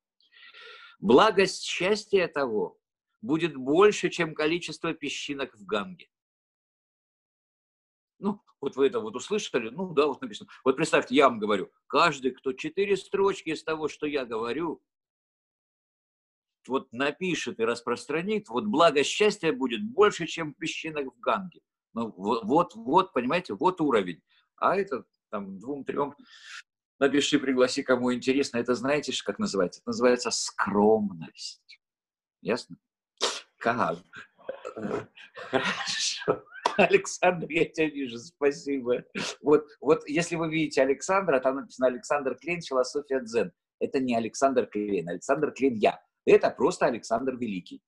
Благость 0.99 1.63
счастья 1.63 2.27
того 2.27 2.79
будет 3.21 3.55
больше, 3.55 4.09
чем 4.09 4.33
количество 4.33 4.93
песчинок 4.93 5.55
в 5.55 5.65
Ганге. 5.65 6.09
Ну, 8.19 8.41
вот 8.61 8.75
вы 8.75 8.87
это 8.87 8.99
вот 8.99 9.15
услышали, 9.15 9.69
ну 9.69 9.93
да, 9.93 10.07
вот 10.07 10.21
написано. 10.21 10.49
Вот 10.63 10.75
представьте, 10.75 11.15
я 11.15 11.27
вам 11.27 11.39
говорю, 11.39 11.71
каждый, 11.87 12.31
кто 12.31 12.53
четыре 12.53 12.95
строчки 12.95 13.49
из 13.49 13.63
того, 13.63 13.87
что 13.87 14.07
я 14.07 14.25
говорю, 14.25 14.81
вот 16.67 16.91
напишет 16.93 17.59
и 17.59 17.65
распространит, 17.65 18.49
вот 18.49 18.65
благо 18.65 19.03
счастья 19.03 19.51
будет 19.53 19.83
больше, 19.83 20.25
чем 20.25 20.53
песчинок 20.53 21.13
в 21.13 21.19
Ганге. 21.19 21.61
Ну, 21.93 22.13
вот, 22.17 22.75
вот, 22.75 23.13
понимаете, 23.13 23.53
вот 23.53 23.81
уровень. 23.81 24.21
А 24.57 24.75
это 24.75 25.05
там 25.29 25.59
двум-трем 25.59 26.15
напиши, 26.99 27.39
пригласи, 27.39 27.83
кому 27.83 28.13
интересно. 28.13 28.57
Это 28.57 28.75
знаете, 28.75 29.13
как 29.23 29.39
называется? 29.39 29.81
Это 29.81 29.89
называется 29.89 30.31
скромность. 30.31 31.79
Ясно? 32.41 32.77
Как? 33.57 33.97
Хорошо. 35.49 36.43
Александр, 36.77 37.47
я 37.49 37.65
тебя 37.65 37.87
вижу, 37.87 38.17
спасибо. 38.17 39.05
Вот, 39.41 39.65
вот 39.79 40.07
если 40.07 40.35
вы 40.35 40.49
видите 40.49 40.81
Александра, 40.81 41.39
там 41.39 41.55
написано 41.55 41.87
Александр 41.87 42.35
Клейн, 42.35 42.61
философия 42.61 43.21
дзен. 43.21 43.51
Это 43.79 43.99
не 43.99 44.15
Александр 44.15 44.67
Клейн, 44.67 45.07
Александр 45.07 45.51
Клейн 45.51 45.75
я. 45.75 46.01
Это 46.25 46.49
просто 46.49 46.85
Александр 46.85 47.35
Великий. 47.35 47.81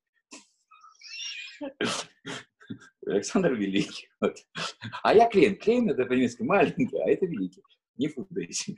Александр 3.05 3.53
Великий. 3.53 4.09
Вот. 4.21 4.38
А 5.03 5.13
я 5.13 5.27
Клейн. 5.27 5.57
Клейн 5.57 5.89
это 5.89 6.05
по-немецки 6.05 6.43
маленький, 6.43 6.97
а 6.97 7.09
это 7.09 7.25
Великий. 7.25 7.63
Не 7.95 8.09
путайте. 8.09 8.75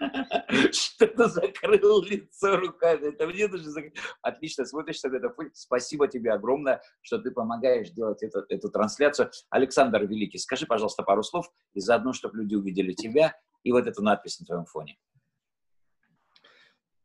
Что-то 0.72 1.28
закрыл 1.28 2.02
лицо 2.02 2.56
руками. 2.56 3.08
Это 3.08 3.26
мне 3.26 3.48
даже. 3.48 3.92
Отлично 4.22 4.64
смотришь 4.64 5.02
на 5.02 5.16
это. 5.16 5.34
Спасибо 5.52 6.08
тебе 6.08 6.32
огромное, 6.32 6.82
что 7.02 7.18
ты 7.18 7.30
помогаешь 7.30 7.90
делать 7.90 8.22
эту, 8.22 8.44
эту 8.48 8.70
трансляцию. 8.70 9.30
Александр 9.50 10.06
Великий, 10.06 10.38
скажи, 10.38 10.66
пожалуйста, 10.66 11.02
пару 11.02 11.22
слов, 11.22 11.50
и 11.74 11.80
заодно, 11.80 12.12
чтобы 12.12 12.38
люди 12.38 12.54
увидели 12.54 12.92
тебя 12.92 13.36
и 13.62 13.72
вот 13.72 13.86
эту 13.86 14.02
надпись 14.02 14.40
на 14.40 14.46
твоем 14.46 14.64
фоне. 14.64 14.98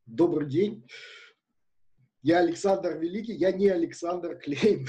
Добрый 0.06 0.48
день. 0.48 0.88
Я 2.22 2.40
Александр 2.40 2.98
Великий, 2.98 3.34
я 3.34 3.52
не 3.52 3.68
Александр 3.68 4.38
Клейн. 4.38 4.88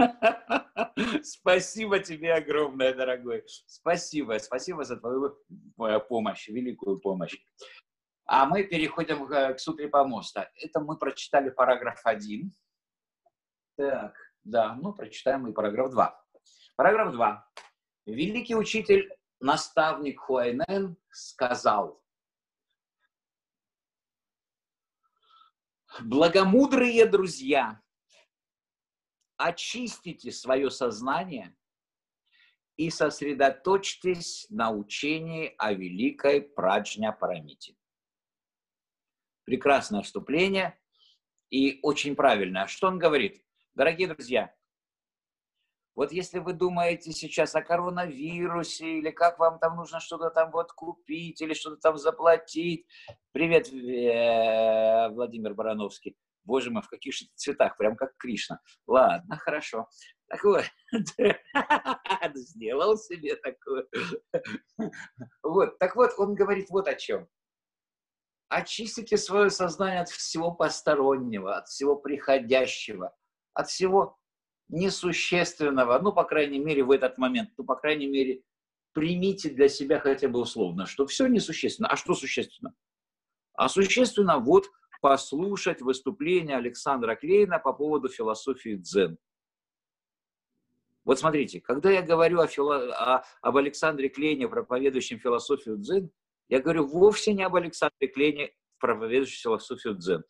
Спасибо 1.22 1.98
тебе 1.98 2.34
огромное, 2.34 2.94
дорогой. 2.94 3.44
Спасибо, 3.66 4.38
спасибо 4.38 4.84
за 4.84 4.96
твою 4.96 5.36
помощь, 6.08 6.48
великую 6.48 6.98
помощь. 6.98 7.36
А 8.26 8.46
мы 8.46 8.64
переходим 8.64 9.26
к 9.26 9.58
сутре 9.58 9.88
помоста. 9.88 10.50
Это 10.54 10.80
мы 10.80 10.96
прочитали 10.96 11.50
параграф 11.50 12.00
1. 12.04 12.52
Так, 13.76 14.14
да, 14.44 14.74
ну 14.74 14.92
прочитаем 14.92 15.46
и 15.48 15.52
параграф 15.52 15.90
2. 15.90 16.24
Параграф 16.76 17.12
2. 17.12 17.48
Великий 18.06 18.54
учитель, 18.54 19.10
наставник 19.40 20.20
Хуайнен 20.20 20.96
сказал, 21.10 22.00
Благомудрые 25.98 27.04
друзья, 27.06 27.80
очистите 29.40 30.30
свое 30.32 30.70
сознание 30.70 31.56
и 32.76 32.90
сосредоточьтесь 32.90 34.46
на 34.50 34.70
учении 34.70 35.54
о 35.56 35.72
великой 35.72 36.42
праджня 36.42 37.12
Парамите. 37.12 37.74
Прекрасное 39.44 40.02
вступление 40.02 40.78
и 41.48 41.80
очень 41.82 42.14
правильное. 42.16 42.66
Что 42.66 42.88
он 42.88 42.98
говорит? 42.98 43.42
Дорогие 43.74 44.08
друзья, 44.08 44.54
вот 45.94 46.12
если 46.12 46.38
вы 46.38 46.52
думаете 46.52 47.12
сейчас 47.12 47.54
о 47.54 47.62
коронавирусе, 47.62 48.98
или 48.98 49.10
как 49.10 49.38
вам 49.38 49.58
там 49.58 49.76
нужно 49.76 50.00
что-то 50.00 50.30
там 50.30 50.50
вот 50.50 50.72
купить, 50.72 51.40
или 51.40 51.54
что-то 51.54 51.76
там 51.76 51.96
заплатить. 51.96 52.86
Привет, 53.32 53.72
э, 53.72 55.08
Владимир 55.14 55.54
Барановский. 55.54 56.16
Боже 56.44 56.70
мой, 56.70 56.82
в 56.82 56.88
каких 56.88 57.14
же 57.14 57.26
цветах, 57.34 57.76
прям 57.76 57.96
как 57.96 58.16
Кришна. 58.16 58.60
Ладно, 58.86 59.36
хорошо. 59.36 59.88
Так 60.28 60.44
вот, 60.44 60.64
сделал 62.34 62.96
себе 62.96 63.36
такое. 63.36 63.86
Вот, 65.42 65.78
так 65.78 65.96
вот, 65.96 66.12
он 66.18 66.34
говорит 66.34 66.70
вот 66.70 66.88
о 66.88 66.94
чем. 66.94 67.28
Очистите 68.48 69.16
свое 69.16 69.50
сознание 69.50 70.00
от 70.00 70.08
всего 70.08 70.52
постороннего, 70.52 71.56
от 71.56 71.68
всего 71.68 71.96
приходящего, 71.96 73.14
от 73.54 73.68
всего 73.68 74.18
несущественного, 74.68 75.98
ну, 75.98 76.12
по 76.12 76.24
крайней 76.24 76.58
мере, 76.58 76.84
в 76.84 76.90
этот 76.90 77.18
момент, 77.18 77.50
ну, 77.56 77.64
по 77.64 77.76
крайней 77.76 78.06
мере, 78.06 78.42
примите 78.92 79.50
для 79.50 79.68
себя 79.68 80.00
хотя 80.00 80.28
бы 80.28 80.40
условно, 80.40 80.86
что 80.86 81.06
все 81.06 81.26
несущественно. 81.26 81.88
А 81.88 81.96
что 81.96 82.14
существенно? 82.14 82.74
А 83.54 83.68
существенно 83.68 84.38
вот 84.38 84.66
послушать 85.00 85.80
выступление 85.80 86.56
Александра 86.56 87.14
Клейна 87.16 87.58
по 87.58 87.72
поводу 87.72 88.08
философии 88.08 88.76
дзен. 88.76 89.18
Вот 91.04 91.18
смотрите, 91.18 91.60
когда 91.60 91.90
я 91.90 92.02
говорю 92.02 92.40
о 92.40 92.46
фило... 92.46 92.94
о... 92.94 93.24
об 93.40 93.56
Александре 93.56 94.08
Клейне, 94.08 94.48
проповедующем 94.48 95.18
философию 95.18 95.78
дзен, 95.78 96.10
я 96.48 96.60
говорю 96.60 96.86
вовсе 96.86 97.32
не 97.32 97.42
об 97.42 97.56
Александре 97.56 98.08
Клейне, 98.08 98.52
проповедующем 98.78 99.42
философию 99.42 99.94
дзен. 99.94 100.24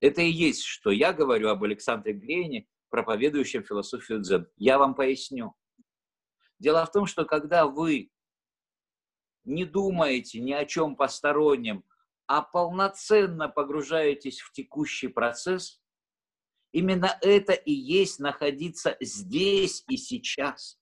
Это 0.00 0.22
и 0.22 0.30
есть, 0.30 0.64
что 0.64 0.90
я 0.90 1.12
говорю 1.12 1.48
об 1.48 1.62
Александре 1.62 2.18
Клейне, 2.18 2.66
проповедующем 2.88 3.62
философию 3.62 4.20
дзен. 4.20 4.48
Я 4.56 4.78
вам 4.78 4.94
поясню. 4.94 5.54
Дело 6.58 6.84
в 6.86 6.92
том, 6.92 7.06
что 7.06 7.24
когда 7.24 7.66
вы 7.66 8.10
не 9.44 9.64
думаете 9.64 10.40
ни 10.40 10.52
о 10.52 10.64
чем 10.64 10.96
постороннем, 10.96 11.84
а 12.32 12.40
полноценно 12.40 13.50
погружаетесь 13.50 14.40
в 14.40 14.52
текущий 14.52 15.08
процесс, 15.08 15.82
именно 16.72 17.18
это 17.20 17.52
и 17.52 17.72
есть 17.72 18.20
находиться 18.20 18.96
здесь 19.00 19.84
и 19.86 19.98
сейчас. 19.98 20.78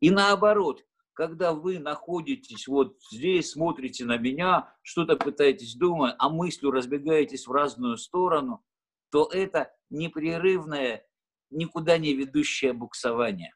И 0.00 0.10
наоборот, 0.10 0.86
когда 1.12 1.52
вы 1.52 1.78
находитесь 1.78 2.66
вот 2.66 2.96
здесь, 3.12 3.50
смотрите 3.50 4.06
на 4.06 4.16
меня, 4.16 4.74
что-то 4.80 5.16
пытаетесь 5.16 5.74
думать, 5.74 6.14
а 6.18 6.30
мыслью 6.30 6.70
разбегаетесь 6.70 7.46
в 7.46 7.52
разную 7.52 7.98
сторону, 7.98 8.64
то 9.10 9.28
это 9.30 9.70
непрерывное, 9.90 11.06
никуда 11.50 11.98
не 11.98 12.14
ведущее 12.14 12.72
буксование. 12.72 13.54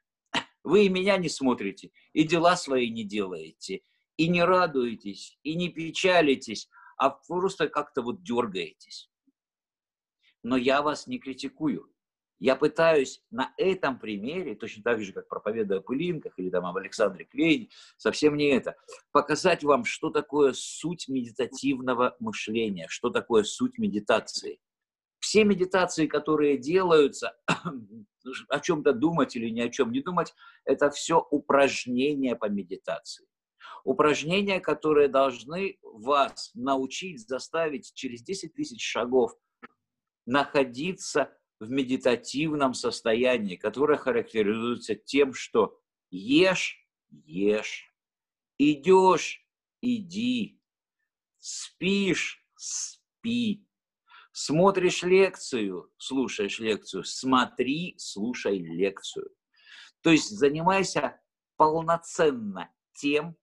Вы 0.63 0.85
и 0.85 0.89
меня 0.91 1.17
не 1.17 1.31
смотрите, 1.31 1.91
и 2.13 2.25
дела 2.25 2.55
свои 2.55 2.91
не 2.91 3.05
делаете, 3.05 3.81
и 4.21 4.29
не 4.29 4.45
радуетесь, 4.45 5.39
и 5.45 5.55
не 5.55 5.71
печалитесь, 5.71 6.69
а 6.99 7.09
просто 7.09 7.71
как-то 7.71 8.03
вот 8.03 8.23
дергаетесь. 8.23 9.11
Но 10.43 10.59
я 10.59 10.83
вас 10.83 11.07
не 11.07 11.19
критикую. 11.19 11.91
Я 12.39 12.55
пытаюсь 12.55 13.23
на 13.31 13.55
этом 13.57 13.99
примере, 13.99 14.55
точно 14.57 14.83
так 14.83 15.01
же, 15.01 15.15
как 15.15 15.27
проповедуя 15.27 15.79
о 15.79 15.83
пылинках 15.83 16.35
или 16.39 16.51
там 16.51 16.67
об 16.67 16.77
Александре 16.77 17.25
Клейне, 17.25 17.71
совсем 17.97 18.37
не 18.37 18.51
это, 18.51 18.77
показать 19.11 19.65
вам, 19.65 19.87
что 19.87 20.11
такое 20.11 20.53
суть 20.53 21.09
медитативного 21.09 22.15
мышления, 22.21 22.89
что 22.91 23.09
такое 23.09 23.43
суть 23.45 23.79
медитации. 23.79 24.61
Все 25.19 25.45
медитации, 25.45 26.07
которые 26.07 26.59
делаются, 26.59 27.39
о 28.49 28.61
чем-то 28.61 28.93
думать 28.93 29.35
или 29.35 29.49
ни 29.49 29.63
о 29.63 29.71
чем 29.71 29.93
не 29.93 30.03
думать, 30.03 30.35
это 30.67 30.91
все 30.91 31.27
упражнения 31.31 32.37
по 32.37 32.51
медитации 32.51 33.27
упражнения, 33.85 34.61
которые 34.61 35.09
должны 35.09 35.79
вас 35.83 36.51
научить, 36.55 37.27
заставить 37.27 37.93
через 37.95 38.23
10 38.23 38.55
тысяч 38.55 38.83
шагов 38.83 39.33
находиться 40.27 41.37
в 41.59 41.71
медитативном 41.71 42.75
состоянии, 42.75 43.57
которое 43.57 43.99
характеризуется 43.99 44.95
тем, 44.95 45.35
что 45.35 45.79
ешь, 46.11 46.87
ешь, 47.11 47.95
идешь, 48.59 49.47
иди, 49.83 50.61
спишь, 51.39 52.45
спи, 52.57 53.67
смотришь 54.33 55.03
лекцию, 55.03 55.91
слушаешь 55.99 56.59
лекцию, 56.61 57.05
смотри, 57.05 57.95
слушай 57.99 58.59
лекцию. 58.59 59.31
То 60.03 60.11
есть 60.11 60.31
занимайся 60.31 61.21
полноценно 61.57 62.73
тем, 62.95 63.37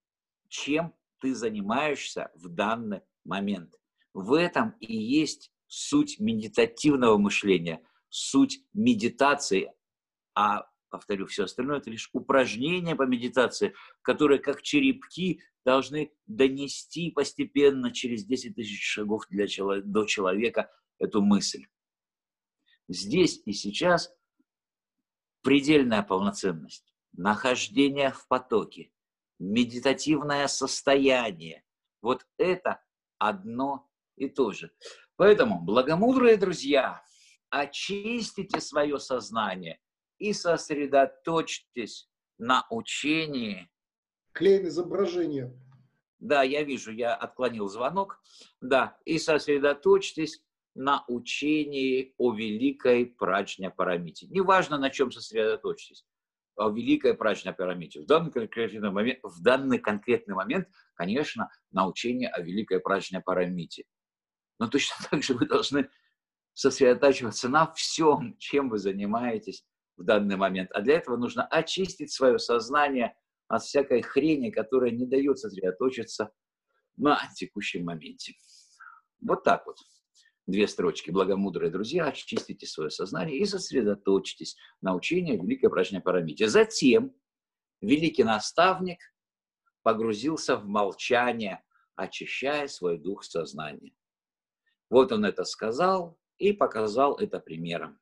чем 0.50 0.94
ты 1.20 1.34
занимаешься 1.34 2.32
в 2.36 2.50
данный 2.50 3.02
момент. 3.24 3.76
В 4.14 4.34
этом 4.34 4.72
и 4.80 4.96
есть 4.96 5.52
суть 5.68 6.20
медитативного 6.20 7.18
мышления, 7.18 7.82
суть 8.10 8.62
медитации, 8.74 9.74
а 10.34 10.68
повторю, 10.90 11.26
все 11.26 11.44
остальное 11.44 11.78
это 11.78 11.90
лишь 11.90 12.10
упражнения 12.14 12.96
по 12.96 13.04
медитации, 13.04 13.74
которые 14.02 14.40
как 14.40 14.62
черепки 14.62 15.42
должны 15.66 16.12
донести 16.26 17.12
постепенно 17.12 17.92
через 17.92 18.24
10 18.24 18.56
тысяч 18.56 18.82
шагов 18.82 19.28
для, 19.30 19.48
до 19.84 20.06
человека 20.06 20.72
эту 20.98 21.22
мысль. 21.22 21.66
Здесь 22.88 23.42
и 23.46 23.52
сейчас 23.52 24.16
предельная 25.42 26.04
полноценность, 26.04 26.94
нахождение 27.12 28.12
в 28.12 28.28
потоке, 28.28 28.92
медитативное 29.40 30.48
состояние. 30.48 31.64
Вот 32.02 32.26
это 32.38 32.82
одно 33.18 33.90
и 34.16 34.30
то 34.30 34.52
же. 34.52 34.72
Поэтому, 35.16 35.62
благомудрые 35.62 36.38
друзья, 36.38 37.04
очистите 37.50 38.60
свое 38.60 39.00
сознание 39.00 39.80
и 40.20 40.34
сосредоточьтесь 40.34 42.10
на 42.38 42.66
учении. 42.70 43.70
Клейн 44.34 44.68
изображение. 44.68 45.54
Да, 46.20 46.44
я 46.44 46.64
вижу, 46.64 46.92
я 46.92 47.16
отклонил 47.16 47.68
звонок. 47.68 48.22
Да, 48.62 48.98
и 49.06 49.20
сосредоточьтесь 49.20 50.44
на 50.74 51.04
учении 51.08 52.14
о 52.18 52.34
великой 52.34 53.08
прачня 53.08 53.70
Парамите. 53.72 54.28
Неважно, 54.28 54.78
на 54.78 54.90
чем 54.90 55.12
сосредоточьтесь. 55.12 56.06
О 56.58 56.70
великой 56.70 57.14
прачня 57.14 57.54
Парамите. 57.54 58.02
В 58.02 58.06
данный 58.06 58.32
конкретный 58.32 58.92
момент, 58.92 59.20
в 59.24 59.42
данный 59.42 59.80
конкретный 59.80 60.36
момент 60.36 60.68
конечно, 60.98 61.50
на 61.72 61.88
учение 61.88 62.28
о 62.30 62.42
великой 62.42 62.80
прачня 62.80 63.22
Парамите. 63.22 63.86
Но 64.60 64.68
точно 64.68 64.96
так 65.10 65.24
же 65.24 65.34
вы 65.36 65.46
должны 65.46 65.90
сосредотачиваться 66.54 67.48
на 67.48 67.72
всем, 67.74 68.36
чем 68.40 68.70
вы 68.70 68.80
занимаетесь 68.80 69.66
в 69.96 70.04
данный 70.04 70.36
момент. 70.36 70.72
А 70.74 70.82
для 70.82 70.96
этого 70.96 71.16
нужно 71.16 71.46
очистить 71.46 72.12
свое 72.12 72.40
сознание 72.40 73.16
от 73.48 73.62
всякой 73.64 74.02
хрени, 74.02 74.50
которая 74.50 74.92
не 74.92 75.06
дает 75.06 75.40
сосредоточиться 75.40 76.32
на 76.98 77.22
текущем 77.36 77.86
моменте. 77.86 78.34
Вот 79.22 79.44
так 79.44 79.66
вот. 79.68 79.78
Две 80.48 80.68
строчки. 80.68 81.12
Благомудрые 81.12 81.70
друзья, 81.70 82.06
очистите 82.06 82.66
свое 82.66 82.90
сознание 82.90 83.38
и 83.38 83.46
сосредоточьтесь 83.46 84.56
на 84.80 84.96
учении 84.96 85.36
Великой 85.36 85.70
Брачной 85.70 86.00
Парамите. 86.00 86.48
Затем 86.48 87.14
великий 87.82 88.24
наставник 88.24 89.00
погрузился 89.84 90.56
в 90.56 90.66
молчание, 90.66 91.64
очищая 91.96 92.68
свой 92.68 92.98
дух 92.98 93.26
сознания. 93.26 93.94
Вот 94.90 95.12
он 95.12 95.26
это 95.26 95.44
сказал, 95.44 96.18
и 96.38 96.54
показал 96.54 97.16
это 97.16 97.40
примером. 97.40 98.00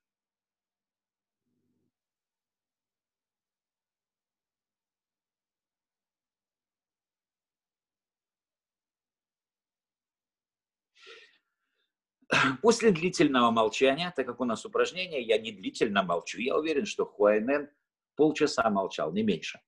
После 12.61 12.91
длительного 12.91 13.51
молчания, 13.51 14.11
так 14.15 14.25
как 14.25 14.39
у 14.39 14.45
нас 14.45 14.65
упражнение, 14.65 15.21
я 15.21 15.37
не 15.37 15.51
длительно 15.51 16.03
молчу. 16.03 16.39
Я 16.39 16.57
уверен, 16.57 16.85
что 16.85 17.05
Хуайнен 17.05 17.69
полчаса 18.15 18.69
молчал, 18.69 19.11
не 19.11 19.23
меньше. 19.23 19.59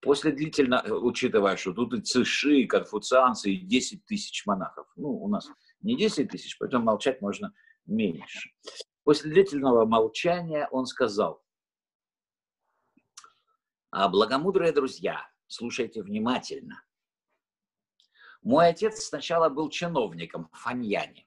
После 0.00 0.32
длительного, 0.32 0.98
учитывая, 0.98 1.56
что 1.56 1.72
тут 1.72 1.92
и 1.92 2.00
циши, 2.00 2.60
и 2.60 2.66
конфуцианцы, 2.66 3.50
и 3.50 3.56
10 3.56 4.06
тысяч 4.06 4.46
монахов. 4.46 4.86
Ну, 4.96 5.10
у 5.10 5.28
нас 5.28 5.46
не 5.82 5.96
10 5.96 6.30
тысяч, 6.30 6.56
поэтому 6.58 6.84
молчать 6.84 7.20
можно 7.20 7.52
меньше. 7.84 8.50
После 9.04 9.30
длительного 9.30 9.84
молчания 9.84 10.68
он 10.70 10.86
сказал, 10.86 11.42
«А, 13.90 14.08
благомудрые 14.08 14.72
друзья, 14.72 15.28
слушайте 15.48 16.02
внимательно. 16.02 16.82
Мой 18.42 18.68
отец 18.68 19.02
сначала 19.02 19.50
был 19.50 19.68
чиновником 19.68 20.48
в 20.52 20.58
Фаньяне, 20.60 21.26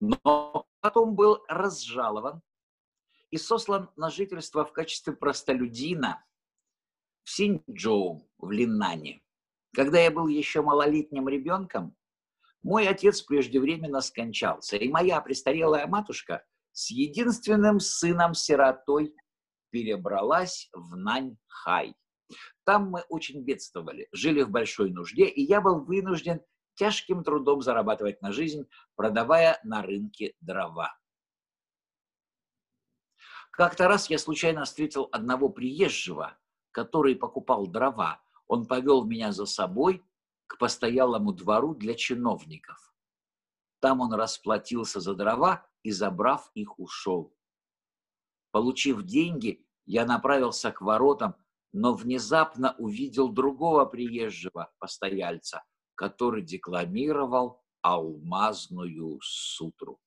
но 0.00 0.66
потом 0.80 1.14
был 1.14 1.44
разжалован 1.48 2.42
и 3.30 3.36
сослан 3.36 3.90
на 3.96 4.10
жительство 4.10 4.64
в 4.64 4.72
качестве 4.72 5.12
простолюдина 5.14 6.24
в 7.24 7.30
Синьчжоу, 7.30 8.28
в 8.38 8.50
Линнане. 8.50 9.22
Когда 9.74 10.00
я 10.00 10.10
был 10.10 10.28
еще 10.28 10.62
малолетним 10.62 11.28
ребенком, 11.28 11.96
мой 12.62 12.88
отец 12.88 13.22
преждевременно 13.22 14.00
скончался, 14.00 14.76
и 14.76 14.88
моя 14.88 15.20
престарелая 15.20 15.86
матушка 15.86 16.44
с 16.72 16.90
единственным 16.90 17.80
сыном-сиротой 17.80 19.14
перебралась 19.70 20.68
в 20.72 20.96
Наньхай. 20.96 21.94
Там 22.64 22.90
мы 22.90 23.02
очень 23.08 23.44
бедствовали, 23.44 24.08
жили 24.12 24.42
в 24.42 24.50
большой 24.50 24.90
нужде, 24.90 25.26
и 25.26 25.42
я 25.42 25.60
был 25.60 25.84
вынужден 25.84 26.40
тяжким 26.76 27.24
трудом 27.24 27.62
зарабатывать 27.62 28.22
на 28.22 28.32
жизнь, 28.32 28.68
продавая 28.94 29.58
на 29.64 29.82
рынке 29.82 30.34
дрова. 30.40 30.96
Как-то 33.50 33.88
раз 33.88 34.10
я 34.10 34.18
случайно 34.18 34.64
встретил 34.64 35.08
одного 35.12 35.48
приезжего, 35.48 36.38
который 36.72 37.16
покупал 37.16 37.66
дрова. 37.66 38.20
Он 38.46 38.66
повел 38.66 39.04
меня 39.04 39.32
за 39.32 39.46
собой 39.46 40.04
к 40.46 40.58
постоялому 40.58 41.32
двору 41.32 41.74
для 41.74 41.94
чиновников. 41.94 42.94
Там 43.80 44.00
он 44.00 44.12
расплатился 44.12 45.00
за 45.00 45.14
дрова 45.14 45.66
и, 45.82 45.90
забрав 45.90 46.50
их, 46.54 46.78
ушел. 46.78 47.34
Получив 48.50 49.02
деньги, 49.02 49.66
я 49.86 50.04
направился 50.04 50.70
к 50.70 50.80
воротам, 50.82 51.34
но 51.72 51.94
внезапно 51.94 52.74
увидел 52.78 53.28
другого 53.28 53.84
приезжего 53.86 54.72
постояльца, 54.78 55.64
который 55.96 56.42
декламировал 56.42 57.64
алмазную 57.80 59.18
сутру. 59.22 60.00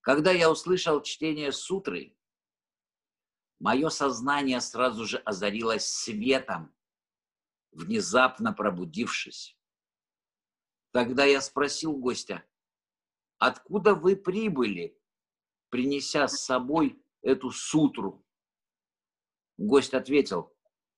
Когда 0.00 0.32
я 0.32 0.50
услышал 0.50 1.00
чтение 1.02 1.52
сутры, 1.52 2.16
Мое 3.62 3.90
сознание 3.90 4.60
сразу 4.60 5.04
же 5.04 5.18
озарилось 5.18 5.86
светом, 5.86 6.74
внезапно 7.70 8.52
пробудившись. 8.52 9.56
Тогда 10.90 11.26
я 11.26 11.40
спросил 11.40 11.96
гостя, 11.96 12.44
откуда 13.38 13.94
вы 13.94 14.16
прибыли, 14.16 15.00
принеся 15.68 16.26
с 16.26 16.42
собой 16.44 17.00
эту 17.22 17.50
сутру? 17.50 18.22
Гость 19.56 19.94
ответил, 19.94 20.54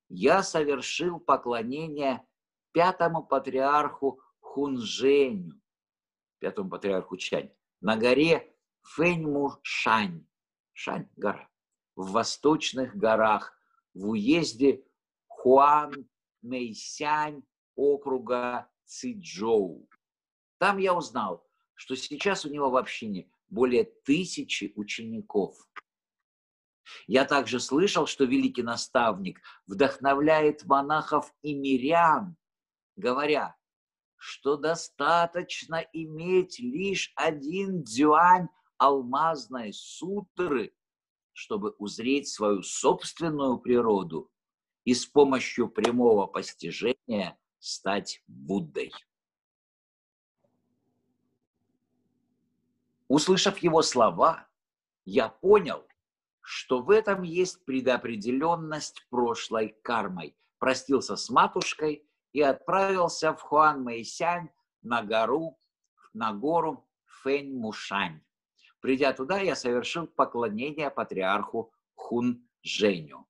я 0.09 0.43
совершил 0.43 1.21
поклонение 1.21 2.27
пятому 2.73 3.25
патриарху 3.25 4.21
Хунженю, 4.41 5.61
пятому 6.39 6.71
патриарху 6.71 7.17
Чань, 7.17 7.53
на 7.81 7.97
горе 7.97 8.53
Фэньму 8.83 9.53
Шань, 9.63 10.27
гора 11.17 11.49
в 11.97 12.13
восточных 12.13 12.95
горах, 12.97 13.59
в 13.95 14.11
уезде 14.11 14.85
Хуан-Мэйсянь 15.29 17.43
округа 17.77 18.69
Циджоу. 18.85 19.89
Там 20.59 20.79
я 20.79 20.95
узнал, 20.95 21.45
что 21.75 21.97
сейчас 21.97 22.45
у 22.45 22.51
него 22.51 22.71
в 22.71 22.77
общине 22.77 23.29
более 23.49 23.85
тысячи 23.85 24.73
учеников. 24.77 25.57
Я 27.07 27.25
также 27.25 27.61
слышал, 27.61 28.07
что 28.07 28.25
великий 28.25 28.63
наставник 28.63 29.41
вдохновляет 29.67 30.65
монахов 30.65 31.35
и 31.43 31.55
мирян, 31.55 32.37
говоря, 32.97 33.57
что 34.17 34.57
достаточно 34.57 35.85
иметь 35.93 36.59
лишь 36.59 37.13
один 37.17 37.83
дзюань 37.83 38.49
алмазной 38.79 39.73
сутры, 39.73 40.75
чтобы 41.33 41.75
узреть 41.79 42.29
свою 42.29 42.63
собственную 42.63 43.59
природу 43.59 44.31
и 44.85 44.95
с 44.95 45.07
помощью 45.07 45.69
прямого 45.69 46.27
постижения 46.27 47.39
стать 47.59 48.23
Буддой. 48.27 48.93
Услышав 53.09 53.59
его 53.59 53.83
слова, 53.83 54.49
я 55.05 55.29
понял, 55.29 55.87
что 56.45 56.83
в 56.83 56.91
этом 56.91 57.23
есть 57.23 57.65
предопределенность 57.65 59.07
прошлой 59.09 59.75
кармой. 59.83 60.37
Простился 60.59 61.17
с 61.17 61.31
матушкой 61.31 62.07
и 62.33 62.43
отправился 62.43 63.33
в 63.33 63.41
Хуан 63.41 63.83
Мэйсянь 63.83 64.51
на 64.83 65.03
гору, 65.03 65.59
на 66.13 66.35
гору 66.35 66.87
Фэнь 67.07 67.57
Мушань. 67.57 68.21
Придя 68.81 69.15
туда, 69.15 69.41
я 69.41 69.57
совершил 69.57 70.07
поклонение 70.07 70.91
патриарху 70.91 71.73
Хун 71.95 72.47
Женю. 72.63 73.27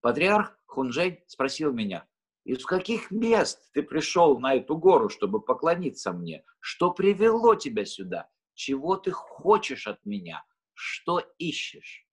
Патриарх 0.00 0.56
Хунжень 0.66 1.24
спросил 1.26 1.72
меня, 1.72 2.06
из 2.44 2.64
каких 2.64 3.10
мест 3.10 3.72
ты 3.72 3.82
пришел 3.82 4.38
на 4.38 4.54
эту 4.54 4.76
гору, 4.76 5.08
чтобы 5.08 5.40
поклониться 5.40 6.12
мне? 6.12 6.44
Что 6.60 6.92
привело 6.92 7.56
тебя 7.56 7.84
сюда? 7.84 8.30
Чего 8.54 8.96
ты 8.96 9.10
хочешь 9.10 9.88
от 9.88 10.06
меня? 10.06 10.44
Что 10.74 11.18
ищешь? 11.38 12.06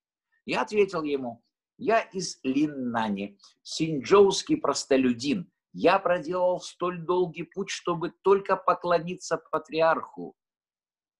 Я 0.48 0.61
ответил 0.61 1.03
ему, 1.03 1.44
я 1.78 1.99
из 1.99 2.40
Линнани, 2.41 3.38
синджоуский 3.64 4.56
простолюдин. 4.56 5.52
Я 5.74 5.99
проделал 5.99 6.61
столь 6.61 7.02
долгий 7.06 7.44
путь, 7.44 7.69
чтобы 7.69 8.11
только 8.22 8.56
поклониться 8.56 9.38
патриарху. 9.52 10.38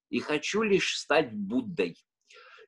И 0.08 0.20
хочу 0.20 0.62
лишь 0.62 0.98
стать 0.98 1.34
Буддой. 1.34 2.02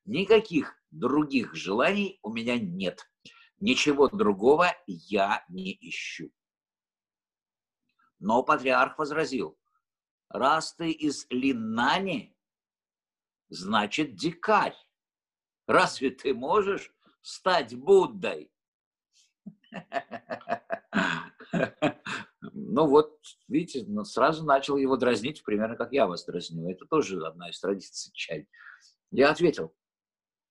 Никаких 0.05 0.74
других 0.91 1.55
желаний 1.55 2.19
у 2.23 2.31
меня 2.31 2.59
нет. 2.59 3.11
Ничего 3.59 4.09
другого 4.09 4.77
я 4.87 5.47
не 5.49 5.73
ищу. 5.81 6.31
Но 8.19 8.43
патриарх 8.43 8.99
возразил, 8.99 9.59
раз 10.28 10.74
ты 10.74 10.91
из 10.91 11.27
Линнани, 11.31 12.37
значит 13.49 14.15
дикарь. 14.15 14.77
Разве 15.71 16.11
ты 16.11 16.35
можешь 16.35 16.93
стать 17.23 17.77
Буддой? 17.77 18.53
Ну 22.53 22.87
вот, 22.87 23.17
видите, 23.47 23.87
сразу 24.05 24.45
начал 24.45 24.77
его 24.77 24.97
дразнить, 24.97 25.45
примерно 25.45 25.77
как 25.77 25.93
я 25.93 26.09
вас 26.09 26.25
дразню. 26.25 26.69
Это 26.71 26.87
тоже 26.87 27.25
одна 27.25 27.51
из 27.51 27.61
традиций 27.61 28.11
чай. 28.13 28.49
Я 29.13 29.31
ответил, 29.31 29.73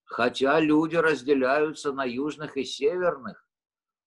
Хотя 0.05 0.57
люди 0.61 0.95
разделяются 0.95 1.91
на 1.91 2.05
южных 2.05 2.55
и 2.55 2.63
северных, 2.63 3.45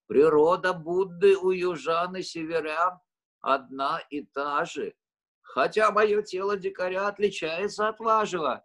природа 0.06 0.72
Будды 0.72 1.36
у 1.36 1.50
южан 1.50 2.16
и 2.16 2.22
северян 2.22 2.98
одна 3.40 4.00
и 4.08 4.24
та 4.24 4.64
же. 4.64 4.94
Хотя 5.42 5.90
мое 5.90 6.22
тело 6.22 6.56
дикаря 6.56 7.06
отличается 7.08 7.88
от 7.88 8.00
вашего. 8.00 8.64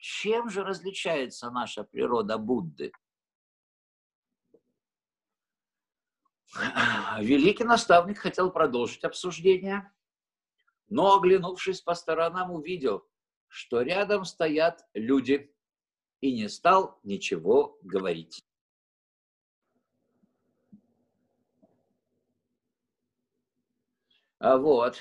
Чем 0.00 0.50
же 0.50 0.64
различается 0.64 1.50
наша 1.50 1.84
природа 1.84 2.38
Будды? 2.38 2.92
Великий 7.20 7.64
наставник 7.64 8.18
хотел 8.18 8.50
продолжить 8.50 9.04
обсуждение, 9.04 9.92
но, 10.88 11.14
оглянувшись 11.16 11.80
по 11.80 11.94
сторонам, 11.94 12.50
увидел, 12.50 13.06
что 13.46 13.82
рядом 13.82 14.24
стоят 14.24 14.84
люди– 14.94 15.54
и 16.20 16.32
не 16.32 16.48
стал 16.48 16.98
ничего 17.02 17.78
говорить. 17.82 18.44
А 24.38 24.56
вот. 24.56 24.98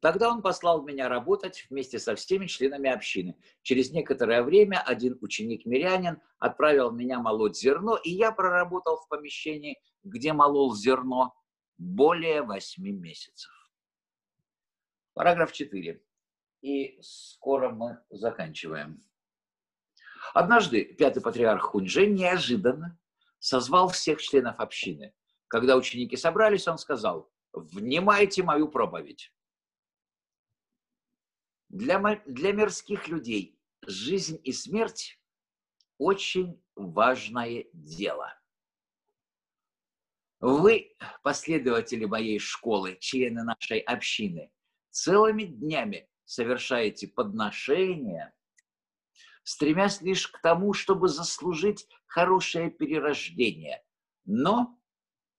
Тогда 0.00 0.30
он 0.30 0.40
послал 0.40 0.82
меня 0.82 1.08
работать 1.10 1.66
вместе 1.68 1.98
со 1.98 2.14
всеми 2.14 2.46
членами 2.46 2.90
общины. 2.90 3.36
Через 3.62 3.90
некоторое 3.90 4.42
время 4.42 4.80
один 4.80 5.18
ученик-мирянин 5.20 6.22
отправил 6.38 6.90
меня 6.90 7.18
молоть 7.20 7.58
зерно, 7.58 7.96
и 7.96 8.10
я 8.10 8.32
проработал 8.32 8.96
в 8.96 9.08
помещении, 9.08 9.78
где 10.02 10.32
молол 10.32 10.74
зерно, 10.74 11.34
более 11.76 12.42
восьми 12.42 12.92
месяцев. 12.92 13.50
Параграф 15.12 15.52
4. 15.52 16.02
И 16.62 16.98
скоро 17.02 17.68
мы 17.70 17.98
заканчиваем. 18.08 19.02
Однажды 20.32 20.84
пятый 20.84 21.20
патриарх 21.22 21.62
Хуньжэнь 21.62 22.14
неожиданно 22.14 22.98
созвал 23.38 23.88
всех 23.88 24.22
членов 24.22 24.58
общины. 24.60 25.14
Когда 25.48 25.76
ученики 25.76 26.16
собрались, 26.16 26.68
он 26.68 26.78
сказал, 26.78 27.30
«Внимайте 27.52 28.42
мою 28.42 28.68
проповедь». 28.68 29.32
Для, 31.70 31.98
для 32.26 32.52
мирских 32.52 33.08
людей 33.08 33.58
жизнь 33.86 34.38
и 34.44 34.52
смерть– 34.52 35.18
очень 35.98 36.62
важное 36.76 37.64
дело. 37.72 38.32
Вы, 40.40 40.96
последователи 41.22 42.04
моей 42.04 42.38
школы, 42.38 42.96
члены 43.00 43.42
нашей 43.42 43.78
общины, 43.80 44.50
целыми 44.90 45.44
днями 45.44 46.08
совершаете 46.24 47.08
подношения– 47.08 48.34
стремясь 49.42 50.00
лишь 50.00 50.28
к 50.28 50.40
тому, 50.40 50.72
чтобы 50.72 51.08
заслужить 51.08 51.88
хорошее 52.06 52.70
перерождение. 52.70 53.82
Но 54.24 54.78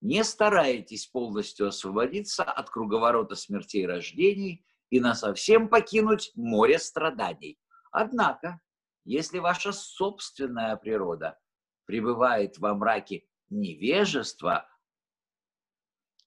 не 0.01 0.23
стараетесь 0.23 1.05
полностью 1.07 1.67
освободиться 1.67 2.43
от 2.43 2.69
круговорота 2.69 3.35
смертей 3.35 3.83
и 3.83 3.87
рождений 3.87 4.65
и 4.91 4.99
насовсем 4.99 5.67
покинуть 5.67 6.31
море 6.35 6.77
страданий. 6.77 7.59
Однако, 7.91 8.61
если 9.03 9.39
ваша 9.39 9.71
собственная 9.71 10.75
природа 10.75 11.39
пребывает 11.85 12.59
во 12.59 12.75
мраке 12.75 13.25
невежества, 13.49 14.69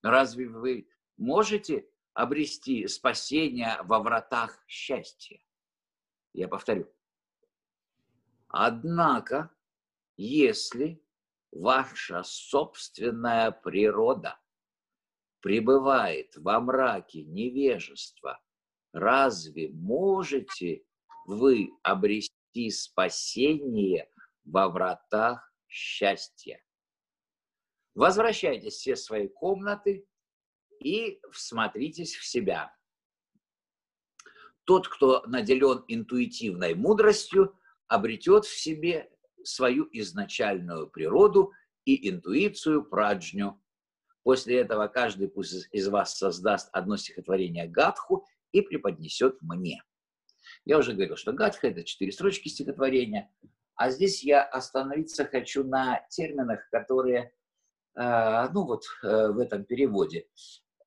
разве 0.02 0.48
вы 0.48 0.88
можете 1.16 1.88
обрести 2.14 2.88
спасение 2.88 3.78
во 3.84 4.00
вратах 4.00 4.58
счастья? 4.66 5.38
Я 6.32 6.48
повторю, 6.48 6.92
Однако, 8.56 9.50
если 10.16 11.04
ваша 11.50 12.22
собственная 12.22 13.50
природа 13.50 14.38
пребывает 15.40 16.36
во 16.36 16.60
мраке 16.60 17.24
невежества, 17.24 18.40
разве 18.94 19.70
можете 19.70 20.84
вы 21.26 21.70
обрести 21.82 22.70
спасение 22.70 24.08
во 24.44 24.68
вратах 24.68 25.52
счастья? 25.68 26.62
Возвращайтесь 27.94 28.74
все 28.74 28.96
свои 28.96 29.28
комнаты 29.28 30.06
и 30.80 31.20
всмотритесь 31.32 32.14
в 32.14 32.24
себя. 32.24 32.74
Тот, 34.64 34.88
кто 34.88 35.22
наделен 35.26 35.84
интуитивной 35.88 36.74
мудростью, 36.74 37.58
обретет 37.88 38.44
в 38.44 38.56
себе 38.56 39.10
свою 39.42 39.88
изначальную 39.92 40.88
природу 40.88 41.52
и 41.84 42.08
интуицию 42.08 42.84
праджню. 42.84 43.60
После 44.22 44.58
этого 44.60 44.86
каждый 44.88 45.28
пусть 45.28 45.68
из 45.70 45.88
вас 45.88 46.16
создаст 46.16 46.70
одно 46.72 46.96
стихотворение 46.96 47.68
Гадху 47.68 48.24
и 48.54 48.62
преподнесет 48.62 49.36
мне. 49.42 49.82
Я 50.64 50.78
уже 50.78 50.92
говорил, 50.92 51.16
что 51.16 51.32
Гадха– 51.32 51.68
это 51.68 51.84
четыре 51.84 52.12
строчки 52.12 52.48
стихотворения, 52.48 53.30
а 53.76 53.90
здесь 53.90 54.22
я 54.22 54.42
остановиться 54.42 55.24
хочу 55.24 55.64
на 55.64 56.00
терминах, 56.08 56.60
которые, 56.70 57.32
э, 57.96 58.48
ну 58.52 58.64
вот 58.64 58.84
э, 59.02 59.28
в 59.28 59.38
этом 59.38 59.64
переводе. 59.64 60.26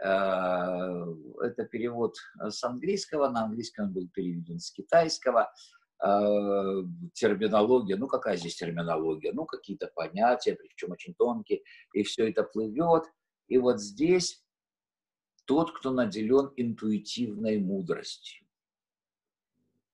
Э, 0.02 1.06
это 1.42 1.66
перевод 1.70 2.16
с 2.40 2.64
английского, 2.64 3.30
на 3.30 3.44
английском 3.44 3.88
он 3.88 3.94
был 3.94 4.10
переведен 4.10 4.60
с 4.60 4.72
китайского– 4.72 5.52
э, 6.04 6.84
терминология, 7.14 7.96
ну 7.96 8.08
какая 8.08 8.38
здесь 8.38 8.56
терминология, 8.56 9.32
ну 9.34 9.46
какие-то 9.46 9.92
понятия, 9.94 10.56
причем 10.56 10.92
очень 10.92 11.14
тонкие, 11.16 11.62
и 11.94 12.04
все 12.04 12.30
это 12.30 12.44
плывет. 12.44 13.04
И 13.48 13.58
вот 13.58 13.80
здесь 13.80 14.44
тот, 15.48 15.72
кто 15.72 15.92
наделен 15.92 16.52
интуитивной 16.58 17.58
мудростью, 17.58 18.46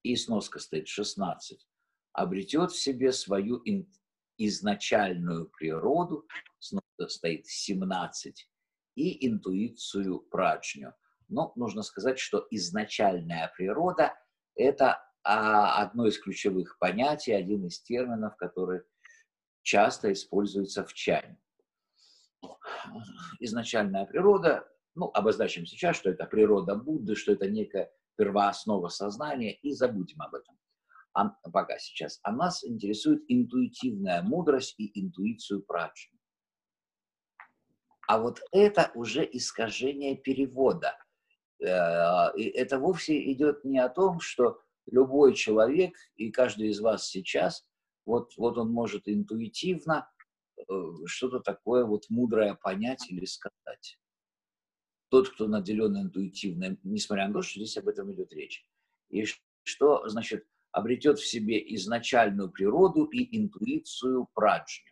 и 0.01 0.15
сноска 0.15 0.59
стоит 0.59 0.87
16, 0.87 1.65
обретет 2.11 2.71
в 2.71 2.79
себе 2.79 3.11
свою 3.11 3.61
ин- 3.63 3.87
изначальную 4.37 5.45
природу, 5.45 6.27
сноска 6.59 7.07
стоит 7.07 7.45
17, 7.45 8.49
и 8.95 9.27
интуицию 9.27 10.19
праджню. 10.19 10.93
Но 11.29 11.53
нужно 11.55 11.83
сказать, 11.83 12.19
что 12.19 12.45
изначальная 12.49 13.51
природа– 13.55 14.13
это 14.55 15.01
а 15.23 15.81
одно 15.81 16.07
из 16.07 16.19
ключевых 16.19 16.77
понятий, 16.79 17.31
один 17.31 17.65
из 17.65 17.81
терминов, 17.81 18.35
который 18.35 18.81
часто 19.61 20.11
используется 20.11 20.83
в 20.83 20.93
чане. 20.93 21.39
Изначальная 23.39 24.05
природа, 24.05 24.67
ну, 24.95 25.09
обозначим 25.13 25.65
сейчас, 25.65 25.95
что 25.97 26.09
это 26.09 26.25
природа 26.25 26.75
Будды, 26.75 27.15
что 27.15 27.31
это 27.31 27.49
некая 27.49 27.91
первооснова 28.15 28.89
сознания, 28.89 29.53
и 29.53 29.71
забудем 29.73 30.21
об 30.21 30.35
этом. 30.35 30.57
А, 31.13 31.29
пока 31.51 31.77
сейчас. 31.79 32.19
А 32.23 32.31
нас 32.31 32.63
интересует 32.63 33.23
интуитивная 33.27 34.21
мудрость 34.21 34.75
и 34.79 34.99
интуицию 34.99 35.63
праджни. 35.63 36.19
А 38.07 38.19
вот 38.19 38.41
это 38.51 38.91
уже 38.95 39.27
искажение 39.31 40.15
перевода. 40.17 40.97
Э, 41.61 42.35
и 42.35 42.43
это 42.49 42.79
вовсе 42.79 43.31
идет 43.31 43.63
не 43.63 43.79
о 43.79 43.89
том, 43.89 44.19
что 44.19 44.59
любой 44.87 45.33
человек, 45.33 45.95
и 46.15 46.31
каждый 46.31 46.69
из 46.69 46.79
вас 46.81 47.07
сейчас, 47.07 47.65
вот, 48.05 48.33
вот 48.37 48.57
он 48.57 48.71
может 48.71 49.07
интуитивно 49.07 50.09
что-то 51.05 51.39
такое 51.39 51.85
вот 51.85 52.09
мудрое 52.09 52.55
понять 52.55 53.09
или 53.09 53.25
сказать. 53.25 53.97
Тот, 55.13 55.29
кто 55.29 55.47
наделен 55.47 55.95
интуитивным, 55.95 56.79
несмотря 56.81 57.27
на 57.27 57.35
то, 57.35 57.43
что 57.43 57.59
здесь 57.59 57.77
об 57.77 57.87
этом 57.87 58.11
идет 58.11 58.33
речь. 58.33 58.65
И 59.09 59.25
что, 59.61 60.09
значит, 60.09 60.47
обретет 60.71 61.19
в 61.19 61.27
себе 61.27 61.63
изначальную 61.75 62.49
природу 62.49 63.03
и 63.03 63.37
интуицию 63.37 64.27
праджню. 64.33 64.91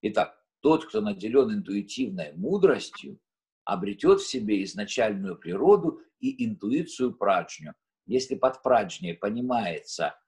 Итак, 0.00 0.42
тот, 0.60 0.86
кто 0.86 1.02
наделен 1.02 1.52
интуитивной 1.52 2.32
мудростью, 2.32 3.20
обретет 3.64 4.22
в 4.22 4.26
себе 4.26 4.64
изначальную 4.64 5.36
природу 5.36 6.00
и 6.18 6.42
интуицию 6.46 7.14
праджню. 7.14 7.74
Если 8.06 8.36
под 8.36 8.62
праджней 8.62 9.12
понимается 9.12 10.18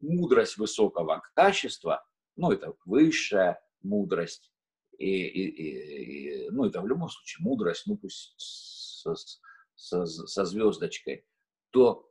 мудрость 0.00 0.56
высокого 0.56 1.22
качества, 1.36 2.04
ну, 2.34 2.50
это 2.50 2.74
высшая 2.86 3.62
мудрость, 3.82 4.50
и, 4.98 5.26
и, 5.26 6.46
и, 6.46 6.50
ну, 6.50 6.64
это 6.64 6.80
в 6.80 6.86
любом 6.86 7.08
случае 7.08 7.44
мудрость, 7.44 7.86
ну, 7.86 7.96
пусть 7.96 8.34
со, 8.36 9.14
со, 9.74 10.06
со 10.06 10.44
звездочкой, 10.44 11.24
то 11.70 12.10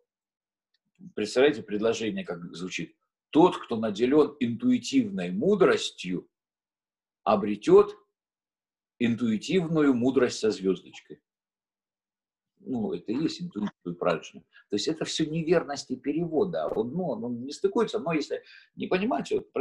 представляете 1.16 1.64
предложение, 1.64 2.24
как 2.24 2.56
звучит. 2.56 2.96
Тот, 3.32 3.58
кто 3.58 3.76
наделен 3.76 4.36
интуитивной 4.40 5.32
мудростью, 5.32 6.30
обретет 7.24 7.98
интуитивную 9.00 9.94
мудрость 9.94 10.40
со 10.40 10.52
звездочкой. 10.52 11.22
Ну, 12.68 12.94
это 12.94 13.12
и 13.12 13.16
есть 13.16 13.42
интуитивную 13.42 13.96
праздник. 13.98 14.44
То 14.70 14.76
есть 14.76 14.88
это 14.88 15.06
все 15.06 15.28
неверности 15.28 15.96
перевода. 15.96 16.68
Он, 16.68 16.92
ну, 16.92 17.10
он 17.10 17.44
не 17.44 17.52
стыкуется, 17.52 18.00
но 18.00 18.12
если 18.12 18.44
не 18.76 18.88
понимать, 18.88 19.32
вот, 19.32 19.52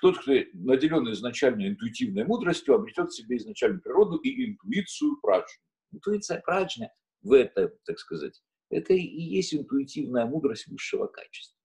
тот, 0.00 0.18
кто 0.18 0.32
наделен 0.52 1.10
изначально 1.12 1.68
интуитивной 1.68 2.24
мудростью, 2.24 2.76
обретет 2.76 3.10
в 3.10 3.16
себе 3.16 3.36
изначальную 3.36 3.82
природу 3.82 4.16
и 4.18 4.52
интуицию 4.52 5.18
праджня. 5.20 5.60
Интуиция 5.90 6.40
праджня 6.40 6.92
в 7.22 7.32
этом, 7.32 7.70
так 7.84 7.98
сказать, 7.98 8.40
это 8.70 8.92
и 8.94 9.00
есть 9.00 9.52
интуитивная 9.52 10.24
мудрость 10.24 10.68
высшего 10.68 11.08
качества. 11.08 11.58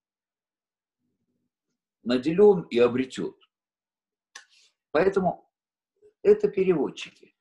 Наделен 2.01 2.61
и 2.71 2.79
обретет. 2.79 3.35
Поэтому 4.91 5.47
это 6.23 6.49
переводчики. 6.49 7.35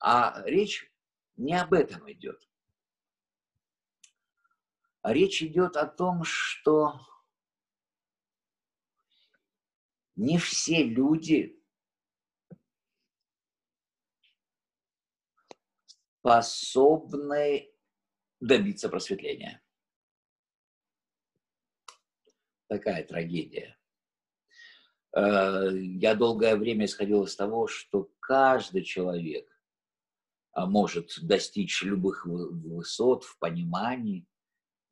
А 0.00 0.42
речь 0.46 0.90
не 1.36 1.54
об 1.54 1.72
этом 1.72 2.10
идет. 2.10 2.48
Речь 5.02 5.42
идет 5.42 5.76
о 5.76 5.86
том, 5.86 6.24
что 6.24 7.00
не 10.16 10.38
все 10.38 10.82
люди 10.82 11.62
способны 16.18 17.72
добиться 18.40 18.88
просветления. 18.88 19.62
Такая 22.66 23.04
трагедия. 23.04 23.78
Э, 25.14 25.70
я 25.72 26.16
долгое 26.16 26.56
время 26.56 26.86
исходил 26.86 27.22
из 27.24 27.36
того, 27.36 27.68
что 27.68 28.10
каждый 28.18 28.82
человек 28.82 29.55
может 30.64 31.10
достичь 31.20 31.82
любых 31.82 32.24
высот 32.24 33.24
в 33.24 33.38
понимании 33.38 34.26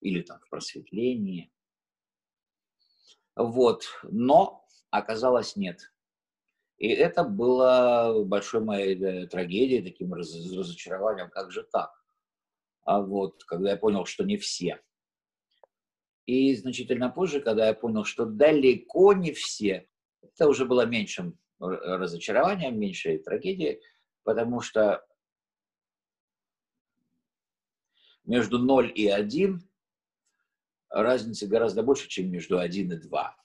или 0.00 0.20
там 0.20 0.38
в 0.40 0.50
просветлении. 0.50 1.50
Вот. 3.34 3.84
Но 4.02 4.66
оказалось 4.90 5.56
нет. 5.56 5.90
И 6.76 6.88
это 6.88 7.24
было 7.24 8.24
большой 8.24 8.62
моей 8.62 9.02
э, 9.02 9.26
трагедией, 9.26 9.82
таким 9.82 10.12
разочарованием, 10.12 11.30
как 11.30 11.50
же 11.50 11.62
так? 11.62 11.92
А 12.82 13.00
вот, 13.00 13.42
когда 13.44 13.70
я 13.70 13.76
понял, 13.76 14.04
что 14.04 14.24
не 14.24 14.36
все. 14.36 14.82
И 16.26 16.54
значительно 16.56 17.08
позже, 17.10 17.40
когда 17.40 17.68
я 17.68 17.74
понял, 17.74 18.04
что 18.04 18.26
далеко 18.26 19.12
не 19.14 19.32
все, 19.32 19.88
это 20.20 20.48
уже 20.48 20.66
было 20.66 20.84
меньшим 20.84 21.38
разочарованием, 21.58 22.78
меньшей 22.78 23.18
трагедией, 23.18 23.80
потому 24.22 24.60
что 24.60 25.06
между 28.24 28.58
0 28.58 28.92
и 28.94 29.08
1 29.08 29.68
разница 30.90 31.46
гораздо 31.46 31.82
больше, 31.82 32.08
чем 32.08 32.30
между 32.30 32.58
1 32.58 32.92
и 32.92 32.96
2. 32.96 33.36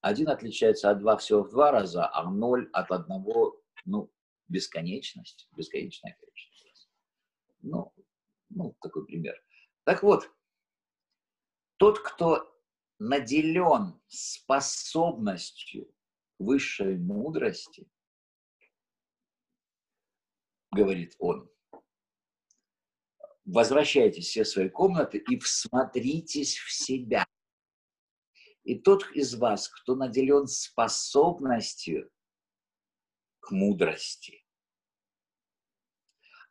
1 0.00 0.28
отличается 0.28 0.90
от 0.90 0.98
2 0.98 1.16
всего 1.18 1.42
в 1.42 1.50
два 1.50 1.70
раза, 1.70 2.08
а 2.08 2.28
0 2.28 2.70
от 2.72 2.90
1, 2.90 3.24
ну, 3.84 4.12
бесконечность, 4.48 5.48
бесконечное 5.56 6.16
количество. 6.18 6.52
Ну, 7.62 7.92
ну, 8.50 8.76
такой 8.80 9.06
пример. 9.06 9.34
Так 9.84 10.02
вот, 10.02 10.30
тот, 11.76 12.00
кто 12.00 12.48
наделен 12.98 14.00
способностью 14.08 15.92
высшей 16.38 16.98
мудрости, 16.98 17.88
говорит 20.72 21.14
он, 21.18 21.51
возвращайтесь 23.44 24.28
все 24.28 24.44
в 24.44 24.48
свои 24.48 24.68
комнаты 24.68 25.18
и 25.18 25.38
всмотритесь 25.38 26.56
в 26.56 26.72
себя. 26.72 27.26
И 28.64 28.78
тот 28.78 29.04
из 29.12 29.34
вас, 29.34 29.68
кто 29.68 29.96
наделен 29.96 30.46
способностью 30.46 32.10
к 33.40 33.50
мудрости, 33.50 34.44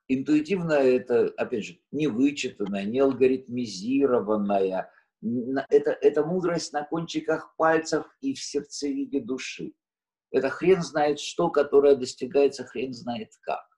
интуитивно 0.08 0.74
это, 0.74 1.28
опять 1.38 1.66
же, 1.66 1.80
не 1.92 2.08
вычитанная, 2.08 2.84
не 2.84 3.00
алгоритмизированная, 3.00 4.92
это, 5.70 5.92
это 5.92 6.26
мудрость 6.26 6.74
на 6.74 6.84
кончиках 6.84 7.56
пальцев 7.56 8.06
и 8.20 8.34
в 8.34 8.44
сердцевиде 8.44 9.22
души. 9.22 9.74
Это 10.32 10.50
хрен 10.50 10.82
знает 10.82 11.20
что, 11.20 11.50
которое 11.50 11.96
достигается 11.96 12.66
хрен 12.66 12.94
знает 12.94 13.32
как. 13.42 13.71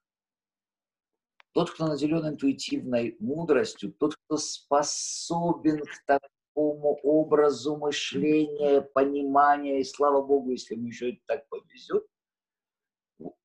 Тот, 1.54 1.72
кто 1.72 1.88
наделен 1.88 2.28
интуитивной 2.28 3.16
мудростью, 3.20 3.94
тот, 3.94 4.16
кто 4.16 4.38
способен 4.38 5.82
к 5.82 6.06
такому 6.06 7.00
образу 7.04 7.78
мышления, 7.78 8.82
понимания, 8.82 9.80
и 9.80 9.84
слава 9.84 10.26
Богу, 10.26 10.50
если 10.52 10.74
ему 10.74 10.88
еще 10.88 11.20
так 11.28 11.48
повезет, 11.50 12.06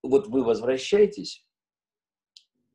вот 0.02 0.26
вы 0.28 0.42
возвращаетесь, 0.42 1.46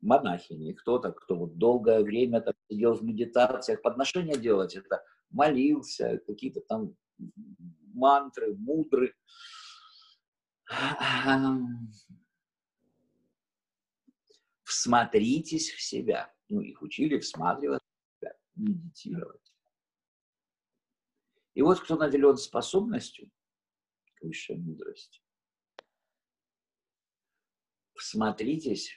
монахини, 0.00 0.72
кто-то, 0.72 1.10
кто 1.12 1.36
вот 1.36 1.58
долгое 1.58 2.02
время 2.02 2.40
там 2.40 2.54
сидел 2.70 2.94
в 2.94 3.02
медитациях, 3.02 3.82
подношения 3.82 4.36
делать, 4.36 4.76
это 4.76 5.02
молился, 5.30 6.20
какие-то 6.26 6.60
там 6.60 6.94
мантры, 7.92 8.54
мудры. 8.54 9.14
Всмотритесь 14.74 15.70
в 15.70 15.80
себя. 15.80 16.34
Ну, 16.48 16.60
их 16.60 16.82
учили 16.82 17.20
всматриваться 17.20 17.86
медитировать. 18.56 19.54
И 21.54 21.62
вот 21.62 21.78
кто 21.78 21.94
наделен 21.94 22.36
способностью 22.36 23.30
к 24.16 24.22
высшей 24.22 24.56
мудрости, 24.56 25.22
всмотритесь, 27.94 28.90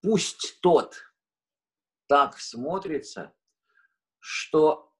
пусть 0.00 0.58
тот 0.62 0.96
так 2.06 2.38
смотрится, 2.38 3.36
что 4.18 4.90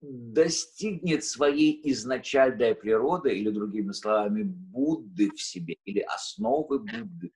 достигнет 0.00 1.22
своей 1.22 1.80
изначальной 1.92 2.74
природы, 2.74 3.38
или 3.38 3.50
другими 3.50 3.92
словами, 3.92 4.42
Будды 4.42 5.30
в 5.30 5.40
себе, 5.40 5.76
или 5.84 6.00
основы 6.00 6.80
Будды. 6.80 7.32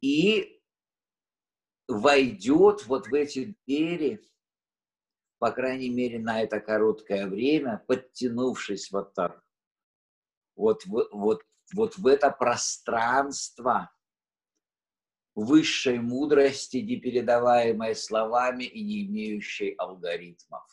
И 0.00 0.62
войдет 1.88 2.86
вот 2.86 3.08
в 3.08 3.14
эти 3.14 3.56
двери, 3.66 4.22
по 5.38 5.50
крайней 5.50 5.90
мере, 5.90 6.18
на 6.18 6.42
это 6.42 6.60
короткое 6.60 7.26
время, 7.26 7.84
подтянувшись 7.86 8.90
вот 8.90 9.14
так, 9.14 9.42
вот, 10.54 10.84
вот, 10.86 11.42
вот 11.74 11.98
в 11.98 12.06
это 12.06 12.30
пространство, 12.30 13.90
высшей 15.34 15.98
мудрости, 15.98 16.78
не 16.78 16.96
передаваемой 16.96 17.94
словами 17.94 18.64
и 18.64 18.82
не 18.82 19.04
имеющей 19.06 19.74
алгоритмов. 19.74 20.64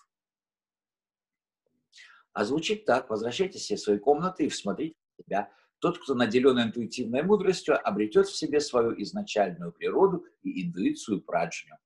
А 2.31 2.45
звучит 2.45 2.85
так. 2.85 3.09
Возвращайтесь 3.09 3.69
в 3.69 3.77
свои 3.77 3.99
комнаты 3.99 4.45
и 4.45 4.49
всмотрите 4.49 4.95
себя. 5.19 5.51
Тот, 5.83 5.99
кто 5.99 6.15
наделен 6.15 6.61
интуитивной 6.61 7.23
мудростью, 7.23 7.77
обретет 7.85 8.27
в 8.27 8.35
себе 8.37 8.61
свою 8.61 8.93
изначальную 9.01 9.73
природу 9.73 10.25
и 10.41 10.65
интуицию 10.65 11.19
праджню. 11.19 11.77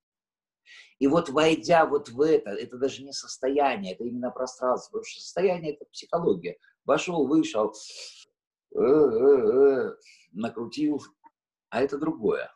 И 0.99 1.07
вот 1.07 1.29
войдя 1.29 1.83
вот 1.87 2.09
в 2.09 2.21
это, 2.21 2.51
это 2.51 2.77
даже 2.77 3.03
не 3.03 3.11
состояние, 3.11 3.95
это 3.95 4.03
именно 4.03 4.29
пространство, 4.29 4.91
потому 4.91 5.05
что 5.05 5.21
состояние– 5.21 5.73
это 5.73 5.85
психология. 5.85 6.59
вошел, 6.85 7.25
вышел, 7.25 7.73
э 8.75 8.79
-э 8.79 9.89
-э, 9.89 9.95
накрутил, 10.31 11.01
а 11.69 11.81
это 11.81 11.97
другое. 11.97 12.53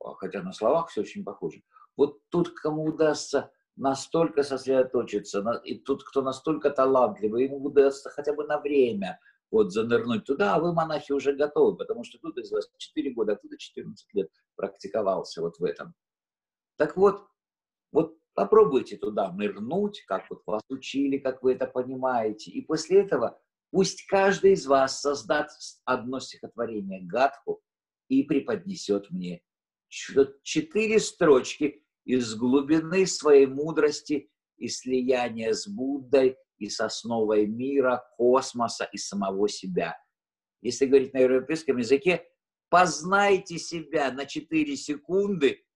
Хотя 0.00 0.42
на 0.42 0.52
словах 0.52 0.88
все 0.88 1.02
очень 1.02 1.22
похоже. 1.22 1.62
Вот 1.96 2.28
тут, 2.28 2.50
кому 2.54 2.86
удастся 2.86 3.52
настолько 3.76 4.42
сосредоточиться, 4.42 5.62
и 5.64 5.78
тут, 5.78 6.02
кто 6.02 6.22
настолько 6.22 6.70
талантливый, 6.70 7.44
ему 7.44 7.58
удастся 7.58 8.10
хотя 8.10 8.32
бы 8.32 8.44
на 8.48 8.58
время 8.58 9.20
вот 9.50 9.72
занырнуть 9.72 10.24
туда, 10.24 10.54
а 10.54 10.60
вы, 10.60 10.72
монахи, 10.72 11.12
уже 11.12 11.34
готовы, 11.34 11.76
потому 11.76 12.04
что 12.04 12.18
тут 12.18 12.38
из 12.38 12.50
вас 12.50 12.70
4 12.76 13.10
года, 13.12 13.32
а 13.32 13.36
тут 13.36 13.58
14 13.58 14.14
лет 14.14 14.30
практиковался 14.56 15.42
вот 15.42 15.58
в 15.58 15.64
этом. 15.64 15.94
Так 16.76 16.96
вот, 16.96 17.26
вот 17.92 18.16
попробуйте 18.34 18.96
туда 18.96 19.32
нырнуть, 19.32 20.02
как 20.06 20.30
вот 20.30 20.42
вас 20.46 20.62
учили, 20.68 21.18
как 21.18 21.42
вы 21.42 21.54
это 21.54 21.66
понимаете, 21.66 22.50
и 22.50 22.62
после 22.62 23.00
этого 23.02 23.40
пусть 23.70 24.06
каждый 24.06 24.52
из 24.52 24.66
вас 24.66 25.00
создаст 25.00 25.80
одно 25.84 26.20
стихотворение 26.20 27.02
Гадху 27.02 27.60
и 28.08 28.22
преподнесет 28.22 29.10
мне 29.10 29.42
четыре 29.88 31.00
строчки 31.00 31.84
из 32.04 32.34
глубины 32.34 33.06
своей 33.06 33.46
мудрости 33.46 34.30
и 34.56 34.68
слияния 34.68 35.52
с 35.52 35.66
Буддой 35.66 36.36
и 36.60 36.68
с 36.68 36.78
основой 36.80 37.46
мира, 37.46 38.04
космоса 38.16 38.84
и 38.84 38.98
самого 38.98 39.48
себя. 39.48 39.98
Если 40.60 40.86
говорить 40.86 41.14
на 41.14 41.18
европейском 41.18 41.78
языке, 41.78 42.30
познайте 42.68 43.58
себя 43.58 44.12
на 44.12 44.26
4 44.26 44.76
секунды 44.76 45.66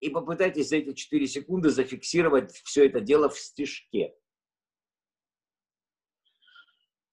и 0.00 0.10
попытайтесь 0.10 0.68
за 0.68 0.76
эти 0.76 0.92
4 0.92 1.26
секунды 1.26 1.70
зафиксировать 1.70 2.52
все 2.52 2.86
это 2.86 3.00
дело 3.00 3.30
в 3.30 3.38
стишке. 3.38 4.14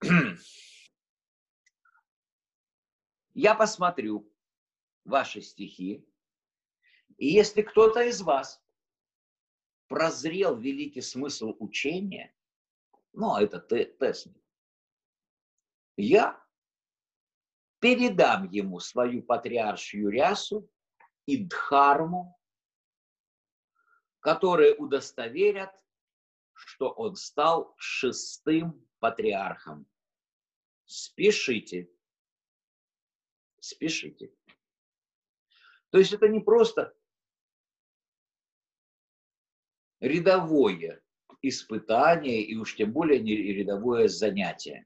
Я 3.33 3.55
посмотрю 3.55 4.31
ваши 5.05 5.41
стихи, 5.41 6.05
и 7.17 7.27
если 7.27 7.61
кто-то 7.61 8.01
из 8.01 8.21
вас 8.21 8.61
прозрел 9.87 10.57
великий 10.57 11.01
смысл 11.01 11.55
учения, 11.59 12.35
ну, 13.13 13.33
а 13.33 13.41
это 13.41 13.59
тест. 13.59 14.27
Я 15.95 16.43
передам 17.79 18.49
ему 18.49 18.79
свою 18.79 19.23
патриаршую 19.23 20.09
рясу 20.09 20.69
и 21.25 21.45
дхарму, 21.45 22.39
которые 24.19 24.75
удостоверят, 24.75 25.71
что 26.53 26.89
он 26.89 27.15
стал 27.15 27.73
шестым 27.77 28.87
патриархом. 28.99 29.87
Спешите. 30.85 31.89
Спешите. 33.59 34.33
То 35.89 35.97
есть 35.97 36.13
это 36.13 36.27
не 36.27 36.39
просто 36.39 36.95
рядовое 39.99 41.03
испытание 41.41 42.41
и 42.41 42.55
уж 42.55 42.75
тем 42.75 42.91
более 42.91 43.19
не 43.19 43.35
рядовое 43.35 44.07
занятие. 44.07 44.85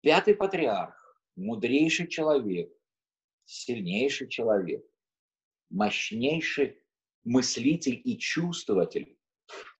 Пятый 0.00 0.34
патриарх, 0.34 1.20
мудрейший 1.36 2.08
человек, 2.08 2.72
сильнейший 3.44 4.28
человек, 4.28 4.84
мощнейший 5.70 6.80
мыслитель 7.24 8.00
и 8.04 8.18
чувствователь, 8.18 9.18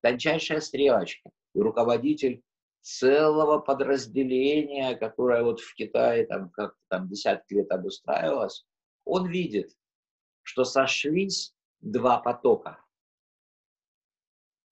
тончайшая 0.01 0.61
стрелочка 0.61 1.31
и 1.55 1.61
руководитель 1.61 2.43
целого 2.81 3.59
подразделения, 3.59 4.97
которое 4.97 5.43
вот 5.43 5.61
в 5.61 5.75
Китае 5.75 6.27
там 6.27 6.51
как 6.51 6.75
там 6.89 7.09
десятки 7.09 7.55
лет 7.55 7.71
обустраивалось, 7.71 8.67
он 9.05 9.29
видит, 9.29 9.77
что 10.43 10.65
сошлись 10.65 11.55
два 11.81 12.19
потока. 12.19 12.85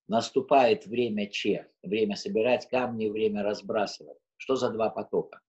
Наступает 0.08 0.86
время 0.86 1.28
Че, 1.28 1.70
время 1.82 2.16
собирать 2.16 2.68
камни, 2.68 3.08
время 3.08 3.42
разбрасывать. 3.42 4.18
Что 4.36 4.56
за 4.56 4.70
два 4.70 4.90
потока? 4.90 5.40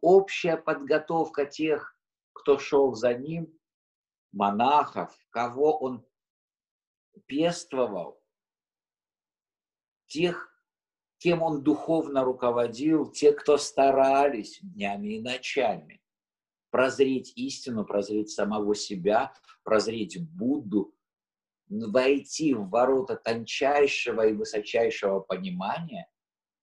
Общая 0.00 0.56
подготовка 0.56 1.46
тех, 1.46 1.96
кто 2.32 2.58
шел 2.58 2.94
за 2.94 3.14
ним, 3.14 3.56
монахов, 4.32 5.16
кого 5.30 5.78
он 5.78 6.06
пествовал, 7.26 8.20
тех, 10.06 10.50
кем 11.18 11.42
он 11.42 11.62
духовно 11.62 12.24
руководил, 12.24 13.10
те, 13.10 13.32
кто 13.32 13.56
старались 13.56 14.58
днями 14.60 15.14
и 15.14 15.22
ночами 15.22 16.03
прозреть 16.74 17.32
истину, 17.36 17.84
прозреть 17.84 18.30
самого 18.30 18.74
себя, 18.74 19.32
прозреть 19.62 20.20
Будду, 20.20 20.92
войти 21.68 22.52
в 22.52 22.68
ворота 22.68 23.14
тончайшего 23.14 24.26
и 24.26 24.32
высочайшего 24.32 25.20
понимания, 25.20 26.10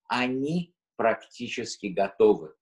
они 0.09 0.75
практически 0.97 1.85
готовы. 1.85 2.53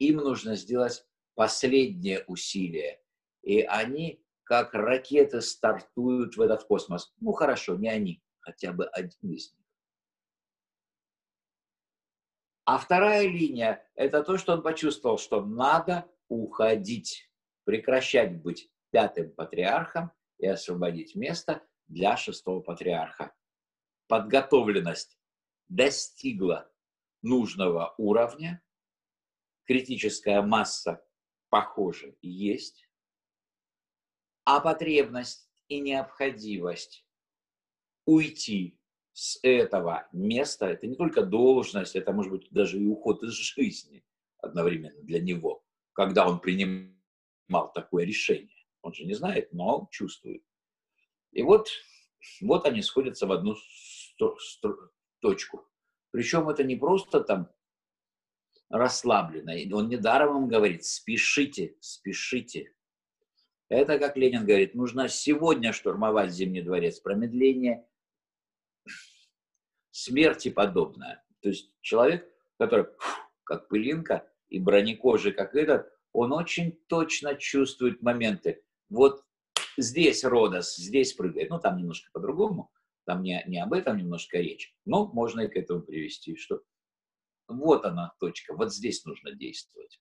Им 0.00 0.16
нужно 0.16 0.56
сделать 0.56 1.06
последнее 1.36 2.24
усилие. 2.26 3.00
И 3.42 3.60
они, 3.60 4.20
как 4.42 4.74
ракеты, 4.74 5.42
стартуют 5.42 6.36
в 6.36 6.40
этот 6.40 6.64
космос. 6.64 7.14
Ну 7.20 7.30
хорошо, 7.30 7.76
не 7.76 7.88
они, 7.88 8.20
хотя 8.40 8.72
бы 8.72 8.84
один 8.86 9.30
из 9.30 9.52
них. 9.52 9.64
А 12.64 12.78
вторая 12.78 13.28
линия– 13.28 13.88
это 13.94 14.24
то, 14.24 14.38
что 14.38 14.54
он 14.54 14.62
почувствовал, 14.62 15.18
что 15.18 15.40
надо 15.40 16.10
уходить, 16.28 17.30
прекращать 17.64 18.40
быть 18.42 18.70
пятым 18.90 19.30
патриархом 19.32 20.12
и 20.38 20.46
освободить 20.46 21.14
место 21.14 21.62
для 21.88 22.16
шестого 22.16 22.60
патриарха. 22.60 23.34
Подготовленность 24.08 25.18
достигла 25.68 26.70
нужного 27.22 27.94
уровня, 27.98 28.62
критическая 29.64 30.42
масса, 30.42 31.04
похоже, 31.48 32.16
есть, 32.22 32.88
а 34.44 34.60
потребность 34.60 35.50
и 35.68 35.80
необходимость 35.80 37.04
уйти 38.04 38.78
с 39.12 39.38
этого 39.42 40.08
места, 40.12 40.66
это 40.66 40.86
не 40.86 40.94
только 40.94 41.22
должность, 41.22 41.96
это 41.96 42.12
может 42.12 42.30
быть 42.30 42.48
даже 42.50 42.78
и 42.78 42.86
уход 42.86 43.22
из 43.24 43.32
жизни 43.32 44.04
одновременно 44.38 45.02
для 45.02 45.20
него 45.20 45.65
когда 45.96 46.28
он 46.28 46.40
принимал 46.40 47.72
такое 47.74 48.04
решение. 48.04 48.54
Он 48.82 48.92
же 48.92 49.04
не 49.04 49.14
знает, 49.14 49.52
но 49.52 49.88
чувствует. 49.90 50.44
И 51.32 51.42
вот, 51.42 51.68
вот 52.42 52.66
они 52.66 52.82
сходятся 52.82 53.26
в 53.26 53.32
одну 53.32 53.56
точку. 55.20 55.66
Причем 56.10 56.48
это 56.50 56.64
не 56.64 56.76
просто 56.76 57.20
там 57.20 57.50
расслабленно. 58.68 59.52
Он 59.74 59.88
недаром 59.88 60.34
вам 60.34 60.48
говорит, 60.48 60.84
спешите, 60.84 61.76
спешите. 61.80 62.74
Это, 63.68 63.98
как 63.98 64.16
Ленин 64.16 64.44
говорит, 64.44 64.74
нужно 64.74 65.08
сегодня 65.08 65.72
штурмовать 65.72 66.30
Зимний 66.30 66.62
дворец. 66.62 67.00
Промедление 67.00 67.88
смерти 69.90 70.50
подобное. 70.50 71.24
То 71.40 71.48
есть 71.48 71.72
человек, 71.80 72.30
который 72.58 72.86
как 73.44 73.68
пылинка, 73.68 74.30
и 74.48 74.58
бронекожий, 74.58 75.32
как 75.32 75.54
этот, 75.54 75.88
он 76.12 76.32
очень 76.32 76.72
точно 76.88 77.34
чувствует 77.34 78.02
моменты. 78.02 78.62
Вот 78.88 79.24
здесь 79.76 80.24
Родос, 80.24 80.76
здесь 80.76 81.12
прыгает. 81.12 81.50
Ну, 81.50 81.58
там 81.58 81.76
немножко 81.76 82.10
по-другому, 82.12 82.70
там 83.04 83.22
не, 83.22 83.42
не 83.46 83.62
об 83.62 83.72
этом 83.72 83.96
немножко 83.96 84.38
речь. 84.38 84.74
Но 84.84 85.06
можно 85.06 85.42
и 85.42 85.48
к 85.48 85.56
этому 85.56 85.82
привести, 85.82 86.36
что 86.36 86.62
вот 87.48 87.84
она 87.84 88.14
точка, 88.18 88.54
вот 88.54 88.72
здесь 88.72 89.04
нужно 89.04 89.32
действовать. 89.32 90.00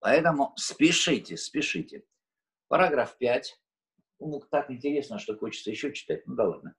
Поэтому 0.00 0.52
спешите, 0.56 1.36
спешите. 1.36 2.04
Параграф 2.68 3.16
5. 3.18 3.60
Ну, 4.20 4.40
так 4.50 4.70
интересно, 4.70 5.18
что 5.18 5.36
хочется 5.36 5.70
еще 5.70 5.92
читать. 5.92 6.26
Ну 6.26 6.34
да 6.34 6.48
ладно. 6.48 6.74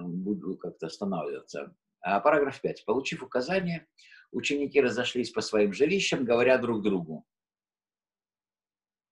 Буду 0.00 0.56
как-то 0.56 0.86
останавливаться. 0.86 1.74
А 2.00 2.20
параграф 2.20 2.60
5. 2.60 2.84
Получив 2.86 3.22
указание, 3.22 3.86
ученики 4.32 4.80
разошлись 4.80 5.30
по 5.30 5.40
своим 5.40 5.72
жилищам, 5.72 6.24
говоря 6.24 6.58
друг 6.58 6.82
другу. 6.82 7.24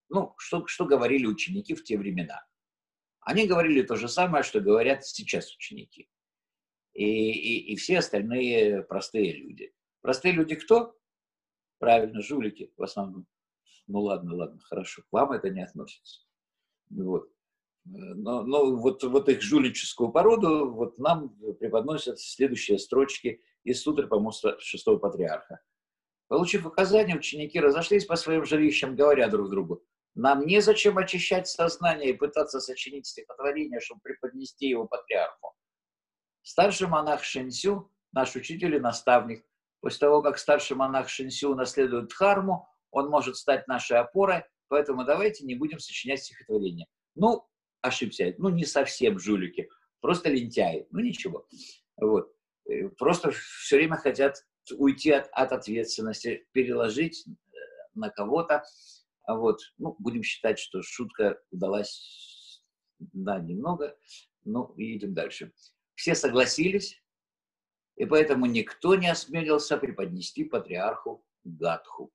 Ну, 0.09 0.34
что, 0.38 0.66
что 0.66 0.86
говорили 0.86 1.26
ученики 1.26 1.74
в 1.74 1.84
те 1.84 1.97
времена? 1.97 2.44
Они 3.20 3.47
говорили 3.47 3.82
то 3.82 3.97
же 3.97 4.09
самое, 4.09 4.42
что 4.42 4.60
говорят 4.60 5.05
сейчас 5.05 5.55
ученики. 5.55 6.10
И, 6.94 7.05
и, 7.05 7.72
и 7.72 7.76
все 7.76 7.98
остальные 7.98 8.82
простые 8.82 9.32
люди. 9.36 9.72
Простые 10.01 10.32
люди 10.32 10.56
кто? 10.56 10.98
Правильно, 11.78 12.20
жулики 12.22 12.72
в 12.76 12.82
основном. 12.82 13.26
Ну 13.86 14.01
ладно, 14.01 14.34
ладно, 14.34 14.60
хорошо. 14.60 15.02
К 15.02 15.12
вам 15.12 15.32
это 15.32 15.51
не 15.51 15.62
относится. 15.62 16.22
Вот. 16.90 17.30
Но, 17.90 18.42
но 18.42 18.76
вот, 18.76 19.02
вот 19.02 19.28
их 19.28 19.42
жульническую 19.42 20.10
породу 20.10 20.70
вот 20.70 20.98
нам 20.98 21.30
преподносят 21.58 22.20
следующие 22.20 22.78
строчки 22.78 23.42
из 23.64 23.82
сутры 23.82 24.06
помоста 24.06 24.58
шестого 24.60 24.98
патриарха. 24.98 25.60
Получив 26.28 26.66
указание, 26.66 27.16
ученики 27.16 27.58
разошлись 27.58 28.06
по 28.06 28.14
своим 28.14 28.44
жилищам, 28.44 28.94
говоря 28.94 29.28
друг 29.28 29.50
другу, 29.50 29.82
нам 30.14 30.46
незачем 30.46 30.98
очищать 30.98 31.48
сознание 31.48 32.10
и 32.10 32.16
пытаться 32.16 32.60
сочинить 32.60 33.06
стихотворение, 33.06 33.80
чтобы 33.80 34.00
преподнести 34.02 34.68
его 34.68 34.86
патриарху. 34.86 35.54
Старший 36.42 36.86
монах 36.86 37.24
Шинсю, 37.24 37.90
наш 38.12 38.36
учитель 38.36 38.76
и 38.76 38.80
наставник, 38.80 39.44
после 39.80 39.98
того, 39.98 40.22
как 40.22 40.38
старший 40.38 40.76
монах 40.76 41.08
Шинсю 41.08 41.54
наследует 41.56 42.08
Дхарму, 42.08 42.68
он 42.92 43.08
может 43.08 43.36
стать 43.36 43.66
нашей 43.66 43.98
опорой, 43.98 44.44
поэтому 44.68 45.04
давайте 45.04 45.44
не 45.44 45.56
будем 45.56 45.80
сочинять 45.80 46.22
стихотворение. 46.22 46.86
Ну, 47.16 47.46
ошибся, 47.81 48.35
ну, 48.39 48.48
не 48.48 48.65
совсем 48.65 49.19
жулики, 49.19 49.69
просто 50.01 50.31
лентяи, 50.31 50.86
ну, 50.90 51.01
ничего. 51.01 51.47
Вот. 51.97 52.32
Э, 52.69 52.89
просто 52.90 53.31
все 53.31 53.77
время 53.77 53.97
хотят 53.97 54.44
уйти 54.77 55.11
от, 55.11 55.28
от 55.32 55.52
ответственности, 55.52 56.47
переложить 56.52 57.27
э, 57.27 57.31
на 57.94 58.11
кого-то. 58.11 58.65
А 59.24 59.36
вот, 59.36 59.61
ну, 59.78 59.97
будем 59.98 60.23
считать, 60.23 60.59
что 60.59 60.82
шутка 60.82 61.40
удалась, 61.51 62.62
да, 62.98 63.39
немного, 63.39 63.97
ну, 64.44 64.74
и 64.77 64.97
идем 64.97 65.15
дальше. 65.15 65.52
Все 65.94 66.15
согласились, 66.15 67.02
и 67.97 68.07
поэтому 68.07 68.47
никто 68.47 68.94
не 68.94 69.09
осмелился 69.09 69.77
преподнести 69.77 70.44
патриарху 70.44 71.24
Гадху. 71.44 72.12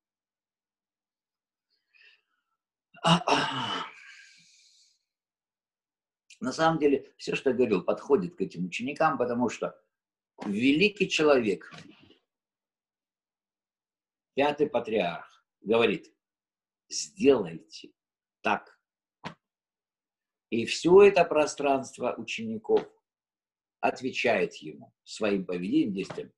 На 6.40 6.52
самом 6.52 6.78
деле, 6.78 7.12
все, 7.16 7.34
что 7.34 7.50
я 7.50 7.56
говорил, 7.56 7.82
подходит 7.82 8.36
к 8.36 8.40
этим 8.40 8.66
ученикам, 8.66 9.16
потому 9.16 9.48
что 9.48 9.80
великий 10.44 11.08
человек, 11.08 11.72
пятый 14.34 14.68
патриарх, 14.68 15.44
говорит, 15.62 16.12
сделайте 16.88 17.92
так. 18.42 18.78
И 20.50 20.66
все 20.66 21.02
это 21.02 21.24
пространство 21.24 22.14
учеников 22.16 22.86
отвечает 23.80 24.54
ему 24.56 24.92
своим 25.04 25.44
поведением, 25.44 25.94
действием. 25.94 26.32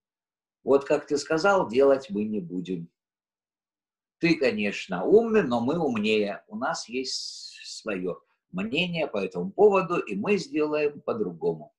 Вот 0.62 0.84
как 0.84 1.06
ты 1.06 1.18
сказал, 1.18 1.68
делать 1.68 2.08
мы 2.10 2.24
не 2.24 2.40
будем. 2.40 2.88
Ты, 4.18 4.36
конечно, 4.36 5.04
умный, 5.04 5.42
но 5.42 5.60
мы 5.60 5.78
умнее. 5.78 6.44
У 6.48 6.56
нас 6.56 6.88
есть 6.88 7.60
свое 7.64 8.20
мнение 8.50 9.06
по 9.06 9.18
этому 9.18 9.50
поводу, 9.50 9.98
и 9.98 10.16
мы 10.16 10.36
сделаем 10.36 11.00
по-другому. 11.00 11.74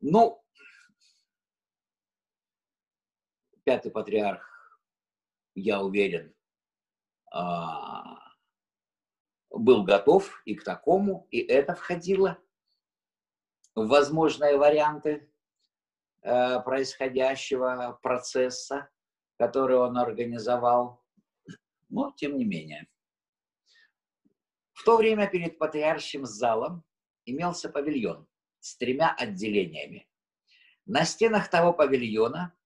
Ну, 0.00 0.42
пятый 3.64 3.90
патриарх, 3.90 4.44
я 5.54 5.82
уверен, 5.82 6.34
а, 7.30 8.18
был 9.50 9.84
готов 9.84 10.42
и 10.44 10.54
к 10.54 10.64
такому, 10.64 11.26
и 11.30 11.38
это 11.40 11.74
входило 11.74 12.38
в 13.74 13.86
возможные 13.86 14.56
варианты 14.56 15.30
э, 16.22 16.60
происходящего 16.60 17.98
процесса, 18.02 18.88
который 19.36 19.76
он 19.76 19.96
организовал. 19.96 21.04
Но 21.88 22.12
тем 22.12 22.36
не 22.36 22.44
менее. 22.44 22.88
В 24.78 24.84
то 24.84 24.96
время 24.96 25.26
перед 25.26 25.58
патриаршим 25.58 26.24
залом 26.24 26.84
имелся 27.24 27.68
павильон 27.68 28.28
с 28.60 28.76
тремя 28.76 29.12
отделениями. 29.12 30.08
На 30.86 31.04
стенах 31.04 31.50
того 31.50 31.72
павильона 31.72 32.56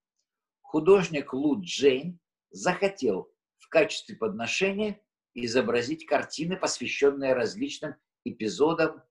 художник 0.60 1.32
Лу 1.32 1.62
Джейн 1.62 2.20
захотел 2.50 3.32
в 3.56 3.70
качестве 3.70 4.14
подношения 4.14 5.00
изобразить 5.32 6.04
картины, 6.04 6.58
посвященные 6.58 7.32
различным 7.32 7.94
эпизодам 8.24 9.02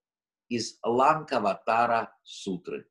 из 0.48 0.78
Ланкаватара 0.84 2.16
Сутры, 2.22 2.88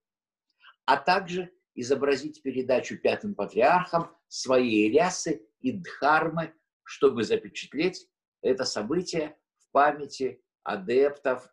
а 0.87 0.97
также 0.97 1.53
изобразить 1.77 2.43
передачу 2.43 2.99
пятым 2.99 3.37
патриархам 3.37 4.13
своей 4.27 4.91
рясы 4.91 5.47
и 5.61 5.71
дхармы, 5.71 6.53
чтобы 6.83 7.23
запечатлеть 7.23 8.09
это 8.43 8.65
событие 8.65 9.37
памяти 9.73 10.43
адептов 10.63 11.49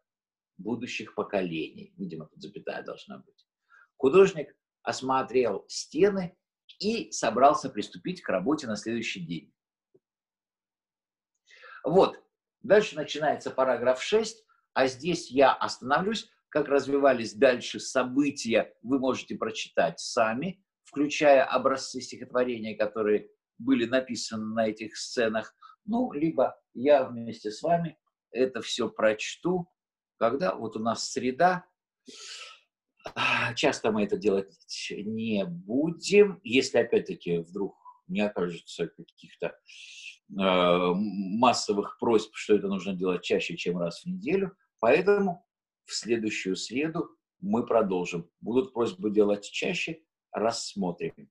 будущих 0.58 1.16
поколений. 1.16 1.94
Видимо, 1.98 2.28
тут 2.28 2.42
запятая 2.42 2.84
должна 2.84 3.20
быть. 3.20 3.48
Художник 3.98 4.56
осмотрел 4.84 5.66
стены 5.68 6.38
и 6.80 7.12
собрался 7.12 7.70
приступить 7.70 8.22
к 8.22 8.30
работе 8.30 8.68
на 8.68 8.76
следующий 8.76 9.22
день. 9.22 9.54
Вот, 11.84 12.22
дальше 12.62 12.96
начинается 12.96 13.52
параграф 13.52 14.02
6, 14.02 14.46
а 14.74 14.88
здесь 14.88 15.32
я 15.32 15.54
остановлюсь. 15.54 16.30
Как 16.50 16.70
развивались 16.70 17.34
дальше 17.34 17.80
события, 17.80 18.74
вы 18.82 19.00
можете 19.00 19.36
прочитать 19.36 20.00
сами, 20.00 20.64
включая 20.84 21.44
образцы 21.44 22.00
стихотворения, 22.00 22.76
которые 22.76 23.30
были 23.58 23.86
написаны 23.86 24.46
на 24.54 24.68
этих 24.68 24.96
сценах. 24.96 25.54
Ну, 25.86 26.12
либо 26.14 26.60
я 26.74 27.04
вместе 27.04 27.52
с 27.52 27.62
вами 27.62 27.98
это 28.32 28.62
все 28.62 28.90
прочту, 28.90 29.70
когда 30.18 30.56
вот 30.56 30.76
у 30.76 30.80
нас 30.80 31.10
среда, 31.12 31.66
часто 33.56 33.92
мы 33.92 34.04
это 34.04 34.18
делать 34.18 34.54
не 34.90 35.46
будем, 35.46 36.40
если 36.44 36.80
опять-таки 36.80 37.40
вдруг 37.40 37.76
не 38.08 38.22
окажется 38.22 38.88
каких-то 38.88 39.48
э, 39.48 39.54
массовых 40.30 41.98
просьб, 42.00 42.34
что 42.36 42.56
это 42.56 42.68
нужно 42.68 42.94
делать 42.94 43.24
чаще, 43.24 43.58
чем 43.58 43.78
раз 43.78 44.02
в 44.02 44.06
неделю. 44.06 44.56
Поэтому 44.80 45.46
в 45.86 45.94
следующую 45.94 46.56
среду 46.56 47.10
мы 47.40 47.66
продолжим. 47.66 48.30
Будут 48.42 48.74
просьбы 48.74 49.12
делать 49.12 49.50
чаще, 49.50 50.02
рассмотрим. 50.32 51.30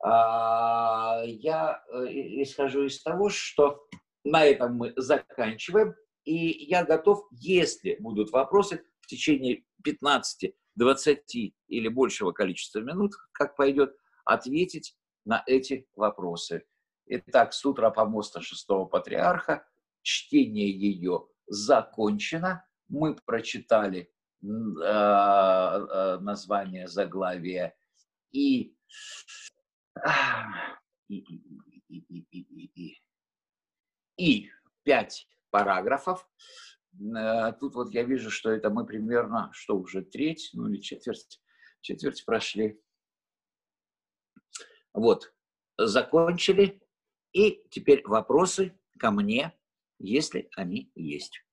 А, 0.00 1.22
я 1.24 1.82
э, 1.92 2.06
исхожу 2.42 2.84
из 2.84 3.02
того, 3.02 3.28
что 3.28 3.86
на 4.24 4.44
этом 4.44 4.76
мы 4.76 4.92
заканчиваем. 4.96 5.94
И 6.28 6.66
я 6.66 6.84
готов, 6.84 7.26
если 7.30 7.96
будут 8.00 8.32
вопросы, 8.32 8.84
в 9.00 9.06
течение 9.06 9.64
15, 9.82 10.54
20 10.74 11.54
или 11.68 11.88
большего 11.88 12.32
количества 12.32 12.80
минут, 12.80 13.14
как 13.32 13.56
пойдет, 13.56 13.96
ответить 14.26 14.94
на 15.24 15.42
эти 15.46 15.88
вопросы. 15.96 16.66
Итак, 17.06 17.54
Сутра 17.54 17.88
помоста 17.88 18.42
шестого 18.42 18.84
патриарха, 18.84 19.66
чтение 20.02 20.70
ее 20.70 21.26
закончено. 21.46 22.62
Мы 22.88 23.14
прочитали 23.14 24.12
э, 24.42 24.46
э, 24.46 26.18
название 26.20 26.88
заглавия 26.88 27.74
и, 28.32 28.76
и, 31.08 31.16
и, 31.16 31.24
и, 31.88 32.26
и, 32.30 32.70
и, 32.76 33.02
и 34.18 34.50
пять 34.82 35.26
параграфов. 35.50 36.28
Э, 37.16 37.52
тут 37.58 37.74
вот 37.74 37.92
я 37.92 38.04
вижу, 38.04 38.30
что 38.30 38.50
это 38.50 38.70
мы 38.70 38.86
примерно, 38.86 39.50
что 39.52 39.76
уже 39.76 40.02
треть, 40.02 40.50
ну 40.52 40.68
или 40.68 40.80
четверть, 40.80 41.40
четверть 41.80 42.24
прошли. 42.24 42.80
Вот, 44.92 45.32
закончили. 45.76 46.80
И 47.32 47.62
теперь 47.70 48.02
вопросы 48.06 48.78
ко 48.98 49.10
мне, 49.10 49.56
если 49.98 50.48
они 50.56 50.90
есть. 50.94 51.44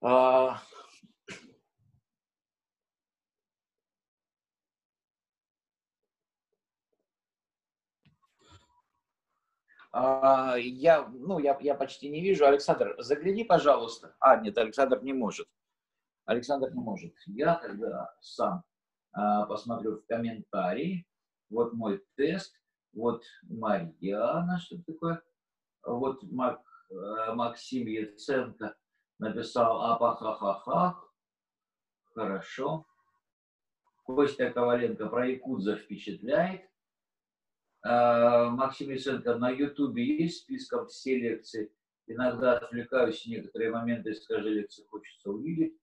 А, 0.00 0.62
я, 9.92 11.08
ну, 11.12 11.38
я, 11.38 11.58
я 11.60 11.74
почти 11.74 12.08
не 12.10 12.20
вижу. 12.20 12.46
Александр, 12.46 12.94
загляни, 12.98 13.44
пожалуйста. 13.44 14.14
А, 14.20 14.36
нет, 14.36 14.56
Александр 14.58 15.02
не 15.02 15.12
может. 15.12 15.48
Александр 16.24 16.70
не 16.72 16.80
может. 16.80 17.14
Я 17.26 17.54
тогда 17.54 18.14
сам 18.20 18.64
а, 19.12 19.46
посмотрю 19.46 19.96
в 19.96 20.06
комментарии. 20.06 21.06
Вот 21.50 21.72
мой 21.72 22.04
тест. 22.16 22.54
Вот 22.92 23.22
Марьяна, 23.42 24.58
что 24.58 24.76
такое? 24.86 25.22
Вот 25.84 26.22
Мак, 26.24 26.62
э, 26.90 27.32
Максим 27.34 27.86
Яценко 27.86 28.76
написал 29.18 29.82
апахахаха. 29.82 30.96
Хорошо. 32.14 32.86
Костя 34.04 34.50
Коваленко 34.50 35.06
про 35.08 35.28
Якудза 35.28 35.76
впечатляет. 35.76 36.67
Максим 37.88 38.90
Яценко, 38.90 39.36
на 39.36 39.50
Ютубе 39.50 40.04
есть 40.04 40.42
списком 40.42 40.88
все 40.88 41.18
лекции? 41.18 41.72
Иногда 42.06 42.58
отвлекаюсь, 42.58 43.24
некоторые 43.26 43.70
моменты 43.70 44.10
из 44.10 44.26
каждой 44.26 44.52
лекции 44.54 44.84
хочется 44.90 45.30
увидеть. 45.30 45.74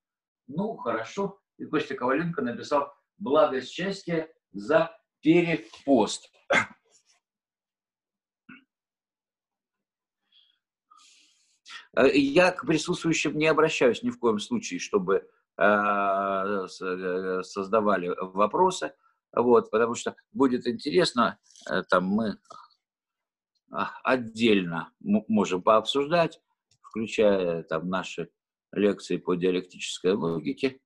Ну, 0.48 0.76
хорошо. 0.77 1.40
И 1.57 1.65
Костя 1.65 1.95
Коваленко 1.95 2.41
написал 2.41 2.94
«Благо 3.18 3.60
счастья 3.61 4.30
за 4.52 4.95
перепост». 5.22 6.32
Я 12.14 12.52
к 12.52 12.65
присутствующим 12.68 13.38
не 13.38 13.48
обращаюсь 13.48 14.03
ни 14.03 14.10
в 14.10 14.19
коем 14.19 14.40
случае, 14.40 14.80
чтобы 14.80 15.27
э, 15.57 16.68
создавали 16.68 18.14
вопросы, 18.19 18.94
вот, 19.35 19.69
потому 19.69 19.95
что 19.95 20.15
будет 20.31 20.67
интересно, 20.67 21.39
э, 21.69 21.83
там 21.83 22.05
мы 22.05 22.37
а, 23.71 23.91
отдельно 24.03 24.91
можем 24.99 25.61
пообсуждать, 25.61 26.39
включая 26.81 27.63
там 27.63 27.89
наши 27.89 28.29
лекции 28.71 29.17
по 29.17 29.35
диалектической 29.35 30.13
логике. 30.13 30.79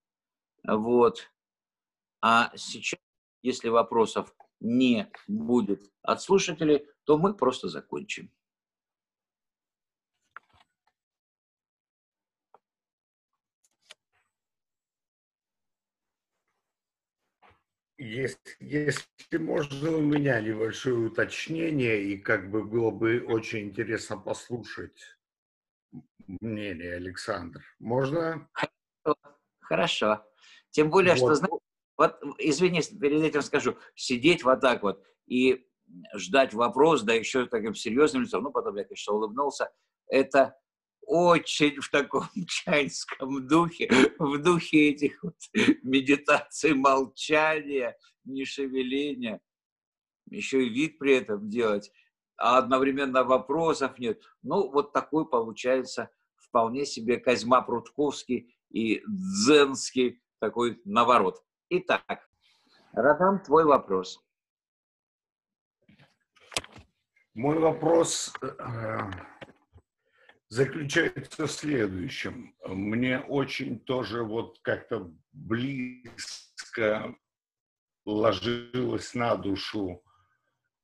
Вот. 0.67 1.31
А 2.21 2.51
сейчас, 2.55 2.99
если 3.41 3.69
вопросов 3.69 4.34
не 4.59 5.11
будет 5.27 5.91
от 6.01 6.21
слушателей, 6.21 6.85
то 7.05 7.17
мы 7.17 7.34
просто 7.34 7.69
закончим. 7.69 8.31
Если, 18.01 18.39
если 18.61 19.38
можно, 19.38 19.97
у 19.97 19.99
меня 19.99 20.39
небольшое 20.39 20.95
уточнение, 20.95 22.01
и 22.01 22.17
как 22.17 22.49
бы 22.49 22.63
было 22.63 22.91
бы 22.91 23.26
очень 23.27 23.67
интересно 23.67 24.17
послушать 24.17 25.17
мнение 26.39 26.93
Александр. 26.93 27.61
Можно? 27.80 28.49
Хорошо. 29.59 30.26
Тем 30.69 30.89
более, 30.89 31.15
вот. 31.15 31.17
что, 31.17 31.35
знаете, 31.35 31.57
вот, 31.97 32.17
извини, 32.38 32.81
перед 33.01 33.21
этим 33.21 33.41
скажу, 33.41 33.77
сидеть 33.95 34.45
вот 34.45 34.61
так 34.61 34.81
вот 34.81 35.03
и 35.27 35.67
ждать 36.15 36.53
вопрос, 36.53 37.01
да 37.01 37.13
еще 37.13 37.47
таким 37.47 37.76
серьезным 37.76 38.21
лицом, 38.23 38.43
ну, 38.43 38.51
потом 38.51 38.77
я, 38.77 38.85
конечно, 38.85 39.13
улыбнулся, 39.13 39.73
это 40.07 40.57
очень 41.10 41.81
в 41.81 41.90
таком 41.90 42.27
чайском 42.48 43.48
духе, 43.48 43.90
в 44.19 44.38
духе 44.38 44.90
этих 44.90 45.23
вот 45.23 45.36
медитаций 45.81 46.76
молчания, 46.76 47.98
нешевеления. 48.26 49.41
Еще 50.30 50.68
и 50.68 50.69
вид 50.69 50.99
при 50.99 51.15
этом 51.15 51.49
делать, 51.49 51.91
а 52.38 52.60
одновременно 52.60 53.23
вопросов 53.23 53.98
нет. 53.98 54.22
Ну, 54.44 54.69
вот 54.69 54.94
такой 54.94 55.27
получается 55.27 56.11
вполне 56.36 56.86
себе 56.86 57.18
Козьма 57.18 57.64
Прутковский 57.64 58.56
и 58.69 59.02
дзенский 59.07 60.22
такой 60.40 60.80
наворот. 60.86 61.44
Итак, 61.69 62.30
Радам, 62.94 63.41
твой 63.44 63.65
вопрос. 63.65 64.23
Мой 67.34 67.57
вопрос 67.57 68.31
э, 68.41 68.99
заключается 70.49 71.45
в 71.45 71.51
следующем. 71.51 72.55
Мне 72.65 73.19
очень 73.19 73.80
тоже 73.80 74.23
вот 74.23 74.59
как-то 74.63 75.11
близко 75.31 77.15
ложилась 78.05 79.13
на 79.13 79.35
душу 79.35 80.03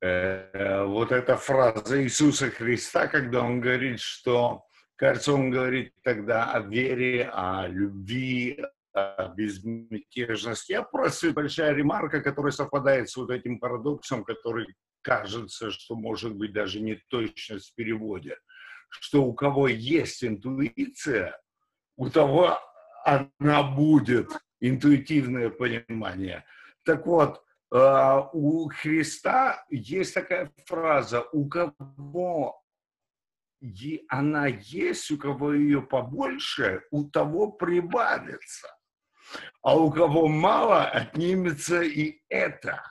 э, 0.02 0.84
вот 0.86 1.12
эта 1.12 1.36
фраза 1.36 2.02
Иисуса 2.04 2.52
Христа, 2.52 3.08
когда 3.08 3.42
он 3.42 3.60
говорит, 3.60 4.00
что, 4.00 4.66
кажется, 4.96 5.34
он 5.34 5.50
говорит 5.50 5.94
тогда 6.04 6.52
о 6.52 6.60
вере, 6.60 7.28
о 7.34 7.68
любви, 7.68 8.64
о 8.94 9.30
безмятежности. 9.30 10.74
Я 10.74 10.84
просто 10.84 11.32
большая 11.32 11.74
ремарка, 11.74 12.22
которая 12.22 12.52
совпадает 12.52 13.10
с 13.10 13.18
вот 13.18 13.32
этим 13.32 13.60
парадоксом, 13.60 14.24
который 14.24 14.68
кажется, 15.02 15.72
что 15.72 15.96
может 15.96 16.36
быть 16.36 16.54
даже 16.54 16.80
не 16.82 17.02
точность 17.10 17.72
в 17.72 17.76
переводе– 17.76 18.38
что 18.90 19.24
у 19.24 19.34
кого 19.34 19.68
есть 19.68 20.24
интуиция, 20.24 21.40
у 21.98 22.10
того 22.10 22.60
она 23.06 23.64
будет, 23.64 24.32
интуитивное 24.60 25.50
понимание. 25.50 26.46
Так 26.84 27.06
вот, 27.06 27.44
э, 27.72 28.22
у 28.34 28.70
Христа 28.70 29.64
есть 29.70 30.14
такая 30.14 30.52
фраза, 30.66 31.22
у 31.32 31.48
кого 31.48 32.62
она 34.10 34.48
есть, 34.48 35.12
у 35.12 35.18
кого 35.18 35.54
ее 35.54 35.82
побольше, 35.82 36.84
у 36.92 37.06
того 37.06 37.52
прибавится. 37.52 38.68
А 39.62 39.76
у 39.76 39.92
кого 39.92 40.28
мало, 40.28 40.84
отнимется 40.86 41.82
и 41.82 42.22
это. 42.30 42.84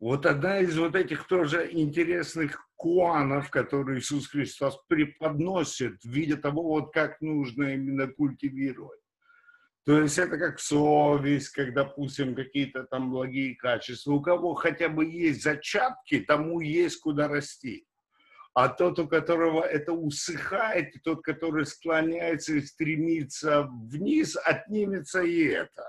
Вот 0.00 0.26
одна 0.26 0.58
из 0.58 0.76
вот 0.76 0.96
этих 0.96 1.28
тоже 1.28 1.70
интересных 1.70 2.68
куанов, 2.82 3.48
которые 3.48 4.00
Иисус 4.00 4.26
Христос 4.26 4.76
преподносит 4.88 6.02
в 6.02 6.08
виде 6.08 6.34
того, 6.34 6.64
вот 6.64 6.92
как 6.92 7.20
нужно 7.20 7.74
именно 7.74 8.08
культивировать. 8.08 8.98
То 9.84 10.00
есть 10.00 10.18
это 10.18 10.36
как 10.36 10.58
совесть, 10.58 11.50
как, 11.50 11.74
допустим, 11.74 12.34
какие-то 12.34 12.82
там 12.82 13.12
благие 13.12 13.54
качества. 13.54 14.14
У 14.14 14.20
кого 14.20 14.54
хотя 14.54 14.88
бы 14.88 15.04
есть 15.06 15.44
зачатки, 15.44 16.18
тому 16.20 16.60
есть 16.60 17.00
куда 17.00 17.28
расти. 17.28 17.86
А 18.52 18.68
тот, 18.68 18.98
у 18.98 19.06
которого 19.06 19.62
это 19.62 19.92
усыхает, 19.92 20.92
тот, 21.04 21.22
который 21.22 21.66
склоняется 21.66 22.54
и 22.54 22.62
стремится 22.62 23.62
вниз, 23.62 24.36
отнимется 24.44 25.22
и 25.22 25.44
это. 25.44 25.84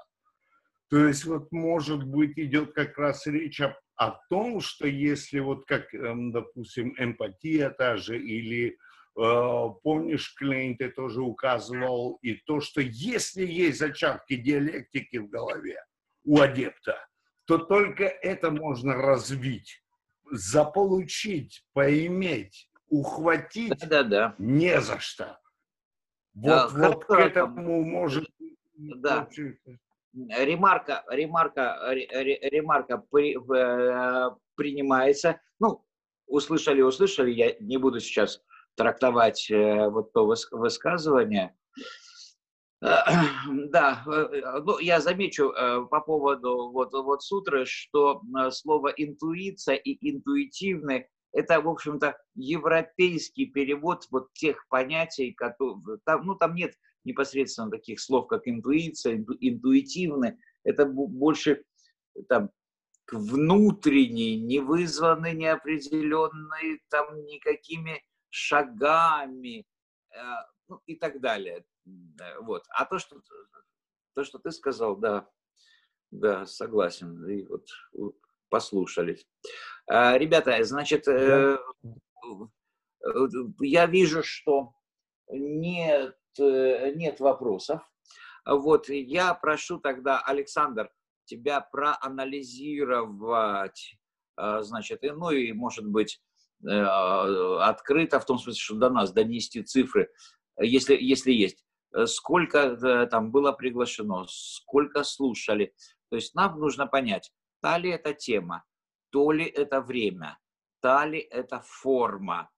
То 0.91 1.07
есть 1.07 1.25
вот, 1.25 1.51
может 1.51 2.03
быть, 2.03 2.37
идет 2.37 2.73
как 2.73 2.99
раз 2.99 3.25
речь 3.25 3.59
о 3.61 3.75
о 3.95 4.11
том, 4.29 4.59
что 4.59 4.87
если 4.87 5.39
вот 5.39 5.65
как, 5.65 5.93
эм, 5.93 6.31
допустим, 6.31 6.95
эмпатия 6.97 7.69
та 7.69 7.97
же 7.97 8.19
или 8.19 8.77
э, 9.17 9.65
помнишь, 9.83 10.33
Клейн, 10.35 10.77
ты 10.77 10.89
тоже 10.89 11.21
указывал, 11.21 12.17
и 12.21 12.33
то, 12.33 12.59
что 12.59 12.81
если 12.81 13.45
есть 13.45 13.79
зачатки 13.79 14.35
диалектики 14.35 15.17
в 15.17 15.29
голове 15.29 15.83
у 16.23 16.39
адепта, 16.39 17.05
то 17.45 17.57
только 17.57 18.05
это 18.05 18.51
можно 18.51 18.95
развить, 18.95 19.83
заполучить, 20.31 21.65
поиметь, 21.73 22.69
ухватить 22.87 23.79
да, 23.79 24.03
да, 24.03 24.03
да. 24.03 24.35
не 24.37 24.79
за 24.81 24.99
что. 24.99 25.39
Вот, 26.33 26.47
да, 26.47 26.67
вот 26.69 27.05
к 27.05 27.11
этому 27.11 27.83
может... 27.83 28.27
Да 28.75 29.27
ремарка, 30.13 31.03
ремарка, 31.09 31.79
ремарка 31.91 32.97
при, 33.11 33.35
э, 33.35 34.31
принимается. 34.55 35.41
Ну, 35.59 35.83
услышали, 36.27 36.81
услышали, 36.81 37.31
я 37.31 37.55
не 37.59 37.77
буду 37.77 37.99
сейчас 37.99 38.41
трактовать 38.75 39.49
э, 39.49 39.89
вот 39.89 40.13
то 40.13 40.25
высказывание. 40.51 41.55
Да, 42.81 44.03
э, 44.05 44.59
ну, 44.65 44.77
я 44.79 44.99
замечу 44.99 45.53
по 45.89 46.01
поводу 46.01 46.69
вот, 46.71 46.91
вот 46.91 47.23
сутры, 47.23 47.65
что 47.65 48.21
слово 48.51 48.89
интуиция 48.89 49.75
и 49.75 49.97
интуитивный– 50.11 51.07
это, 51.31 51.61
в 51.61 51.69
общем-то, 51.69 52.17
европейский 52.35 53.45
перевод 53.45 54.05
вот 54.11 54.33
тех 54.33 54.67
понятий, 54.67 55.31
которые, 55.31 55.99
там, 56.05 56.25
ну, 56.25 56.35
там 56.35 56.55
нет 56.55 56.73
непосредственно 57.05 57.69
таких 57.69 57.99
слов, 57.99 58.27
как 58.27 58.47
интуиция, 58.47 59.15
инту, 59.17 59.35
интуитивны, 59.39 60.39
это 60.63 60.85
больше 60.85 61.63
там, 62.29 62.49
к 63.05 63.13
внутренней, 63.13 64.39
не 64.39 64.59
вызванной, 64.59 65.33
неопределенной 65.33 66.81
там 66.89 67.25
никакими 67.25 68.01
шагами 68.29 69.65
э, 70.11 70.17
ну, 70.69 70.81
и 70.85 70.95
так 70.95 71.19
далее. 71.19 71.65
Вот. 72.41 72.63
А 72.69 72.85
то, 72.85 72.99
что, 72.99 73.21
то, 74.15 74.23
что 74.23 74.39
ты 74.39 74.51
сказал, 74.51 74.95
да, 74.95 75.27
да, 76.11 76.45
согласен. 76.45 77.27
И 77.27 77.45
вот 77.45 77.67
послушались. 78.49 79.27
А, 79.87 80.17
ребята, 80.17 80.63
значит, 80.63 81.07
э, 81.07 81.57
я 83.59 83.85
вижу, 83.87 84.23
что 84.23 84.73
нет 85.29 86.15
Э, 86.15 86.22
нет 86.39 87.19
вопросов. 87.19 87.81
Вот 88.45 88.89
я 88.89 89.33
прошу 89.33 89.79
тогда, 89.79 90.19
Александр, 90.19 90.91
тебя 91.25 91.61
проанализировать, 91.61 93.97
э, 94.37 94.61
значит, 94.61 95.03
и, 95.03 95.09
ну 95.11 95.31
и, 95.31 95.51
может 95.53 95.87
быть, 95.87 96.21
э, 96.67 96.69
открыто, 96.69 98.19
в 98.19 98.25
том 98.25 98.37
смысле, 98.37 98.59
что 98.59 98.75
до 98.75 98.89
нас 98.89 99.13
донести 99.13 99.63
цифры, 99.63 100.11
если, 100.59 100.97
если 100.99 101.31
есть, 101.31 101.63
сколько 102.05 103.07
там 103.07 103.31
было 103.31 103.51
приглашено, 103.51 104.25
сколько 104.27 105.03
слушали. 105.03 105.73
То 106.09 106.17
есть 106.17 106.35
нам 106.35 106.59
нужно 106.59 106.87
понять, 106.87 107.31
та 107.61 107.77
ли 107.77 107.89
это 107.89 108.13
тема, 108.13 108.63
то 109.09 109.31
ли 109.31 109.45
это 109.45 109.79
время, 109.81 110.37
та 110.79 111.05
ли 111.05 111.19
это 111.19 111.61
форма 111.61 112.49
э, 112.51 112.52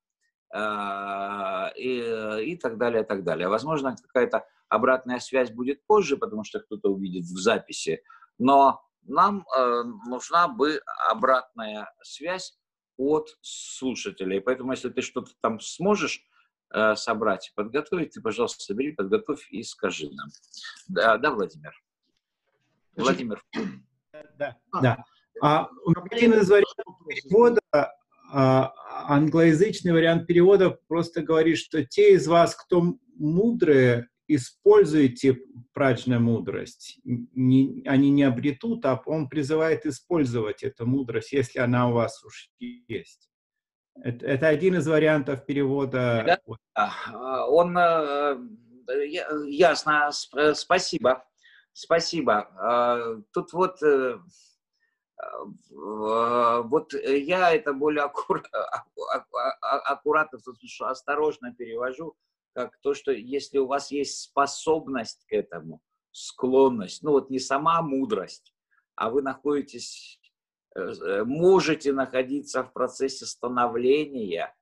и, 0.55 2.51
и 2.51 2.57
так 2.57 2.77
далее, 2.77 3.03
и 3.03 3.05
так 3.05 3.23
далее. 3.23 3.47
Возможно, 3.49 3.95
какая-то 3.95 4.45
обратная 4.69 5.19
связь 5.19 5.51
будет 5.51 5.85
позже, 5.85 6.17
потому 6.17 6.43
что 6.43 6.59
кто-то 6.59 6.89
увидит 6.89 7.25
в 7.25 7.37
записи, 7.37 8.01
но 8.37 8.81
нам 9.03 9.45
э, 9.55 9.83
нужна 10.07 10.47
бы 10.47 10.81
обратная 11.09 11.91
связь 12.01 12.57
от 12.97 13.29
слушателей. 13.41 14.41
Поэтому, 14.41 14.71
если 14.71 14.89
ты 14.89 15.01
что-то 15.01 15.31
там 15.41 15.59
сможешь 15.59 16.23
э, 16.73 16.95
собрать, 16.95 17.51
подготовить, 17.55 18.13
ты, 18.13 18.21
пожалуйста, 18.21 18.63
собери, 18.63 18.93
подготовь 18.93 19.47
и 19.51 19.63
скажи 19.63 20.09
нам. 20.11 20.29
Да, 20.87 21.17
да 21.17 21.31
Владимир? 21.31 21.73
Владимир. 22.95 23.43
Да, 24.37 24.57
да. 24.81 25.03
А, 25.41 25.67
один 26.11 26.33
из 26.33 26.49
вариантов 26.49 26.95
перевода, 27.07 27.59
а, 27.73 27.91
англоязычный 28.35 29.93
вариант 29.93 30.27
перевода 30.27 30.77
просто 30.87 31.21
говорит, 31.21 31.57
что 31.57 31.85
те 31.85 32.13
из 32.13 32.27
вас, 32.27 32.55
кто 32.55 32.95
мудрые, 33.15 34.09
используйте 34.27 35.37
праджная 35.73 36.19
мудрость. 36.19 36.99
Не, 37.03 37.83
они 37.85 38.09
не 38.09 38.23
обретут, 38.23 38.85
а 38.85 39.01
он 39.05 39.29
призывает 39.29 39.85
использовать 39.85 40.63
эту 40.63 40.85
мудрость, 40.85 41.31
если 41.31 41.59
она 41.59 41.89
у 41.89 41.93
вас 41.93 42.23
уж 42.23 42.49
есть. 42.59 43.29
Это, 44.03 44.25
это 44.25 44.47
один 44.47 44.75
из 44.75 44.87
вариантов 44.87 45.45
перевода. 45.45 46.23
Да? 46.25 46.57
А, 46.73 47.47
он 47.47 47.77
э, 47.77 48.37
ясно, 49.47 50.09
спасибо. 50.53 51.23
Спасибо. 51.71 52.49
А, 52.57 53.17
тут 53.31 53.53
вот 53.53 53.81
э, 53.83 54.17
вот 55.69 56.93
я 56.93 57.53
это 57.53 57.73
более 57.73 58.03
аккуратно, 59.85 60.39
осторожно 60.81 61.53
перевожу 61.53 62.15
как 62.55 62.77
то, 62.79 62.93
что 62.93 63.11
если 63.11 63.57
у 63.57 63.67
вас 63.67 63.91
есть 63.91 64.21
способность 64.21 65.25
к 65.27 65.33
этому, 65.33 65.81
склонность, 66.11 67.03
ну 67.03 67.11
вот 67.11 67.29
не 67.29 67.39
сама 67.39 67.81
мудрость, 67.81 68.55
а 68.95 69.09
вы 69.09 69.21
находитесь, 69.21 70.21
э, 70.73 70.79
э, 70.79 71.23
можете 71.25 71.91
находиться 71.91 72.63
в 72.63 72.71
процессе 72.71 73.25
становления 73.25 74.55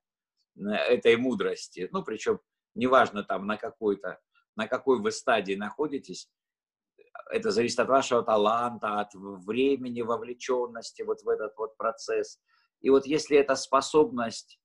э, 0.56 0.70
этой 0.70 1.16
мудрости, 1.16 1.88
ну 1.92 2.02
причем 2.02 2.40
неважно 2.74 3.22
там 3.22 3.46
на 3.46 3.56
какой-то, 3.56 4.20
на 4.56 4.66
какой 4.66 5.00
вы 5.00 5.12
стадии 5.12 5.54
находитесь, 5.54 6.28
это 7.30 7.50
зависит 7.50 7.80
от 7.80 7.88
вашего 7.88 8.22
таланта, 8.22 9.00
от 9.00 9.14
времени, 9.14 10.02
вовлеченности 10.02 11.02
вот 11.02 11.22
в 11.22 11.28
этот 11.28 11.56
вот 11.56 11.76
процесс. 11.76 12.40
И 12.80 12.90
вот 12.90 13.06
если 13.06 13.36
эта 13.36 13.54
способность, 13.54 14.60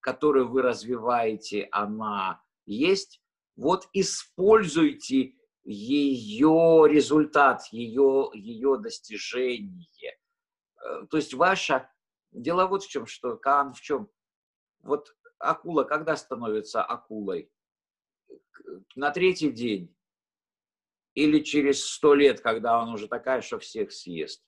которую 0.00 0.48
вы 0.48 0.62
развиваете, 0.62 1.68
она 1.70 2.42
есть, 2.66 3.22
вот 3.56 3.88
используйте 3.92 5.34
ее 5.64 6.84
результат, 6.88 7.62
ее, 7.72 8.30
ее 8.34 8.78
достижение. 8.78 10.18
Э, 10.82 11.06
то 11.10 11.16
есть 11.16 11.34
ваша... 11.34 11.90
Дело 12.32 12.66
вот 12.66 12.82
в 12.82 12.88
чем, 12.88 13.06
что 13.06 13.36
Каан 13.36 13.72
в 13.72 13.80
чем? 13.80 14.10
Вот 14.82 15.16
акула 15.38 15.84
когда 15.84 16.16
становится 16.16 16.82
акулой? 16.82 17.50
На 18.94 19.10
третий 19.10 19.50
день 19.50 19.95
или 21.16 21.40
через 21.40 21.84
сто 21.84 22.14
лет, 22.14 22.40
когда 22.40 22.80
он 22.80 22.90
уже 22.90 23.08
такая, 23.08 23.40
что 23.40 23.58
всех 23.58 23.90
съест? 23.90 24.44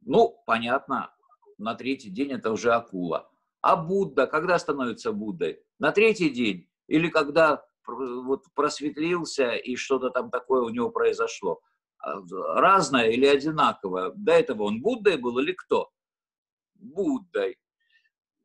Ну, 0.00 0.42
понятно, 0.46 1.14
на 1.58 1.74
третий 1.74 2.08
день 2.08 2.32
это 2.32 2.50
уже 2.50 2.72
акула. 2.72 3.30
А 3.60 3.76
Будда, 3.76 4.26
когда 4.26 4.58
становится 4.58 5.12
Буддой? 5.12 5.62
На 5.78 5.92
третий 5.92 6.30
день 6.30 6.68
или 6.86 7.08
когда 7.10 7.62
вот 7.86 8.44
просветлился 8.54 9.52
и 9.52 9.76
что-то 9.76 10.10
там 10.10 10.30
такое 10.30 10.62
у 10.62 10.70
него 10.70 10.90
произошло. 10.90 11.60
А, 11.98 12.20
разное 12.54 13.10
или 13.10 13.26
одинаковое. 13.26 14.12
До 14.14 14.32
этого 14.32 14.64
он 14.64 14.80
Буддой 14.80 15.18
был 15.18 15.38
или 15.38 15.52
кто? 15.52 15.90
Буддой. 16.74 17.58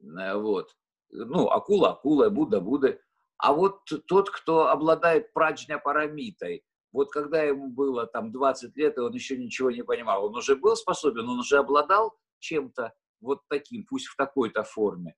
Э, 0.02 0.36
вот. 0.36 0.76
Ну, 1.12 1.48
акула, 1.50 1.92
акула, 1.92 2.30
Будда, 2.30 2.60
Будда. 2.60 3.00
А 3.38 3.54
вот 3.54 3.86
тот, 4.08 4.30
кто 4.30 4.68
обладает 4.68 5.32
праджня 5.34 5.78
парамитой, 5.78 6.64
вот 6.94 7.12
когда 7.12 7.42
ему 7.42 7.70
было 7.70 8.06
там 8.06 8.32
20 8.32 8.78
лет, 8.78 8.98
и 8.98 9.02
он 9.02 9.14
еще 9.14 9.36
ничего 9.36 9.72
не 9.72 9.84
понимал, 9.84 10.26
он 10.26 10.36
уже 10.36 10.56
был 10.56 10.76
способен, 10.76 11.28
он 11.28 11.40
уже 11.40 11.58
обладал 11.58 12.16
чем-то 12.40 12.94
вот 13.20 13.42
таким, 13.50 13.86
пусть 13.86 14.06
в 14.08 14.16
такой-то 14.16 14.64
форме. 14.64 15.16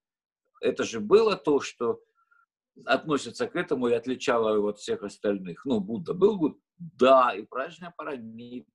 Это 0.61 0.85
же 0.85 1.01
было 1.01 1.35
то, 1.35 1.59
что 1.59 2.01
относится 2.85 3.47
к 3.47 3.55
этому 3.55 3.89
и 3.89 3.93
отличало 3.93 4.55
его 4.55 4.69
от 4.69 4.79
всех 4.79 5.03
остальных. 5.03 5.65
Ну, 5.65 5.79
Будда 5.81 6.13
был 6.13 6.37
Будда, 6.37 6.59
да, 6.77 7.35
и 7.35 7.43
праздник 7.43 7.95
парамид. 7.97 8.67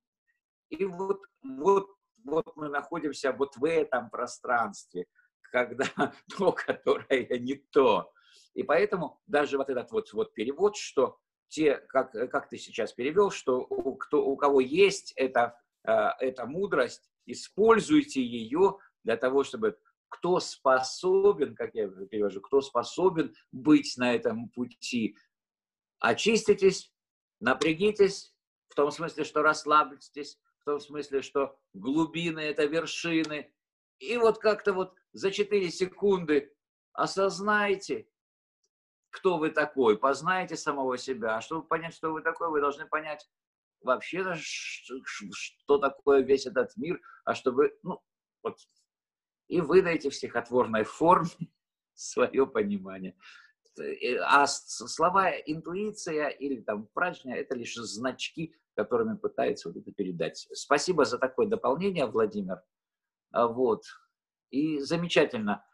И 0.69 0.85
вот, 0.85 1.21
вот, 1.43 1.87
вот 2.23 2.55
мы 2.55 2.69
находимся 2.69 3.33
вот 3.33 3.57
в 3.57 3.65
этом 3.65 4.09
пространстве, 4.11 5.07
когда 5.41 5.85
то, 6.37 6.51
которое 6.51 7.39
не 7.39 7.55
то. 7.55 8.11
И 8.53 8.63
поэтому 8.63 9.19
даже 9.25 9.57
вот 9.57 9.69
этот 9.69 9.91
вот, 9.91 10.13
вот 10.13 10.33
перевод, 10.33 10.75
что 10.75 11.19
те, 11.51 11.75
как, 11.89 12.11
как 12.13 12.49
ты 12.49 12.57
сейчас 12.57 12.93
перевел, 12.93 13.29
что 13.29 13.59
у, 13.59 13.95
кто, 13.95 14.25
у 14.25 14.37
кого 14.37 14.61
есть 14.61 15.11
эта, 15.17 15.59
э, 15.83 15.91
эта 16.19 16.45
мудрость, 16.45 17.11
используйте 17.25 18.23
ее 18.23 18.77
для 19.03 19.17
того, 19.17 19.43
чтобы 19.43 19.77
кто 20.07 20.39
способен, 20.39 21.53
как 21.55 21.75
я 21.75 21.89
перевожу, 21.89 22.41
кто 22.41 22.61
способен 22.61 23.35
быть 23.51 23.97
на 23.97 24.15
этом 24.15 24.49
пути. 24.49 25.17
Очиститесь, 25.99 26.91
напрягитесь, 27.41 28.33
в 28.69 28.75
том 28.75 28.89
смысле, 28.89 29.25
что 29.25 29.41
расслабьтесь, 29.41 30.39
в 30.59 30.63
том 30.63 30.79
смысле, 30.79 31.21
что 31.21 31.59
глубины– 31.73 32.39
это 32.39 32.65
вершины. 32.65 33.53
И 33.99 34.17
вот 34.17 34.37
как-то 34.37 34.73
вот 34.73 34.95
за 35.11 35.31
4 35.31 35.69
секунды 35.69 36.53
осознайте, 36.93 38.07
кто 39.11 39.37
вы 39.37 39.51
такой, 39.51 39.97
познайте 39.97 40.55
самого 40.55 40.97
себя. 40.97 41.37
А 41.37 41.41
чтобы 41.41 41.67
понять, 41.67 41.93
что 41.93 42.11
вы 42.11 42.21
такой, 42.21 42.49
вы 42.49 42.61
должны 42.61 42.87
понять 42.87 43.29
вообще, 43.81 44.35
что 44.35 45.77
такое 45.77 46.21
весь 46.21 46.45
этот 46.45 46.75
мир, 46.77 46.99
а 47.25 47.35
чтобы, 47.35 47.77
ну, 47.83 48.01
вот 48.43 48.57
и 49.47 49.59
выдайте 49.59 50.09
в 50.09 50.15
стихотворной 50.15 50.85
форме 50.85 51.29
свое 51.93 52.47
понимание. 52.47 53.15
А 54.25 54.47
слова 54.47 55.31
интуиция 55.31 56.29
или 56.29 56.61
там 56.61 56.87
праздник– 56.87 57.35
это 57.37 57.55
лишь 57.55 57.75
значки, 57.75 58.55
которыми 58.75 59.17
пытается 59.17 59.69
вот 59.69 59.77
это 59.77 59.91
передать. 59.91 60.47
Спасибо 60.53 61.05
за 61.05 61.17
такое 61.17 61.47
дополнение, 61.47 62.05
Владимир. 62.05 62.61
А 63.31 63.47
вот. 63.47 63.83
И 64.49 64.79
замечательно. 64.79 65.65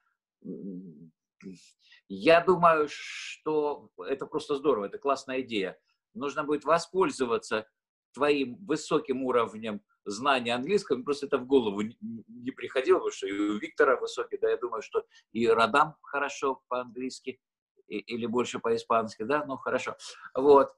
Я 2.09 2.41
думаю, 2.41 2.87
что 2.89 3.89
это 3.97 4.25
просто 4.25 4.55
здорово, 4.55 4.85
это 4.85 4.97
классная 4.97 5.41
идея. 5.41 5.77
Нужно 6.13 6.43
будет 6.43 6.63
воспользоваться 6.63 7.67
твоим 8.13 8.55
высоким 8.65 9.23
уровнем 9.23 9.81
знания 10.05 10.55
английского, 10.55 11.03
просто 11.03 11.25
это 11.27 11.37
в 11.37 11.45
голову 11.45 11.81
не 11.81 12.51
приходило, 12.51 12.97
потому 12.97 13.11
что 13.11 13.27
и 13.27 13.31
у 13.33 13.57
Виктора 13.57 13.97
высокий, 13.97 14.37
да, 14.37 14.49
я 14.49 14.57
думаю, 14.57 14.81
что 14.81 15.05
и 15.33 15.47
Радам 15.47 15.95
хорошо 16.01 16.63
по-английски, 16.69 17.39
или 17.87 18.25
больше 18.25 18.59
по-испански, 18.59 19.23
да, 19.23 19.45
ну 19.45 19.57
хорошо. 19.57 19.97
Вот. 20.33 20.73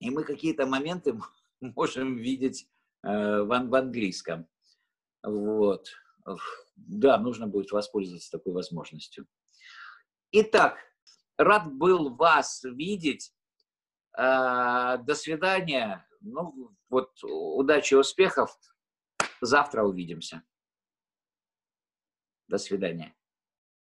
И 0.00 0.10
мы 0.10 0.24
какие-то 0.24 0.66
моменты 0.66 1.18
можем 1.60 2.16
видеть 2.16 2.68
э, 3.02 3.42
в, 3.42 3.52
английском. 3.52 4.46
Вот. 5.22 5.88
Да, 6.86 7.18
нужно 7.18 7.46
будет 7.46 7.70
воспользоваться 7.72 8.30
такой 8.30 8.52
возможностью. 8.52 9.26
Итак, 10.32 10.78
рад 11.36 11.72
был 11.72 12.14
вас 12.14 12.62
видеть. 12.64 13.34
Э, 14.16 14.98
до 14.98 15.14
свидания. 15.14 16.06
Ну, 16.20 16.70
вот 16.88 17.12
удачи 17.22 17.94
и 17.94 17.96
успехов. 17.96 18.56
Завтра 19.40 19.84
увидимся. 19.84 20.42
До 22.48 22.58
свидания. 22.58 23.14